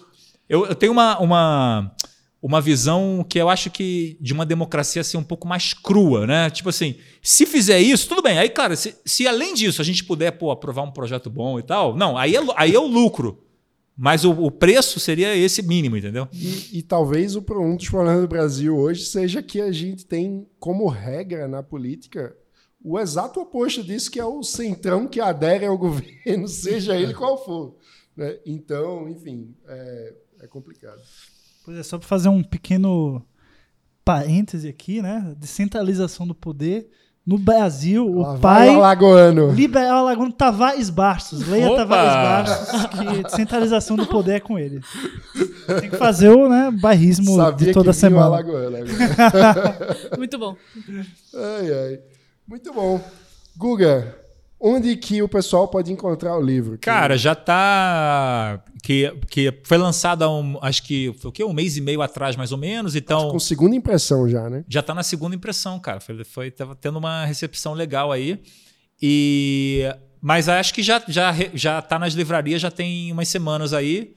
eu, 0.49 0.67
eu 0.67 0.75
tenho 0.77 0.93
uma, 0.93 1.19
uma, 1.19 1.97
uma 2.45 2.61
visão 2.61 3.25
que 3.27 3.39
eu 3.39 3.49
acho 3.49 3.71
que 3.71 4.19
de 4.21 4.35
uma 4.35 4.45
democracia 4.45 5.01
assim, 5.01 5.17
um 5.17 5.25
pouco 5.25 5.49
mais 5.49 5.73
crua, 5.73 6.27
né? 6.27 6.51
Tipo 6.51 6.69
assim, 6.69 6.97
se 7.23 7.47
fizer 7.47 7.81
isso, 7.81 8.07
tudo 8.07 8.21
bem. 8.21 8.37
Aí, 8.37 8.51
cara, 8.51 8.77
se, 8.77 8.95
se 9.03 9.27
além 9.27 9.55
disso 9.55 9.81
a 9.81 9.85
gente 9.85 10.05
puder 10.05 10.31
pô, 10.33 10.51
aprovar 10.51 10.83
um 10.83 10.91
projeto 10.91 11.31
bom 11.31 11.59
e 11.59 11.63
tal, 11.63 11.97
não, 11.97 12.19
aí 12.19 12.37
é, 12.37 12.41
aí 12.55 12.75
é 12.75 12.79
o 12.79 12.87
lucro. 12.87 13.43
Mas 13.97 14.27
o, 14.27 14.33
o 14.33 14.51
preço 14.51 15.01
seria 15.01 15.35
esse 15.35 15.63
mínimo, 15.63 15.97
entendeu? 15.97 16.29
E, 16.35 16.81
e 16.81 16.83
talvez 16.83 17.35
o, 17.35 17.43
um 17.53 17.77
dos 17.77 17.89
problemas 17.89 18.21
do 18.21 18.29
Brasil 18.29 18.77
hoje 18.77 19.07
seja 19.07 19.43
que 19.43 19.63
a 19.63 19.73
gente 19.73 20.05
tem 20.05 20.47
como 20.59 20.87
regra 20.87 21.49
na 21.49 21.63
política 21.63 22.37
o 22.85 23.01
exato 23.01 23.41
oposto 23.41 23.83
disso, 23.83 24.11
que 24.11 24.21
é 24.21 24.25
o 24.27 24.43
centrão 24.43 25.09
que 25.09 25.19
adere 25.19 25.65
ao 25.65 25.79
governo, 25.79 26.47
seja 26.47 26.95
ele 26.95 27.15
qual 27.15 27.43
for. 27.43 27.75
né? 28.15 28.39
Então, 28.45 29.09
enfim, 29.09 29.57
é, 29.67 30.15
é 30.43 30.47
complicado. 30.47 31.01
Pois 31.65 31.79
é, 31.79 31.83
só 31.83 31.99
para 31.99 32.07
fazer 32.07 32.29
um 32.29 32.43
pequeno 32.43 33.23
parêntese 34.05 34.69
aqui, 34.69 35.01
né? 35.01 35.35
Descentralização 35.39 36.27
do 36.27 36.35
poder. 36.35 36.89
No 37.27 37.39
Brasil, 37.39 38.07
o 38.07 38.39
pai 38.39 38.69
Alagoano. 38.69 39.51
liberal 39.51 40.07
alagoano 40.07 40.31
Tavares 40.31 40.91
Bastos. 40.91 41.49
Leia 41.49 41.69
Opa! 41.69 41.77
Tavares 41.79 42.13
Bastos, 42.13 42.87
que 42.87 43.23
descentralização 43.23 43.97
do 43.97 44.07
poder 44.07 44.33
é 44.33 44.41
com 44.41 44.59
ele. 44.59 44.83
Tem 45.81 45.89
que 45.89 45.97
fazer 45.97 46.29
o 46.29 46.51
né, 46.51 46.71
bairrismo 46.71 47.35
Sabia 47.37 47.69
de 47.69 47.73
toda 47.73 47.93
que 47.95 47.99
vinha 47.99 48.09
o 48.09 48.13
semana. 48.13 48.27
Alagoano 48.27 48.77
agora. 48.77 49.99
Muito 50.19 50.39
bom. 50.39 50.55
Ai, 51.35 51.73
ai. 51.73 52.01
Muito 52.47 52.75
bom. 52.75 53.03
Guga, 53.57 54.15
onde 54.65 54.97
que 54.97 55.23
o 55.23 55.29
pessoal 55.29 55.69
pode 55.69 55.93
encontrar 55.93 56.37
o 56.39 56.41
livro? 56.41 56.79
Cara, 56.81 57.19
já 57.19 57.35
tá. 57.35 58.65
Que, 58.83 59.15
que 59.29 59.61
foi 59.65 59.77
lançado 59.77 60.23
há 60.23 60.31
um, 60.31 60.59
acho 60.63 60.83
que 60.83 61.15
foi 61.19 61.29
o 61.29 61.33
quê? 61.33 61.45
Um 61.45 61.53
mês 61.53 61.77
e 61.77 61.81
meio 61.81 62.01
atrás, 62.01 62.35
mais 62.35 62.51
ou 62.51 62.59
menos. 62.59 62.97
Então. 62.97 63.31
Com 63.31 63.39
segunda 63.39 63.77
impressão 63.77 64.29
já, 64.29 64.49
né? 64.49 64.65
já 64.67 64.83
tá 64.83 64.95
na 64.95 65.03
segunda 65.03 65.37
impressão, 65.37 65.79
cara. 65.79 66.01
Foi, 66.01 66.25
foi 66.25 66.51
tava 66.51 66.75
tendo 66.75 66.99
uma 66.99 67.27
recepção 67.27 67.75
legal 67.75 68.11
aí. 68.11 68.41
E 69.01 69.83
mas 70.21 70.49
acho 70.49 70.73
que 70.73 70.83
já 70.83 71.03
já 71.07 71.35
já 71.53 71.83
tá 71.83 71.99
nas 71.99 72.15
livrarias 72.15 72.63
já 72.63 72.71
tem 72.71 73.13
umas 73.13 73.29
semanas 73.29 73.75
aí. 73.75 74.15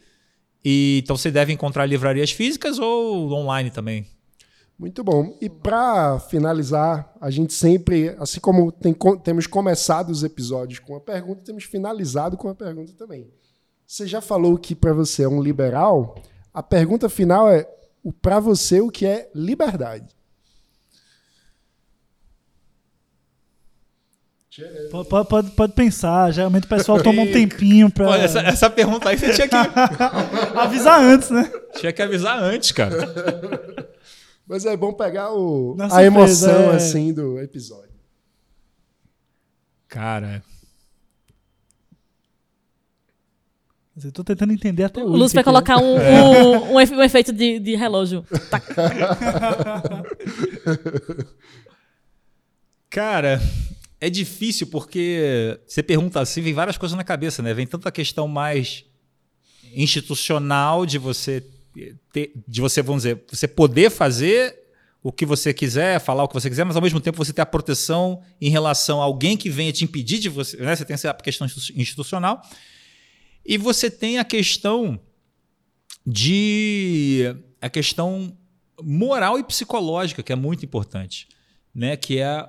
E 0.63 1.01
então 1.03 1.17
você 1.17 1.29
deve 1.29 1.51
encontrar 1.51 1.85
livrarias 1.85 2.31
físicas 2.31 2.79
ou 2.79 3.31
online 3.31 3.69
também. 3.69 4.05
Muito 4.79 5.03
bom. 5.03 5.35
E 5.41 5.49
para 5.49 6.19
finalizar, 6.19 7.11
a 7.19 7.31
gente 7.31 7.51
sempre, 7.53 8.15
assim 8.19 8.39
como 8.39 8.71
tem- 8.71 8.95
temos 9.23 9.47
começado 9.47 10.09
os 10.11 10.23
episódios 10.23 10.77
com 10.79 10.93
uma 10.93 10.99
pergunta, 11.01 11.41
temos 11.43 11.63
finalizado 11.63 12.37
com 12.37 12.47
uma 12.47 12.53
pergunta 12.55 12.93
também. 12.93 13.27
Você 13.87 14.05
já 14.05 14.21
falou 14.21 14.57
que 14.57 14.75
para 14.75 14.93
você 14.93 15.23
é 15.23 15.27
um 15.27 15.41
liberal? 15.41 16.15
A 16.53 16.61
pergunta 16.61 17.09
final 17.09 17.49
é: 17.49 17.67
o 18.03 18.13
para 18.13 18.39
você 18.39 18.79
o 18.79 18.89
que 18.91 19.05
é 19.05 19.29
liberdade? 19.33 20.15
Pode, 24.89 25.07
pode- 25.09 25.29
pode, 25.29 25.51
pode 25.51 25.73
pensar, 25.73 26.31
geralmente 26.31 26.65
o 26.65 26.69
pessoal 26.69 27.01
toma 27.01 27.21
um 27.21 27.29
tempinho 27.31 27.91
pra 27.91 28.05
Pô, 28.07 28.13
essa, 28.15 28.39
essa 28.41 28.69
pergunta 28.69 29.07
aí 29.09 29.17
você 29.17 29.31
tinha 29.33 29.47
que, 29.47 29.55
avisar 30.57 30.99
antes, 30.99 31.29
né? 31.29 31.51
tinha 31.75 31.93
que 31.93 32.01
avisar 32.01 32.41
antes, 32.41 32.71
cara. 32.71 32.97
Mas 34.47 34.65
é 34.65 34.77
bom 34.77 34.93
pegar 34.93 35.33
o, 35.33 35.75
Na 35.75 35.85
a 35.85 35.89
surpresa, 35.89 36.07
emoção 36.07 36.71
é. 36.71 36.75
assim 36.75 37.13
do 37.13 37.39
episódio. 37.39 37.97
Cara, 39.87 40.41
Eu 44.03 44.11
tô 44.11 44.23
tentando 44.23 44.53
entender 44.53 44.83
até 44.83 45.03
O 45.03 45.07
hoje. 45.07 45.17
Lúcio 45.17 45.35
vai 45.35 45.41
o 45.41 45.45
que 45.45 45.61
que 45.63 45.71
é. 45.71 45.73
colocar 45.73 45.77
um, 45.79 45.95
um, 45.97 46.73
um 46.73 46.75
um 46.75 47.03
efeito 47.03 47.33
de, 47.33 47.59
de 47.59 47.75
relógio. 47.75 48.23
Tá. 48.49 48.61
Cara, 52.89 53.41
é 53.99 54.09
difícil 54.09 54.67
porque 54.67 55.59
você 55.65 55.81
pergunta 55.81 56.19
assim, 56.21 56.41
vem 56.41 56.53
várias 56.53 56.77
coisas 56.77 56.95
na 56.95 57.03
cabeça, 57.03 57.41
né? 57.41 57.53
Vem 57.53 57.65
tanta 57.65 57.91
questão 57.91 58.27
mais 58.27 58.85
institucional 59.73 60.85
de 60.85 60.97
você 60.99 61.43
ter, 62.11 62.31
de 62.47 62.61
você, 62.61 62.81
vamos 62.81 63.03
dizer, 63.03 63.23
você 63.29 63.47
poder 63.47 63.89
fazer 63.89 64.67
o 65.01 65.11
que 65.11 65.25
você 65.25 65.53
quiser, 65.53 65.99
falar 65.99 66.23
o 66.23 66.27
que 66.27 66.33
você 66.33 66.49
quiser, 66.49 66.65
mas 66.65 66.75
ao 66.75 66.81
mesmo 66.81 66.99
tempo 66.99 67.17
você 67.17 67.31
ter 67.31 67.41
a 67.41 67.45
proteção 67.45 68.21
em 68.41 68.49
relação 68.49 69.01
a 69.01 69.05
alguém 69.05 69.37
que 69.37 69.49
venha 69.49 69.71
te 69.71 69.83
impedir 69.83 70.19
de 70.19 70.29
você, 70.29 70.57
né? 70.57 70.75
Você 70.75 70.83
tem 70.83 70.95
essa 70.95 71.13
questão 71.13 71.47
institucional. 71.75 72.41
E 73.45 73.57
você 73.57 73.89
tem 73.89 74.17
a 74.17 74.25
questão 74.25 74.99
de 76.05 77.35
a 77.61 77.69
questão 77.69 78.37
moral 78.83 79.39
e 79.39 79.43
psicológica, 79.43 80.21
que 80.21 80.33
é 80.33 80.35
muito 80.35 80.65
importante, 80.65 81.27
né? 81.73 81.95
Que 81.95 82.19
é 82.19 82.47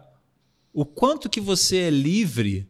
o 0.72 0.84
quanto 0.84 1.30
que 1.30 1.40
você 1.40 1.76
é 1.76 1.90
livre 1.90 2.68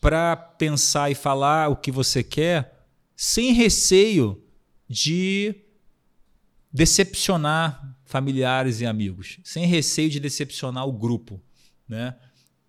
para 0.00 0.34
pensar 0.34 1.10
e 1.10 1.14
falar 1.14 1.68
o 1.68 1.76
que 1.76 1.92
você 1.92 2.24
quer 2.24 2.86
sem 3.14 3.52
receio 3.52 4.41
de 4.88 5.54
decepcionar 6.72 7.96
familiares 8.04 8.80
e 8.80 8.86
amigos, 8.86 9.38
sem 9.44 9.66
receio 9.66 10.10
de 10.10 10.20
decepcionar 10.20 10.86
o 10.86 10.92
grupo, 10.92 11.40
né? 11.88 12.16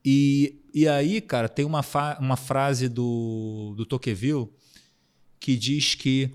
E, 0.06 0.62
e 0.74 0.88
aí, 0.88 1.22
cara, 1.22 1.48
tem 1.48 1.66
uma, 1.66 1.82
uma 2.20 2.36
frase 2.36 2.90
do, 2.90 3.74
do 3.78 3.86
Tocqueville 3.86 4.50
que 5.40 5.56
diz 5.56 5.96
que 5.96 6.34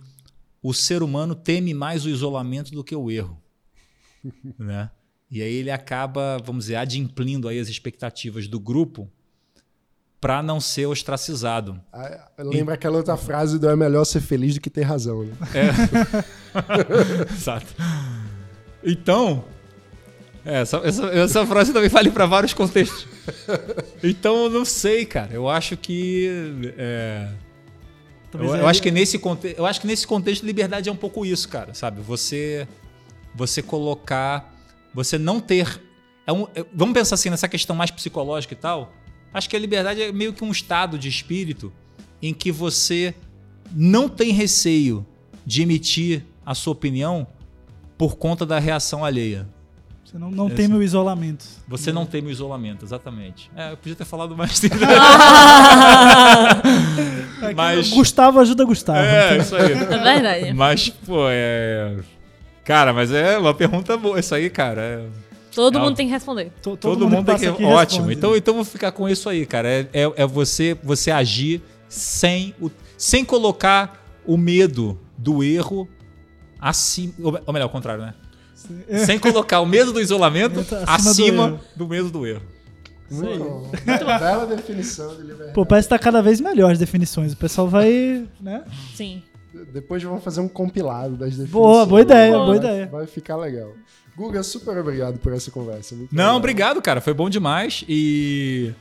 o 0.63 0.73
ser 0.73 1.03
humano 1.03 1.35
teme 1.35 1.75
mais 1.75 2.05
o 2.05 2.09
isolamento 2.09 2.73
do 2.73 2.83
que 2.83 2.97
o 2.97 3.11
erro, 3.11 3.43
né? 4.59 4.91
E 5.31 5.43
aí 5.43 5.53
ele 5.53 5.71
acaba, 5.71 6.39
vamos 6.39 6.65
dizer, 6.65 6.77
adimplindo 6.77 7.49
aí 7.49 7.59
as 7.59 7.69
expectativas 7.69 8.49
do 8.49 8.59
grupo 8.59 9.13
para 10.21 10.43
não 10.43 10.61
ser 10.61 10.87
ostracizado. 10.87 11.81
Ah, 11.93 12.29
Lembra 12.39 12.75
aquela 12.75 12.97
outra 12.97 13.17
frase 13.17 13.59
do 13.59 13.69
é 13.69 13.77
melhor 13.77 14.05
ser 14.05 14.21
feliz 14.21 14.55
do 14.55 14.61
que 14.61 14.71
ter 14.71 14.83
razão, 14.83 15.25
né? 15.25 15.33
Exato. 17.33 17.67
Então, 18.83 19.45
é, 20.45 20.61
essa, 20.63 20.79
essa, 20.79 21.07
essa 21.07 21.47
frase 21.47 21.73
também 21.73 21.89
vale 21.89 22.11
para 22.11 22.27
vários 22.27 22.53
contextos. 22.55 23.07
Então, 24.03 24.45
eu 24.45 24.51
não 24.51 24.65
sei, 24.65 25.05
cara. 25.05 25.33
Eu 25.33 25.49
acho 25.49 25.77
que 25.77 26.73
é, 26.77 27.29
eu, 27.31 27.39
Talvez 28.31 28.55
eu 28.55 28.67
acho 28.67 28.83
que 28.83 28.91
nesse 28.91 29.19
conte- 29.19 29.55
eu 29.57 29.67
acho 29.67 29.81
que 29.81 29.87
nesse 29.87 30.07
contexto 30.07 30.45
liberdade 30.45 30.89
é 30.89 30.93
um 30.93 30.97
pouco 30.97 31.25
isso, 31.25 31.49
cara, 31.49 31.75
sabe? 31.75 32.01
Você 32.03 32.67
você 33.35 33.63
colocar, 33.63 34.53
você 34.93 35.17
não 35.17 35.39
ter 35.39 35.81
é 36.27 36.33
um- 36.33 36.47
é- 36.55 36.65
vamos 36.75 36.93
pensar 36.95 37.15
assim 37.15 37.31
nessa 37.31 37.47
questão 37.49 37.77
mais 37.77 37.91
psicológica 37.91 38.55
e 38.55 38.57
tal. 38.57 38.93
Acho 39.33 39.49
que 39.49 39.57
a 39.57 39.59
liberdade 39.59 40.03
é 40.03 40.11
meio 40.13 40.33
que 40.33 40.43
um 40.45 40.51
estado 40.51 40.99
de 40.99 41.09
espírito 41.09 41.73
em 42.23 42.33
que 42.35 42.51
você 42.51 43.15
não 43.73 44.09
tem 44.09 44.33
receio 44.33 45.07
de 45.45 45.63
emitir 45.63 46.25
a 46.45 46.55
sua 46.55 46.73
opinião 46.73 47.27
por 47.97 48.17
conta 48.17 48.45
da 48.47 48.59
reação 48.59 49.05
alheia. 49.05 49.47
Você 50.05 50.17
não, 50.17 50.31
não 50.31 50.47
Esse- 50.47 50.57
teme 50.57 50.75
o 50.75 50.83
isolamento. 50.83 51.45
Você 51.69 51.93
não 51.93 52.07
teme 52.07 52.29
o 52.29 52.31
isolamento, 52.31 52.83
exatamente. 52.85 53.51
É, 53.55 53.73
eu 53.73 53.77
podia 53.77 53.95
ter 53.95 54.07
falado 54.07 54.35
mais. 54.35 54.59
Mas- 57.55 57.91
Gustavo 57.91 58.41
ajuda 58.41 58.65
Gustavo. 58.65 58.99
é, 58.99 59.39
isso 59.39 59.55
aí. 59.57 59.73
É 59.73 59.99
verdade. 59.99 60.53
Mas, 60.55 60.89
pô, 60.89 61.27
é. 61.29 61.97
Cara, 62.65 62.93
mas 62.93 63.11
é 63.13 63.39
uma 63.39 63.55
pergunta 63.55 63.97
boa 63.97 64.21
isso 64.21 64.35
aí, 64.35 64.51
cara. 64.51 64.81
É- 64.83 65.28
Todo 65.59 65.77
É, 65.79 65.81
mundo 65.83 65.97
tem 65.97 66.07
que 66.07 66.13
responder. 66.13 66.53
To- 66.63 66.77
Todo, 66.77 67.09
mundo 67.09 67.17
tem 67.17 67.25
passa 67.25 67.39
que. 67.41 67.47
aqui 67.49 67.65
Ótimo. 67.65 68.07
responde. 68.07 68.13
Então, 68.17 68.37
então 68.37 68.55
vou 68.55 68.65
ficar 68.65 68.93
com 68.93 69.09
isso 69.09 69.29
aí, 69.29 69.45
cara. 69.45 69.69
É, 69.69 69.89
é, 69.93 70.13
é 70.17 70.27
você, 70.27 70.79
você 70.85 71.11
agir 71.11 71.61
sem, 71.89 72.55
o, 72.61 72.71
sem 72.97 73.25
colocar 73.25 74.05
o 74.25 74.37
medo 74.37 74.97
do 75.17 75.43
erro 75.43 75.89
acima. 76.61 77.13
Ou 77.23 77.41
ou 77.47 77.53
melhor, 77.53 77.65
ao 77.65 77.71
contrário, 77.71 78.03
né? 78.05 78.15
Sem 79.05 79.19
colocar 79.19 79.61
o 79.61 79.67
medo 79.67 79.93
do 79.93 80.01
isolamento 80.01 80.61
Acima 80.87 80.87
do 80.87 80.93
acima 81.11 81.45
erro. 81.49 81.61
do 81.75 81.89
medo 81.89 82.11
do 82.11 82.27
erro. 82.27 82.43
Muito 83.11 83.39
bom. 83.39 83.71
Bela 84.19 84.47
definição 84.47 85.17
de 85.17 85.23
liberdade. 85.23 85.55
Pô, 85.55 85.65
parece 85.65 85.89
que 85.89 85.95
tá 85.95 85.99
cada 85.99 86.21
vez 86.23 86.41
melhor 86.41 86.71
as 86.73 86.79
definições. 86.79 87.33
O 87.33 87.37
pessoal 87.37 87.67
vai, 87.67 88.27
né? 88.41 88.63
Sim. 88.95 89.23
Depois 89.73 90.03
vamos 90.03 90.23
fazer 90.23 90.41
um 90.41 90.49
compilado 90.49 91.17
das 91.17 91.31
definições. 91.31 91.51
Boa, 91.51 91.87
boa 91.87 92.03
ideia, 92.03 92.33
Boa. 92.37 92.57
ideia. 92.57 92.87
Vai 92.87 93.07
ficar 93.07 93.37
legal. 93.37 93.73
Guga, 94.19 94.43
super 94.43 94.77
obrigado 94.77 95.19
por 95.19 95.33
essa 95.33 95.51
conversa. 95.51 95.95
Muito 95.95 96.13
Não, 96.15 96.25
legal. 96.25 96.37
obrigado, 96.37 96.83
cara. 96.83 97.01
Foi 97.01 97.15
bom 97.15 97.31
demais. 97.31 97.85
E. 97.89 98.73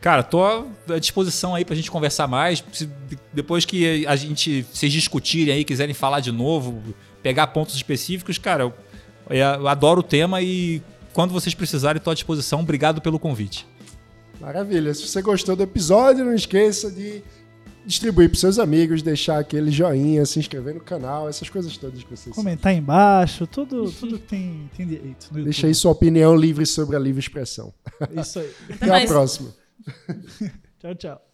Cara, 0.00 0.22
tô 0.22 0.44
à 0.44 0.98
disposição 1.00 1.54
aí 1.54 1.64
pra 1.64 1.74
gente 1.74 1.90
conversar 1.90 2.28
mais. 2.28 2.62
Se- 2.72 2.88
depois 3.32 3.64
que 3.64 4.06
a 4.06 4.14
gente 4.14 4.64
vocês 4.72 4.92
discutirem 4.92 5.52
aí, 5.52 5.64
quiserem 5.64 5.94
falar 5.94 6.20
de 6.20 6.30
novo, 6.30 6.80
pegar 7.22 7.48
pontos 7.48 7.74
específicos, 7.74 8.38
cara, 8.38 8.62
eu, 8.64 8.72
eu 9.30 9.66
adoro 9.66 10.00
o 10.00 10.04
tema 10.04 10.40
e 10.40 10.80
quando 11.12 11.32
vocês 11.32 11.54
precisarem, 11.54 12.00
tô 12.00 12.10
à 12.10 12.14
disposição. 12.14 12.60
Obrigado 12.60 13.00
pelo 13.00 13.18
convite. 13.18 13.66
Maravilha. 14.40 14.94
Se 14.94 15.08
você 15.08 15.20
gostou 15.22 15.56
do 15.56 15.62
episódio, 15.64 16.24
não 16.24 16.34
esqueça 16.34 16.90
de 16.90 17.22
distribuir 17.86 18.28
para 18.28 18.38
seus 18.38 18.58
amigos, 18.58 19.02
deixar 19.02 19.38
aquele 19.38 19.70
joinha, 19.70 20.26
se 20.26 20.38
inscrever 20.38 20.74
no 20.74 20.80
canal, 20.80 21.28
essas 21.28 21.48
coisas 21.48 21.76
todas 21.76 22.02
que 22.02 22.10
vocês 22.10 22.34
Comentar 22.34 22.72
aí 22.72 22.78
embaixo, 22.78 23.46
tudo, 23.46 23.90
tudo 23.92 24.18
que 24.18 24.26
tem, 24.26 24.70
tem 24.76 24.86
direito. 24.86 25.28
No 25.32 25.44
Deixa 25.44 25.66
aí 25.66 25.74
sua 25.74 25.92
opinião 25.92 26.34
livre 26.34 26.66
sobre 26.66 26.96
a 26.96 26.98
livre 26.98 27.20
expressão. 27.20 27.72
Isso 28.20 28.40
aí. 28.40 28.50
Até 28.74 28.86
mais. 28.86 29.04
a 29.04 29.06
próxima. 29.06 29.54
Tchau, 30.78 30.94
tchau. 30.94 31.25